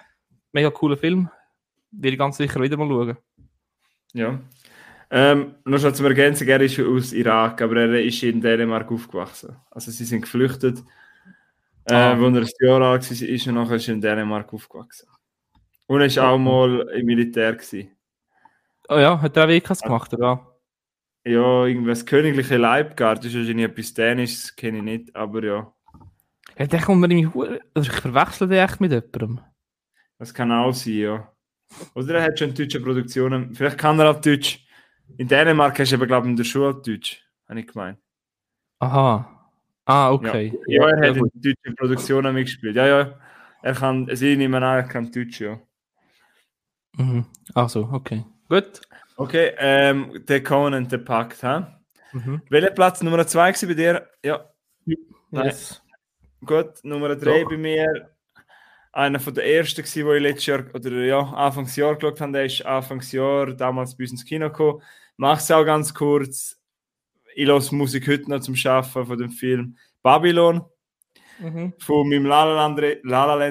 mega 0.52 0.70
cooler 0.70 0.96
Film. 0.96 1.30
Will 1.92 2.12
ich 2.12 2.18
ganz 2.18 2.36
sicher 2.36 2.60
wieder 2.60 2.76
mal 2.76 2.88
schauen. 2.88 3.16
Ja. 4.12 4.40
Ähm, 5.10 5.54
nur 5.64 5.78
schon 5.78 5.94
zum 5.94 6.06
Ergänzen, 6.06 6.48
er 6.48 6.60
ist 6.60 6.78
aus 6.80 7.12
Irak, 7.12 7.62
aber 7.62 7.76
er 7.76 8.02
ist 8.04 8.22
in 8.22 8.40
Dänemark 8.40 8.90
aufgewachsen. 8.90 9.56
Also 9.70 9.90
sie 9.90 10.04
sind 10.04 10.22
geflüchtet. 10.22 10.82
Äh, 11.84 11.94
Ah. 11.94 12.12
Als 12.14 12.20
er 12.60 12.68
ein 12.68 12.68
Jahr 12.80 12.82
alt 12.82 13.04
war, 13.10 13.28
ist 13.28 13.46
er 13.46 13.52
nachher 13.52 13.76
er 13.76 13.88
in 13.88 14.00
Dänemark 14.00 14.52
aufgewachsen. 14.52 15.08
Und 15.86 16.00
er 16.00 16.16
war 16.16 16.30
auch 16.32 16.38
mal 16.38 16.80
im 16.94 17.06
Militär. 17.06 17.54
Gewesen. 17.54 17.90
Oh 18.88 18.96
ja, 18.98 19.20
hat 19.20 19.36
er 19.36 19.44
auch 19.44 19.48
WKs 19.48 19.80
gemacht, 19.82 20.12
oder? 20.14 20.52
Ja, 21.24 21.64
irgendwas 21.66 22.04
königliche 22.06 22.56
Leibgard, 22.56 23.18
das 23.18 23.26
ist 23.26 23.36
wahrscheinlich 23.36 23.66
etwas 23.66 23.94
Dänisches, 23.94 24.54
kenne 24.54 24.78
ich 24.78 24.84
nicht, 24.84 25.16
aber 25.16 25.42
ja, 25.44 25.72
Ja, 26.58 26.66
der 26.66 26.80
kommt 26.82 27.00
mir 27.00 27.10
irgendwie 27.10 27.26
hu- 27.26 27.58
also 27.74 27.90
ich 27.90 28.00
verwechsel 28.00 28.46
den 28.48 28.58
echt 28.64 28.80
mit 28.80 28.92
jemandem. 28.92 29.40
das 30.18 30.32
kann 30.32 30.52
auch 30.52 30.72
sein, 30.72 30.94
ja. 30.94 31.32
Oder 31.94 32.14
er 32.18 32.24
hat 32.26 32.38
schon 32.38 32.54
deutsche 32.54 32.80
Produktionen, 32.80 33.54
vielleicht 33.56 33.76
kann 33.78 33.98
er 33.98 34.10
auch 34.10 34.20
Deutsch. 34.20 34.65
In 35.18 35.28
Dänemark 35.28 35.78
hast 35.78 35.92
du 35.92 35.96
aber, 35.96 36.06
glaube 36.06 36.26
ich, 36.26 36.30
in 36.30 36.36
der 36.36 36.44
Schule 36.44 36.74
Deutsch, 36.74 37.22
habe 37.48 37.60
ich 37.60 37.66
gemeint. 37.66 37.98
Aha. 38.78 39.50
Ah, 39.84 40.10
okay. 40.12 40.52
Ja, 40.66 40.88
er 40.88 41.10
hat 41.10 41.16
in 41.16 41.30
deutschen 41.34 41.76
Produktionen 41.76 42.34
mitgespielt. 42.34 42.76
Ja, 42.76 42.86
ja. 42.86 43.18
Er 43.62 43.74
kann, 43.74 44.08
also 44.08 44.24
ich 44.24 44.36
nehme 44.36 44.56
an, 44.58 44.62
er 44.62 44.82
kann 44.82 45.10
Deutsch, 45.10 45.40
ja. 45.40 45.60
Mhm. 46.96 47.26
Ach 47.54 47.68
so, 47.68 47.88
okay. 47.92 48.24
Gut. 48.48 48.80
Okay, 49.16 49.52
ähm, 49.58 50.24
der 50.26 50.42
Conan, 50.42 50.88
der 50.88 50.98
Pakt, 50.98 51.42
ha? 51.42 51.80
Mhm. 52.12 52.42
Welcher 52.50 52.70
Platz 52.70 53.02
Nummer 53.02 53.26
2 53.26 53.52
bei 53.66 53.74
dir? 53.74 54.08
Ja, 54.22 54.50
Nein. 55.30 55.46
Yes. 55.46 55.82
gut. 56.44 56.82
Nummer 56.82 57.14
3 57.16 57.42
Doch. 57.42 57.50
bei 57.50 57.56
mir. 57.56 58.15
Einer 58.96 59.20
von 59.20 59.34
der 59.34 59.44
ersten, 59.44 59.82
gewesen, 59.82 60.06
wo 60.06 60.12
ich 60.14 60.22
letztes 60.22 60.46
Jahr, 60.46 60.64
oder 60.72 60.90
ja, 61.04 61.20
Anfangsjahr 61.20 61.96
geschaut 61.96 62.18
habe, 62.18 62.32
der 62.32 62.46
ist 62.46 62.64
Anfangsjahr 62.64 63.52
damals 63.52 63.94
bei 63.94 64.04
uns 64.04 64.12
ins 64.12 64.24
Kino 64.24 64.48
gekommen. 64.48 64.80
Mach's 65.18 65.50
auch 65.50 65.66
ganz 65.66 65.92
kurz. 65.92 66.58
Ich 67.34 67.46
höre 67.46 67.74
Musik 67.74 68.08
heute 68.08 68.30
noch 68.30 68.40
zum 68.40 68.56
Schaffen 68.56 69.04
von 69.04 69.18
dem 69.18 69.30
Film 69.30 69.76
Babylon. 70.02 70.64
Mhm. 71.38 71.74
von 71.78 72.08
meinem 72.08 72.24
La 72.24 72.44
La 72.44 73.34
La 73.34 73.50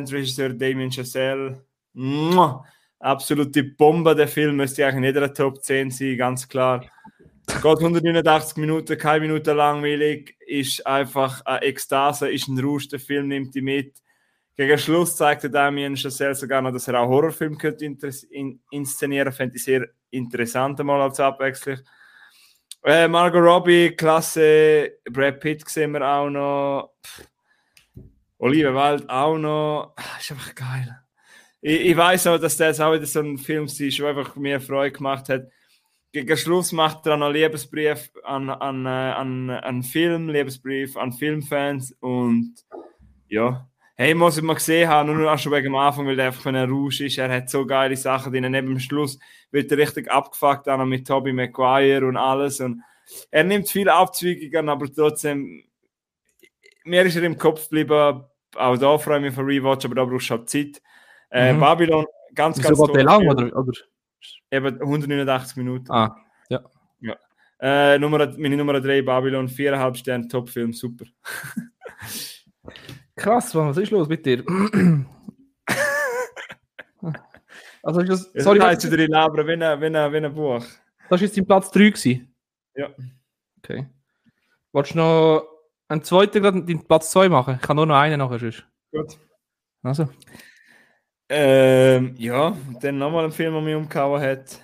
Damien 0.50 0.92
Chazelle. 0.92 1.64
Mua! 1.94 2.66
Absolute 2.98 3.64
Bombe, 3.64 4.16
der 4.16 4.28
Film 4.28 4.56
müsste 4.56 4.84
eigentlich 4.84 4.98
in 4.98 5.04
jeder 5.04 5.32
Top 5.32 5.64
10 5.64 5.92
sein, 5.92 6.18
ganz 6.18 6.48
klar. 6.48 6.84
Geht 7.46 7.64
189 7.78 8.58
Minuten, 8.58 8.98
keine 8.98 9.28
Minute 9.28 9.54
langweilig, 9.54 10.36
ist 10.48 10.88
einfach 10.88 11.46
eine 11.46 11.62
Ekstase, 11.62 12.32
ist 12.32 12.48
ein 12.48 12.58
Rausch, 12.58 12.88
der 12.88 13.00
Film 13.00 13.28
nimmt 13.28 13.54
die 13.54 13.62
mit. 13.62 14.02
Gegen 14.58 14.78
Schluss 14.78 15.18
zeigte 15.18 15.50
Damien 15.50 15.98
Chazelle 15.98 16.36
sogar 16.36 16.62
noch, 16.62 16.72
dass 16.72 16.88
er 16.88 17.00
auch 17.00 17.10
Horrorfilm 17.10 17.58
könnte 17.58 17.86
in, 17.86 18.62
inszenieren, 18.72 19.34
fände 19.34 19.58
ich 19.58 19.64
sehr 19.64 19.88
interessant 20.12 20.82
mal 20.84 21.02
als 21.02 21.20
Abwechslung. 21.20 21.80
Äh, 22.84 23.08
Margot 23.08 23.42
Robbie, 23.42 23.96
klasse, 23.96 25.00
Brad 25.12 25.40
Pitt 25.40 25.68
sehen 25.68 25.92
wir 25.92 26.08
auch 26.08 26.30
noch. 26.30 26.94
Pff. 27.06 27.28
Oliver 28.38 28.74
Wilde 28.74 29.10
auch 29.10 29.38
noch. 29.38 29.94
Ah, 29.96 30.20
Ist 30.20 30.32
einfach 30.32 30.54
geil. 30.56 31.00
Ich, 31.62 31.82
ich 31.82 31.98
weiß 31.98 32.28
auch, 32.28 32.38
dass 32.38 32.58
der 32.58 32.68
jetzt 32.68 32.82
auch 32.82 32.94
wieder 32.94 33.06
so 33.06 33.22
ein 33.22 33.38
Film 33.38 33.66
ist, 33.66 33.80
der 33.80 34.08
einfach 34.08 34.36
mir 34.36 34.62
Freude 34.62 34.92
gemacht 34.92 35.30
hat. 35.30 35.48
Gegen 36.12 36.38
Schluss 36.38 36.72
macht 36.72 37.08
er 37.08 37.16
auch 37.16 37.18
noch 37.18 37.32
Liebesbrief 37.32 38.12
an, 38.24 38.50
an, 38.50 38.86
äh, 38.86 38.90
an, 38.90 39.50
an 39.50 39.84
Film, 39.84 40.30
Liebesbrief 40.30 40.96
an 40.96 41.12
Filmfans 41.12 41.92
und 42.00 42.54
ja. 43.28 43.68
Hey, 43.98 44.14
muss 44.14 44.38
ich 44.38 44.44
mal 44.44 44.56
gesehen 44.56 44.90
haben, 44.90 45.16
nur 45.16 45.32
auch 45.32 45.38
schon 45.38 45.54
wegen 45.54 45.66
dem 45.66 45.76
Anfang, 45.76 46.06
weil 46.06 46.18
der 46.18 46.28
einfach 46.28 46.46
ein 46.48 46.70
Rausch 46.70 47.00
ist. 47.00 47.18
Er 47.18 47.34
hat 47.34 47.50
so 47.50 47.66
geile 47.66 47.96
Sachen 47.96 48.34
drin. 48.34 48.52
Neben 48.52 48.68
dem 48.68 48.80
Schluss 48.80 49.18
wird 49.52 49.72
er 49.72 49.78
richtig 49.78 50.12
abgefuckt, 50.12 50.68
auch 50.68 50.78
noch 50.78 50.86
mit 50.86 51.08
Tobey 51.08 51.32
Maguire 51.32 52.06
und 52.06 52.18
alles. 52.18 52.60
Und 52.60 52.82
er 53.32 53.46
nimmt 53.46 53.70
viele 53.70 53.94
Abzweigungen, 53.94 54.68
aber 54.68 54.92
trotzdem 54.92 55.64
mir 56.86 57.04
ist 57.04 57.16
er 57.16 57.24
im 57.24 57.38
Kopf 57.38 57.64
geblieben. 57.70 58.24
Auch 58.56 58.78
da 58.78 58.98
freue 58.98 59.18
ich 59.18 59.24
mich 59.26 59.34
für 59.34 59.46
Rewatch, 59.46 59.86
aber 59.86 59.96
da 59.96 60.06
brauchst 60.06 60.30
du 60.30 60.36
halt 60.36 60.50
Zeit. 60.50 60.82
Äh, 61.30 61.54
Mhm. 61.54 61.60
Babylon, 61.60 62.06
ganz, 62.34 62.62
ganz 62.62 62.78
toller 62.78 63.04
lang, 63.04 63.28
oder? 63.28 63.58
oder? 63.58 63.74
Eben 64.52 64.80
189 64.82 65.58
Minuten. 65.58 65.92
Ah, 65.92 66.16
Äh, 67.60 67.98
Nummer, 68.00 68.32
meine 68.38 68.58
Nummer 68.58 68.80
3, 68.82 69.02
Babylon, 69.02 69.48
4,5 69.48 69.96
Sterne, 69.96 70.28
Top-Film, 70.28 70.74
super. 70.74 71.06
krass, 73.16 73.54
Mann, 73.54 73.70
was 73.70 73.78
ist 73.78 73.92
los 73.92 74.08
mit 74.08 74.26
dir? 74.26 74.44
also, 77.84 78.02
ist 78.02 78.10
das, 78.10 78.32
Sorry, 78.44 78.60
heißt 78.60 78.92
drin, 78.92 79.14
aber 79.14 79.46
wenn 79.46 79.62
ein, 79.64 79.80
wenn 79.82 79.96
ein, 79.96 80.26
ein 80.26 80.34
Buch. 80.34 80.64
das 81.10 81.22
ist 81.22 81.28
jetzt 81.28 81.38
dein 81.38 81.46
Platz 81.46 81.72
3 81.72 81.90
gewesen? 81.90 82.36
Ja. 82.76 82.90
Okay. 83.60 83.88
Wolltest 84.72 84.96
du 84.96 85.00
noch 85.00 85.48
einen 85.88 86.04
zweiten, 86.04 86.42
gerade 86.42 86.64
deinen 86.64 86.86
Platz 86.86 87.12
2 87.12 87.30
machen? 87.30 87.56
Ich 87.56 87.62
kann 87.62 87.76
nur 87.78 87.86
noch 87.86 87.96
einen 87.96 88.20
nachher. 88.20 88.40
sonst. 88.40 88.66
Gut. 88.92 89.18
Also. 89.84 90.10
Ähm, 91.30 92.14
ja, 92.18 92.56
dann 92.82 92.98
nochmal 93.00 93.26
ein 93.26 93.32
Film, 93.32 93.54
der 93.54 93.62
mich 93.62 93.76
umgehauen 93.76 94.22
hat. 94.22 94.60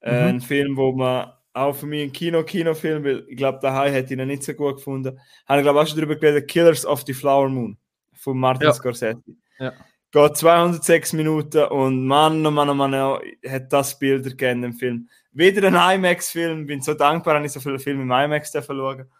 Äh, 0.00 0.22
Mhm. 0.22 0.28
Ein 0.28 0.40
Film, 0.40 0.76
wo 0.76 0.92
man 0.92 1.32
auch 1.54 1.72
für 1.74 1.86
mich 1.86 2.02
ein 2.02 2.12
Kino-Kinofilm, 2.12 3.04
weil 3.04 3.24
ich 3.28 3.36
glaube, 3.36 3.60
daheim 3.62 3.92
hätte 3.92 4.12
ich 4.12 4.20
ihn 4.20 4.26
nicht 4.26 4.42
so 4.42 4.52
gut 4.52 4.76
gefunden. 4.76 5.18
Habe 5.46 5.60
ich 5.60 5.64
glaube 5.64 5.80
auch 5.80 5.86
schon 5.86 5.96
darüber 5.96 6.16
geredet, 6.16 6.48
Killers 6.48 6.84
of 6.84 7.04
the 7.06 7.14
Flower 7.14 7.48
Moon 7.48 7.78
von 8.12 8.38
Martin 8.38 8.66
Ja. 8.66 8.72
Scorsese. 8.72 9.22
Ja. 9.58 9.72
Geht 10.10 10.36
206 10.36 11.12
Minuten 11.12 11.64
und 11.64 12.06
Mann, 12.06 12.44
oh 12.44 12.50
Mann, 12.50 12.70
oh 12.70 12.74
Mann, 12.74 12.94
oh, 12.94 13.20
hat 13.48 13.72
das 13.72 13.98
Bild 13.98 14.26
erkennen 14.26 14.64
im 14.64 14.72
Film. 14.74 15.08
Wieder 15.32 15.66
ein 15.66 15.98
IMAX-Film, 15.98 16.66
bin 16.66 16.82
so 16.82 16.94
dankbar, 16.94 17.34
dass 17.34 17.46
ich 17.46 17.52
so 17.52 17.60
viele 17.60 17.78
Filme 17.78 18.02
im 18.02 18.10
IMAX 18.10 18.52
schauen. 18.52 19.10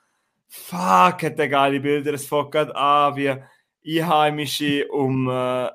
Fuck, 0.49 1.23
hat 1.23 1.39
der 1.39 1.49
geile 1.49 1.81
Bilder, 1.81 2.15
es 2.15 2.27
fängt 2.27 2.53
gerade 2.53 2.75
an, 2.77 3.17
wie 3.17 3.35
Einheimische 3.87 4.87
um, 4.89 5.29
äh, 5.29 5.69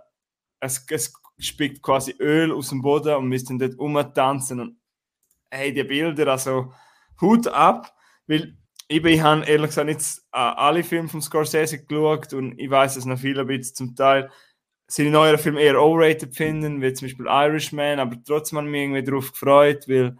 es, 0.62 0.86
es 0.90 1.14
spickt 1.38 1.82
quasi 1.82 2.16
Öl 2.20 2.52
aus 2.52 2.70
dem 2.70 2.82
Boden 2.82 3.16
und 3.16 3.32
wir 3.32 3.40
sind 3.40 3.62
dort 3.62 3.78
rumtanzen 3.78 4.60
und 4.60 4.79
hey, 5.52 5.74
die 5.74 5.84
Bilder, 5.84 6.28
also 6.28 6.74
Hut 7.22 7.48
ab, 7.48 7.94
weil 8.28 8.56
ich, 8.88 9.04
ich 9.06 9.22
habe 9.22 9.46
ehrlich 9.46 9.68
gesagt 9.68 9.88
nicht 9.88 10.04
alle 10.32 10.84
Filme 10.84 11.10
von 11.10 11.22
Scorsese 11.22 11.86
geschaut 11.86 12.34
und 12.34 12.60
ich 12.60 12.70
weiß, 12.70 12.96
dass 12.96 13.06
noch 13.06 13.20
viele 13.20 13.46
bisschen 13.46 13.76
zum 13.76 13.96
Teil 13.96 14.30
seine 14.88 15.12
neueren 15.12 15.38
Filme 15.38 15.62
eher 15.62 15.80
overrated 15.80 16.36
finden, 16.36 16.82
wie 16.82 16.94
zum 16.94 17.08
Beispiel 17.08 17.28
Irishman, 17.28 18.00
aber 18.00 18.18
trotzdem 18.26 18.58
habe 18.58 18.68
ich 18.68 18.72
mich 18.72 18.82
irgendwie 18.82 19.04
darauf 19.04 19.32
gefreut, 19.32 19.88
weil 19.88 20.18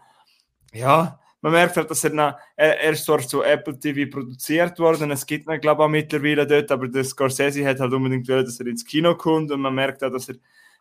ja, 0.72 1.18
man 1.40 1.52
merkt 1.52 1.76
halt, 1.76 1.90
dass 1.90 2.04
er, 2.04 2.10
noch, 2.10 2.36
er, 2.54 2.80
er 2.80 2.92
ist 2.92 3.04
zwar 3.04 3.18
zu 3.18 3.42
Apple 3.42 3.78
TV 3.78 4.10
produziert 4.10 4.78
worden, 4.78 5.10
es 5.10 5.26
gibt 5.26 5.48
ihn, 5.48 5.60
glaube 5.60 5.82
ich, 5.82 5.86
auch 5.86 5.90
mittlerweile 5.90 6.46
dort, 6.46 6.70
aber 6.70 6.86
der 6.86 7.02
Scorsese 7.02 7.66
hat 7.66 7.80
halt 7.80 7.92
unbedingt 7.92 8.26
gewollt, 8.26 8.46
dass 8.46 8.60
er 8.60 8.66
ins 8.66 8.84
Kino 8.84 9.16
kommt 9.16 9.50
und 9.50 9.60
man 9.60 9.74
merkt 9.74 10.04
auch, 10.04 10.12
dass 10.12 10.28
er, 10.28 10.36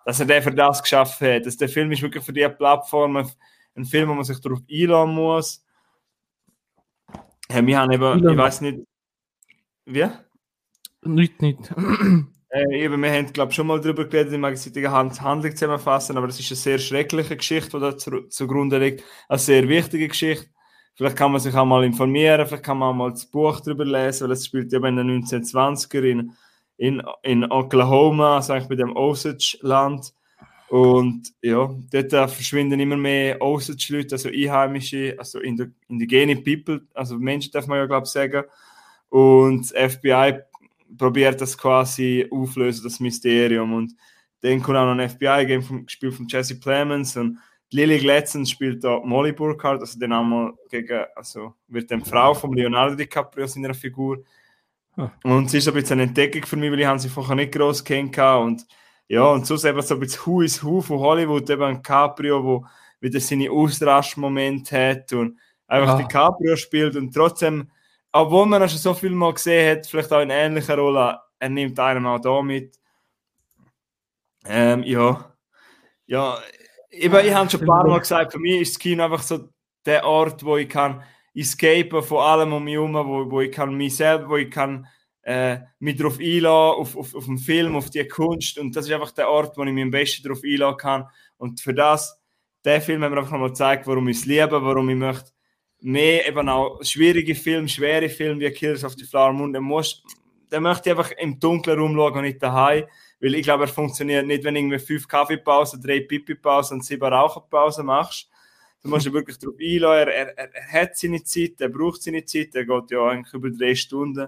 dass 0.05 0.19
er 0.19 0.25
den 0.27 0.43
für 0.43 0.51
das 0.51 0.83
geschafft 0.83 1.21
hat. 1.21 1.45
Dass 1.45 1.57
der 1.57 1.69
Film 1.69 1.91
ist 1.91 2.01
wirklich 2.01 2.23
für 2.23 2.33
die 2.33 2.47
Plattform 2.47 3.27
ein 3.79 3.85
Film, 3.85 4.09
wo 4.09 4.13
man 4.13 4.23
sich 4.23 4.39
darauf 4.41 4.59
einladen 4.69 5.13
muss. 5.13 5.65
Ja, 7.51 7.65
wir 7.65 7.79
haben 7.79 7.91
eben, 7.91 8.03
Einladen. 8.03 8.31
ich 8.31 8.37
weiß 8.37 8.61
nicht, 8.61 8.79
wie? 9.85 10.07
Nicht, 11.03 11.41
nicht. 11.41 11.73
Äh, 12.51 12.83
eben, 12.83 12.99
wir 13.03 13.11
haben, 13.11 13.31
glaube 13.31 13.51
ich, 13.51 13.55
schon 13.55 13.67
mal 13.67 13.79
darüber 13.79 14.05
geredet, 14.05 14.33
im 14.33 14.41
gegenseitigen 14.41 14.91
Hand 14.91 15.21
Handlung 15.21 15.51
zusammenfassen, 15.51 16.17
aber 16.17 16.29
es 16.29 16.39
ist 16.39 16.49
eine 16.49 16.55
sehr 16.57 16.79
schreckliche 16.79 17.37
Geschichte, 17.37 17.77
die 17.77 17.79
da 17.79 17.95
zu, 17.95 18.27
zugrunde 18.27 18.79
liegt. 18.79 19.03
Eine 19.27 19.37
sehr 19.37 19.69
wichtige 19.69 20.07
Geschichte. 20.07 20.47
Vielleicht 20.95 21.15
kann 21.15 21.31
man 21.31 21.39
sich 21.39 21.53
auch 21.53 21.65
mal 21.65 21.83
informieren, 21.83 22.47
vielleicht 22.47 22.63
kann 22.63 22.79
man 22.79 22.89
auch 22.89 22.95
mal 22.95 23.11
das 23.11 23.27
Buch 23.27 23.59
darüber 23.59 23.85
lesen, 23.85 24.23
weil 24.23 24.31
es 24.31 24.47
spielt 24.47 24.73
eben 24.73 24.97
in 24.97 25.07
den 25.07 25.23
1920er 25.23 26.01
in, 26.01 26.31
in, 26.77 27.03
in 27.21 27.51
Oklahoma, 27.51 28.37
also 28.37 28.53
eigentlich 28.53 28.69
bei 28.69 28.75
dem 28.75 28.95
Osage-Land. 28.95 30.11
Und 30.69 31.33
ja, 31.41 31.73
dort 31.91 32.31
verschwinden 32.31 32.79
immer 32.79 32.97
mehr 32.97 33.41
Osage-Leute, 33.41 34.15
also 34.15 34.29
Einheimische, 34.29 35.15
also 35.17 35.39
indigene 35.39 36.35
People, 36.35 36.81
also 36.93 37.17
Menschen 37.17 37.51
darf 37.51 37.65
man 37.65 37.79
ja, 37.79 37.85
glaube 37.87 38.05
ich, 38.05 38.11
sagen. 38.11 38.43
Und 39.09 39.71
das 39.71 39.93
FBI 39.95 40.41
probiert 40.95 41.41
das 41.41 41.57
quasi 41.57 42.27
auflösen, 42.29 42.83
das 42.83 42.99
Mysterium. 42.99 43.73
Und 43.73 43.95
dann 44.41 44.61
kommt 44.61 44.77
auch 44.77 44.85
noch 44.85 45.01
ein 45.01 45.09
FBI-Game 45.09 45.63
vom, 45.63 45.85
gespielt 45.85 46.13
von 46.13 46.27
Jesse 46.27 46.59
Plemons 46.59 47.17
und 47.17 47.39
Lily 47.71 47.99
Gladson 47.99 48.45
spielt 48.45 48.83
da 48.83 48.99
Molly 49.03 49.31
Burkhardt, 49.31 49.81
also 49.81 49.99
dann 49.99 50.11
einmal 50.11 50.53
gegen, 50.69 51.05
also 51.15 51.53
wird 51.67 51.91
dann 51.91 52.03
Frau 52.03 52.33
von 52.33 52.53
Leonardo 52.53 52.95
DiCaprio 52.95 53.45
seiner 53.45 53.75
Figur. 53.75 54.23
Hm. 54.95 55.11
Und 55.23 55.51
sie 55.51 55.59
ist 55.59 55.67
ein 55.67 55.75
bisschen 55.75 55.99
eine 55.99 56.09
Entdeckung 56.09 56.45
für 56.45 56.55
mich, 56.55 56.71
weil 56.71 56.79
ich 56.79 57.01
sie 57.01 57.09
vorher 57.09 57.35
nicht 57.35 57.51
groß 57.51 57.83
kennengelernt 57.83 58.45
und 58.47 58.67
ja, 59.09 59.25
und 59.25 59.45
so 59.45 59.55
eben 59.55 59.81
so 59.81 59.95
ein 59.95 59.99
bisschen 59.99 60.25
Who 60.25 60.41
is 60.41 60.63
Who 60.63 60.81
von 60.81 60.99
Hollywood, 60.99 61.49
eben 61.49 61.63
ein 61.63 61.83
Caprio, 61.83 62.41
wo 62.43 62.65
wieder 63.01 63.19
seine 63.19 63.51
Ausraschmomente 63.51 64.89
hat 64.89 65.11
und 65.11 65.37
einfach 65.67 65.95
ah. 65.95 65.97
DiCaprio 65.97 66.55
spielt 66.55 66.95
und 66.95 67.13
trotzdem 67.13 67.69
obwohl 68.11 68.45
man 68.45 68.67
schon 68.67 68.79
so 68.79 68.93
viel 68.93 69.11
mal 69.11 69.33
gesehen 69.33 69.77
hat, 69.77 69.87
vielleicht 69.87 70.11
auch 70.11 70.21
in 70.21 70.29
ähnlicher 70.29 70.77
Rolle, 70.77 71.19
er 71.37 71.49
nimmt 71.49 71.79
einem 71.79 72.07
auch 72.07 72.19
da 72.19 72.41
mit. 72.41 72.79
Ähm, 74.45 74.83
ja. 74.83 75.33
Ja, 76.07 76.39
eben, 76.89 77.25
ich 77.25 77.33
habe 77.33 77.49
schon 77.49 77.61
ein 77.61 77.67
paar 77.67 77.87
Mal 77.87 77.99
gesagt, 77.99 78.31
für 78.31 78.39
mich 78.39 78.61
ist 78.61 78.75
das 78.75 78.79
Kino 78.79 79.03
einfach 79.03 79.21
so 79.21 79.49
der 79.85 80.05
Ort, 80.05 80.43
wo 80.43 80.57
ich 80.57 80.69
kann 80.69 81.03
escapen 81.35 82.01
von 82.01 82.17
allem 82.17 82.53
um 82.53 82.63
mich 82.63 82.73
herum, 82.73 82.93
wo, 82.93 83.29
wo 83.29 83.41
ich 83.41 83.51
kann 83.51 83.75
mich 83.75 83.95
selber, 83.95 84.29
wo 84.29 84.37
ich 84.37 84.49
kann 84.49 84.87
äh, 85.29 85.59
mich 85.79 85.95
darauf 85.95 86.19
einlassen, 86.19 86.81
auf, 86.81 86.97
auf, 86.97 87.13
auf 87.13 87.25
den 87.25 87.37
Film, 87.37 87.75
auf 87.75 87.89
die 87.89 88.07
Kunst 88.07 88.57
und 88.57 88.75
das 88.75 88.87
ist 88.87 88.91
einfach 88.91 89.11
der 89.11 89.29
Ort, 89.29 89.55
wo 89.57 89.63
ich 89.63 89.71
mich 89.71 89.83
am 89.83 89.91
besten 89.91 90.23
darauf 90.23 90.41
einlassen 90.43 90.77
kann 90.77 91.05
und 91.37 91.61
für 91.61 91.73
das, 91.73 92.19
der 92.65 92.81
Film 92.81 93.03
hat 93.03 93.11
mir 93.11 93.19
einfach 93.19 93.37
mal 93.37 93.49
gezeigt, 93.49 93.85
warum 93.85 94.07
ich 94.07 94.17
es 94.17 94.25
liebe, 94.25 94.63
warum 94.63 94.89
ich 94.89 94.95
möchte 94.95 95.31
mehr 95.81 96.27
eben 96.27 96.49
auch 96.49 96.83
schwierige 96.83 97.35
Filme, 97.35 97.67
schwere 97.67 98.09
Filme 98.09 98.41
wie 98.41 98.51
Killers 98.51 98.83
of 98.83 98.93
the 98.93 99.05
Flower 99.05 99.33
Moon, 99.33 99.53
dann, 99.53 99.63
musst, 99.63 100.03
dann 100.49 100.63
möchte 100.63 100.89
ich 100.89 100.97
einfach 100.97 101.11
im 101.11 101.39
Dunkeln 101.39 101.79
rumschauen 101.79 102.15
und 102.15 102.21
nicht 102.23 102.41
daheim. 102.41 102.85
Weil 103.21 103.35
ich 103.35 103.43
glaube, 103.43 103.65
er 103.65 103.67
funktioniert 103.67 104.25
nicht, 104.25 104.43
wenn 104.43 104.53
du 104.53 104.61
irgendwie 104.61 104.79
fünf 104.79 105.07
Kaffeepausen, 105.07 105.81
drei 105.81 105.99
Pipi-Pausen 106.01 106.77
und 106.77 106.85
sieben 106.85 107.03
Raucherpausen 107.03 107.85
machst. 107.85 108.29
Du 108.81 108.89
musst 108.89 109.05
dich 109.05 109.13
wirklich 109.13 109.37
darauf 109.37 109.55
einlassen. 109.59 110.09
Er, 110.09 110.37
er, 110.37 110.55
er, 110.55 110.81
hat 110.81 110.97
seine 110.97 111.23
Zeit, 111.23 111.59
er 111.59 111.69
braucht 111.69 112.01
seine 112.01 112.23
Zeit, 112.23 112.55
er 112.55 112.65
geht 112.65 112.91
ja 112.91 113.05
eigentlich 113.05 113.33
über 113.33 113.49
drei 113.49 113.75
Stunden. 113.75 114.27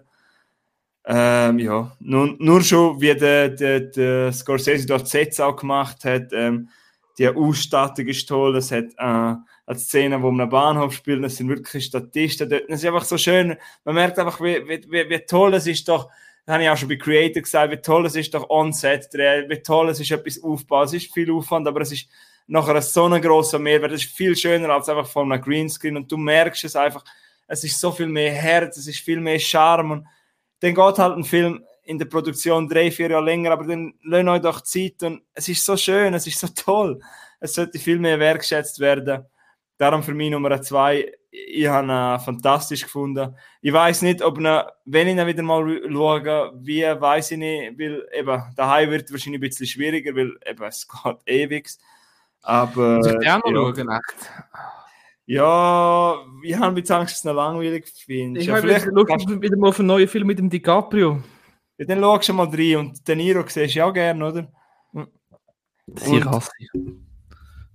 Ähm, 1.06 1.60
ja, 1.60 1.91
nur, 1.99 2.36
nur 2.38 2.62
schon, 2.62 3.02
wie 3.02 3.16
der, 3.16 3.49
der, 3.49 3.80
der 3.80 4.32
Scorsese 4.32 4.86
dort 4.86 5.08
Sets 5.08 5.39
auch 5.39 5.56
gemacht 5.56 6.06
hat, 6.06 6.32
ähm, 6.32 6.70
die 7.18 7.28
Ausstattung 7.28 8.08
ist 8.08 8.28
toll, 8.28 8.56
es 8.56 8.72
hat 8.72 8.86
äh, 8.97 9.36
eine 9.72 9.80
Szene, 9.80 10.22
wo 10.22 10.32
man 10.32 10.41
am 10.41 10.49
Bahnhof 10.49 10.93
spielt, 10.93 11.24
das 11.24 11.36
sind 11.36 11.49
wirklich 11.49 11.86
Statisten 11.86 12.49
dort. 12.49 12.70
Das 12.70 12.80
ist 12.80 12.86
einfach 12.86 13.04
so 13.04 13.18
schön. 13.18 13.56
Man 13.84 13.95
merkt 13.95 14.20
einfach, 14.20 14.39
wie, 14.41 14.68
wie, 14.68 15.10
wie 15.10 15.20
toll 15.20 15.54
es 15.56 15.68
ist 15.68 15.88
doch, 15.88 16.10
das 16.45 16.54
habe 16.54 16.64
ich 16.64 16.70
auch 16.70 16.78
schon 16.78 16.89
bei 16.89 16.95
Creator 16.95 17.41
gesagt, 17.41 17.72
wie 17.72 17.78
toll 17.78 18.06
es 18.06 18.16
ist 18.16 18.34
doch 18.34 18.49
On-Set, 18.49 19.10
wie 19.14 19.62
toll 19.62 19.89
es 19.89 19.99
ist 19.99 20.12
etwas 20.12 20.41
aufbauen. 20.43 20.86
Es 20.86 20.93
ist 20.93 21.14
viel 21.14 21.32
Aufwand, 21.32 21.68
aber 21.68 21.82
es 21.82 21.91
ist 21.91 22.08
nachher 22.47 22.82
so 22.82 23.06
ein 23.06 23.22
grosser 23.22 23.60
Mehrwert. 23.60 23.91
Es 23.91 24.04
ist 24.04 24.16
viel 24.16 24.36
schöner 24.36 24.70
als 24.70 24.89
einfach 24.89 25.08
von 25.08 25.32
einem 25.32 25.41
Greenscreen 25.41 25.97
und 25.97 26.12
du 26.12 26.18
merkst 26.18 26.64
es 26.64 26.76
einfach, 26.76 27.04
es 27.47 27.64
ist 27.64 27.80
so 27.80 27.91
viel 27.91 28.08
mehr 28.08 28.32
Herz, 28.32 28.78
es 28.78 28.88
ist 28.88 28.99
viel 28.99 29.20
mehr 29.20 29.39
Charme 29.39 29.91
und 29.91 30.08
dann 30.62 30.76
geht 30.76 30.97
halt 30.97 31.18
ein 31.18 31.24
Film 31.24 31.64
in 31.84 31.97
der 31.97 32.05
Produktion 32.05 32.70
drei, 32.70 32.91
vier 32.91 33.09
Jahre 33.09 33.26
länger, 33.26 33.51
aber 33.51 33.66
dann 33.66 33.93
lasst 34.03 34.28
euch 34.28 34.41
doch 34.41 34.62
Zeit 34.62 35.03
und 35.03 35.22
es 35.34 35.49
ist 35.49 35.66
so 35.66 35.76
schön, 35.76 36.14
es 36.14 36.28
ist 36.28 36.39
so 36.39 36.47
toll. 36.47 36.99
Es 37.39 37.53
sollte 37.53 37.80
viel 37.80 37.99
mehr 37.99 38.20
wertgeschätzt 38.20 38.80
werden. 38.80 39.26
Darum 39.78 40.03
für 40.03 40.14
mich 40.14 40.30
Nummer 40.30 40.62
zwei. 40.62 41.12
Ich 41.32 41.66
habe 41.66 41.88
ihn 41.88 42.20
fantastisch 42.20 42.84
gefunden. 42.84 43.36
Ich 43.62 43.74
weiß 43.74 44.03
nicht, 44.03 44.22
ob 44.22 44.38
ihn, 44.38 44.62
wenn 44.86 45.07
ich 45.07 45.18
ihn 45.18 45.26
wieder 45.28 45.41
mal 45.41 45.82
schaue, 45.91 46.53
wie 46.62 46.84
weiß 46.84 47.32
ich 47.32 47.38
nicht, 47.38 47.80
weil 47.80 48.07
eben 48.14 48.43
daheim 48.55 48.91
wird 48.91 49.12
wahrscheinlich 49.12 49.39
ein 49.39 49.47
bisschen 49.49 49.66
schwieriger, 49.66 50.16
weil 50.16 50.38
eben 50.45 50.64
es 50.64 50.88
geht 50.88 51.18
ewig. 51.26 51.70
Aber. 52.43 52.99
Ich 52.99 53.26
ja, 53.26 53.38
noch 53.38 53.76
schauen, 53.76 53.89
echt. 53.89 54.32
Ja, 55.26 56.26
ich 56.44 56.56
habe 56.56 56.82
bisschen 56.82 56.96
Angst, 56.96 57.14
dass 57.14 57.20
es 57.20 57.24
noch 57.26 57.34
langweilig 57.34 57.88
finde. 58.06 58.40
Ich 58.40 58.48
ja, 58.48 58.58
vielleicht 58.58 58.88
wieder, 58.88 59.42
wieder 59.42 59.58
mal 59.58 59.70
auf 59.70 59.80
einen 59.80 59.88
neuen 59.88 60.08
Film 60.08 60.28
mit 60.28 60.40
dem 60.40 60.50
DiCaprio. 60.50 61.22
Ja, 61.78 61.86
dann 61.86 62.00
schaust 62.00 62.30
du 62.30 62.34
mal 62.34 62.48
rein 62.48 62.78
und 62.78 63.08
den 63.08 63.18
Niro 63.18 63.44
siehst 63.48 63.76
du 63.76 63.80
ja 63.80 63.86
auch 63.86 63.94
gerne, 63.94 64.26
oder? 64.26 64.52
Das 65.88 66.08
ist 66.08 66.26
hasse 66.26 66.52
ich. 66.60 66.70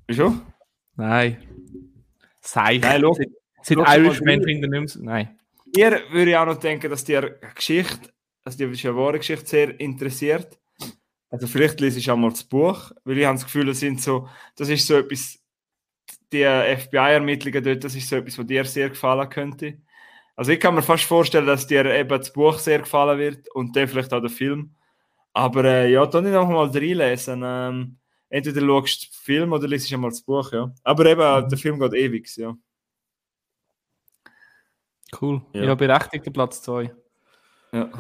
Wieso? 0.06 0.34
Nein. 0.96 1.42
Seich. 2.40 2.80
Nein, 2.80 3.00
schau, 3.02 3.16
Seit 3.62 3.78
Irishman 3.78 4.42
finden 4.42 4.70
nicht 4.70 4.96
mehr 4.96 5.04
Nein. 5.04 5.38
Ihr 5.76 6.00
würde 6.10 6.30
ich 6.30 6.36
auch 6.36 6.46
noch 6.46 6.58
denken, 6.60 6.88
dass 6.88 7.04
die 7.04 7.20
Geschichte, 7.54 8.10
also 8.44 8.56
die 8.56 8.64
ist 8.64 8.82
ja 8.82 8.94
wahre 8.94 9.18
Geschichte, 9.18 9.46
sehr 9.46 9.80
interessiert. 9.80 10.56
Also 11.28 11.48
vielleicht 11.48 11.80
lese 11.80 11.98
ich 11.98 12.08
auch 12.10 12.16
mal 12.16 12.30
das 12.30 12.44
Buch, 12.44 12.92
weil 13.04 13.18
ich 13.18 13.26
habe 13.26 13.36
das 13.36 13.44
Gefühl, 13.44 13.66
das 13.66 13.80
sind 13.80 14.00
so, 14.00 14.28
das 14.54 14.68
ist 14.68 14.86
so 14.86 14.94
etwas, 14.94 15.38
die 16.32 16.44
FBI-Ermittlungen 16.44 17.62
dort, 17.62 17.84
das 17.84 17.94
ist 17.94 18.08
so 18.08 18.16
etwas, 18.16 18.38
was 18.38 18.46
dir 18.46 18.64
sehr 18.64 18.88
gefallen 18.88 19.28
könnte. 19.28 19.78
Also 20.34 20.52
ich 20.52 20.60
kann 20.60 20.74
mir 20.74 20.82
fast 20.82 21.04
vorstellen, 21.04 21.46
dass 21.46 21.66
dir 21.66 21.84
eben 21.86 22.08
das 22.08 22.32
Buch 22.32 22.58
sehr 22.58 22.80
gefallen 22.80 23.18
wird 23.18 23.48
und 23.54 23.74
dann 23.74 23.88
vielleicht 23.88 24.12
auch 24.12 24.20
der 24.20 24.30
Film. 24.30 24.74
Aber 25.32 25.64
äh, 25.64 25.92
ja, 25.92 26.04
dann 26.06 26.30
noch 26.30 26.48
mal 26.48 26.68
reinlesen. 26.68 27.42
Ähm, 27.44 27.98
entweder 28.28 28.60
schaust 28.60 29.02
du 29.02 29.06
den 29.06 29.12
Film 29.12 29.52
oder 29.52 29.68
liest 29.68 29.92
einmal 29.92 30.10
das 30.10 30.22
Buch, 30.22 30.52
ja. 30.52 30.72
Aber 30.82 31.06
eben, 31.06 31.44
mhm. 31.44 31.48
der 31.48 31.58
Film 31.58 31.78
geht 31.78 31.94
ewig, 31.94 32.36
ja. 32.36 32.54
Cool. 35.20 35.42
Ja, 35.52 35.64
ja 35.64 35.74
berechtigter 35.74 36.30
Platz 36.30 36.62
2. 36.62 36.92
Ja. 37.72 37.90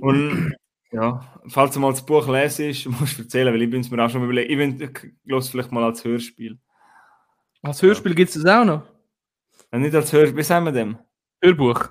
Und 0.00 0.54
ja, 0.92 1.20
falls 1.48 1.74
du 1.74 1.80
mal 1.80 1.90
das 1.90 2.04
Buch 2.04 2.28
lesest, 2.28 2.86
musst 3.00 3.18
du 3.18 3.22
erzählen, 3.22 3.52
weil 3.52 3.62
ich 3.62 3.70
bin 3.70 3.80
es 3.80 3.90
mir 3.90 4.02
auch 4.04 4.10
schon 4.10 4.24
überlegt. 4.24 4.50
Ich 4.50 4.56
bin 4.56 4.92
los 5.24 5.48
vielleicht 5.48 5.72
mal 5.72 5.84
als 5.84 6.04
Hörspiel. 6.04 6.58
Als 7.66 7.82
Hörspiel 7.82 8.14
gibt 8.14 8.28
es 8.28 8.40
das 8.40 8.54
auch 8.54 8.64
noch? 8.64 8.82
Ja, 9.72 9.78
nicht 9.80 9.92
als 9.92 10.12
Hörspiel, 10.12 10.38
wie 10.38 10.42
sagen 10.44 10.66
wir 10.66 10.72
dem? 10.72 10.98
Hörbuch. 11.42 11.88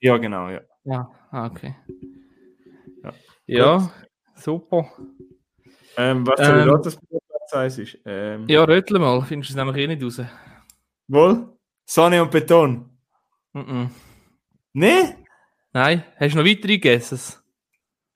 Ja, 0.00 0.16
genau, 0.16 0.48
ja. 0.48 0.60
Ja, 0.82 1.08
ah, 1.30 1.46
okay. 1.46 1.76
Ja, 3.04 3.12
ja 3.46 3.90
super. 4.34 4.90
Ähm, 5.96 6.26
was 6.26 6.44
soll 6.44 6.58
ähm, 6.58 6.82
das 6.82 6.98
Platz 7.48 7.78
ist? 7.78 7.98
Ähm, 8.04 8.48
ja, 8.48 8.64
rötle 8.64 8.98
mal, 8.98 9.22
findest 9.22 9.50
du 9.50 9.52
es 9.52 9.56
nämlich 9.56 9.76
eh 9.76 9.86
nicht 9.86 10.02
raus. 10.02 10.20
Wohl? 11.06 11.56
Sonne 11.84 12.20
und 12.20 12.32
Beton? 12.32 12.90
Mm 13.52 13.60
-mm. 13.60 13.88
Nee? 14.72 15.14
Nein, 15.72 16.02
hast 16.18 16.34
du 16.34 16.38
noch 16.38 16.44
weitere 16.44 16.78
Guesses? 16.78 17.40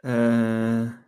Äh... 0.02 0.99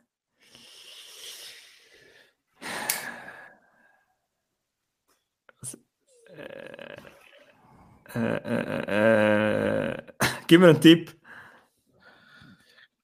Äh, 8.14 8.36
äh, 8.36 9.90
äh, 9.90 10.02
gib 10.46 10.60
mir 10.60 10.68
einen 10.68 10.80
Tipp. 10.80 11.14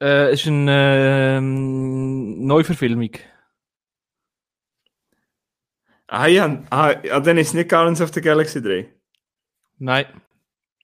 Äh, 0.01 0.33
ist 0.33 0.47
eine 0.47 1.39
ähm, 1.39 2.47
Neuverfilmung. 2.47 3.11
Ah 6.07 6.27
ja, 6.27 6.63
ah, 6.71 6.95
dann 6.95 7.37
ist 7.37 7.55
nicht 7.55 7.69
Guardians 7.69 8.01
of 8.01 8.13
the 8.15 8.21
Galaxy 8.21 8.63
3. 8.63 8.89
Nein. 9.79 10.07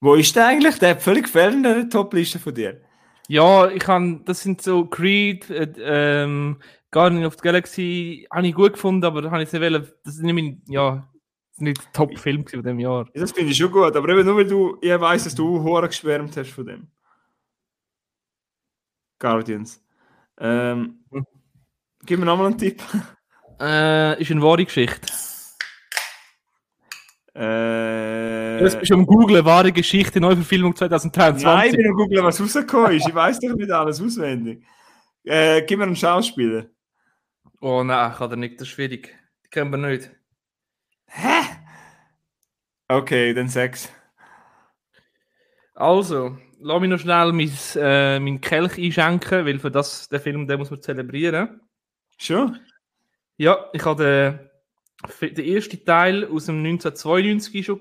Wo 0.01 0.15
ist 0.15 0.37
der 0.37 0.49
eigentlich? 0.49 0.79
Der 0.79 0.91
hat 0.91 1.03
völlig 1.03 1.25
gefällt 1.25 1.55
in 1.55 1.63
der 1.63 1.89
Top-Liste 1.89 2.39
von 2.39 2.55
dir. 2.55 2.83
Ja, 3.29 3.69
ich 3.69 3.81
kann, 3.81 4.25
das 4.27 4.43
sind 4.43 4.61
so 4.61 4.85
Creed, 4.85 5.49
äh, 5.49 5.73
ähm, 5.79 6.61
Guardians 6.91 7.27
of 7.27 7.35
the 7.35 7.41
Galaxy, 7.41 8.27
habe 8.31 8.47
ich 8.47 8.55
gut 8.55 8.75
gefunden, 8.75 9.05
aber 9.05 9.31
habe 9.31 9.43
ich 9.43 9.51
nicht 9.51 9.63
wollen, 9.63 9.89
das 10.05 10.17
ist 10.17 10.23
nicht 10.23 10.35
mein, 10.35 10.63
ja, 10.69 11.09
nicht 11.57 11.83
der 11.83 11.93
Top-Film 11.93 12.47
von 12.47 12.63
dem 12.63 12.79
Jahr. 12.79 13.09
Das 13.15 13.33
finde 13.33 13.51
ich 13.51 13.57
schon 13.57 13.71
gut, 13.71 13.95
aber 13.95 14.09
eben 14.09 14.25
nur 14.25 14.37
weil 14.37 14.47
du, 14.47 14.77
ich 14.81 14.91
weiß, 14.91 15.25
dass 15.25 15.35
du 15.35 15.63
hoch 15.63 15.83
geschwärmt 15.83 16.37
hast 16.37 16.51
von 16.51 16.67
dem. 16.67 16.89
Guardians. 19.19 19.83
Ähm, 20.39 21.05
hm. 21.11 21.27
Gib 22.05 22.19
mir 22.19 22.27
nochmal 22.27 22.49
einen 22.49 22.59
Tipp. 22.59 22.83
Äh, 23.61 24.21
ist 24.21 24.31
eine 24.31 24.43
wahre 24.43 24.65
Geschichte. 24.65 25.07
Äh, 27.35 28.59
du 28.59 28.79
bist 28.79 28.93
am 28.93 29.07
Google 29.07 29.45
wahre 29.45 29.73
Geschichte, 29.73 30.21
Neuverfilmung 30.21 30.75
2023. 30.75 31.45
Nein, 31.45 31.71
ich 31.71 31.77
bin 31.77 31.87
am 31.87 31.95
Google, 31.95 32.23
was 32.23 32.41
rausgekommen 32.41 32.97
ist. 32.97 33.09
Ich 33.09 33.15
weiß 33.15 33.41
doch 33.41 33.55
nicht 33.55 33.71
alles 33.71 34.01
auswendig. 34.01 34.65
Äh, 35.25 35.63
gib 35.63 35.79
mir 35.79 35.85
einen 35.85 35.97
Schauspieler. 35.97 36.67
Oh 37.61 37.83
nein, 37.83 38.13
kann 38.13 38.31
er 38.31 38.37
nicht, 38.37 38.61
das 38.61 38.69
ist 38.69 38.75
schwierig. 38.75 39.17
Die 39.45 39.49
kennen 39.51 39.71
wir 39.71 39.79
nicht. 39.79 40.11
Hä? 41.07 41.43
Okay, 42.89 43.33
dann 43.35 43.49
sechs. 43.49 43.91
Also, 45.75 46.37
lass 46.61 46.81
mich 46.81 46.91
noch 46.91 46.99
schnell 46.99 47.33
mein, 47.33 47.51
äh, 47.77 48.21
meinen 48.21 48.41
Kelch 48.41 48.79
einschenken, 48.79 49.45
weil 49.47 49.59
für 49.59 49.71
das, 49.71 50.09
den 50.09 50.21
Film 50.21 50.47
den 50.47 50.59
muss 50.59 50.71
man 50.71 50.83
zelebrieren. 50.83 51.61
Schon? 52.19 52.59
Ja, 53.37 53.67
ich 53.73 53.85
habe 53.85 54.49
den, 55.21 55.35
den 55.35 55.45
ersten 55.57 55.85
Teil 55.85 56.25
aus 56.27 56.47
dem 56.47 56.59
1992 56.65 57.67
schon 57.67 57.81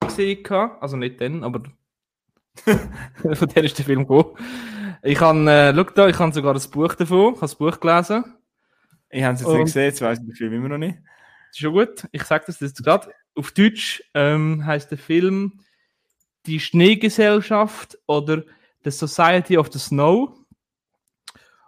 gesehen. 0.00 0.44
Also 0.80 0.96
nicht 0.96 1.18
den, 1.20 1.42
aber 1.42 1.62
von 2.64 3.48
der 3.48 3.64
ist 3.64 3.78
der 3.78 3.84
Film 3.84 4.06
gekommen. 4.06 4.36
Ich 5.02 5.20
habe, 5.20 5.50
äh, 5.50 5.74
schau 5.74 5.82
da, 5.94 6.08
ich 6.08 6.18
habe 6.18 6.32
sogar 6.32 6.54
ein 6.54 6.70
Buch 6.70 6.94
davon, 6.94 7.30
ich 7.30 7.36
habe 7.36 7.40
das 7.40 7.54
Buch 7.56 7.80
gelesen. 7.80 8.24
Ich 9.10 9.24
habe 9.24 9.34
es 9.34 9.40
jetzt 9.40 9.48
Und- 9.48 9.54
nicht 9.56 9.64
gesehen, 9.64 9.84
jetzt 9.84 10.00
weiß 10.00 10.18
ich 10.20 10.26
den 10.26 10.34
Film 10.36 10.52
immer 10.52 10.68
noch 10.68 10.78
nicht. 10.78 10.98
Das 11.52 11.58
ist 11.58 11.64
schon 11.64 11.74
gut. 11.74 12.08
Ich 12.12 12.22
sage 12.22 12.44
das 12.46 12.60
jetzt 12.60 12.82
gerade. 12.82 13.12
Auf 13.34 13.52
Deutsch 13.52 14.02
ähm, 14.14 14.64
heißt 14.64 14.90
der 14.90 14.96
Film 14.96 15.60
Die 16.46 16.58
Schneegesellschaft 16.60 17.98
oder 18.06 18.42
The 18.84 18.90
Society 18.90 19.58
of 19.58 19.70
the 19.70 19.78
Snow. 19.78 20.34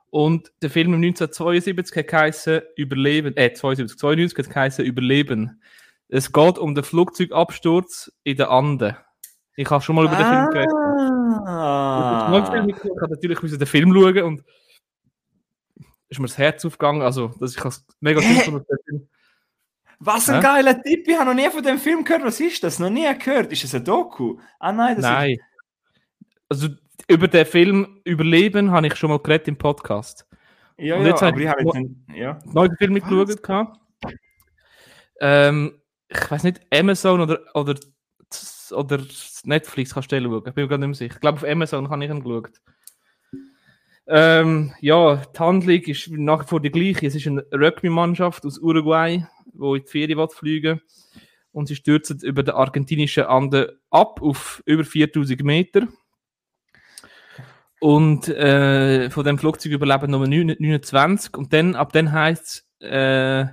Und 0.08 0.50
der 0.62 0.70
Film 0.70 0.94
im 0.94 1.02
1972 1.02 1.98
hat 1.98 2.08
geheißen 2.08 2.62
Überleben, 2.76 3.36
äh, 3.36 3.52
72, 3.52 3.98
92 3.98 4.38
hat 4.38 4.54
geheißen 4.54 4.84
Überleben. 4.86 5.60
Es 6.08 6.32
geht 6.32 6.56
um 6.56 6.74
den 6.74 6.84
Flugzeugabsturz 6.84 8.10
in 8.22 8.38
den 8.38 8.46
Anden. 8.46 8.96
Ich 9.54 9.68
habe 9.68 9.84
schon 9.84 9.96
mal 9.96 10.06
über 10.06 10.16
den 10.16 10.26
Film 10.26 10.50
geredet. 10.50 11.46
Ah. 11.46 12.42
Ich 12.42 12.74
habe 13.02 13.10
natürlich 13.10 13.42
müssen 13.42 13.58
den 13.58 13.66
Film 13.66 13.92
schauen 13.92 14.22
und 14.22 14.44
ist 16.08 16.20
mir 16.20 16.26
das 16.26 16.38
Herz 16.38 16.64
aufgegangen. 16.64 17.02
Also, 17.02 17.28
dass 17.38 17.54
ich 17.54 17.62
mega 18.00 18.20
gut 18.26 18.42
fand, 18.44 18.66
den 18.66 18.78
Film. 18.86 19.08
Was 20.06 20.28
ein 20.28 20.36
Hä? 20.36 20.42
geiler 20.42 20.82
Tipp, 20.82 21.08
ich 21.08 21.16
habe 21.16 21.30
noch 21.30 21.34
nie 21.34 21.48
von 21.50 21.62
dem 21.62 21.78
Film 21.78 22.04
gehört. 22.04 22.24
Was 22.24 22.38
ist 22.40 22.62
das? 22.62 22.78
Noch 22.78 22.90
nie 22.90 23.08
gehört. 23.18 23.50
Ist 23.52 23.64
das 23.64 23.74
ein 23.74 23.84
Doku? 23.84 24.38
Ah 24.58 24.70
nein, 24.72 24.96
das 24.96 25.02
Nein. 25.04 25.38
Also 26.48 26.68
über 27.08 27.26
den 27.28 27.46
Film 27.46 28.00
Überleben 28.04 28.70
habe 28.70 28.86
ich 28.86 28.96
schon 28.96 29.10
mal 29.10 29.18
geredet 29.18 29.48
im 29.48 29.56
Podcast. 29.56 30.26
ist... 30.76 30.84
Ja, 30.86 30.96
Und 30.96 31.02
ja, 31.02 31.08
jetzt 31.08 31.22
aber 31.22 31.28
habe 31.32 31.40
ich 31.40 31.44
ich- 31.46 31.50
habe 31.50 31.62
jetzt... 31.62 31.74
Einen, 31.74 32.06
ja. 32.14 32.38
Neuen 32.44 32.76
Film 32.76 32.92
mitgeschaut. 32.92 33.40
Ähm, 35.20 35.80
ich 36.08 36.30
weiß 36.30 36.42
nicht, 36.44 36.60
Amazon 36.72 37.20
oder, 37.20 37.40
oder, 37.54 37.74
oder 38.72 38.98
Netflix 39.44 39.94
kannst 39.94 40.12
du 40.12 40.20
schauen. 40.20 40.42
Ich 40.46 40.52
bin 40.54 40.64
mir 40.64 40.68
gar 40.68 40.78
nicht 40.78 40.86
mehr 40.88 40.94
sicher. 40.94 41.14
Ich 41.14 41.20
glaube, 41.20 41.38
auf 41.38 41.44
Amazon 41.44 41.88
habe 41.88 42.04
ich 42.04 42.10
ihn 42.10 42.22
geschaut. 42.22 42.50
Ähm, 44.06 44.74
ja, 44.80 45.16
die 45.16 45.38
Handlung 45.38 45.80
ist 45.80 46.10
nach 46.10 46.42
wie 46.44 46.48
vor 46.48 46.60
die 46.60 46.70
gleiche. 46.70 47.06
Es 47.06 47.14
ist 47.14 47.26
eine 47.26 47.42
Rugby-Mannschaft 47.52 48.44
aus 48.44 48.58
Uruguay, 48.58 49.26
die 49.54 49.76
in 49.78 49.84
die 49.84 49.90
Ferien 49.90 50.18
will 50.18 50.28
fliegen 50.28 50.80
Und 51.52 51.68
sie 51.68 51.76
stürzen 51.76 52.18
über 52.22 52.42
den 52.42 52.54
argentinischen 52.54 53.24
Anden 53.24 53.68
ab 53.90 54.20
auf 54.20 54.62
über 54.66 54.84
4000 54.84 55.42
Meter. 55.42 55.88
Und 57.80 58.28
äh, 58.28 59.10
von 59.10 59.24
dem 59.24 59.38
Flugzeug 59.38 59.72
überleben 59.72 60.10
Nummer 60.10 60.26
29. 60.26 61.36
Und 61.36 61.52
dann, 61.52 61.74
ab 61.74 61.92
dann 61.92 62.12
heißt 62.12 62.64
es 62.80 62.88
äh, 62.88 63.46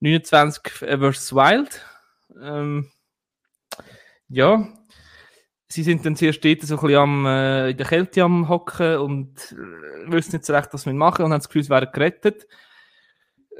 29 0.00 0.72
vs. 0.72 1.34
Wild. 1.34 1.84
Ähm, 2.40 2.90
ja, 4.28 4.66
sie 5.68 5.82
sind 5.82 6.04
dann 6.04 6.16
zuerst 6.16 6.44
dort 6.44 6.62
so 6.62 6.78
ein 6.78 6.94
am, 6.94 7.26
äh, 7.26 7.70
in 7.70 7.76
der 7.76 7.86
Kälte 7.86 8.22
am 8.22 8.48
Hocken 8.48 8.98
und 8.98 9.52
äh, 9.52 10.10
wissen 10.12 10.32
nicht 10.32 10.44
so 10.44 10.52
recht, 10.52 10.72
was 10.72 10.86
wir 10.86 10.92
machen 10.94 11.24
und 11.24 11.32
haben 11.32 11.40
das 11.40 11.48
Gefühl, 11.48 11.64
sie 11.64 11.70
wären 11.70 11.92
gerettet. 11.92 12.46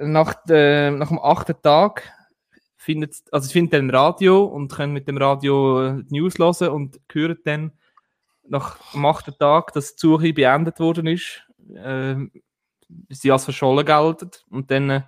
Nach, 0.01 0.35
de, 0.45 0.91
nach 0.91 1.09
dem 1.09 1.21
achten 1.21 1.55
Tag 1.63 2.11
findet, 2.77 3.23
also 3.31 3.47
sie 3.47 3.53
finden 3.53 3.71
dann 3.71 3.91
Radio 3.91 4.45
und 4.45 4.73
können 4.73 4.93
mit 4.93 5.09
dem 5.09 5.17
Radio 5.17 5.83
äh, 5.83 6.05
die 6.05 6.21
News 6.21 6.39
hören 6.39 6.69
und 6.69 7.01
hören 7.13 7.39
dann 7.45 7.73
nach 8.47 8.77
dem 8.93 9.07
achten 9.07 9.37
Tag, 9.39 9.73
dass 9.73 9.97
die 9.97 10.01
Suche 10.01 10.33
beendet 10.33 10.81
worden 10.81 11.07
ist, 11.07 11.43
äh, 11.75 12.17
sie 13.09 13.31
als 13.31 13.45
verschollen 13.45 13.87
gelten. 13.87 14.31
Und 14.51 14.71
dann 14.71 14.91
äh, 14.91 15.03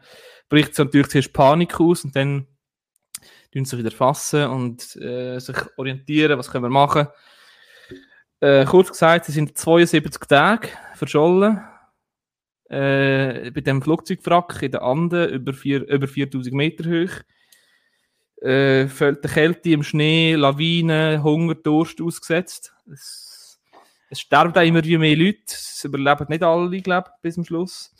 bricht 0.48 0.72
es 0.72 0.78
natürlich 0.78 1.08
zuerst 1.08 1.32
Panik 1.32 1.78
aus 1.80 2.04
und 2.04 2.16
dann 2.16 2.46
tun 3.52 3.64
sie 3.64 3.78
wieder 3.78 3.90
fassen 3.90 4.46
und 4.46 4.96
äh, 4.96 5.38
sich 5.38 5.56
orientieren, 5.76 6.38
was 6.38 6.50
können 6.50 6.64
wir 6.64 6.70
machen. 6.70 7.08
Äh, 8.40 8.64
kurz 8.64 8.90
gesagt, 8.90 9.26
sie 9.26 9.32
sind 9.32 9.56
72 9.56 10.20
Tage 10.28 10.68
verschollen 10.94 11.62
äh, 12.68 13.50
bei 13.50 13.60
dem 13.60 13.82
Flugzeugwrack 13.82 14.62
in 14.62 14.72
den 14.72 14.80
Anden 14.80 15.28
über, 15.30 15.52
vier, 15.52 15.86
über 15.88 16.08
4000 16.08 16.54
Meter 16.54 16.84
hoch. 16.84 17.12
Äh, 18.42 18.86
der 18.86 19.30
Kälte 19.30 19.70
im 19.70 19.82
Schnee, 19.82 20.34
Lawinen, 20.34 21.22
Hunger, 21.22 21.54
Durst 21.54 22.00
ausgesetzt. 22.00 22.74
Es, 22.92 23.58
es 24.10 24.20
sterben 24.20 24.54
auch 24.54 24.62
immer 24.62 24.84
wie 24.84 24.98
mehr 24.98 25.16
Leute. 25.16 25.38
Es 25.46 25.84
überleben 25.84 26.26
nicht 26.28 26.42
alle, 26.42 26.80
glaube 26.80 27.10
bis 27.22 27.34
zum 27.34 27.44
Schluss. 27.44 27.94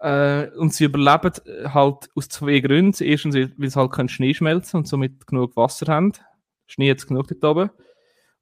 Äh, 0.00 0.48
und 0.56 0.74
sie 0.74 0.84
überleben 0.84 1.32
halt 1.72 2.08
aus 2.14 2.28
zwei 2.28 2.60
Gründen. 2.60 3.02
Erstens, 3.02 3.34
weil 3.34 3.70
sie 3.70 3.80
halt 3.80 3.92
keinen 3.92 4.08
Schnee 4.08 4.34
schmelzen 4.34 4.78
und 4.78 4.88
somit 4.88 5.26
genug 5.26 5.56
Wasser 5.56 5.92
haben. 5.92 6.12
Schnee 6.66 6.86
jetzt 6.88 7.06
genug 7.06 7.28
dort 7.28 7.44
oben. 7.44 7.70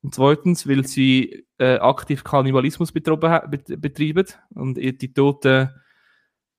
Und 0.04 0.14
zweitens, 0.14 0.68
weil 0.68 0.86
sie 0.86 1.46
äh, 1.56 1.78
aktiv 1.78 2.24
Kannibalismus 2.24 2.92
betreiben 2.92 4.26
und 4.54 4.74
die 4.76 5.14
Toten, 5.14 5.70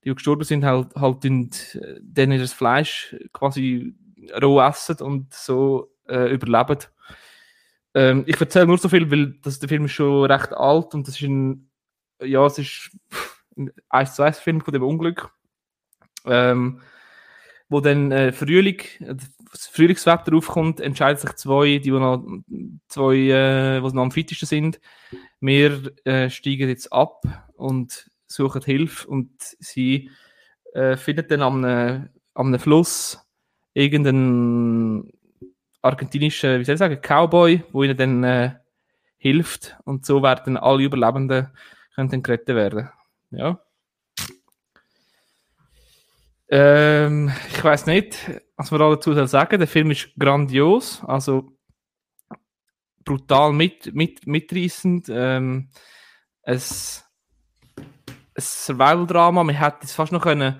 die 0.04 0.16
gestorben 0.16 0.44
sind, 0.44 0.66
halt, 0.66 0.96
halt 0.96 1.24
in, 1.26 1.52
denen 2.00 2.40
das 2.40 2.54
Fleisch 2.54 3.16
quasi 3.34 3.94
roh 4.42 4.60
essen 4.60 4.98
und 5.02 5.32
so 5.32 5.92
äh, 6.08 6.34
überleben. 6.34 6.80
Ähm, 7.94 8.24
ich 8.26 8.42
erzähle 8.42 8.66
nur 8.66 8.80
so 8.80 8.90
viel, 8.90 9.12
weil 9.12 9.36
das, 9.44 9.60
der 9.60 9.70
Film 9.70 9.86
ist 9.86 9.92
schon 9.92 10.26
recht 10.26 10.52
alt 10.52 10.96
und 10.96 11.08
das 11.08 11.14
ist 11.14 11.28
ein, 11.28 11.70
ja, 12.24 12.44
es 12.48 12.58
ist 12.58 12.98
ein 13.58 13.72
1 13.90 14.16
zu 14.16 14.24
1 14.24 14.40
Film 14.40 14.62
von 14.62 14.74
dem 14.74 14.82
Unglück. 14.82 15.30
Ähm, 16.26 16.82
wo 17.70 17.80
dann 17.80 18.12
äh, 18.12 18.32
Frühling, 18.32 18.80
äh, 19.00 19.16
das 19.52 19.68
Frühlingswetter 19.68 20.34
aufkommt, 20.36 20.82
entscheiden 20.82 21.20
sich 21.20 21.34
zwei, 21.34 21.78
die 21.78 21.94
wo 21.94 22.00
noch 22.00 22.26
zwei, 22.88 23.16
äh, 23.16 23.82
die 23.82 23.96
noch 23.96 24.04
am 24.04 24.12
fittesten 24.12 24.48
sind. 24.48 24.80
Wir 25.40 25.82
äh, 26.06 26.30
steigen 26.30 26.70
jetzt 26.70 26.92
ab 26.92 27.24
und 27.56 28.10
suchen 28.28 28.62
Hilfe 28.62 29.08
und 29.08 29.32
sie 29.40 30.10
äh, 30.74 30.98
finden 30.98 31.28
dann 31.28 31.42
am 31.42 31.64
einem, 31.64 32.10
am 32.34 32.60
Fluss 32.60 33.20
irgendeinen 33.74 35.12
argentinischen, 35.82 36.60
wie 36.60 36.66
soll 36.66 36.74
ich 36.74 36.80
sagen, 36.80 37.00
Cowboy, 37.02 37.64
wo 37.72 37.84
ihnen 37.84 37.98
dann 37.98 38.24
äh, 38.24 38.56
hilft 39.18 39.78
und 39.86 40.06
so 40.06 40.22
werden 40.22 40.58
alle 40.58 40.84
Überlebenden 40.84 41.48
können 41.96 42.10
dann 42.10 42.24
gerettet 42.24 42.56
werden. 42.56 42.90
Ja. 43.32 43.60
Ähm, 46.50 47.32
ich 47.50 47.64
weiß 47.64 47.86
nicht, 47.88 48.18
was 48.56 48.72
man 48.72 48.80
da 48.80 48.90
dazu 48.90 49.14
soll 49.14 49.28
sagen. 49.28 49.60
Der 49.60 49.68
Film 49.68 49.92
ist 49.92 50.10
grandios, 50.18 51.04
also 51.06 51.58
brutal 53.04 53.54
mit, 53.54 53.94
mit, 53.94 54.28
mitreißend. 54.28 55.08
Ähm, 55.10 55.70
es 56.44 57.06
ein 57.78 58.42
Survival-Drama. 58.42 59.44
Man 59.44 59.56
hätte 59.56 59.80
es 59.84 59.94
fast 59.94 60.12
noch 60.12 60.22
können, 60.22 60.60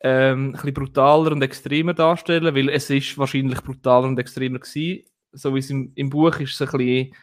ähm, 0.00 0.48
ein 0.48 0.52
bisschen 0.52 0.74
brutaler 0.74 1.32
und 1.32 1.42
extremer 1.42 1.94
darstellen, 1.94 2.54
weil 2.54 2.68
es 2.68 2.90
ist 2.90 3.18
wahrscheinlich 3.18 3.62
brutaler 3.62 4.06
und 4.06 4.18
extremer 4.18 4.58
gewesen. 4.58 5.04
So 5.32 5.54
wie 5.54 5.58
es 5.58 5.70
im, 5.70 5.92
im 5.96 6.10
Buch 6.10 6.38
ist 6.38 6.60
es 6.60 6.72
ein 6.72 6.78
bisschen 6.78 7.14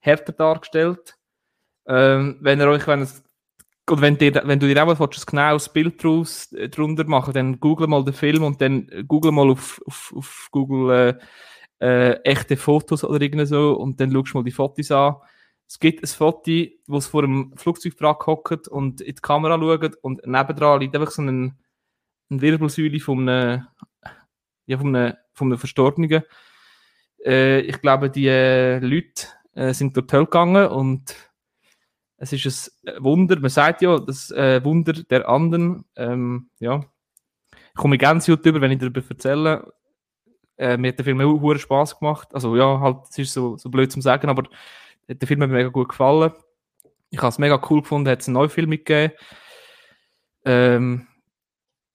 härter 0.00 0.32
dargestellt. 0.32 1.16
Ähm, 1.86 2.38
wenn 2.40 2.60
ihr 2.60 2.68
euch, 2.68 2.86
wenn 2.86 3.02
es 3.02 3.22
und 3.90 4.00
wenn, 4.00 4.16
dir, 4.16 4.42
wenn 4.44 4.60
du 4.60 4.72
dir 4.72 4.82
auch 4.82 5.00
willst, 5.00 5.28
ein 5.28 5.30
genaues 5.30 5.68
Bild 5.68 6.02
draus, 6.02 6.52
äh, 6.52 6.68
drunter 6.68 7.04
machen, 7.04 7.34
dann 7.34 7.58
google 7.58 7.88
mal 7.88 8.04
den 8.04 8.14
Film 8.14 8.44
und 8.44 8.60
dann 8.60 8.88
äh, 8.90 9.02
google 9.04 9.32
mal 9.32 9.50
auf, 9.50 9.82
auf, 9.86 10.12
auf 10.16 10.48
Google 10.52 11.18
äh, 11.80 12.12
äh, 12.12 12.12
echte 12.22 12.56
Fotos 12.56 13.02
oder 13.02 13.20
irgend 13.20 13.48
so 13.48 13.72
und 13.74 14.00
dann 14.00 14.12
schaust 14.12 14.34
du 14.34 14.38
mal 14.38 14.44
die 14.44 14.52
Fotos 14.52 14.90
an. 14.92 15.16
Es 15.66 15.80
gibt 15.80 16.02
ein 16.02 16.06
Foto, 16.06 16.50
wo 16.86 16.98
es 16.98 17.06
vor 17.08 17.24
einem 17.24 17.56
Flugzeugwrack 17.56 18.26
hockt 18.26 18.68
und 18.68 19.00
in 19.00 19.14
die 19.14 19.20
Kamera 19.20 19.58
schaut 19.58 19.96
und 20.02 20.24
nebendran 20.26 20.80
liegt 20.80 20.94
einfach 20.94 21.10
so 21.10 21.22
ein, 21.22 21.58
ein 22.30 22.40
Wirbelsäule 22.40 23.00
von 23.00 23.28
einem, 23.28 23.66
ja, 24.66 24.78
von 24.78 24.94
einem, 24.94 25.14
von 25.32 25.48
einem 25.48 25.58
Verstorbenen. 25.58 26.22
Äh, 27.24 27.60
ich 27.60 27.80
glaube, 27.80 28.10
die 28.10 28.28
äh, 28.28 28.78
Leute 28.78 29.26
sind 29.74 29.94
durch 29.94 30.06
die 30.06 30.16
gegangen 30.16 30.66
und 30.68 31.14
es 32.22 32.32
ist 32.32 32.72
ein 32.86 33.02
Wunder, 33.02 33.40
man 33.40 33.50
sagt 33.50 33.82
ja, 33.82 33.98
das 33.98 34.30
äh, 34.30 34.62
Wunder 34.64 34.92
der 34.92 35.28
anderen. 35.28 35.84
Ähm, 35.96 36.50
ja. 36.60 36.84
Ich 37.50 37.74
komme 37.74 37.98
ganz 37.98 38.26
gut 38.26 38.46
über, 38.46 38.60
wenn 38.60 38.70
ich 38.70 38.78
darüber 38.78 39.02
erzähle. 39.08 39.72
Äh, 40.56 40.76
mir 40.76 40.88
hat 40.88 40.98
der 40.98 41.04
Film 41.04 41.20
auch 41.20 41.40
hohen 41.40 41.58
Spaß 41.58 41.98
gemacht. 41.98 42.28
Also 42.32 42.56
ja, 42.56 42.78
halt, 42.78 42.98
es 43.10 43.18
ist 43.18 43.32
so, 43.32 43.56
so 43.56 43.68
blöd 43.70 43.90
zum 43.90 44.02
Sagen, 44.02 44.28
aber 44.28 44.44
der 45.08 45.26
Film 45.26 45.42
hat 45.42 45.48
mir 45.48 45.56
mega 45.56 45.70
gut 45.70 45.88
gefallen. 45.88 46.30
Ich 47.10 47.18
habe 47.18 47.30
es 47.30 47.38
mega 47.38 47.60
cool 47.68 47.82
gefunden, 47.82 48.08
hat 48.08 48.20
es 48.20 48.28
einen 48.28 48.34
neuen 48.34 48.50
Film 48.50 48.70
gegeben. 48.70 49.14
Ähm, 50.44 51.08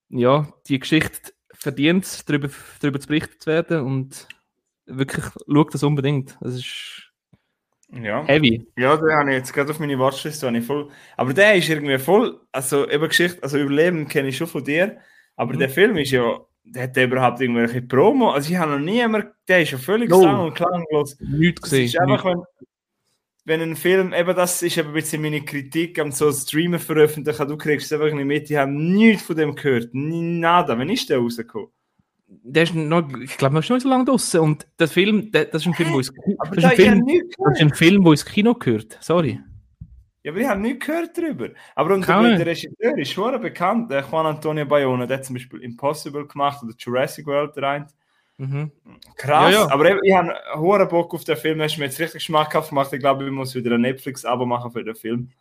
ja, 0.09 0.45
die 0.67 0.77
Geschichte 0.77 1.31
verdient 1.53 2.03
es, 2.03 2.25
darüber, 2.25 2.49
darüber 2.81 2.99
zu 2.99 3.07
berichten 3.07 3.39
zu 3.39 3.47
werden 3.47 3.79
und 3.79 4.27
wirklich, 4.85 5.23
schaut 5.23 5.73
das 5.73 5.83
unbedingt. 5.83 6.37
Das 6.41 6.55
ist 6.55 7.06
Ja. 7.89 8.26
heavy. 8.26 8.68
Ja, 8.77 8.97
den 8.97 9.11
habe 9.14 9.30
ich 9.31 9.38
jetzt 9.38 9.53
gerade 9.53 9.72
auf 9.72 9.80
meine 9.80 9.97
Watchlist. 9.97 10.43
habe 10.43 10.57
Ich 10.57 10.65
voll, 10.65 10.89
aber 11.15 11.34
der 11.34 11.55
ist 11.55 11.69
irgendwie 11.69 11.97
voll. 11.97 12.39
Also, 12.51 12.88
eben 12.89 13.07
Geschichte, 13.07 13.41
also 13.41 13.57
Überleben 13.57 14.07
kenne 14.07 14.27
ich 14.27 14.38
schon 14.38 14.47
von 14.47 14.64
dir. 14.64 14.97
Aber 15.35 15.53
Mhm. 15.53 15.59
der 15.59 15.69
Film 15.69 15.97
ist 15.97 16.11
ja. 16.11 16.39
Der 16.69 16.84
hat 16.84 16.97
der 16.97 17.05
überhaupt 17.05 17.39
irgendwelche 17.39 17.81
Promo. 17.81 18.31
Also, 18.31 18.51
ich 18.51 18.57
habe 18.57 18.72
noch 18.73 18.80
nie 18.80 18.99
immer. 18.99 19.23
Der 19.47 19.61
ist 19.61 19.72
ja 19.72 19.77
völlig 19.77 20.09
No. 20.09 20.22
sang- 20.22 20.39
und 20.47 20.53
klanglos. 20.53 21.18
Nichts 21.22 21.61
gesehen. 21.61 21.85
ist 21.85 21.97
einfach, 21.97 22.26
wenn, 22.26 22.41
wenn 23.45 23.61
ein 23.61 23.76
Film. 23.77 24.11
Eben, 24.14 24.35
das 24.35 24.61
ist 24.61 24.77
eben 24.77 24.89
ein 24.89 24.93
bisschen 24.93 25.22
meine 25.22 25.45
Kritik 25.45 25.97
am 25.97 26.11
so 26.11 26.30
Streamer 26.34 26.80
veröffentlichen. 26.80 27.47
Du 27.47 27.55
kriegst 27.57 27.89
es 27.89 27.93
einfach 27.93 28.14
nicht 28.14 28.26
mit. 28.26 28.51
Ich 28.51 28.57
habe 28.57 28.69
nichts 28.69 29.23
von 29.23 29.38
dem 29.38 29.55
gehört. 29.55 29.88
Nada. 29.93 30.77
Wann 30.77 30.89
ist 30.89 31.09
der 31.09 31.19
rausgekommen? 31.19 31.69
Der 32.29 32.63
ist 32.63 32.75
noch, 32.75 33.07
ich 33.21 33.37
glaube, 33.37 33.55
noch 33.55 33.69
nicht 33.69 33.81
so 33.81 33.89
lange 33.89 34.05
draußen. 34.05 34.39
Und 34.41 34.67
der 34.79 34.87
Film, 34.89 35.31
der, 35.31 35.45
das 35.45 35.61
ist 35.61 35.67
ein 35.67 35.73
Film, 35.73 35.93
wo 35.93 35.97
ins, 35.99 36.11
Aber 36.39 36.55
das 36.55 36.57
ist 36.57 36.65
ein 36.65 36.71
ich 36.71 36.77
Film, 36.77 36.99
nichts 36.99 37.35
das 37.37 37.53
ist 37.53 37.61
ein 37.61 37.73
Film, 37.73 38.05
wo 38.05 38.11
ins 38.11 38.25
Kino 38.25 38.53
gehört. 38.53 38.97
Sorry. 39.01 39.39
Ja, 40.23 40.31
aber 40.33 40.41
ich 40.41 40.47
habe 40.47 40.59
nichts 40.59 40.85
gehört 40.85 41.17
darüber. 41.17 41.49
Aber 41.73 41.93
und 41.93 42.05
der, 42.05 42.45
Regisseur 42.45 42.97
ist 42.97 43.11
schon 43.11 43.39
bekannt, 43.41 43.89
der 43.89 44.03
Juan 44.03 44.25
Antonio 44.25 44.65
Bayona, 44.65 45.05
der 45.05 45.19
hat 45.19 45.25
zum 45.25 45.35
Beispiel 45.35 45.61
Impossible 45.61 46.27
gemacht 46.27 46.61
oder 46.63 46.73
Jurassic 46.77 47.25
World 47.27 47.57
rein. 47.57 47.87
Mhm. 48.37 48.71
Krass, 49.15 49.53
Ja, 49.53 49.61
ja. 49.61 49.71
aber 49.71 49.89
eben, 49.89 49.99
ich 50.03 50.13
habe 50.13 50.33
hohen 50.55 50.87
Bock 50.89 51.13
auf 51.13 51.23
den 51.23 51.37
Film, 51.37 51.61
hast 51.61 51.75
du 51.75 51.79
mir 51.79 51.85
jetzt 51.85 51.99
richtig 51.99 52.23
schmackhaft 52.23 52.69
gemacht. 52.69 52.91
Ich 52.91 52.99
glaube, 52.99 53.25
ich 53.25 53.31
muss 53.31 53.55
wieder 53.55 53.75
ein 53.75 53.81
Netflix-Abo 53.81 54.45
machen 54.45 54.69
für 54.71 54.83
den 54.83 54.95
Film. 54.95 55.31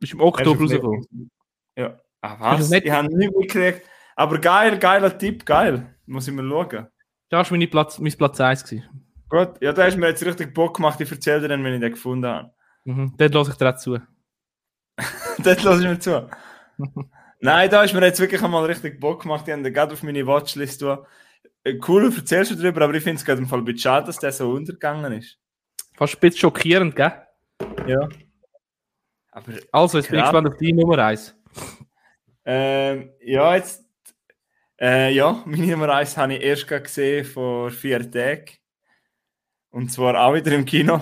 Ist 0.00 0.12
im 0.12 0.20
Er 0.20 0.26
Oktober 0.26 0.60
rausgekommen. 0.60 1.30
Ja. 1.76 1.98
Ah, 2.20 2.36
was? 2.38 2.70
es 2.70 2.72
Ich 2.72 2.90
habe 2.90 3.08
nicht 3.08 3.34
mitgekriegt. 3.34 3.82
Aber 4.14 4.38
geil, 4.38 4.78
geiler 4.78 5.16
Tipp, 5.16 5.46
geil. 5.46 5.94
Muss 6.08 6.26
ich 6.28 6.34
mal 6.34 6.48
schauen. 6.48 6.86
Das 7.28 7.50
war 7.50 7.56
meine 7.56 7.68
Platz, 7.68 7.98
mein 7.98 8.12
Platz 8.12 8.40
1. 8.40 8.64
Gewesen. 8.64 8.84
Gut, 9.28 9.60
ja, 9.60 9.72
da 9.72 9.84
hast 9.84 9.94
du 9.94 10.00
mir 10.00 10.08
jetzt 10.08 10.24
richtig 10.24 10.54
Bock 10.54 10.76
gemacht. 10.76 10.98
Ich 11.00 11.10
erzähle 11.10 11.42
dir 11.42 11.48
dann, 11.48 11.62
wenn 11.62 11.74
ich 11.74 11.80
den 11.80 11.92
gefunden 11.92 12.26
habe. 12.26 12.50
Mhm. 12.84 13.14
Dort 13.18 13.34
lasse 13.34 13.50
ich 13.50 13.56
dir 13.58 13.68
auch 13.70 13.76
zu. 13.76 13.98
das 15.42 15.62
lasse 15.62 15.82
ich 15.82 15.88
mir 15.88 15.98
zu. 15.98 16.28
Nein, 17.40 17.70
da 17.70 17.82
ist 17.84 17.92
mir 17.92 18.00
jetzt 18.04 18.20
wirklich 18.20 18.42
einmal 18.42 18.64
richtig 18.64 18.98
Bock 18.98 19.22
gemacht. 19.22 19.46
Ich 19.46 19.52
habe 19.52 19.62
den 19.62 19.72
gerade 19.74 19.92
auf 19.92 20.02
meine 20.02 20.26
Watchlist. 20.26 20.80
tun. 20.80 20.98
Äh, 21.62 21.78
Cool, 21.86 22.10
du 22.10 22.16
erzählst 22.16 22.50
du 22.52 22.54
darüber, 22.56 22.82
aber 22.82 22.94
ich 22.94 23.02
finde 23.02 23.18
es 23.18 23.24
gerade 23.24 23.40
im 23.42 23.46
Fall 23.46 23.58
ein 23.58 23.64
bisschen 23.66 23.80
schade, 23.80 24.06
dass 24.06 24.18
der 24.18 24.32
so 24.32 24.50
untergegangen 24.50 25.12
ist. 25.12 25.38
Fast 25.94 26.14
ein 26.16 26.20
bisschen 26.20 26.38
schockierend, 26.40 26.96
gell? 26.96 27.12
Ja. 27.86 28.08
Aber 29.32 29.52
Also, 29.72 29.98
jetzt 29.98 30.08
bin 30.08 30.18
ich 30.18 30.24
gespannt 30.24 30.48
auf 30.48 30.56
die 30.56 30.72
Nummer 30.72 30.98
1. 31.04 31.36
ähm, 32.44 33.10
ja, 33.20 33.54
jetzt. 33.54 33.84
Äh, 34.80 35.12
ja, 35.14 35.42
meine 35.46 35.66
Nummer 35.72 35.90
1 35.94 36.16
habe 36.16 36.34
ich 36.34 36.42
erst 36.42 36.66
gesehen 36.68 37.24
vor 37.24 37.70
vier 37.70 38.10
Tagen. 38.10 38.46
Und 39.70 39.92
zwar 39.92 40.18
auch 40.20 40.34
wieder 40.34 40.52
im 40.52 40.64
Kino. 40.64 41.00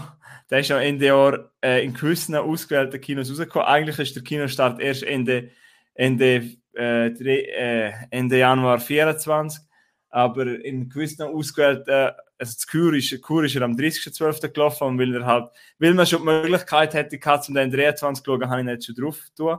Der 0.51 0.61
ist 0.61 0.69
ja 0.69 0.81
Ende 0.81 1.07
Jahr 1.07 1.51
äh, 1.63 1.85
in 1.85 1.95
gewissen 1.95 2.35
ausgewählten 2.35 3.01
Kinos 3.01 3.31
rausgekommen. 3.31 3.67
Eigentlich 3.67 3.99
ist 3.99 4.17
der 4.17 4.23
Kinostart 4.23 4.81
erst 4.81 5.03
Ende, 5.03 5.51
Ende, 5.95 6.57
äh, 6.75 7.11
drei- 7.11 7.47
äh, 7.57 7.93
Ende 8.11 8.39
Januar 8.39 8.79
24. 8.79 9.63
Aber 10.11 10.47
in 10.47 10.89
gewissen 10.89 11.23
ausgewählten, 11.23 11.91
also 12.39 12.53
das 12.55 12.67
Kur 12.67 12.95
ist, 12.95 13.21
Kur 13.23 13.45
ist 13.45 13.57
er 13.57 13.63
am 13.63 13.77
30.12. 13.77 14.49
gelaufen 14.53 14.85
und 14.85 14.99
weil, 14.99 15.15
er 15.15 15.27
halt, 15.27 15.51
weil 15.79 15.95
man 15.95 16.07
schon 16.07 16.21
die 16.21 16.27
Möglichkeit 16.27 16.95
hätte, 16.95 17.19
gehabt, 17.19 17.49
um 17.49 17.55
den 17.55 17.71
23 17.71 18.25
zu 18.25 18.31
schauen, 18.33 18.49
habe 18.49 18.61
ich 18.63 18.67
jetzt 18.69 18.87
schon 18.87 18.95
drauf 18.95 19.19
tun. 19.37 19.59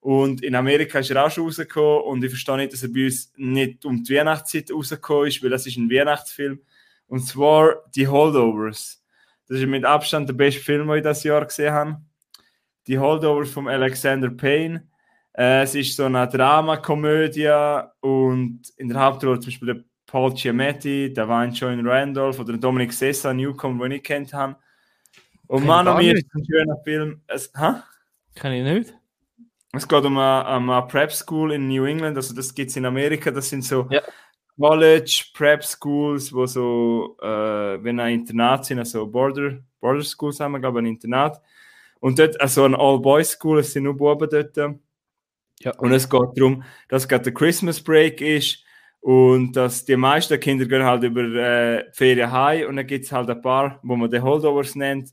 Und 0.00 0.42
in 0.42 0.54
Amerika 0.54 0.98
ist 0.98 1.10
er 1.10 1.24
auch 1.24 1.30
schon 1.30 1.44
rausgekommen 1.44 2.04
und 2.04 2.24
ich 2.24 2.30
verstehe 2.30 2.56
nicht, 2.56 2.72
dass 2.72 2.82
er 2.82 2.88
bei 2.88 3.04
uns 3.04 3.32
nicht 3.36 3.84
um 3.84 4.02
die 4.02 4.14
Weihnachtszeit 4.14 4.70
rausgekommen 4.72 5.28
ist, 5.28 5.42
weil 5.42 5.50
das 5.50 5.66
ist 5.66 5.76
ein 5.76 5.90
Weihnachtsfilm. 5.90 6.60
Und 7.06 7.26
zwar 7.26 7.76
die 7.94 8.08
Holdovers. 8.08 9.04
Das 9.46 9.58
ist 9.58 9.66
mit 9.66 9.84
Abstand 9.84 10.28
der 10.28 10.34
beste 10.34 10.60
Film, 10.60 10.88
den 10.88 10.98
ich 10.98 11.02
das 11.02 11.22
Jahr 11.22 11.44
gesehen 11.44 11.72
habe. 11.72 12.00
Die 12.86 12.98
Holdovers 12.98 13.50
von 13.50 13.68
Alexander 13.68 14.30
Payne. 14.30 14.88
Äh, 15.36 15.62
es 15.62 15.74
ist 15.74 15.96
so 15.96 16.04
eine 16.04 16.26
Dramakomödie 16.26 17.50
und 18.00 18.62
in 18.76 18.88
der 18.88 19.00
Hauptrolle 19.00 19.40
zum 19.40 19.50
Beispiel 19.50 19.74
der 19.74 19.84
Paul 20.06 20.32
Giamatti, 20.32 21.12
der 21.12 21.28
Wayne 21.28 21.52
Joan 21.52 21.86
Randolph 21.86 22.38
oder 22.38 22.52
der 22.52 22.60
Dominic 22.60 22.92
Sessa, 22.92 23.34
Newcomer, 23.34 23.84
den 23.84 23.98
ich 23.98 24.02
kennt 24.02 24.32
habe. 24.32 24.56
Und 25.46 25.66
Mann, 25.66 25.84
mir 25.98 26.14
ist 26.14 26.26
ein 26.34 26.44
schöner 26.44 26.76
Film. 26.84 27.20
Es, 27.26 27.52
hä? 27.56 27.74
Kann 28.34 28.52
ich 28.52 28.64
nicht. 28.64 28.99
Es 29.72 29.86
geht 29.86 30.04
um 30.04 30.18
eine, 30.18 30.56
um 30.56 30.70
eine 30.70 30.86
Prep 30.86 31.12
School 31.12 31.52
in 31.52 31.68
New 31.68 31.84
England, 31.84 32.16
also 32.16 32.34
das 32.34 32.54
gibt 32.54 32.70
es 32.70 32.76
in 32.76 32.84
Amerika, 32.86 33.30
das 33.30 33.48
sind 33.48 33.64
so 33.64 33.86
Ja. 33.90 34.02
College 34.58 35.24
Prep 35.32 35.64
Schools, 35.64 36.32
wo 36.32 36.44
so, 36.46 37.16
äh, 37.22 37.82
wenn 37.82 37.98
ein 38.00 38.14
Internat 38.20 38.66
sind, 38.66 38.78
also 38.78 39.06
Border, 39.06 39.58
Border 39.80 40.02
Schools 40.02 40.38
haben 40.40 40.52
wir, 40.52 40.60
glaube 40.60 40.80
ich, 40.80 40.84
ein 40.84 40.86
Internat. 40.86 41.40
Und 42.00 42.18
dort, 42.18 42.38
also 42.40 42.64
ein 42.64 42.74
All-Boys 42.74 43.32
School, 43.32 43.60
es 43.60 43.72
sind 43.72 43.84
nur 43.84 43.96
Buben 43.96 44.28
dort. 44.30 44.56
Ja. 45.60 45.72
Und 45.78 45.92
es 45.92 46.08
geht 46.08 46.28
darum, 46.36 46.62
dass 46.88 47.08
gerade 47.08 47.24
der 47.24 47.34
Christmas 47.34 47.80
Break 47.80 48.20
ist 48.20 48.64
und 49.00 49.52
dass 49.52 49.84
die 49.84 49.96
meisten 49.96 50.38
Kinder 50.40 50.66
gehen 50.66 50.84
halt 50.84 51.04
über 51.04 51.22
äh, 51.22 51.84
Ferien 51.92 52.30
heim 52.32 52.68
und 52.68 52.76
dann 52.76 52.86
gibt 52.86 53.04
es 53.04 53.12
halt 53.12 53.30
ein 53.30 53.40
paar, 53.40 53.78
wo 53.82 53.96
man 53.96 54.10
die 54.10 54.20
Holdovers 54.20 54.74
nennt, 54.74 55.10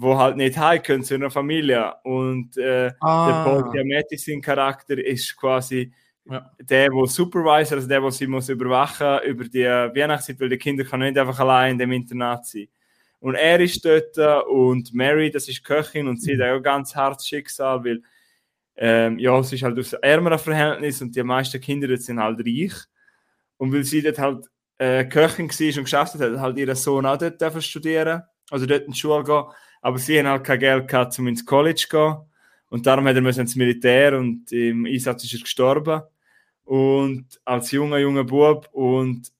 wo 0.00 0.16
halt 0.16 0.36
nicht 0.36 0.56
heim 0.56 0.82
können 0.82 1.02
zu 1.02 1.14
einer 1.14 1.30
Familie. 1.30 1.94
Und 2.04 2.56
äh, 2.56 2.92
der 3.26 3.42
Paul 3.44 3.70
Giamatti, 3.72 4.16
sein 4.16 4.40
Charakter, 4.40 4.96
ist 4.98 5.36
quasi 5.36 5.92
Ja. 6.24 6.50
der, 6.60 6.88
der 6.90 7.06
Supervisor, 7.06 7.76
also 7.78 7.88
der, 7.88 8.00
der 8.00 8.10
sie 8.12 8.26
muss 8.26 8.48
überwachen 8.48 9.20
über 9.26 9.44
die 9.44 9.64
Weihnachtszeit, 9.64 10.38
weil 10.40 10.50
die 10.50 10.58
Kinder 10.58 10.84
können 10.84 11.04
nicht 11.08 11.18
einfach 11.18 11.40
allein 11.40 11.72
in 11.72 11.78
dem 11.78 11.92
Internat 11.92 12.46
sein. 12.46 12.68
Und 13.20 13.34
er 13.34 13.58
ist 13.60 13.84
dort 13.84 14.16
äh, 14.18 14.40
und 14.48 14.92
Mary, 14.94 15.30
das 15.30 15.48
ist 15.48 15.64
Köchin 15.64 16.06
und 16.06 16.22
sie 16.22 16.34
hat 16.34 16.42
auch 16.42 16.56
ein 16.56 16.62
ganz 16.62 16.94
hartes 16.94 17.26
Schicksal, 17.26 17.82
weil 17.84 18.02
ähm, 18.76 19.18
ja, 19.18 19.36
es 19.40 19.52
ist 19.52 19.62
halt 19.64 19.76
aus 19.78 19.92
ärmeren 19.94 20.38
Verhältnis 20.38 21.02
und 21.02 21.16
die 21.16 21.22
meisten 21.24 21.60
Kinder 21.60 21.88
dort 21.88 22.02
sind 22.02 22.20
halt 22.20 22.38
reich. 22.40 22.74
Und 23.56 23.72
weil 23.72 23.82
sie 23.82 24.02
dort 24.02 24.18
halt 24.20 24.46
äh, 24.78 25.04
Köchin 25.04 25.48
war 25.50 25.78
und 25.78 25.84
geschafft 25.84 26.14
hat, 26.14 26.20
hat 26.20 26.38
halt 26.38 26.58
ihr 26.58 26.72
Sohn 26.76 27.06
auch 27.06 27.16
dort 27.18 27.64
studieren, 27.64 28.22
also 28.50 28.66
dort 28.66 28.84
in 28.84 28.92
die 28.92 28.98
Schule 28.98 29.24
gehen. 29.24 29.44
Aber 29.80 29.98
sie 29.98 30.18
haben 30.18 30.28
halt 30.28 30.44
kein 30.44 30.58
Geld 30.58 30.88
gehabt, 30.88 31.18
um 31.18 31.28
ins 31.28 31.44
College 31.44 31.74
zu 31.76 31.88
gehen. 31.88 32.16
Und 32.70 32.86
darum 32.86 33.06
hat 33.06 33.16
er 33.16 33.24
ins 33.24 33.56
Militär 33.56 34.18
und 34.18 34.50
im 34.52 34.84
Einsatz 34.86 35.24
ist 35.24 35.34
er 35.34 35.40
gestorben. 35.40 36.02
Und 36.64 37.26
als 37.44 37.70
junger, 37.70 37.98
junger 37.98 38.24
Bub. 38.24 38.68
Und 38.72 39.32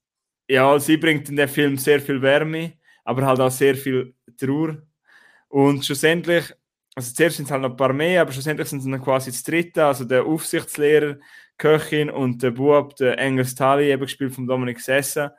ja, 0.48 0.78
sie 0.78 0.96
bringt 0.96 1.28
in 1.28 1.36
den 1.36 1.48
Film 1.48 1.76
sehr 1.76 2.00
viel 2.00 2.22
Wärme, 2.22 2.72
aber 3.04 3.26
halt 3.26 3.40
auch 3.40 3.50
sehr 3.50 3.74
viel 3.74 4.14
Trauer. 4.38 4.78
Und 5.48 5.84
schlussendlich, 5.84 6.54
also 6.94 7.14
zuerst 7.14 7.36
sind 7.36 7.46
es 7.46 7.50
halt 7.50 7.62
noch 7.62 7.70
ein 7.70 7.76
paar 7.76 7.92
mehr, 7.92 8.22
aber 8.22 8.32
schlussendlich 8.32 8.68
sind 8.68 8.78
es 8.78 8.84
dann 8.86 9.02
quasi 9.02 9.30
das 9.30 9.42
dritte, 9.42 9.84
also 9.84 10.04
der 10.04 10.24
Aufsichtslehrer, 10.24 11.18
Köchin 11.58 12.08
und 12.08 12.42
der 12.42 12.52
Bub, 12.52 12.96
der 12.96 13.18
Engels 13.18 13.54
Tali, 13.54 13.90
eben 13.90 14.02
gespielt 14.02 14.34
von 14.34 14.46
Dominik 14.46 14.80
Sessa. 14.80 15.34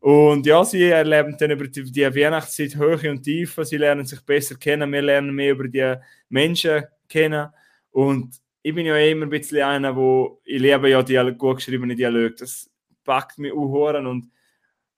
Und 0.00 0.46
ja, 0.46 0.64
sie 0.64 0.84
erleben 0.84 1.36
dann 1.38 1.50
über 1.50 1.66
die, 1.66 1.90
die 1.90 2.02
Weihnachtszeit 2.02 2.76
Höhe 2.76 3.10
und 3.10 3.22
Tiefe, 3.22 3.64
sie 3.64 3.76
lernen 3.76 4.06
sich 4.06 4.20
besser 4.20 4.54
kennen, 4.54 4.92
wir 4.92 5.02
lernen 5.02 5.34
mehr 5.34 5.52
über 5.52 5.66
die 5.66 5.94
Menschen 6.28 6.84
kennen. 7.08 7.48
Und 7.90 8.36
ich 8.62 8.74
bin 8.74 8.86
ja 8.86 8.96
immer 8.96 9.26
ein 9.26 9.30
bisschen 9.30 9.62
einer, 9.62 9.96
wo 9.96 10.40
ich 10.44 10.60
liebe 10.60 10.88
ja 10.88 11.02
die 11.02 11.34
gut 11.36 11.56
geschriebenen 11.56 11.96
Dialoge. 11.96 12.36
Das 12.36 12.70
packt 13.04 13.38
mich 13.38 13.52
auch 13.52 13.94
und 13.94 14.30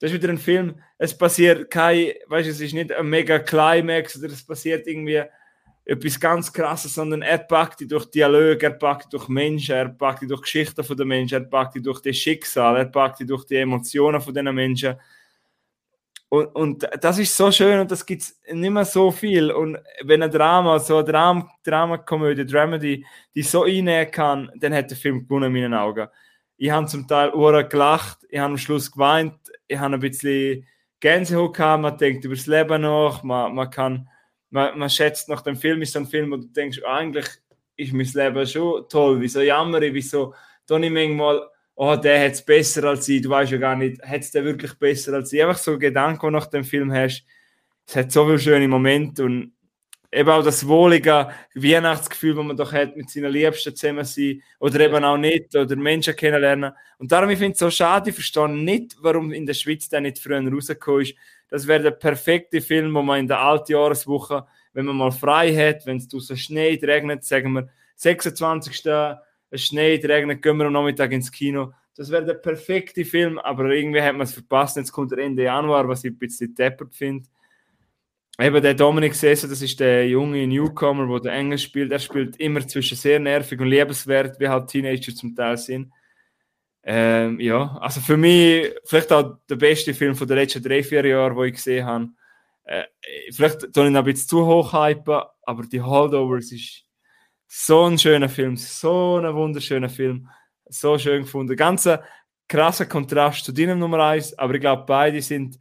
das 0.01 0.11
ist 0.11 0.23
wieder 0.23 0.33
ein 0.33 0.39
Film, 0.39 0.81
es 0.97 1.17
passiert 1.17 1.71
kein, 1.71 2.13
weißt 2.27 2.47
du, 2.47 2.53
es 2.53 2.61
ist 2.61 2.73
nicht 2.73 2.91
ein 2.91 3.07
mega 3.07 3.39
Climax 3.39 4.19
oder 4.19 4.33
es 4.33 4.45
passiert 4.45 4.87
irgendwie 4.87 5.23
etwas 5.85 6.21
ganz 6.21 6.53
krasses, 6.53 6.95
sondern 6.95 7.23
er 7.23 7.39
packt 7.39 7.81
die 7.81 7.87
durch 7.87 8.07
Dialoge, 8.07 8.67
er 8.67 8.73
packt 8.73 9.13
durch 9.13 9.29
Menschen, 9.29 9.75
er 9.75 9.89
packt 9.89 10.23
die 10.23 10.27
durch 10.27 10.43
Geschichten 10.43 10.85
von 10.85 10.97
den 10.97 11.09
Menschen, 11.09 11.43
er 11.43 11.49
packt 11.49 11.75
die 11.75 11.83
durch 11.83 12.01
das 12.01 12.17
Schicksal, 12.17 12.77
er 12.77 12.85
packt 12.85 13.21
die 13.21 13.27
durch 13.27 13.45
die 13.45 13.57
Emotionen 13.57 14.21
von 14.21 14.35
den 14.35 14.55
Menschen. 14.55 14.97
Und, 16.29 16.47
und 16.55 16.89
das 17.01 17.19
ist 17.19 17.37
so 17.37 17.51
schön 17.51 17.81
und 17.81 17.91
das 17.91 18.07
gibt 18.07 18.23
es 18.23 18.41
nicht 18.53 18.71
mehr 18.71 18.85
so 18.85 19.11
viel. 19.11 19.51
Und 19.51 19.79
wenn 20.05 20.23
ein 20.23 20.31
Drama, 20.31 20.79
so 20.79 20.99
eine 20.99 21.05
Dram 21.05 21.51
Dramakomödie, 21.65 22.47
Dramedy, 22.47 23.05
die 23.35 23.43
so 23.43 23.63
reinnehmen 23.63 24.13
kann, 24.13 24.51
dann 24.55 24.73
hat 24.73 24.91
der 24.91 24.97
Film 24.97 25.25
gewonnen 25.25 25.55
in 25.55 25.63
meinen 25.63 25.75
Augen. 25.75 26.07
Ich 26.57 26.71
habe 26.71 26.87
zum 26.87 27.09
Teil 27.09 27.31
Ohren 27.35 27.69
gelacht, 27.69 28.19
ich 28.29 28.39
habe 28.39 28.53
am 28.53 28.59
Schluss 28.59 28.93
geweint, 28.93 29.35
ich 29.67 29.77
habe 29.77 29.95
ein 29.95 30.01
bisschen 30.01 30.65
Gänsehaut 31.01 31.57
gehabt, 31.57 31.83
man 31.83 31.99
denkt 31.99 32.25
über 32.25 32.37
das 32.37 32.47
Leben 32.47 32.83
nach, 32.83 33.25
man, 33.25 33.53
man 33.53 33.71
kann, 33.71 34.09
man, 34.51 34.79
man 34.79 34.91
schätzt 34.91 35.29
nach 35.29 35.43
dem 35.43 35.57
Film, 35.57 35.83
ist 35.83 35.93
so 35.93 36.01
ein 36.01 36.07
Film, 36.07 36.31
wo 36.31 36.37
du 36.37 36.47
denkst, 36.47 36.83
eigentlich 36.85 37.27
ist 37.77 37.93
mein 37.93 38.07
Leben 38.07 38.47
schon 38.47 38.89
toll, 38.89 39.21
wieso 39.21 39.41
jammer 39.41 39.81
ich, 39.83 39.95
wieso 39.95 40.35
tue 40.67 40.85
ich 40.85 40.93
manchmal, 40.93 41.49
oh, 41.75 41.97
der 41.97 42.25
hat 42.27 42.33
es 42.33 42.45
besser 42.45 42.85
als 42.85 43.09
ich, 43.09 43.23
du 43.23 43.31
weißt 43.31 43.53
ja 43.53 43.59
gar 43.59 43.77
nicht, 43.77 44.03
hat 44.03 44.21
es 44.21 44.31
der 44.31 44.45
wirklich 44.45 44.75
besser 44.75 45.15
als 45.15 45.33
ich, 45.33 45.43
einfach 45.43 45.59
so 45.59 45.79
Gedanken, 45.79 46.21
die 46.21 46.27
du 46.27 46.31
nach 46.31 46.47
dem 46.47 46.65
Film 46.65 46.93
hast, 46.93 47.25
es 47.87 47.97
hat 47.97 48.13
so 48.13 48.27
viele 48.27 48.39
schöne 48.39 48.69
Momente 48.69 49.25
und 49.25 49.53
eben 50.13 50.29
auch 50.29 50.43
das 50.43 50.67
wohlige 50.67 51.31
Weihnachtsgefühl, 51.55 52.35
das 52.35 52.45
man 52.45 52.57
doch 52.57 52.73
hat 52.73 52.97
mit 52.97 53.11
seinen 53.11 53.33
Liebsten 53.33 53.75
zusammen 53.75 54.05
sein 54.05 54.43
oder 54.59 54.81
eben 54.81 55.05
auch 55.05 55.17
nicht 55.17 55.55
oder 55.55 55.77
Menschen 55.77 56.17
kennenlernen. 56.17 56.73
Und 56.99 57.13
darum, 57.13 57.31
ich 57.31 57.39
finde 57.39 57.53
es 57.53 57.59
so 57.59 57.71
schade, 57.71 58.11
ich 58.11 58.17
verstehe 58.17 58.49
nicht, 58.49 58.97
warum 59.01 59.33
in 59.33 59.47
der 59.47 59.55
Schweiz 59.55 59.89
der 59.89 60.01
nicht 60.01 60.19
früher 60.19 60.43
rausgekommen 60.43 61.03
ist. 61.03 61.15
Das 61.49 61.67
wäre 61.67 61.83
der 61.83 61.91
perfekte 61.93 62.61
Film, 62.61 62.95
wo 62.95 63.03
man 63.03 63.21
in 63.21 63.29
der 63.29 63.41
Altjahreswoche, 63.41 64.47
wenn 64.73 64.87
man 64.87 64.97
mal 64.97 65.13
frei 65.13 65.55
hat, 65.55 65.87
wenn 65.87 65.97
es 65.97 66.09
draußen 66.09 66.37
schneit, 66.37 66.83
regnet, 66.85 67.25
sagen 67.25 67.53
wir 67.53 67.69
26. 67.97 68.87
Es 69.53 69.65
schneit, 69.65 70.05
regnet, 70.05 70.43
gehen 70.43 70.57
wir 70.57 70.67
am 70.67 70.73
Nachmittag 70.73 71.13
ins 71.13 71.33
Kino. 71.33 71.73
Das 71.97 72.11
wäre 72.11 72.25
der 72.25 72.35
perfekte 72.35 73.05
Film, 73.05 73.39
aber 73.39 73.65
irgendwie 73.71 74.01
hat 74.01 74.13
man 74.13 74.23
es 74.23 74.33
verpasst. 74.33 74.77
Jetzt 74.77 74.93
kommt 74.93 75.11
der 75.11 75.19
Ende 75.19 75.43
Januar, 75.43 75.89
was 75.89 76.05
ich 76.05 76.13
ein 76.13 76.19
bisschen 76.19 76.55
deppert 76.55 76.95
finde. 76.95 77.29
Eben 78.41 78.63
der 78.63 78.75
Dominik 78.75 79.15
Sessa, 79.15 79.47
das 79.47 79.61
ist 79.61 79.79
der 79.81 80.09
junge 80.09 80.47
Newcomer, 80.47 81.07
der 81.07 81.21
den 81.21 81.39
Engel 81.41 81.59
spielt. 81.59 81.93
Er 81.93 81.99
spielt 81.99 82.37
immer 82.37 82.67
zwischen 82.67 82.97
sehr 82.97 83.21
nervig 83.21 83.61
und 83.61 83.69
liebenswert, 83.69 84.41
wie 84.41 84.49
halt 84.49 84.69
Teenager 84.69 85.15
zum 85.15 85.35
Teil 85.35 85.59
sind. 85.59 85.93
Ähm, 86.83 87.39
ja, 87.39 87.77
also 87.83 88.01
für 88.01 88.17
mich 88.17 88.73
vielleicht 88.85 89.13
auch 89.13 89.37
der 89.49 89.57
beste 89.57 89.93
Film 89.93 90.15
von 90.15 90.27
den 90.27 90.39
letzten 90.39 90.63
drei, 90.63 90.83
vier 90.83 91.05
Jahren, 91.05 91.37
den 91.37 91.45
ich 91.45 91.55
gesehen 91.55 91.85
habe. 91.85 92.09
Äh, 92.65 92.85
vielleicht 93.31 93.73
tue 93.75 93.85
ich 93.85 93.91
ihn 93.91 93.97
ein 93.97 94.05
bisschen 94.05 94.29
zu 94.29 94.47
hoch 94.47 94.73
hypen, 94.73 95.23
aber 95.43 95.65
die 95.65 95.83
Holdovers 95.83 96.53
ist 96.53 96.85
so 97.47 97.85
ein 97.85 97.99
schöner 97.99 98.31
Film, 98.31 98.57
so 98.57 99.19
ein 99.19 99.35
wunderschöner 99.35 99.91
Film, 99.91 100.29
so 100.67 100.97
schön 100.97 101.23
gefunden. 101.23 101.57
Ganz 101.57 101.87
krasser 102.49 102.87
Kontrast 102.87 103.45
zu 103.45 103.53
deinem 103.53 103.79
Nummer 103.79 103.99
1, 103.99 104.39
aber 104.39 104.55
ich 104.55 104.61
glaube, 104.61 104.85
beide 104.87 105.21
sind 105.21 105.59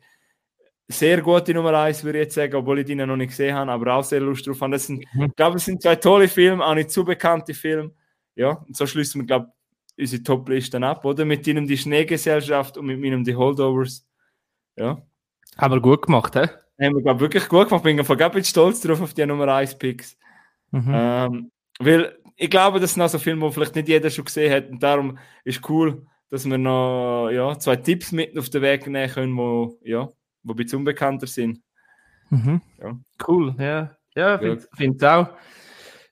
sehr 0.91 1.22
gute 1.22 1.53
Nummer 1.53 1.74
1, 1.74 2.03
würde 2.03 2.20
ich 2.20 2.26
jetzt 2.26 2.36
sagen, 2.36 2.56
obwohl 2.56 2.80
ich 2.80 2.86
die 2.86 2.95
noch 2.95 3.16
nicht 3.16 3.30
gesehen 3.30 3.56
habe, 3.56 3.72
aber 3.72 3.94
auch 3.94 4.03
sehr 4.03 4.20
Lust 4.20 4.45
drauf 4.48 4.60
habe. 4.61 4.74
Das 4.74 4.88
sind, 4.88 5.06
mhm. 5.14 5.26
Ich 5.26 5.36
glaube, 5.36 5.57
es 5.57 5.66
sind 5.66 5.82
zwei 5.82 5.95
tolle 5.95 6.28
Filme, 6.28 6.66
auch 6.66 6.74
nicht 6.74 6.90
zu 6.90 7.06
bekannte 7.06 7.53
Filme. 7.53 7.91
Ja, 8.36 8.52
und 8.68 8.76
so 8.76 8.88
schließen 8.88 9.22
wir, 9.22 9.28
glaube 9.28 9.52
ich, 9.95 10.03
unsere 10.03 10.24
Top-Listen 10.24 10.84
ab, 10.84 11.06
oder? 11.06 11.26
Mit 11.26 11.45
ihnen 11.45 11.68
die 11.68 11.78
Schneegesellschaft 11.78 12.78
und 12.78 12.88
mit 12.88 12.99
meinem 12.99 13.24
die 13.24 13.36
Holdovers. 13.36 14.07
Ja. 14.76 15.02
Haben 15.57 15.74
wir 15.76 15.82
gut 15.82 16.06
gemacht, 16.06 16.36
hä? 16.36 16.48
Haben 16.82 16.95
wir, 16.95 17.02
glaube 17.03 17.20
wirklich 17.20 17.48
gut 17.48 17.68
gemacht. 17.68 17.84
Bin 17.84 17.99
ich 17.99 18.07
bin 18.07 18.44
stolz 18.44 18.82
drauf 18.82 19.02
auf 19.02 19.14
die 19.14 19.26
Nummer 19.26 19.53
1 19.53 19.78
Picks. 19.78 20.18
Mhm. 20.72 20.91
Ähm, 20.91 21.52
weil 21.80 22.18
ich 22.36 22.49
glaube, 22.49 22.80
das 22.80 22.94
sind 22.94 23.03
auch 23.03 23.10
so 23.10 23.20
Filme, 23.20 23.45
die 23.48 23.53
vielleicht 23.53 23.76
nicht 23.76 23.90
jeder 23.90 24.10
schon 24.10 24.26
gesehen 24.26 24.53
hat. 24.53 24.70
Und 24.70 24.82
darum 24.82 25.18
ist 25.44 25.70
cool, 25.70 26.07
dass 26.30 26.49
wir 26.49 26.57
noch 26.57 27.30
ja, 27.30 27.60
zwei 27.60 27.76
Tipps 27.76 28.11
mit 28.11 28.38
auf 28.38 28.49
den 28.49 28.61
Weg 28.61 28.88
nehmen 28.88 29.11
können, 29.11 29.38
wo, 29.38 29.78
ja, 29.84 30.10
wo 30.50 30.54
ein 30.54 30.58
bisschen 30.58 30.80
unbekannter 30.80 31.28
sind. 31.28 31.62
Mhm. 32.30 32.62
Ja. 32.82 33.00
Cool, 33.28 33.56
ja. 33.58 33.96
Ja, 34.16 34.38
finde 34.38 34.98
es 34.98 35.04
auch. 35.04 35.30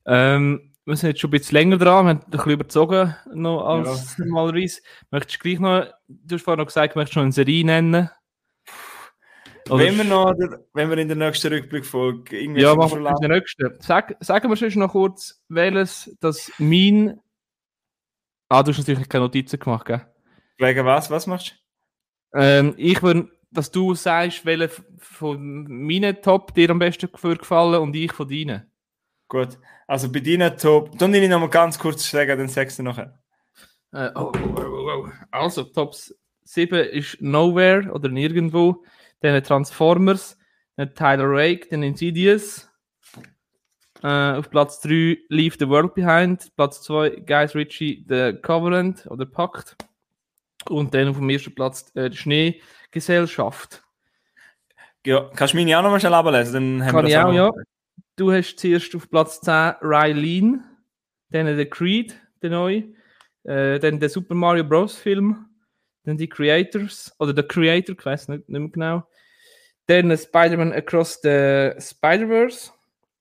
Ähm, 0.05 0.73
wir 0.85 0.95
sind 0.95 1.09
jetzt 1.09 1.19
schon 1.19 1.29
ein 1.29 1.31
bisschen 1.31 1.55
länger 1.55 1.77
dran, 1.77 2.05
wir 2.05 2.09
haben 2.11 2.21
ein 2.23 2.29
bisschen 2.29 2.51
überzogen 2.51 3.15
noch 3.33 3.65
als 3.65 4.17
ja. 4.17 4.25
normalerweise. 4.25 4.81
Möchtest 5.11 5.35
du 5.35 5.39
gleich 5.43 5.59
noch, 5.59 5.87
du 6.07 6.35
hast 6.35 6.43
vorhin 6.43 6.59
noch 6.59 6.67
gesagt, 6.67 6.95
möchtest 6.95 7.15
du 7.15 7.19
noch 7.19 7.25
eine 7.25 7.33
Serie 7.33 7.65
nennen? 7.65 8.09
Oder 9.69 9.83
wenn 9.83 9.97
wir, 9.97 10.05
noch, 10.05 10.33
wenn 10.73 10.89
wir 10.89 10.97
in 10.97 11.09
der 11.09 11.17
nächsten 11.17 11.51
Rückblickfolge 11.51 12.39
irgendwie 12.39 12.61
Ja, 12.61 12.73
machen 12.73 13.03
wir 13.03 13.09
in 13.09 13.15
der 13.17 13.29
nächsten. 13.29 13.75
Sag, 13.81 14.15
sagen 14.21 14.49
wir 14.49 14.55
schon 14.55 14.79
noch 14.79 14.93
kurz, 14.93 15.43
welches 15.49 16.15
das 16.21 16.49
mein... 16.57 17.19
Ah, 18.47 18.63
du 18.63 18.71
hast 18.71 18.77
natürlich 18.77 19.09
keine 19.09 19.25
Notizen 19.25 19.59
gemacht, 19.59 19.85
gell? 19.87 20.05
Wegen 20.57 20.85
was? 20.85 21.11
Was 21.11 21.27
machst 21.27 21.59
du? 22.33 22.39
Ähm, 22.39 22.75
ich 22.77 23.03
würde 23.03 23.29
dass 23.51 23.71
du 23.71 23.95
sagst, 23.95 24.45
welche 24.45 24.69
von 24.97 25.65
meinen 25.67 26.21
Top 26.21 26.53
dir 26.53 26.69
am 26.69 26.79
besten 26.79 27.09
gefallen 27.11 27.81
und 27.81 27.95
ich 27.95 28.11
von 28.11 28.27
deinen. 28.27 28.71
Gut, 29.27 29.57
also 29.87 30.11
bei 30.11 30.19
deinen 30.19 30.57
Top, 30.57 30.97
dann 30.97 31.13
ich 31.13 31.29
noch 31.29 31.39
mal 31.39 31.49
ganz 31.49 31.77
kurz 31.79 32.09
sagen, 32.09 32.37
dann 32.37 32.47
sagst 32.47 32.79
du 32.79 32.83
nachher. 32.83 33.19
Äh, 33.93 34.09
oh, 34.15 34.31
oh, 34.35 34.59
oh, 34.59 35.09
also, 35.31 35.63
Top 35.63 35.95
7 36.43 36.79
ist 36.91 37.21
Nowhere 37.21 37.91
oder 37.91 38.09
Nirgendwo, 38.09 38.83
dann 39.21 39.41
Transformers, 39.43 40.37
dann 40.75 40.93
Tyler 40.93 41.29
Rake, 41.29 41.67
dann 41.69 41.83
Insidious. 41.83 42.69
Äh, 44.03 44.33
auf 44.33 44.49
Platz 44.51 44.79
3 44.81 45.17
Leave 45.29 45.55
the 45.59 45.67
World 45.67 45.95
Behind, 45.95 46.55
Platz 46.55 46.83
2 46.83 47.23
Guys 47.25 47.55
Ritchie, 47.55 48.05
The 48.07 48.33
Covenant 48.41 49.07
oder 49.07 49.25
Pakt. 49.25 49.75
Und 50.69 50.93
dann 50.93 51.07
auf 51.07 51.17
dem 51.17 51.29
ersten 51.29 51.55
Platz 51.55 51.91
äh, 51.95 52.11
Schnee 52.11 52.61
Gesellschaft. 52.91 53.83
Ja, 55.05 55.29
kannst 55.35 55.53
du 55.53 55.57
meine 55.57 55.77
auch 55.77 55.83
noch 55.83 55.91
mal 55.91 55.99
schnell 55.99 56.13
ablesen? 56.13 56.79
Dann 56.79 56.89
Kann 56.89 57.07
ich 57.07 57.17
auch, 57.17 57.31
ja. 57.31 57.51
Du 58.17 58.31
hast 58.31 58.57
zuerst 58.57 58.95
auf 58.95 59.09
Platz 59.09 59.39
10 59.41 59.75
Rylene, 59.81 60.63
dann 61.29 61.45
der 61.45 61.69
Creed, 61.69 62.19
der 62.41 62.49
neue, 62.49 62.83
äh, 63.43 63.79
dann 63.79 63.99
der 63.99 64.09
Super 64.09 64.35
Mario 64.35 64.63
Bros. 64.63 64.97
Film, 64.97 65.45
dann 66.03 66.17
die 66.17 66.27
Creators, 66.27 67.15
oder 67.19 67.33
der 67.33 67.47
Creator, 67.47 67.95
ich 67.97 68.05
weiß 68.05 68.27
nicht, 68.29 68.49
nicht 68.49 68.59
mehr 68.59 68.69
genau. 68.69 69.07
Dann 69.85 70.17
Spider-Man 70.17 70.73
Across 70.73 71.21
the 71.21 71.71
Spider-Verse, 71.79 72.71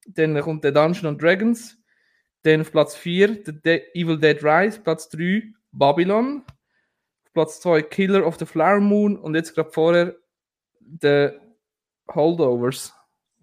dann 0.06 0.40
kommt 0.40 0.64
der 0.64 0.72
Dungeon 0.72 1.06
and 1.06 1.22
Dragons, 1.22 1.76
dann 2.42 2.62
auf 2.62 2.72
Platz 2.72 2.96
4 2.96 3.42
The 3.44 3.52
De 3.60 3.82
Evil 3.94 4.18
Dead 4.18 4.42
Rise, 4.42 4.80
Platz 4.80 5.08
3 5.10 5.52
Babylon, 5.72 6.42
Platz 7.36 7.60
2 7.60 7.82
Killer 7.82 8.26
of 8.26 8.38
the 8.38 8.46
Flower 8.46 8.80
Moon 8.80 9.14
und 9.14 9.34
jetzt 9.34 9.54
gerade 9.54 9.70
vorher 9.70 10.16
The 11.02 11.32
Holdovers. 12.08 12.94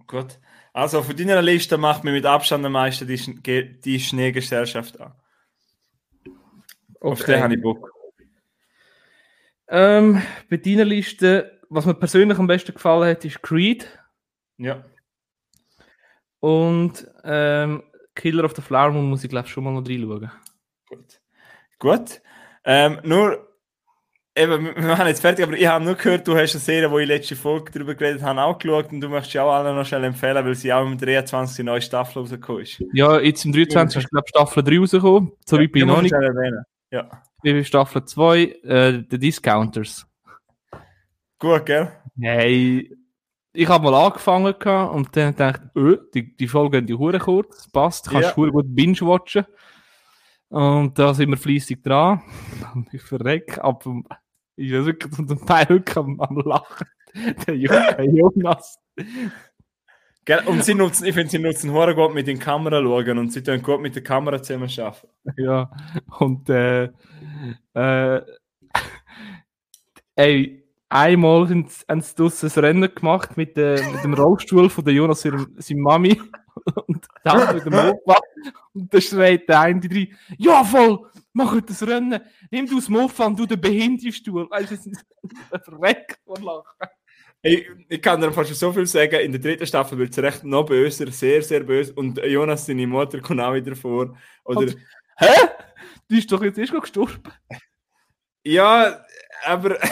Gut. 0.07 0.40
Also 0.74 1.03
von 1.03 1.15
deiner 1.15 1.44
Liste 1.44 1.78
macht 1.78 2.03
mir 2.03 2.11
mit 2.11 2.26
Abstand 2.26 2.65
am 2.65 2.72
meisten 2.72 3.07
die, 3.07 3.80
die 3.82 3.99
Schneegesellschaft 3.99 4.99
an. 4.99 5.14
Okay. 6.26 7.11
Auf 7.11 7.24
den 7.24 7.44
habe 7.44 7.53
ich 7.53 7.61
Bock. 7.61 7.88
Ähm, 9.68 10.24
bei 10.49 10.57
deiner 10.57 10.86
Liste, 10.86 11.61
was 11.70 11.86
mir 11.86 11.94
persönlich 11.94 12.40
am 12.40 12.48
besten 12.48 12.74
gefallen 12.74 13.11
hat, 13.11 13.24
ist 13.26 13.44
Creed. 13.44 13.88
Ja. 14.57 14.84
Und 16.40 17.07
ähm, 17.24 17.84
Killer 18.15 18.45
of 18.45 18.56
the 18.56 18.64
Flower 18.64 18.90
Moon 18.90 19.07
muss 19.07 19.24
ich 19.24 19.30
glaube 19.30 19.49
schon 19.49 19.64
mal 19.64 19.72
noch 19.72 19.88
reinschauen. 19.88 20.32
Gut. 20.90 21.22
Gut. 21.78 22.22
Ähm, 22.65 22.99
nur 23.03 23.52
Eben, 24.35 24.76
wir 24.76 24.88
machen 24.88 25.05
jetzt 25.05 25.22
fertig, 25.22 25.45
aber 25.45 25.53
ich 25.53 25.68
habe 25.68 25.85
nur 25.85 25.93
gehört, 25.93 26.27
du 26.27 26.35
hast 26.35 26.55
eine 26.55 26.60
Serie, 26.60 26.89
wo 26.89 26.97
ich 26.97 27.07
letzte 27.07 27.35
Folge 27.35 27.72
darüber 27.72 27.93
geredet 27.93 28.23
habe, 28.23 28.41
auch 28.41 28.57
geschaut 28.57 28.91
und 28.91 28.99
du 28.99 29.07
möchtest 29.07 29.35
ja 29.35 29.43
auch 29.43 29.53
alle 29.53 29.76
noch 29.76 29.85
schnell 29.85 30.03
empfehlen, 30.05 30.43
weil 30.43 30.55
sie 30.55 30.73
auch 30.73 30.84
im 30.84 30.97
23. 30.97 31.57
die 31.57 31.64
neue 31.64 31.81
Staffel 31.81 32.19
rausgekommen 32.19 32.64
ist. 32.64 32.84
Ja, 32.93 33.19
jetzt 33.19 33.45
im 33.45 33.53
23. 33.53 34.03
ist, 34.03 34.10
glaube 34.10 34.27
Staffel 34.27 34.64
3 34.64 34.80
rausgekommen. 34.80 35.31
So 35.45 35.60
wie 35.60 35.68
bin 35.68 35.84
ich 35.84 35.88
noch 35.88 36.01
nicht. 36.01 36.15
Ja. 36.89 37.23
Ich 37.43 37.68
Staffel 37.68 38.05
2, 38.05 38.41
äh, 38.41 39.03
The 39.07 39.19
Discounters. 39.19 40.07
Gut, 41.38 41.65
gell? 41.68 41.91
Hey, 42.19 42.91
ich 43.53 43.68
habe 43.69 43.84
mal 43.84 44.05
angefangen 44.05 44.55
und 44.89 45.15
dann 45.15 45.35
dachte 45.35 45.69
ich, 45.76 45.80
öh, 45.80 45.99
die, 46.11 46.35
die 46.35 46.47
Folge 46.47 46.81
die 46.81 46.95
Hure 46.95 47.19
kurz, 47.19 47.69
passt, 47.69 48.10
kannst 48.10 48.35
du 48.35 48.45
ja. 48.45 48.51
gut 48.51 48.65
binge-watchen. 48.68 49.45
Und 50.49 50.97
da 50.97 51.14
sind 51.14 51.30
wir 51.30 51.38
fleissig 51.38 51.84
dran. 51.84 52.22
Ich 52.91 53.01
verreck 53.01 53.60
ab 53.60 53.84
ich 54.55 54.71
bin 54.71 54.85
wirklich 54.85 55.13
zum 55.13 55.45
Teil 55.45 55.69
wirklich 55.69 55.97
am, 55.97 56.19
am 56.19 56.38
Lachen. 56.45 56.88
Der 57.47 57.55
Jonas. 57.55 58.80
Gell? 60.25 60.41
Und 60.45 60.63
sie 60.63 60.73
nutzen, 60.73 61.05
ich 61.05 61.13
finde, 61.13 61.30
sie 61.30 61.39
nutzen 61.39 61.71
Horror 61.71 61.93
gut 61.93 62.13
mit 62.13 62.27
den 62.27 62.39
Kamera 62.39 62.81
schauen 62.81 63.17
und 63.17 63.34
sie 63.34 63.43
tun 63.43 63.61
gut 63.61 63.81
mit 63.81 63.95
der 63.95 64.03
Kamera 64.03 64.41
zusammen 64.41 64.69
arbeiten. 64.80 65.07
Ja, 65.38 65.69
und 66.19 66.49
äh, 66.49 66.89
äh, 67.73 68.21
ey, 70.15 70.63
einmal 70.88 71.49
haben 71.49 71.67
sie 71.67 72.15
draussen 72.15 72.49
ein 72.55 72.63
Rennen 72.63 72.95
gemacht 72.95 73.35
mit, 73.35 73.57
äh, 73.57 73.81
mit 73.91 74.03
dem 74.03 74.13
Rollstuhl 74.13 74.69
von 74.69 74.85
der 74.85 74.93
Jonas, 74.93 75.21
seiner 75.21 75.45
Mami. 75.75 76.21
Und 76.88 77.05
dann 77.23 77.55
mit 77.55 77.65
dem 77.65 77.73
Opa. 77.73 78.15
Und 78.73 78.93
dann 78.93 79.01
schreit 79.01 79.49
der 79.49 79.59
eine 79.59 79.81
drei, 79.81 80.09
ja 80.38 80.63
voll, 80.63 80.99
mach 81.34 81.60
das 81.61 81.85
Rennen, 81.85 82.22
nimm 82.49 82.65
du 82.68 82.76
das 82.76 82.88
Mofa 82.89 83.26
und 83.26 83.38
du 83.38 83.45
den 83.45 83.60
Behinderstuhl. 83.60 84.49
Weißt 84.49 84.72
du, 84.72 85.60
verreckt 85.60 86.19
von 86.26 86.41
Lachen. 86.43 86.89
Ich, 87.45 87.68
ich 87.89 88.01
kann 88.01 88.22
dir 88.22 88.31
fast 88.31 88.55
so 88.55 88.72
viel 88.72 88.88
sagen, 88.88 89.19
in 89.19 89.34
der 89.34 89.41
dritten 89.41 89.68
Staffel 89.68 89.97
wird 89.97 90.11
es 90.11 90.19
recht 90.19 90.45
noch 90.45 90.65
böser, 90.65 91.11
sehr, 91.11 91.41
sehr 91.41 91.60
böse. 91.61 91.91
Und 91.93 92.18
Jonas, 92.19 92.65
seine 92.65 92.88
Mutter, 92.88 93.19
kommt 93.19 93.41
auch 93.41 93.53
wieder 93.53 93.76
vor. 93.76 94.18
Oder, 94.45 94.61
und, 94.61 94.77
hä? 95.18 95.49
Du 96.07 96.15
bist 96.15 96.31
doch 96.31 96.41
jetzt 96.41 96.57
erst 96.57 96.72
gestorben. 96.72 97.22
Ja, 98.45 99.03
aber. 99.43 99.81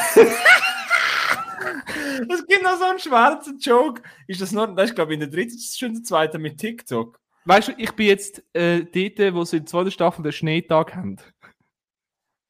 es 2.30 2.48
gibt 2.48 2.64
noch 2.64 2.78
so 2.78 2.86
einen 2.86 3.00
schwarzen 3.00 3.60
Joke. 3.60 4.02
Ist 4.28 4.40
das 4.42 4.54
noch, 4.54 4.74
das 4.76 4.90
ist 4.90 4.96
glaube 4.96 5.12
ich 5.12 5.16
in 5.16 5.20
der 5.22 5.30
dritten, 5.30 5.60
schon 5.60 5.94
der 5.94 6.04
zweite 6.04 6.40
mit 6.40 6.58
TikTok. 6.58 7.21
Weißt 7.46 7.70
du, 7.70 7.74
ich 7.78 7.92
bin 7.94 8.08
jetzt 8.08 8.44
äh, 8.54 8.84
dort, 8.84 9.34
wo 9.34 9.44
sie 9.44 9.58
in 9.58 9.64
der 9.64 9.70
zweiten 9.72 9.92
Staffel 9.92 10.22
den 10.24 10.32
Schneetag 10.32 10.96
haben. 10.96 11.18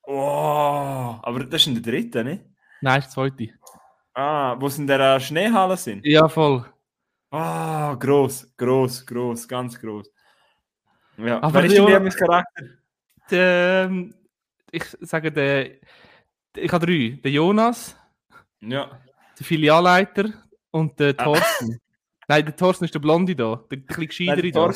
Oh, 0.04 1.16
aber 1.22 1.46
das 1.46 1.62
ist 1.62 1.68
in 1.68 1.76
der 1.76 1.84
dritten, 1.84 2.26
nicht? 2.28 2.44
Nein, 2.82 2.96
das 3.02 3.06
ist 3.06 3.16
die 3.40 3.48
zweite. 3.48 3.60
Ah, 4.14 4.56
wo 4.60 4.68
sie 4.68 4.82
in 4.82 4.88
der 4.88 5.20
Schneehalle 5.20 5.78
sind? 5.78 6.06
Ja, 6.06 6.28
voll. 6.28 6.66
Ah, 7.30 7.94
groß, 7.96 8.54
groß, 8.58 9.06
groß, 9.06 9.48
ganz 9.48 9.80
groß. 9.80 10.10
Ja, 11.18 11.42
Aber 11.42 11.64
ist 11.64 11.72
dein 11.72 11.78
Jonas- 11.78 11.94
Lieblingscharakter? 11.94 12.64
Der, 13.30 13.86
ähm, 13.90 14.14
ich 14.72 14.84
sage, 15.00 15.32
der, 15.32 15.72
ich 16.58 16.72
habe 16.72 16.86
drei. 16.86 17.20
Der 17.24 17.32
Jonas, 17.32 17.96
Ja. 18.60 19.00
der 19.40 19.46
Filialleiter 19.46 20.26
und 20.72 21.00
der 21.00 21.14
Ah. 21.18 21.24
Thorsten. 21.24 21.80
Nein, 22.32 22.46
der 22.46 22.56
Thorsten 22.56 22.86
ist 22.86 22.94
der 22.94 23.02
Blonde 23.02 23.36
da. 23.36 23.58
Der, 23.70 23.80
der 23.80 23.98
Nein, 23.98 24.08
gescheidere 24.08 24.52
der, 24.52 24.68
da. 24.70 24.74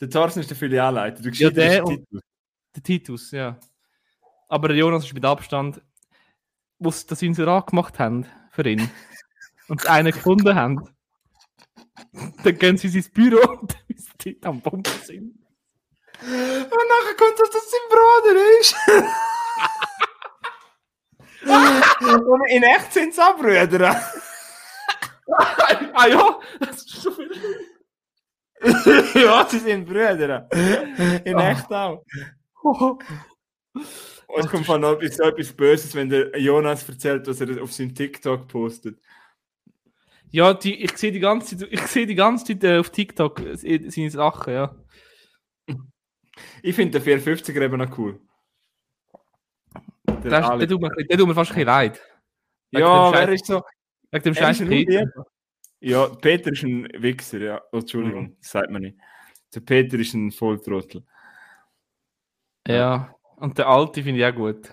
Der 0.00 0.08
Thorsten 0.08 0.38
ist 0.38 0.50
der 0.50 0.56
Filialleiter. 0.56 1.20
Du 1.20 1.30
Ja, 1.30 1.50
der 1.50 1.84
und- 1.84 1.96
Titel. 1.96 2.20
Der 2.76 2.82
Titus, 2.84 3.32
ja. 3.32 3.58
Aber 4.46 4.68
der 4.68 4.76
Jonas 4.76 5.04
ist 5.04 5.12
mit 5.12 5.24
Abstand, 5.24 5.82
wo 6.78 6.92
sie 6.92 7.04
das 7.08 7.22
Inserat 7.22 7.66
gemacht 7.70 7.98
haben 7.98 8.24
für 8.52 8.64
ihn 8.68 8.88
und 9.68 9.80
sie 9.80 9.88
einen 9.88 10.12
gefunden 10.12 10.54
haben. 10.54 10.88
Dann 12.44 12.56
gehen 12.56 12.78
sie 12.78 12.86
in 12.86 13.02
sein 13.02 13.12
Büro 13.12 13.50
und 13.60 13.76
ist 13.88 14.10
die 14.24 14.38
am 14.44 14.60
Bomben 14.60 14.84
sind. 15.02 15.34
Und 16.22 16.30
nachher 16.30 17.16
kommt, 17.18 17.40
dass 17.40 17.50
das 17.50 17.68
sein 17.68 17.80
Bruder 17.90 18.60
ist. 18.60 18.76
Und 22.26 22.50
in 22.50 22.62
echt 22.64 22.92
sind 22.92 23.10
es 23.10 23.18
auch 23.18 23.36
Brüder. 23.36 24.00
ah 25.94 26.06
ja, 26.06 26.40
das 26.60 26.76
ist 26.76 26.88
so 27.02 27.10
viel. 27.10 27.30
ja, 29.22 29.46
sie 29.48 29.58
sind 29.58 29.84
Brüder. 29.86 30.48
In 31.24 31.36
Ah. 31.36 31.50
echt 31.50 31.70
auch. 31.72 32.04
Und 34.28 34.44
es 34.44 34.48
kommt 34.50 34.66
von 34.66 34.82
etwas, 34.82 35.16
so 35.16 35.22
etwas 35.24 35.52
Böses, 35.52 35.94
wenn 35.94 36.08
der 36.08 36.38
Jonas 36.38 36.88
erzählt, 36.88 37.26
was 37.26 37.40
er 37.40 37.62
auf 37.62 37.72
seinem 37.72 37.94
TikTok 37.94 38.48
postet. 38.48 38.98
Ja, 40.30 40.52
die, 40.54 40.82
ich 40.82 40.96
sehe 40.96 41.12
die 41.12 41.20
ganze 41.20 41.56
Zeit, 41.56 41.68
ich 41.70 41.80
sehe 41.82 42.06
die 42.06 42.14
ganze 42.14 42.44
Zeit 42.44 42.64
äh, 42.64 42.78
auf 42.78 42.90
TikTok 42.90 43.40
seine 43.54 44.10
Sachen, 44.10 44.52
ja. 44.52 44.74
Ich 46.62 46.74
finde 46.74 47.00
den 47.00 47.20
450er 47.20 47.62
eben 47.62 47.78
noch 47.78 47.96
cool. 47.98 48.20
Der 50.06 50.30
Der, 50.30 50.58
der, 50.58 50.68
tut 50.68 50.80
mir, 50.80 50.90
der 50.90 51.18
tut 51.18 51.28
mir 51.28 51.34
fast 51.34 51.52
ein 51.52 51.54
bisschen 51.54 51.66
leid. 51.66 52.00
Ja, 52.72 53.12
wer 53.12 53.28
ist 53.28 53.46
so? 53.46 53.62
Wegen 54.10 54.24
dem 54.24 54.34
Er 54.34 54.40
scheiß 54.54 54.58
Peter. 54.66 55.04
Ja, 55.80 56.06
Peter 56.08 56.52
ist 56.52 56.62
ein 56.62 56.88
Wichser, 57.02 57.38
ja. 57.38 57.62
Oh, 57.72 57.78
Entschuldigung, 57.78 58.24
Mhm. 58.24 58.36
das 58.40 58.50
sagt 58.50 58.70
man 58.70 58.82
nicht. 58.82 58.98
Der 59.54 59.60
Peter 59.60 59.98
ist 59.98 60.14
ein 60.14 60.30
Volltrottel. 60.32 61.04
Ja, 62.66 63.14
und 63.36 63.56
der 63.58 63.68
Alte 63.68 64.02
finde 64.02 64.20
ich 64.20 64.26
auch 64.26 64.34
gut. 64.34 64.70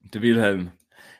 Der 0.00 0.22
Wilhelm. 0.22 0.72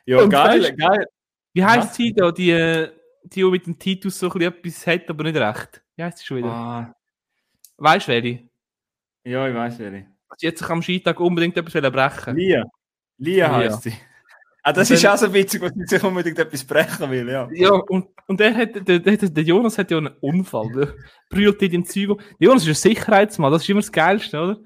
Ja, 0.05 0.21
Und 0.21 0.29
geil, 0.29 0.61
weißt- 0.61 0.77
geil. 0.77 1.07
Wie 1.53 1.61
Was? 1.63 1.95
sie 1.95 2.13
da, 2.13 2.31
die, 2.31 2.51
äh, 2.51 2.91
die, 3.23 3.43
mit 3.43 3.65
dem 3.65 3.77
Titus 3.77 4.19
so 4.19 4.27
ein 4.31 4.33
bisschen 4.39 4.53
etwas 4.53 4.87
hat, 4.87 5.09
aber 5.09 5.23
nicht 5.23 5.35
recht? 5.37 5.83
Wie 5.95 6.03
heisst 6.03 6.19
sie 6.19 6.25
schon 6.25 6.37
wieder? 6.37 6.49
Ah, 6.49 6.95
Weißt 7.77 8.07
du, 8.07 8.11
welche? 8.11 8.49
ja, 9.23 9.47
ich 9.47 9.55
weiß 9.55 9.79
wer. 9.79 10.05
Sie 10.37 10.47
hat 10.47 10.57
sich 10.57 10.69
am 10.69 10.81
Skitag 10.81 11.19
unbedingt 11.19 11.55
etwas 11.57 11.73
brechen. 11.91 12.35
Lia 12.35 12.63
Lia. 13.17 13.51
heißt 13.55 13.83
sie. 13.83 13.93
Ah, 14.65 14.71
das 14.71 14.89
Und 14.89 14.95
ist 14.95 15.03
dann- 15.03 15.13
auch 15.13 15.17
so 15.17 15.33
witzig, 15.33 15.61
was 15.61 15.73
sie 15.75 15.85
sich 15.85 16.03
unbedingt 16.03 16.39
etwas 16.39 16.63
brechen 16.63 17.11
will, 17.11 17.29
ja. 17.29 17.49
Ja, 17.51 17.71
und, 17.73 18.07
und 18.27 18.39
der, 18.39 18.55
hat, 18.55 18.75
der, 18.87 18.99
der, 18.99 19.17
der 19.17 19.43
Jonas 19.43 19.77
hat 19.77 19.91
ja 19.91 19.97
einen 19.97 20.15
Unfall. 20.21 20.71
Der 20.73 20.93
brüllt 21.29 21.61
in 21.61 21.71
den 21.71 21.85
Zügen. 21.85 22.17
Der 22.39 22.47
Jonas 22.47 22.63
ist 22.63 22.69
ein 22.69 22.75
Sicherheitsmann, 22.91 23.51
das 23.51 23.63
ist 23.63 23.69
immer 23.69 23.81
das 23.81 23.91
Geilste, 23.91 24.39
oder? 24.39 24.57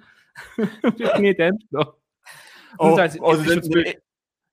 ich 0.57 1.11
bin 1.13 1.21
nicht 1.23 1.39
ernst 1.39 1.67
genommen. 1.69 1.91
Und 2.77 2.91
Oh, 2.91 2.95
dann 2.95 3.09
sagt 3.09 3.69
Bild- 3.71 4.01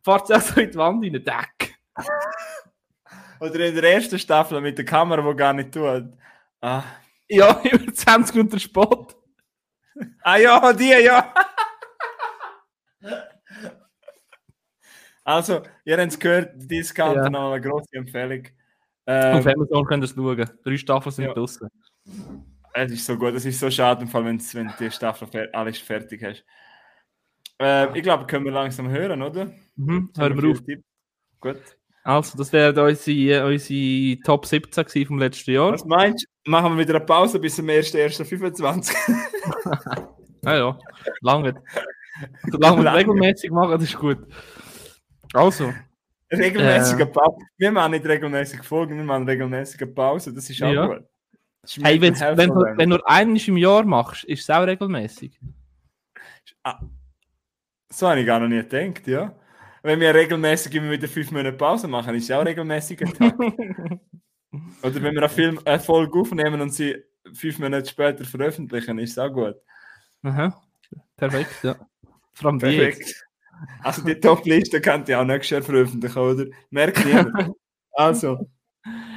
fährt 0.02 0.26
sie 0.26 0.34
auch 0.34 0.40
so 0.40 0.60
in 0.60 0.70
die 0.70 0.76
Wand 0.78 1.04
rein, 1.04 1.12
Deck. 1.12 1.76
oder 3.40 3.60
in 3.66 3.74
der 3.74 3.84
ersten 3.92 4.18
Staffel 4.18 4.60
mit 4.62 4.78
der 4.78 4.84
Kamera, 4.86 5.20
die 5.30 5.36
gar 5.36 5.52
nicht 5.52 5.72
tut. 5.72 6.04
Ah, 6.62 6.82
Ja, 7.28 7.60
über 7.70 7.92
20 7.92 8.34
Minuten 8.36 8.58
Sport. 8.60 9.14
ah 10.22 10.36
ja, 10.38 10.72
die, 10.72 10.88
ja. 11.04 11.34
Also, 15.24 15.62
ihr 15.84 15.96
habt 15.98 16.12
es 16.12 16.18
gehört, 16.18 16.52
Discount 16.56 17.16
Ja. 17.16 17.30
noch 17.30 17.52
eine 17.52 17.60
grosse 17.60 17.88
Empfehlung. 17.92 18.44
Auf 19.06 19.44
Ähm, 19.46 19.48
Amazon 19.48 19.84
könnt 19.86 20.02
ihr 20.02 20.04
es 20.04 20.14
schauen. 20.14 20.50
Drei 20.64 20.76
Staffeln 20.76 21.12
sind 21.12 21.24
Ja. 21.26 21.34
draussen. 21.34 21.68
es 22.74 22.92
ist 22.92 23.06
so 23.06 23.16
gut, 23.16 23.34
es 23.34 23.44
ist 23.44 23.60
so 23.60 23.70
schade, 23.70 24.06
wenn's, 24.12 24.54
wenn 24.54 24.66
du 24.68 24.72
die 24.80 24.90
Staffel 24.90 25.48
alles 25.52 25.78
fertig 25.78 26.22
hast. 26.24 26.44
Äh, 27.60 27.96
ich 27.96 28.02
glaube, 28.02 28.26
können 28.26 28.44
wir 28.44 28.52
langsam 28.52 28.88
hören, 28.88 29.22
oder? 29.22 29.52
Mhm, 29.76 30.10
hören 30.16 30.42
wir 30.42 30.50
auf. 30.50 30.60
Tipps. 30.62 30.82
Gut. 31.40 31.60
Also, 32.02 32.36
das 32.36 32.52
wären 32.52 32.76
unsere, 32.78 33.46
unsere 33.46 34.20
Top 34.22 34.44
17 34.44 34.84
gewesen 34.84 35.06
vom 35.06 35.18
letzten 35.18 35.52
Jahr. 35.52 35.72
Was 35.72 35.84
meinst 35.84 36.26
du? 36.44 36.50
Machen 36.50 36.76
wir 36.76 36.84
wieder 36.86 36.96
eine 36.96 37.04
Pause 37.06 37.38
bis 37.38 37.56
zum 37.56 37.66
1.1.25? 37.68 38.94
Ja, 40.42 40.56
ja, 40.56 40.78
lange. 41.22 41.54
Solange 42.50 42.82
wir 42.82 42.90
es 42.90 42.94
regelmäßig 42.98 43.50
machen, 43.50 43.70
das 43.72 43.82
ist 43.84 43.96
gut. 43.98 44.18
Also, 45.34 45.72
Regelmäßige 46.32 47.06
Pause. 47.12 47.36
Wir 47.58 47.70
machen 47.70 47.92
nicht 47.92 48.06
regelmäßig 48.06 48.62
Folgen, 48.62 48.96
wir 48.96 49.04
machen 49.04 49.28
regelmäßige 49.28 49.86
Pause. 49.94 50.32
Das 50.32 50.48
ist 50.48 50.62
auch 50.62 50.72
Ja. 50.72 50.86
gut. 50.86 51.04
Ist 51.62 51.78
hey, 51.82 51.98
health 51.98 52.36
wenn, 52.36 52.50
du, 52.50 52.60
wenn 52.76 52.90
du 52.90 53.06
eines 53.06 53.48
im 53.48 53.56
Jahr 53.56 53.84
machst, 53.84 54.24
ist 54.24 54.42
es 54.42 54.50
auch 54.50 54.66
regelmäßig. 54.66 55.38
So 57.90 58.08
habe 58.08 58.20
ich 58.20 58.26
gar 58.26 58.40
noch 58.40 58.48
nie 58.48 58.62
gedacht, 58.62 59.06
ja. 59.06 59.34
Wenn 59.82 60.00
wir 60.00 60.14
regelmäßig 60.14 60.74
immer 60.74 60.90
wieder 60.90 61.08
fünf 61.08 61.30
Monate 61.30 61.56
Pause 61.56 61.88
machen, 61.88 62.14
ist 62.14 62.24
es 62.24 62.30
auch 62.30 62.44
regelmäßig 62.44 63.02
ein 63.02 63.12
Tag. 63.14 63.38
Oder 64.82 64.94
wenn 65.02 65.14
wir 65.14 65.22
einen 65.22 65.28
Film, 65.28 65.60
eine 65.64 65.80
Folge 65.80 66.18
aufnehmen 66.18 66.60
und 66.60 66.70
sie 66.70 66.96
fünf 67.34 67.58
Monate 67.58 67.88
später 67.88 68.24
veröffentlichen, 68.24 68.98
ist 68.98 69.12
es 69.12 69.18
auch 69.18 69.30
gut. 69.30 69.56
Aha. 70.22 70.62
Perfekt, 71.16 71.62
ja. 71.62 71.76
Vor 72.34 72.50
allem. 72.50 72.58
Perfekt. 72.58 73.23
Also 73.82 74.02
die 74.04 74.18
Top-Liste 74.18 74.80
könnt 74.80 75.08
ihr 75.08 75.20
auch 75.20 75.24
nächstes 75.24 75.50
Jahr 75.50 75.62
veröffentlichen, 75.62 76.18
oder? 76.18 76.46
Merkt 76.70 77.04
niemand. 77.04 77.52
Also, 77.96 78.48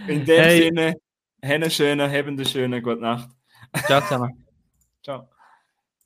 in 0.08 0.24
dem 0.24 0.40
Hey. 0.40 0.62
Sinne, 0.66 0.94
einen 1.42 1.72
schönen, 1.72 2.08
hebenden 2.08 2.46
schönen, 2.46 2.84
gute 2.84 3.02
Nacht. 3.02 3.28
Ciao 3.88 4.02
zusammen. 4.02 4.46
Ciao. 5.04 5.28